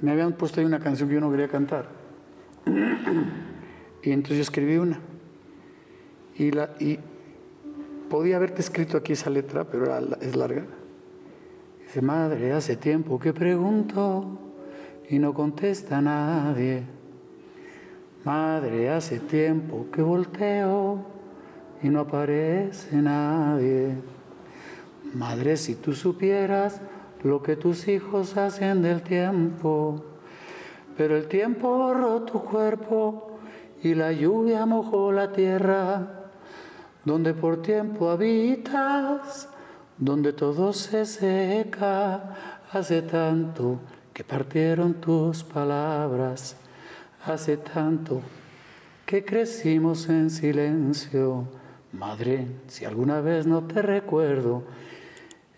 me 0.00 0.10
habían 0.10 0.32
puesto 0.32 0.60
ahí 0.60 0.66
una 0.66 0.80
canción 0.80 1.08
que 1.08 1.14
yo 1.14 1.20
no 1.20 1.30
quería 1.30 1.48
cantar. 1.48 1.88
Y 4.02 4.12
entonces 4.12 4.36
yo 4.36 4.42
escribí 4.42 4.76
una. 4.76 5.00
Y, 6.36 6.52
la, 6.52 6.76
y 6.78 7.00
podía 8.08 8.36
haberte 8.36 8.60
escrito 8.60 8.96
aquí 8.96 9.14
esa 9.14 9.30
letra, 9.30 9.64
pero 9.64 9.92
es 10.20 10.36
larga. 10.36 10.64
Madre, 12.02 12.52
hace 12.52 12.76
tiempo 12.76 13.18
que 13.18 13.32
pregunto 13.32 14.38
y 15.08 15.18
no 15.18 15.32
contesta 15.32 16.00
nadie. 16.00 16.82
Madre, 18.24 18.90
hace 18.90 19.20
tiempo 19.20 19.86
que 19.92 20.02
volteo 20.02 20.98
y 21.82 21.88
no 21.88 22.00
aparece 22.00 22.96
nadie. 22.96 23.94
Madre, 25.14 25.56
si 25.56 25.76
tú 25.76 25.92
supieras 25.92 26.80
lo 27.22 27.42
que 27.42 27.56
tus 27.56 27.88
hijos 27.88 28.36
hacen 28.36 28.82
del 28.82 29.02
tiempo, 29.02 30.02
pero 30.96 31.16
el 31.16 31.28
tiempo 31.28 31.68
borró 31.76 32.22
tu 32.22 32.42
cuerpo 32.42 33.38
y 33.82 33.94
la 33.94 34.12
lluvia 34.12 34.66
mojó 34.66 35.12
la 35.12 35.32
tierra, 35.32 36.30
donde 37.04 37.32
por 37.32 37.62
tiempo 37.62 38.10
habitas 38.10 39.48
donde 39.98 40.32
todo 40.32 40.72
se 40.72 41.06
seca, 41.06 42.62
hace 42.70 43.02
tanto 43.02 43.80
que 44.12 44.24
partieron 44.24 44.94
tus 44.94 45.42
palabras, 45.42 46.56
hace 47.24 47.56
tanto 47.56 48.20
que 49.04 49.24
crecimos 49.24 50.08
en 50.08 50.30
silencio. 50.30 51.48
Madre, 51.92 52.46
si 52.66 52.84
alguna 52.84 53.20
vez 53.20 53.46
no 53.46 53.62
te 53.64 53.80
recuerdo, 53.80 54.64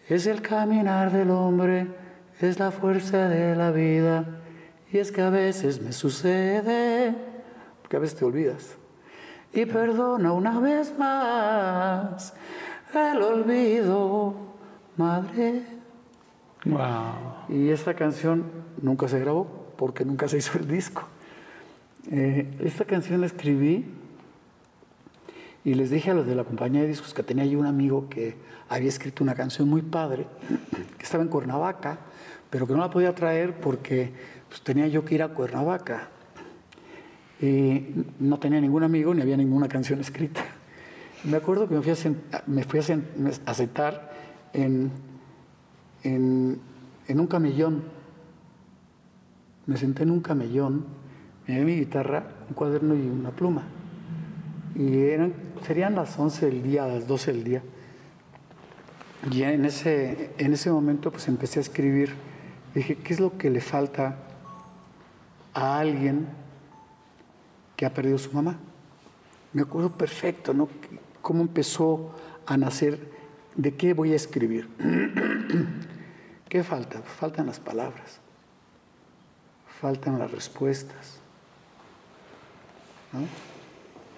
es 0.09 0.27
el 0.27 0.41
caminar 0.41 1.13
del 1.13 1.31
hombre, 1.31 1.89
es 2.41 2.59
la 2.59 2.71
fuerza 2.71 3.29
de 3.29 3.57
la 3.57 3.73
vida, 3.73 4.25
y 4.93 4.99
es 4.99 5.11
que 5.11 5.23
a 5.23 5.31
veces 5.31 5.83
me 5.83 5.93
sucede, 5.93 7.15
porque 7.83 7.97
a 7.97 8.01
veces 8.01 8.19
te 8.19 8.25
olvidas, 8.25 8.77
y 9.53 9.67
perdona 9.67 10.33
una 10.33 10.61
vez 10.61 10.97
más 10.97 12.35
el 12.95 13.23
olvido, 13.23 14.35
Madre. 14.97 15.63
Wow. 16.65 17.49
Y 17.49 17.69
esta 17.69 17.95
canción 17.95 18.45
nunca 18.83 19.09
se 19.09 19.19
grabó 19.21 19.47
porque 19.77 20.05
nunca 20.05 20.29
se 20.29 20.39
hizo 20.39 20.59
el 20.59 20.67
disco. 20.67 21.05
Eh, 22.11 22.57
esta 22.61 22.85
canción 22.85 23.21
la 23.21 23.27
escribí 23.27 23.87
y 25.65 25.75
les 25.75 25.91
dije 25.91 26.11
a 26.11 26.15
los 26.15 26.27
de 26.27 26.35
la 26.35 26.45
compañía 26.45 26.83
de 26.83 26.89
discos 26.89 27.15
que 27.15 27.23
tenía 27.23 27.45
yo 27.45 27.59
un 27.59 27.67
amigo 27.67 28.09
que 28.09 28.37
había 28.69 28.89
escrito 28.89 29.23
una 29.23 29.35
canción 29.35 29.69
muy 29.69 29.83
padre, 29.83 30.27
que 30.97 31.05
estaba 31.05 31.23
en 31.23 31.29
Cuernavaca, 31.29 31.99
pero 32.51 32.67
que 32.67 32.73
no 32.73 32.81
la 32.81 32.91
podía 32.91 33.15
traer 33.15 33.61
porque 33.61 34.13
pues, 34.49 34.63
tenía 34.63 34.89
yo 34.89 35.05
que 35.05 35.15
ir 35.15 35.23
a 35.23 35.29
Cuernavaca. 35.29 36.09
Y 37.41 38.05
no 38.19 38.39
tenía 38.39 38.61
ningún 38.61 38.83
amigo 38.83 39.15
ni 39.15 39.23
había 39.23 39.37
ninguna 39.37 39.69
canción 39.69 40.01
escrita. 40.01 40.45
Me 41.25 41.37
acuerdo 41.37 41.69
que 41.69 41.75
me 41.75 41.83
fui 41.83 41.93
a, 41.93 42.43
me 42.47 42.63
fui 42.63 42.79
a, 42.79 43.55
sentar 43.55 44.13
en, 44.53 44.93
un 46.05 47.27
camellón. 47.29 47.83
Me 49.67 49.77
senté 49.77 50.05
en 50.05 50.13
un 50.13 50.21
camellón, 50.21 50.87
me 51.47 51.55
llevé 51.55 51.67
mi 51.67 51.77
guitarra, 51.77 52.25
un 52.49 52.55
cuaderno 52.55 52.95
y 52.95 53.01
una 53.01 53.31
pluma. 53.31 53.65
Y 54.77 54.97
eran, 54.99 55.35
serían 55.67 55.97
las 55.97 56.17
11 56.19 56.47
del 56.47 56.63
día, 56.63 56.87
las 56.87 57.07
12 57.09 57.33
del 57.33 57.45
día. 57.45 57.63
Y 59.31 59.43
en 59.43 59.65
ese, 59.65 60.31
en 60.39 60.53
ese 60.53 60.71
momento 60.71 61.11
pues 61.11 61.27
empecé 61.27 61.59
a 61.59 61.63
escribir. 61.63 62.15
Dije, 62.75 62.97
¿qué 62.97 63.13
es 63.13 63.21
lo 63.21 63.37
que 63.37 63.51
le 63.51 63.61
falta 63.61 64.17
a 65.53 65.79
alguien 65.81 66.29
que 67.77 67.85
ha 67.85 67.93
perdido 67.93 68.19
su 68.19 68.33
mamá? 68.33 68.57
Me 69.53 69.63
acuerdo 69.63 69.91
perfecto, 69.91 70.55
¿no? 70.55 70.69
Cómo 71.29 71.43
empezó 71.43 72.11
a 72.47 72.57
nacer, 72.57 72.99
de 73.55 73.75
qué 73.77 73.93
voy 73.93 74.15
a 74.15 74.17
escribir. 74.17 74.67
¿Qué 76.49 76.65
falta? 76.65 77.03
Faltan 77.03 77.45
las 77.45 77.61
palabras, 77.61 78.19
faltan 79.79 80.19
las 80.19 80.31
respuestas. 80.31 81.21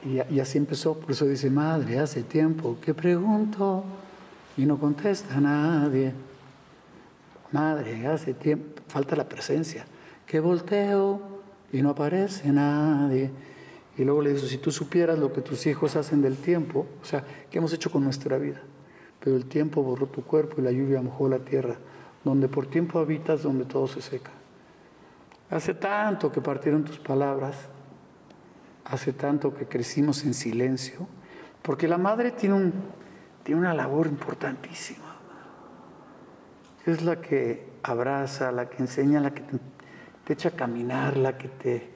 Y, 0.05 0.39
así 0.39 0.59
empezó, 0.59 1.01
por 1.01 1.11
eso 1.11 1.27
dice, 1.27 1.51
madre, 1.51 1.99
hace 1.99 2.23
tiempo 2.23 2.77
que 2.81 2.95
pregunto 2.95 3.83
y 4.57 4.65
no 4.65 4.79
contesta 4.79 5.39
a 5.39 5.41
nadie. 5.41 6.13
Madre, 7.51 8.07
hace 8.07 8.35
tiempo, 8.35 8.83
falta 8.87 9.17
la 9.17 9.29
presencia, 9.29 9.85
que 10.27 10.39
volteo 10.39 11.21
y 11.73 11.83
no 11.83 11.91
aparece 11.91 12.53
nadie. 12.53 13.33
Y 13.97 14.05
luego 14.05 14.23
le 14.23 14.33
dice, 14.33 14.49
si 14.49 14.59
tú 14.59 14.71
supieras 14.71 15.19
lo 15.19 15.33
que 15.33 15.41
tus 15.41 15.67
hijos 15.67 15.97
hacen 15.97 16.23
del 16.23 16.37
tiempo, 16.37 16.87
o 17.03 17.05
sea, 17.05 17.25
¿qué 17.51 17.59
hemos 17.59 17.73
hecho 17.73 17.91
con 17.91 18.05
nuestra 18.05 18.39
vida? 18.39 18.61
Pero 19.23 19.37
el 19.37 19.47
tiempo 19.47 19.83
borró 19.83 20.07
tu 20.07 20.23
cuerpo 20.25 20.57
y 20.59 20.63
la 20.63 20.71
lluvia 20.71 21.03
mojó 21.03 21.29
la 21.29 21.39
tierra, 21.39 21.77
donde 22.25 22.49
por 22.49 22.67
tiempo 22.67 22.99
habitas, 22.99 23.43
donde 23.43 23.65
todo 23.65 23.87
se 23.87 24.01
seca. 24.01 24.31
Hace 25.51 25.75
tanto 25.75 26.31
que 26.31 26.41
partieron 26.41 26.85
tus 26.85 26.99
palabras, 26.99 27.57
hace 28.85 29.13
tanto 29.13 29.55
que 29.55 29.67
crecimos 29.67 30.25
en 30.25 30.35
silencio, 30.35 31.07
porque 31.63 31.89
la 31.89 31.99
madre 31.99 32.31
tiene 32.31 32.55
un, 32.55 32.73
tiene 33.43 33.61
una 33.61 33.75
labor 33.75 34.07
importantísima. 34.07 35.17
Es 36.87 37.03
la 37.03 37.21
que 37.21 37.69
abraza, 37.83 38.53
la 38.53 38.69
que 38.69 38.79
enseña, 38.79 39.21
la 39.21 39.33
que 39.33 39.43
te, 39.43 40.33
echa 40.33 40.51
a 40.51 40.53
caminar, 40.53 41.17
la 41.17 41.37
que 41.37 41.49
te 41.49 41.90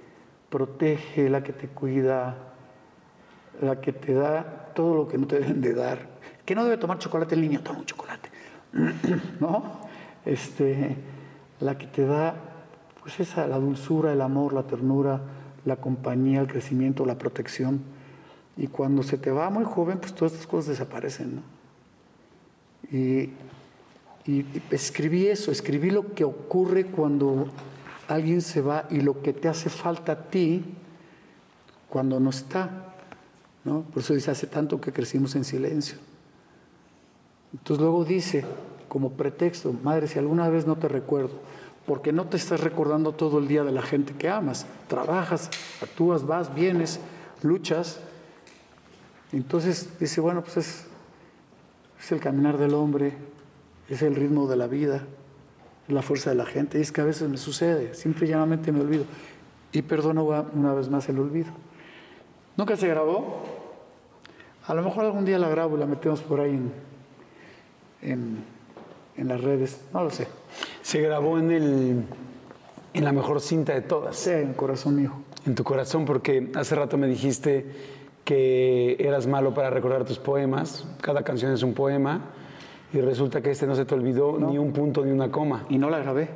protege, 0.54 1.28
la 1.28 1.42
que 1.42 1.52
te 1.52 1.66
cuida, 1.66 2.36
la 3.60 3.80
que 3.80 3.92
te 3.92 4.14
da 4.14 4.70
todo 4.72 4.94
lo 4.94 5.08
que 5.08 5.18
no 5.18 5.26
te 5.26 5.40
deben 5.40 5.60
de 5.60 5.74
dar. 5.74 5.98
Que 6.44 6.54
no 6.54 6.62
debe 6.62 6.76
tomar 6.76 7.00
chocolate 7.00 7.34
el 7.34 7.40
niño, 7.40 7.60
toma 7.60 7.80
un 7.80 7.86
chocolate. 7.86 8.28
¿No? 9.40 9.80
Este, 10.24 10.94
la 11.58 11.76
que 11.76 11.88
te 11.88 12.06
da 12.06 12.36
pues 13.02 13.18
esa, 13.18 13.48
la 13.48 13.58
dulzura, 13.58 14.12
el 14.12 14.20
amor, 14.20 14.52
la 14.52 14.62
ternura, 14.62 15.22
la 15.64 15.74
compañía, 15.74 16.40
el 16.40 16.46
crecimiento, 16.46 17.04
la 17.04 17.18
protección. 17.18 17.82
Y 18.56 18.68
cuando 18.68 19.02
se 19.02 19.18
te 19.18 19.32
va 19.32 19.50
muy 19.50 19.64
joven, 19.64 19.98
pues 19.98 20.14
todas 20.14 20.34
estas 20.34 20.46
cosas 20.46 20.68
desaparecen, 20.68 21.36
¿no? 21.36 21.42
Y, 22.96 23.30
escribí 24.70 25.26
eso, 25.26 25.50
escribí 25.50 25.90
lo 25.90 26.14
que 26.14 26.22
ocurre 26.22 26.86
cuando 26.86 27.48
alguien 28.08 28.40
se 28.42 28.60
va 28.60 28.86
y 28.90 29.00
lo 29.00 29.22
que 29.22 29.32
te 29.32 29.48
hace 29.48 29.70
falta 29.70 30.12
a 30.12 30.22
ti 30.24 30.64
cuando 31.88 32.20
no 32.20 32.30
está, 32.30 32.94
¿no? 33.64 33.82
Por 33.82 34.02
eso 34.02 34.14
dice, 34.14 34.30
hace 34.30 34.46
tanto 34.46 34.80
que 34.80 34.92
crecimos 34.92 35.34
en 35.36 35.44
silencio. 35.44 35.96
Entonces 37.52 37.80
luego 37.80 38.04
dice, 38.04 38.44
como 38.88 39.12
pretexto, 39.12 39.72
madre, 39.72 40.08
si 40.08 40.18
alguna 40.18 40.48
vez 40.48 40.66
no 40.66 40.76
te 40.76 40.88
recuerdo, 40.88 41.38
porque 41.86 42.12
no 42.12 42.26
te 42.26 42.36
estás 42.36 42.60
recordando 42.60 43.12
todo 43.12 43.38
el 43.38 43.46
día 43.46 43.62
de 43.62 43.72
la 43.72 43.82
gente 43.82 44.14
que 44.14 44.28
amas, 44.28 44.66
trabajas, 44.88 45.50
actúas, 45.80 46.26
vas, 46.26 46.54
vienes, 46.54 46.98
luchas, 47.42 48.00
entonces 49.32 49.88
dice, 49.98 50.20
bueno, 50.20 50.42
pues 50.42 50.56
es, 50.56 50.86
es 52.00 52.12
el 52.12 52.20
caminar 52.20 52.58
del 52.58 52.74
hombre, 52.74 53.12
es 53.88 54.02
el 54.02 54.14
ritmo 54.14 54.46
de 54.46 54.56
la 54.56 54.66
vida, 54.66 55.04
la 55.88 56.02
fuerza 56.02 56.30
de 56.30 56.36
la 56.36 56.46
gente. 56.46 56.78
Y 56.78 56.82
es 56.82 56.92
que 56.92 57.00
a 57.00 57.04
veces 57.04 57.28
me 57.28 57.36
sucede, 57.36 57.94
simple 57.94 58.26
y 58.26 58.30
llanamente 58.30 58.72
me 58.72 58.80
olvido. 58.80 59.04
Y 59.72 59.82
perdono 59.82 60.24
una 60.24 60.72
vez 60.72 60.88
más 60.88 61.08
el 61.08 61.18
olvido. 61.18 61.52
¿Nunca 62.56 62.76
se 62.76 62.88
grabó? 62.88 63.42
A 64.66 64.74
lo 64.74 64.82
mejor 64.82 65.04
algún 65.04 65.24
día 65.24 65.38
la 65.38 65.48
grabo 65.48 65.76
y 65.76 65.80
la 65.80 65.86
metemos 65.86 66.22
por 66.22 66.40
ahí 66.40 66.58
en, 68.00 68.44
en, 69.16 69.28
las 69.28 69.40
redes, 69.40 69.84
no 69.92 70.04
lo 70.04 70.10
sé. 70.10 70.28
Se 70.82 71.00
grabó 71.00 71.38
en, 71.38 71.50
el, 71.50 72.04
en 72.94 73.04
la 73.04 73.12
mejor 73.12 73.40
cinta 73.40 73.74
de 73.74 73.82
todas. 73.82 74.16
Sí, 74.16 74.30
en 74.30 74.54
corazón 74.54 74.96
mío. 74.96 75.12
En 75.44 75.54
tu 75.54 75.64
corazón, 75.64 76.04
porque 76.04 76.50
hace 76.54 76.74
rato 76.74 76.96
me 76.96 77.06
dijiste 77.06 77.66
que 78.24 78.96
eras 78.98 79.26
malo 79.26 79.52
para 79.52 79.68
recordar 79.68 80.04
tus 80.04 80.18
poemas, 80.18 80.86
cada 81.02 81.22
canción 81.24 81.52
es 81.52 81.62
un 81.62 81.74
poema, 81.74 82.30
y 82.94 83.00
resulta 83.00 83.42
que 83.42 83.50
este 83.50 83.66
no 83.66 83.74
se 83.74 83.84
te 83.84 83.94
olvidó 83.96 84.38
ni 84.38 84.56
un 84.56 84.72
punto 84.72 85.04
ni 85.04 85.10
una 85.10 85.28
coma. 85.28 85.66
Y 85.68 85.78
no 85.78 85.90
la 85.90 85.98
grabé. 85.98 86.28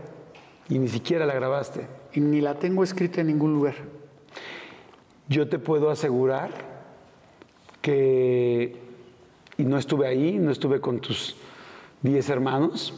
Y 0.69 0.81
ni 0.81 0.89
siquiera 0.89 1.25
la 1.25 1.33
grabaste. 1.33 1.87
Y 2.15 2.21
ni 2.21 2.41
la 2.41 2.57
tengo 2.57 2.83
escrita 2.83 3.21
en 3.21 3.29
ningún 3.29 3.55
lugar. 3.55 3.75
Yo 5.29 5.49
te 5.49 5.61
puedo 5.61 5.89
asegurar 5.89 6.51
que, 7.81 8.77
y 9.57 9.63
no 9.63 9.79
estuve 9.79 10.09
ahí, 10.09 10.37
no 10.37 10.51
estuve 10.51 10.81
con 10.81 10.99
tus 10.99 11.37
diez 12.03 12.29
hermanos, 12.29 12.93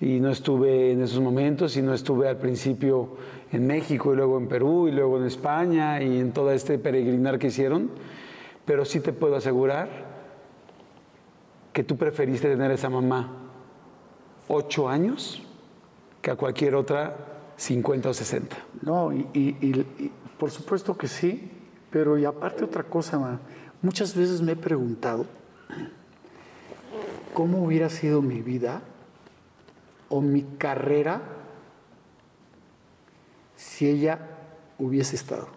y 0.00 0.18
no 0.18 0.30
estuve 0.30 0.92
en 0.92 1.02
esos 1.02 1.20
momentos, 1.20 1.76
y 1.76 1.82
no 1.82 1.92
estuve 1.92 2.28
al 2.28 2.38
principio 2.38 3.10
en 3.52 3.66
México 3.66 4.14
y 4.14 4.16
luego 4.16 4.38
en 4.38 4.48
Perú 4.48 4.88
y 4.88 4.92
luego 4.92 5.18
en 5.18 5.26
España 5.26 6.02
y 6.02 6.18
en 6.18 6.32
todo 6.32 6.50
este 6.50 6.78
peregrinar 6.78 7.38
que 7.38 7.48
hicieron, 7.48 7.90
pero 8.64 8.86
sí 8.86 9.00
te 9.00 9.12
puedo 9.12 9.36
asegurar 9.36 10.09
que 11.80 11.84
tú 11.84 11.96
preferiste 11.96 12.46
tener 12.46 12.70
a 12.70 12.74
esa 12.74 12.90
mamá 12.90 13.26
ocho 14.48 14.86
años 14.86 15.40
que 16.20 16.30
a 16.30 16.36
cualquier 16.36 16.74
otra 16.74 17.16
50 17.56 18.10
o 18.10 18.12
60. 18.12 18.56
No, 18.82 19.14
y, 19.14 19.86
por 20.38 20.50
supuesto 20.50 20.94
que 20.98 21.08
sí, 21.08 21.50
pero 21.90 22.18
y 22.18 22.26
aparte 22.26 22.64
otra 22.64 22.82
cosa, 22.82 23.40
muchas 23.80 24.14
veces 24.14 24.42
me 24.42 24.52
he 24.52 24.56
preguntado 24.56 25.24
cómo 27.32 27.64
hubiera 27.64 27.88
sido 27.88 28.20
mi 28.20 28.42
vida 28.42 28.82
o 30.10 30.20
mi 30.20 30.42
carrera 30.58 31.22
si 33.56 33.88
ella 33.88 34.18
hubiese 34.78 35.16
estado? 35.16 35.48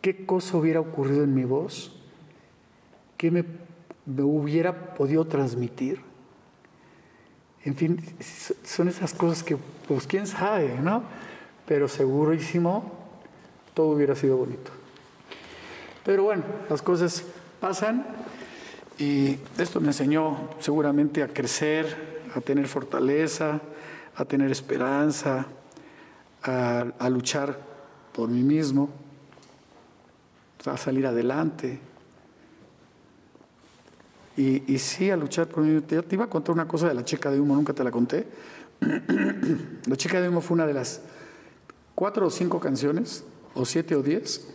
¿Qué 0.00 0.24
cosa 0.24 0.56
hubiera 0.56 0.80
ocurrido 0.80 1.22
en 1.22 1.34
mi 1.34 1.44
voz? 1.44 2.00
¿Qué 3.20 3.30
me, 3.30 3.44
hubiera 4.18 4.94
podido 4.94 5.26
transmitir? 5.26 6.00
En 7.64 7.76
fin, 7.76 8.02
son 8.64 8.88
esas 8.88 9.12
cosas 9.12 9.42
que, 9.42 9.56
pues 9.86 10.06
quién 10.06 10.26
sabe, 10.26 10.78
¿no? 10.80 11.02
Pero 11.66 11.88
segurísimo, 11.88 12.90
todo 13.74 13.88
hubiera 13.88 14.14
sido 14.14 14.36
bonito. 14.36 14.70
Pero 16.04 16.24
bueno, 16.24 16.42
las 16.68 16.80
cosas 16.80 17.22
pasan 17.60 18.06
y 18.98 19.38
esto 19.58 19.80
me 19.80 19.88
enseñó 19.88 20.48
seguramente 20.58 21.22
a 21.22 21.28
crecer, 21.28 22.20
a 22.34 22.40
tener 22.40 22.66
fortaleza, 22.66 23.60
a 24.16 24.24
tener 24.24 24.50
esperanza, 24.50 25.46
a, 26.42 27.08
luchar 27.08 27.58
por 28.12 28.28
mí 28.28 28.42
mismo, 28.42 28.88
a 30.66 30.76
salir 30.76 31.06
adelante. 31.06 31.80
Y, 34.40 34.78
sí, 34.78 35.10
a 35.10 35.18
luchar 35.18 35.48
por 35.48 35.62
mí. 35.62 35.82
Te, 35.82 36.00
te 36.00 36.14
iba 36.14 36.24
a 36.24 36.30
contar 36.30 36.54
una 36.54 36.66
cosa 36.66 36.88
de 36.88 36.94
la 36.94 37.04
chica 37.04 37.30
de 37.30 37.38
humo, 37.38 37.54
nunca 37.54 37.74
te 37.74 37.84
la 37.84 37.90
conté. 37.90 38.26
la 38.80 39.96
chica 39.96 40.18
de 40.18 40.30
humo 40.30 40.40
fue 40.40 40.54
una 40.54 40.66
de 40.66 40.72
las 40.72 41.02
cuatro 41.94 42.26
o 42.26 42.30
cinco 42.30 42.58
canciones, 42.58 43.22
o 43.52 43.66
siete 43.66 43.94
o 43.94 44.02
diez, 44.02 44.48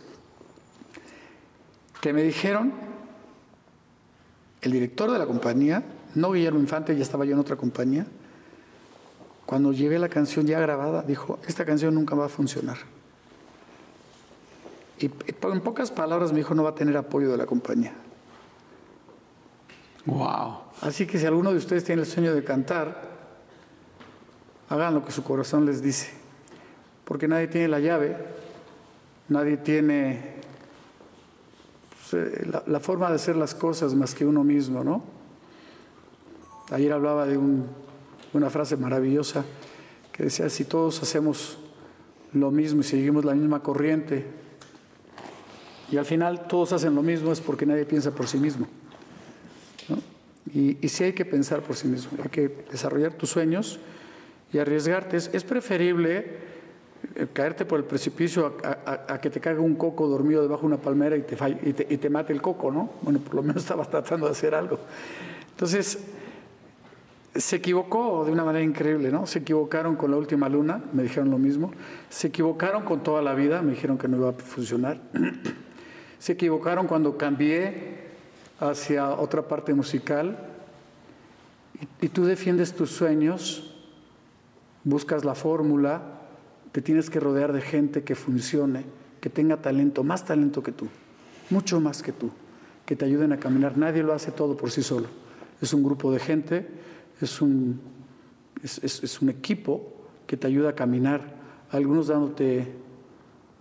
que 2.00 2.12
me 2.12 2.24
dijeron, 2.24 2.72
el 4.60 4.72
director 4.72 5.08
de 5.12 5.20
la 5.20 5.26
compañía 5.26 5.84
no 6.16 6.32
Guillermo 6.32 6.58
Infante, 6.58 6.96
ya 6.96 7.02
estaba 7.02 7.24
yo 7.24 7.34
en 7.34 7.38
otra 7.38 7.54
compañía. 7.54 8.06
Cuando 9.44 9.70
llevé 9.72 10.00
la 10.00 10.08
canción 10.08 10.46
ya 10.46 10.58
grabada, 10.58 11.02
dijo, 11.02 11.38
esta 11.46 11.64
canción 11.64 11.94
nunca 11.94 12.16
va 12.16 12.24
a 12.26 12.28
funcionar. 12.28 12.78
Y 14.98 15.06
en 15.06 15.60
pocas 15.60 15.92
palabras 15.92 16.32
me 16.32 16.38
dijo, 16.38 16.56
no 16.56 16.64
va 16.64 16.70
a 16.70 16.74
tener 16.74 16.96
apoyo 16.96 17.30
de 17.30 17.36
la 17.36 17.46
compañía. 17.46 17.92
Wow. 20.06 20.58
Así 20.82 21.06
que 21.06 21.18
si 21.18 21.26
alguno 21.26 21.50
de 21.50 21.58
ustedes 21.58 21.84
tiene 21.84 22.02
el 22.02 22.08
sueño 22.08 22.34
de 22.34 22.44
cantar, 22.44 23.16
hagan 24.68 24.94
lo 24.94 25.04
que 25.04 25.12
su 25.12 25.22
corazón 25.22 25.66
les 25.66 25.82
dice. 25.82 26.10
Porque 27.04 27.28
nadie 27.28 27.48
tiene 27.48 27.68
la 27.68 27.80
llave, 27.80 28.16
nadie 29.28 29.56
tiene 29.58 30.36
pues, 31.90 32.14
eh, 32.14 32.50
la, 32.66 32.80
forma 32.80 33.08
de 33.08 33.16
hacer 33.16 33.36
las 33.36 33.54
cosas 33.54 33.94
más 33.94 34.14
que 34.14 34.24
uno 34.24 34.44
mismo, 34.44 34.82
¿no? 34.82 35.02
Ayer 36.70 36.92
hablaba 36.92 37.26
de 37.26 37.38
un, 37.38 37.66
una 38.32 38.50
frase 38.50 38.76
maravillosa 38.76 39.44
que 40.12 40.24
decía, 40.24 40.48
si 40.48 40.64
todos 40.64 41.02
hacemos 41.02 41.58
lo 42.32 42.50
mismo 42.50 42.80
y 42.80 42.84
seguimos 42.84 43.24
la 43.24 43.34
misma 43.34 43.62
corriente, 43.62 44.26
y 45.90 45.96
al 45.96 46.04
final 46.04 46.48
todos 46.48 46.72
hacen 46.72 46.94
lo 46.94 47.02
mismo, 47.02 47.30
es 47.32 47.40
porque 47.40 47.66
nadie 47.66 47.84
piensa 47.84 48.10
por 48.10 48.26
sí 48.26 48.38
mismo. 48.38 48.66
Y, 50.54 50.78
y 50.80 50.88
sí 50.88 51.04
hay 51.04 51.12
que 51.12 51.24
pensar 51.24 51.60
por 51.60 51.76
sí 51.76 51.88
mismo, 51.88 52.18
hay 52.22 52.30
que 52.30 52.48
desarrollar 52.70 53.14
tus 53.14 53.30
sueños 53.30 53.80
y 54.52 54.58
arriesgarte. 54.58 55.16
Es, 55.16 55.30
es 55.32 55.44
preferible 55.44 56.38
eh, 57.14 57.26
caerte 57.32 57.64
por 57.64 57.78
el 57.78 57.84
precipicio 57.84 58.54
a, 58.62 58.68
a, 58.68 59.14
a, 59.14 59.20
que 59.20 59.30
te 59.30 59.40
caiga 59.40 59.60
un 59.60 59.74
coco 59.74 60.06
dormido 60.06 60.42
debajo 60.42 60.62
de 60.62 60.66
una 60.68 60.78
palmera 60.78 61.16
y 61.16 61.22
te, 61.22 61.36
falle, 61.36 61.58
y, 61.62 61.72
te, 61.72 61.86
y 61.88 61.98
te 61.98 62.10
mate 62.10 62.32
el 62.32 62.40
coco, 62.40 62.70
¿no? 62.70 62.90
Bueno, 63.02 63.20
por 63.20 63.34
lo 63.34 63.42
menos 63.42 63.56
estabas 63.62 63.90
tratando 63.90 64.26
de 64.26 64.32
hacer 64.32 64.54
algo. 64.54 64.78
Entonces, 65.50 65.98
se 67.34 67.56
equivocó 67.56 68.24
de 68.24 68.32
una 68.32 68.44
manera 68.44 68.64
increíble, 68.64 69.10
¿no? 69.10 69.26
Se 69.26 69.40
equivocaron 69.40 69.96
con 69.96 70.10
la 70.10 70.16
última 70.16 70.48
luna, 70.48 70.82
me 70.92 71.02
dijeron 71.02 71.30
lo 71.30 71.38
mismo. 71.38 71.72
Se 72.08 72.28
equivocaron 72.28 72.84
con 72.84 73.02
toda 73.02 73.22
la 73.22 73.34
vida, 73.34 73.62
me 73.62 73.72
dijeron 73.72 73.98
que 73.98 74.08
no 74.08 74.16
iba 74.16 74.30
a 74.30 74.32
funcionar. 74.32 75.00
Se 76.18 76.32
equivocaron 76.32 76.86
cuando 76.86 77.18
cambié 77.18 78.05
hacia 78.60 79.10
otra 79.10 79.46
parte 79.46 79.74
musical. 79.74 80.38
Y, 82.00 82.08
tú 82.08 82.24
defiendes 82.24 82.74
tus 82.74 82.90
sueños, 82.90 83.74
buscas 84.84 85.24
la 85.24 85.34
fórmula, 85.34 86.02
te 86.72 86.80
tienes 86.80 87.10
que 87.10 87.20
rodear 87.20 87.52
de 87.52 87.60
gente 87.60 88.02
que 88.02 88.14
funcione, 88.14 88.84
que 89.20 89.28
tenga 89.28 89.60
talento, 89.60 90.04
más 90.04 90.24
talento 90.24 90.62
que 90.62 90.72
tú, 90.72 90.88
mucho 91.50 91.80
más 91.80 92.02
que 92.02 92.12
tú, 92.12 92.30
que 92.86 92.96
te 92.96 93.04
ayuden 93.04 93.32
a 93.32 93.38
caminar. 93.38 93.76
Nadie 93.76 94.02
lo 94.02 94.14
hace 94.14 94.32
todo 94.32 94.56
por 94.56 94.70
sí 94.70 94.82
solo. 94.82 95.08
Es 95.60 95.72
un 95.72 95.82
grupo 95.82 96.12
de 96.12 96.18
gente 96.18 96.66
es 97.20 97.40
un, 97.40 97.80
es, 98.62 98.78
es, 98.82 99.02
es 99.02 99.22
un 99.22 99.28
equipo 99.28 99.92
que 100.26 100.36
te 100.36 100.46
ayuda 100.46 100.70
a 100.70 100.74
caminar, 100.74 101.36
algunos 101.70 102.08
dándote 102.08 102.74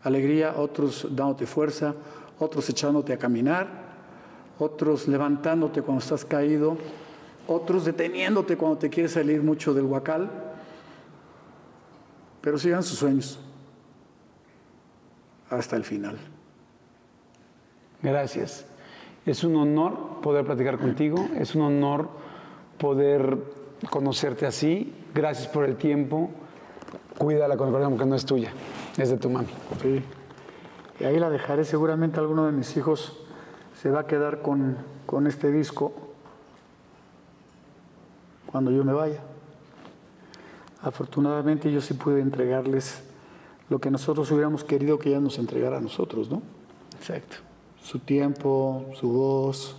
alegría, 0.03 0.55
otros 0.57 1.07
dándote 1.11 1.45
fuerza, 1.45 1.95
otros 2.39 2.69
echándote 2.69 3.13
a 3.13 3.17
caminar, 3.17 3.84
otros 4.59 5.07
levantándote 5.07 5.81
cuando 5.81 6.03
estás 6.03 6.25
caído, 6.25 6.77
otros 7.47 7.85
deteniéndote 7.85 8.57
cuando 8.57 8.77
te 8.77 8.89
quieres 8.89 9.13
salir 9.13 9.41
mucho 9.41 9.73
del 9.73 9.85
huacal, 9.85 10.29
pero 12.41 12.57
sigan 12.57 12.83
sus 12.83 12.99
sueños 12.99 13.39
hasta 15.49 15.75
el 15.75 15.83
final. 15.83 16.17
Gracias. 18.01 18.65
Es 19.25 19.43
un 19.43 19.55
honor 19.55 20.21
poder 20.21 20.45
platicar 20.45 20.77
contigo, 20.77 21.27
es 21.37 21.55
un 21.55 21.63
honor 21.63 22.09
poder 22.77 23.37
conocerte 23.89 24.45
así. 24.45 24.93
Gracias 25.13 25.47
por 25.47 25.65
el 25.65 25.75
tiempo. 25.75 26.29
Cuídala 27.17 27.57
con 27.57 27.67
el 27.67 27.73
corazón 27.73 27.93
porque 27.93 28.09
no 28.09 28.15
es 28.15 28.25
tuya, 28.25 28.51
es 28.97 29.09
de 29.09 29.17
tu 29.17 29.29
mami. 29.29 29.47
Sí. 29.81 30.03
Y 30.99 31.03
ahí 31.03 31.17
la 31.17 31.29
dejaré. 31.29 31.65
Seguramente 31.65 32.19
alguno 32.19 32.45
de 32.45 32.51
mis 32.51 32.75
hijos 32.77 33.24
se 33.85 33.91
va 33.91 33.99
a 33.99 34.07
quedar 34.07 34.41
con, 34.41 34.77
con 35.05 35.27
este 35.27 35.51
disco 35.51 35.93
cuando 38.47 38.71
yo 38.71 38.83
me 38.83 38.93
vaya. 38.93 39.19
Afortunadamente 40.81 41.71
yo 41.71 41.81
sí 41.81 41.93
pude 41.93 42.19
entregarles 42.19 43.03
lo 43.69 43.77
que 43.77 43.91
nosotros 43.91 44.31
hubiéramos 44.31 44.63
querido 44.63 44.97
que 44.97 45.09
ella 45.09 45.19
nos 45.19 45.37
entregara 45.37 45.77
a 45.77 45.81
nosotros, 45.81 46.31
¿no? 46.31 46.41
Exacto. 46.97 47.35
Su 47.79 47.99
tiempo, 47.99 48.87
su 48.95 49.07
voz, 49.07 49.75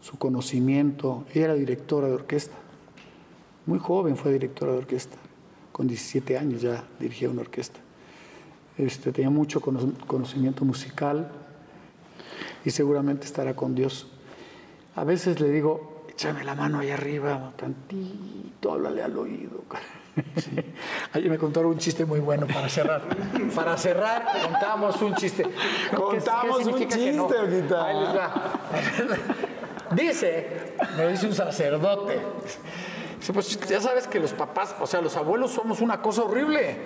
su 0.00 0.16
conocimiento. 0.18 1.24
Ella 1.34 1.46
era 1.46 1.54
directora 1.54 2.06
de 2.06 2.14
orquesta. 2.14 2.54
Muy 3.66 3.80
joven 3.80 4.16
fue 4.16 4.32
directora 4.32 4.70
de 4.70 4.78
orquesta. 4.78 5.16
Con 5.72 5.88
17 5.88 6.38
años 6.38 6.62
ya 6.62 6.84
dirigía 7.00 7.28
una 7.28 7.40
orquesta. 7.40 7.80
Este, 8.78 9.10
tenía 9.10 9.30
mucho 9.30 9.60
conocimiento 9.60 10.64
musical 10.64 11.41
y 12.64 12.70
seguramente 12.70 13.26
estará 13.26 13.54
con 13.54 13.74
Dios. 13.74 14.06
A 14.94 15.04
veces 15.04 15.40
le 15.40 15.48
digo, 15.48 16.04
échame 16.08 16.44
la 16.44 16.54
mano 16.54 16.80
ahí 16.80 16.90
arriba, 16.90 17.52
tantito, 17.56 18.72
háblale 18.72 19.02
al 19.02 19.16
oído. 19.16 19.64
Sí. 20.36 20.50
Ayer 21.14 21.30
me 21.30 21.38
contaron 21.38 21.70
un 21.70 21.78
chiste 21.78 22.04
muy 22.04 22.20
bueno 22.20 22.46
para 22.46 22.68
cerrar. 22.68 23.02
Para 23.54 23.76
cerrar, 23.76 24.26
contamos 24.42 25.00
un 25.00 25.14
chiste. 25.14 25.44
Contamos 25.94 26.58
¿Qué, 26.58 26.64
qué 26.64 26.70
un 26.70 26.88
chiste, 26.88 27.12
no? 27.12 27.28
Ahí 27.82 28.00
les 28.00 28.16
va. 28.16 28.52
Dice, 29.94 30.74
me 30.96 31.08
dice 31.08 31.26
un 31.26 31.34
sacerdote, 31.34 32.18
dice, 33.18 33.32
pues 33.32 33.60
ya 33.68 33.80
sabes 33.80 34.06
que 34.06 34.20
los 34.20 34.32
papás, 34.32 34.74
o 34.80 34.86
sea, 34.86 35.02
los 35.02 35.16
abuelos 35.16 35.50
somos 35.50 35.80
una 35.80 36.00
cosa 36.00 36.22
horrible, 36.22 36.78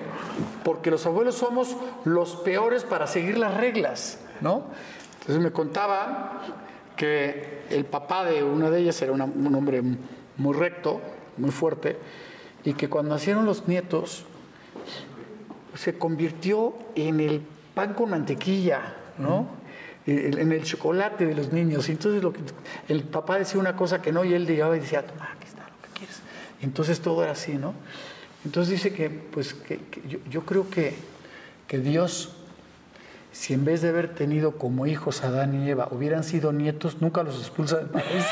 porque 0.64 0.90
los 0.90 1.06
abuelos 1.06 1.36
somos 1.36 1.76
los 2.04 2.36
peores 2.36 2.82
para 2.82 3.06
seguir 3.06 3.38
las 3.38 3.54
reglas, 3.54 4.18
¿no? 4.40 4.64
Entonces 5.26 5.42
me 5.42 5.50
contaba 5.50 6.42
que 6.96 7.64
el 7.70 7.84
papá 7.84 8.24
de 8.24 8.42
una 8.42 8.70
de 8.70 8.80
ellas 8.80 9.00
era 9.02 9.12
una, 9.12 9.24
un 9.24 9.54
hombre 9.54 9.82
muy 10.36 10.54
recto, 10.56 11.00
muy 11.36 11.50
fuerte, 11.50 11.98
y 12.64 12.74
que 12.74 12.88
cuando 12.88 13.14
nacieron 13.14 13.44
los 13.44 13.68
nietos 13.68 14.24
se 15.74 15.98
convirtió 15.98 16.74
en 16.94 17.20
el 17.20 17.42
pan 17.74 17.94
con 17.94 18.10
mantequilla, 18.10 18.94
¿no? 19.18 19.42
Mm 19.42 19.66
en 20.06 20.52
el 20.52 20.62
chocolate 20.62 21.26
de 21.26 21.34
los 21.34 21.52
niños. 21.52 21.88
Entonces 21.88 22.22
lo 22.22 22.32
que, 22.32 22.40
el 22.88 23.02
papá 23.02 23.38
decía 23.38 23.58
una 23.58 23.74
cosa 23.76 24.00
que 24.00 24.12
no 24.12 24.24
y 24.24 24.34
él 24.34 24.46
llegaba 24.46 24.76
y 24.76 24.80
decía, 24.80 25.04
toma, 25.04 25.32
aquí 25.32 25.46
está 25.46 25.62
lo 25.62 25.82
que 25.82 25.98
quieres. 25.98 26.20
Entonces 26.62 27.00
todo 27.00 27.22
era 27.22 27.32
así, 27.32 27.54
¿no? 27.54 27.74
Entonces 28.44 28.70
dice 28.70 28.92
que, 28.92 29.10
pues, 29.10 29.54
que, 29.54 29.78
que 29.78 30.02
yo, 30.08 30.18
yo, 30.30 30.42
creo 30.42 30.70
que, 30.70 30.94
que 31.66 31.78
Dios, 31.78 32.35
si 33.36 33.52
en 33.52 33.64
vez 33.66 33.82
de 33.82 33.90
haber 33.90 34.14
tenido 34.14 34.52
como 34.52 34.86
hijos 34.86 35.22
a 35.22 35.26
Adán 35.28 35.54
y 35.54 35.68
Eva 35.70 35.88
hubieran 35.90 36.24
sido 36.24 36.52
nietos, 36.52 37.02
nunca 37.02 37.22
los 37.22 37.38
expulsa 37.38 37.76
del 37.76 37.88
país. 37.88 38.06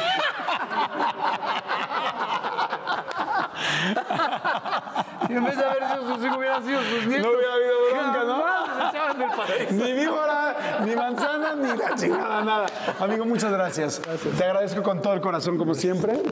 si 5.26 5.32
en 5.34 5.44
vez 5.44 5.56
de 5.58 5.64
haber 5.64 5.88
sido 5.88 6.14
sus 6.14 6.24
hijos 6.24 6.38
hubieran 6.38 6.64
sido 6.64 6.80
sus 6.82 7.06
nietos, 7.06 7.26
no 7.26 7.36
hubiera 7.36 7.52
habido 7.52 7.74
bronca, 7.92 8.24
¿no? 8.24 8.42
echaban 8.88 9.18
del 9.18 9.30
país. 9.30 9.72
Ni 9.72 9.92
víbora, 9.92 10.56
ni 10.86 10.96
manzana, 10.96 11.54
ni 11.54 11.76
la 11.76 11.94
chingada, 11.94 12.42
nada. 12.42 12.66
Amigo, 12.98 13.26
muchas 13.26 13.52
gracias. 13.52 14.00
gracias. 14.02 14.34
Te 14.36 14.44
agradezco 14.44 14.82
con 14.82 15.02
todo 15.02 15.12
el 15.12 15.20
corazón, 15.20 15.58
como 15.58 15.74
siempre. 15.74 16.22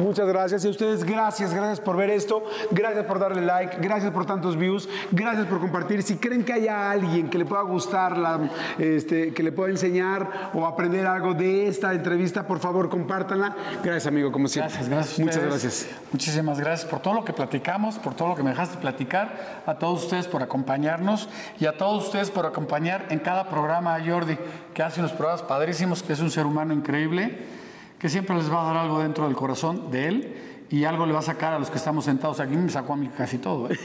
Muchas 0.00 0.26
gracias. 0.26 0.64
Y 0.64 0.68
a 0.68 0.70
ustedes, 0.70 1.04
gracias, 1.04 1.52
gracias 1.52 1.80
por 1.80 1.96
ver 1.96 2.10
esto. 2.10 2.42
Gracias 2.70 3.04
por 3.04 3.18
darle 3.18 3.42
like. 3.42 3.76
Gracias 3.80 4.10
por 4.12 4.24
tantos 4.24 4.56
views. 4.56 4.88
Gracias 5.10 5.46
por 5.46 5.60
compartir. 5.60 6.02
Si 6.02 6.16
creen 6.16 6.44
que 6.44 6.54
haya 6.54 6.90
alguien 6.90 7.28
que 7.28 7.38
le 7.38 7.44
pueda 7.44 7.62
gustar, 7.62 8.16
la, 8.16 8.40
este, 8.78 9.34
que 9.34 9.42
le 9.42 9.52
pueda 9.52 9.70
enseñar 9.70 10.50
o 10.54 10.66
aprender 10.66 11.06
algo 11.06 11.34
de 11.34 11.68
esta 11.68 11.92
entrevista, 11.92 12.46
por 12.46 12.58
favor, 12.60 12.88
compártanla. 12.88 13.54
Gracias, 13.82 14.06
amigo, 14.06 14.32
como 14.32 14.48
siempre. 14.48 14.72
Gracias, 14.72 14.88
gracias. 14.88 15.18
Muchas 15.18 15.44
gracias. 15.44 15.88
Muchísimas 16.12 16.58
gracias 16.58 16.90
por 16.90 17.00
todo 17.00 17.14
lo 17.14 17.24
que 17.24 17.32
platicamos, 17.32 17.98
por 17.98 18.14
todo 18.14 18.28
lo 18.28 18.36
que 18.36 18.42
me 18.42 18.50
dejaste 18.50 18.78
platicar. 18.78 19.62
A 19.66 19.74
todos 19.74 20.04
ustedes 20.04 20.26
por 20.26 20.42
acompañarnos 20.42 21.28
y 21.58 21.66
a 21.66 21.76
todos 21.76 22.06
ustedes 22.06 22.30
por 22.30 22.46
acompañar 22.46 23.06
en 23.10 23.18
cada 23.18 23.48
programa 23.48 23.94
a 23.94 24.04
Jordi, 24.04 24.38
que 24.72 24.82
hace 24.82 25.00
unos 25.00 25.12
programas 25.12 25.42
padrísimos, 25.42 26.02
que 26.02 26.14
es 26.14 26.20
un 26.20 26.30
ser 26.30 26.46
humano 26.46 26.72
increíble 26.72 27.59
que 28.00 28.08
siempre 28.08 28.34
les 28.34 28.50
va 28.50 28.62
a 28.62 28.64
dar 28.64 28.78
algo 28.78 28.98
dentro 29.00 29.26
del 29.26 29.36
corazón 29.36 29.90
de 29.90 30.08
él 30.08 30.66
y 30.70 30.84
algo 30.84 31.04
le 31.04 31.12
va 31.12 31.18
a 31.18 31.22
sacar 31.22 31.52
a 31.52 31.58
los 31.58 31.70
que 31.70 31.76
estamos 31.76 32.06
sentados 32.06 32.40
aquí. 32.40 32.56
Me 32.56 32.70
sacó 32.70 32.94
a 32.94 32.96
mí 32.96 33.08
casi 33.08 33.36
todo, 33.38 33.70
¿eh? 33.70 33.78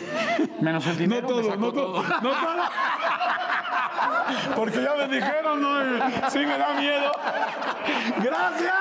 menos 0.61 0.87
el 0.87 0.97
dinero. 0.97 1.23
No 1.23 1.27
todo, 1.27 1.41
me 1.41 1.49
sacó 1.49 1.59
no 1.59 1.73
todo, 1.73 1.93
todo. 1.93 2.03
no 2.21 2.31
todo. 2.31 2.63
Porque 4.55 4.81
ya 4.81 4.95
me 4.95 5.13
dijeron, 5.13 5.61
¿no? 5.61 6.29
Sí 6.29 6.39
me 6.39 6.57
da 6.57 6.73
miedo. 6.79 7.11
Gracias. 8.23 8.73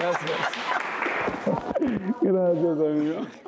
Gracias. 0.00 0.32
Gracias, 2.22 2.78
amigo. 2.78 3.43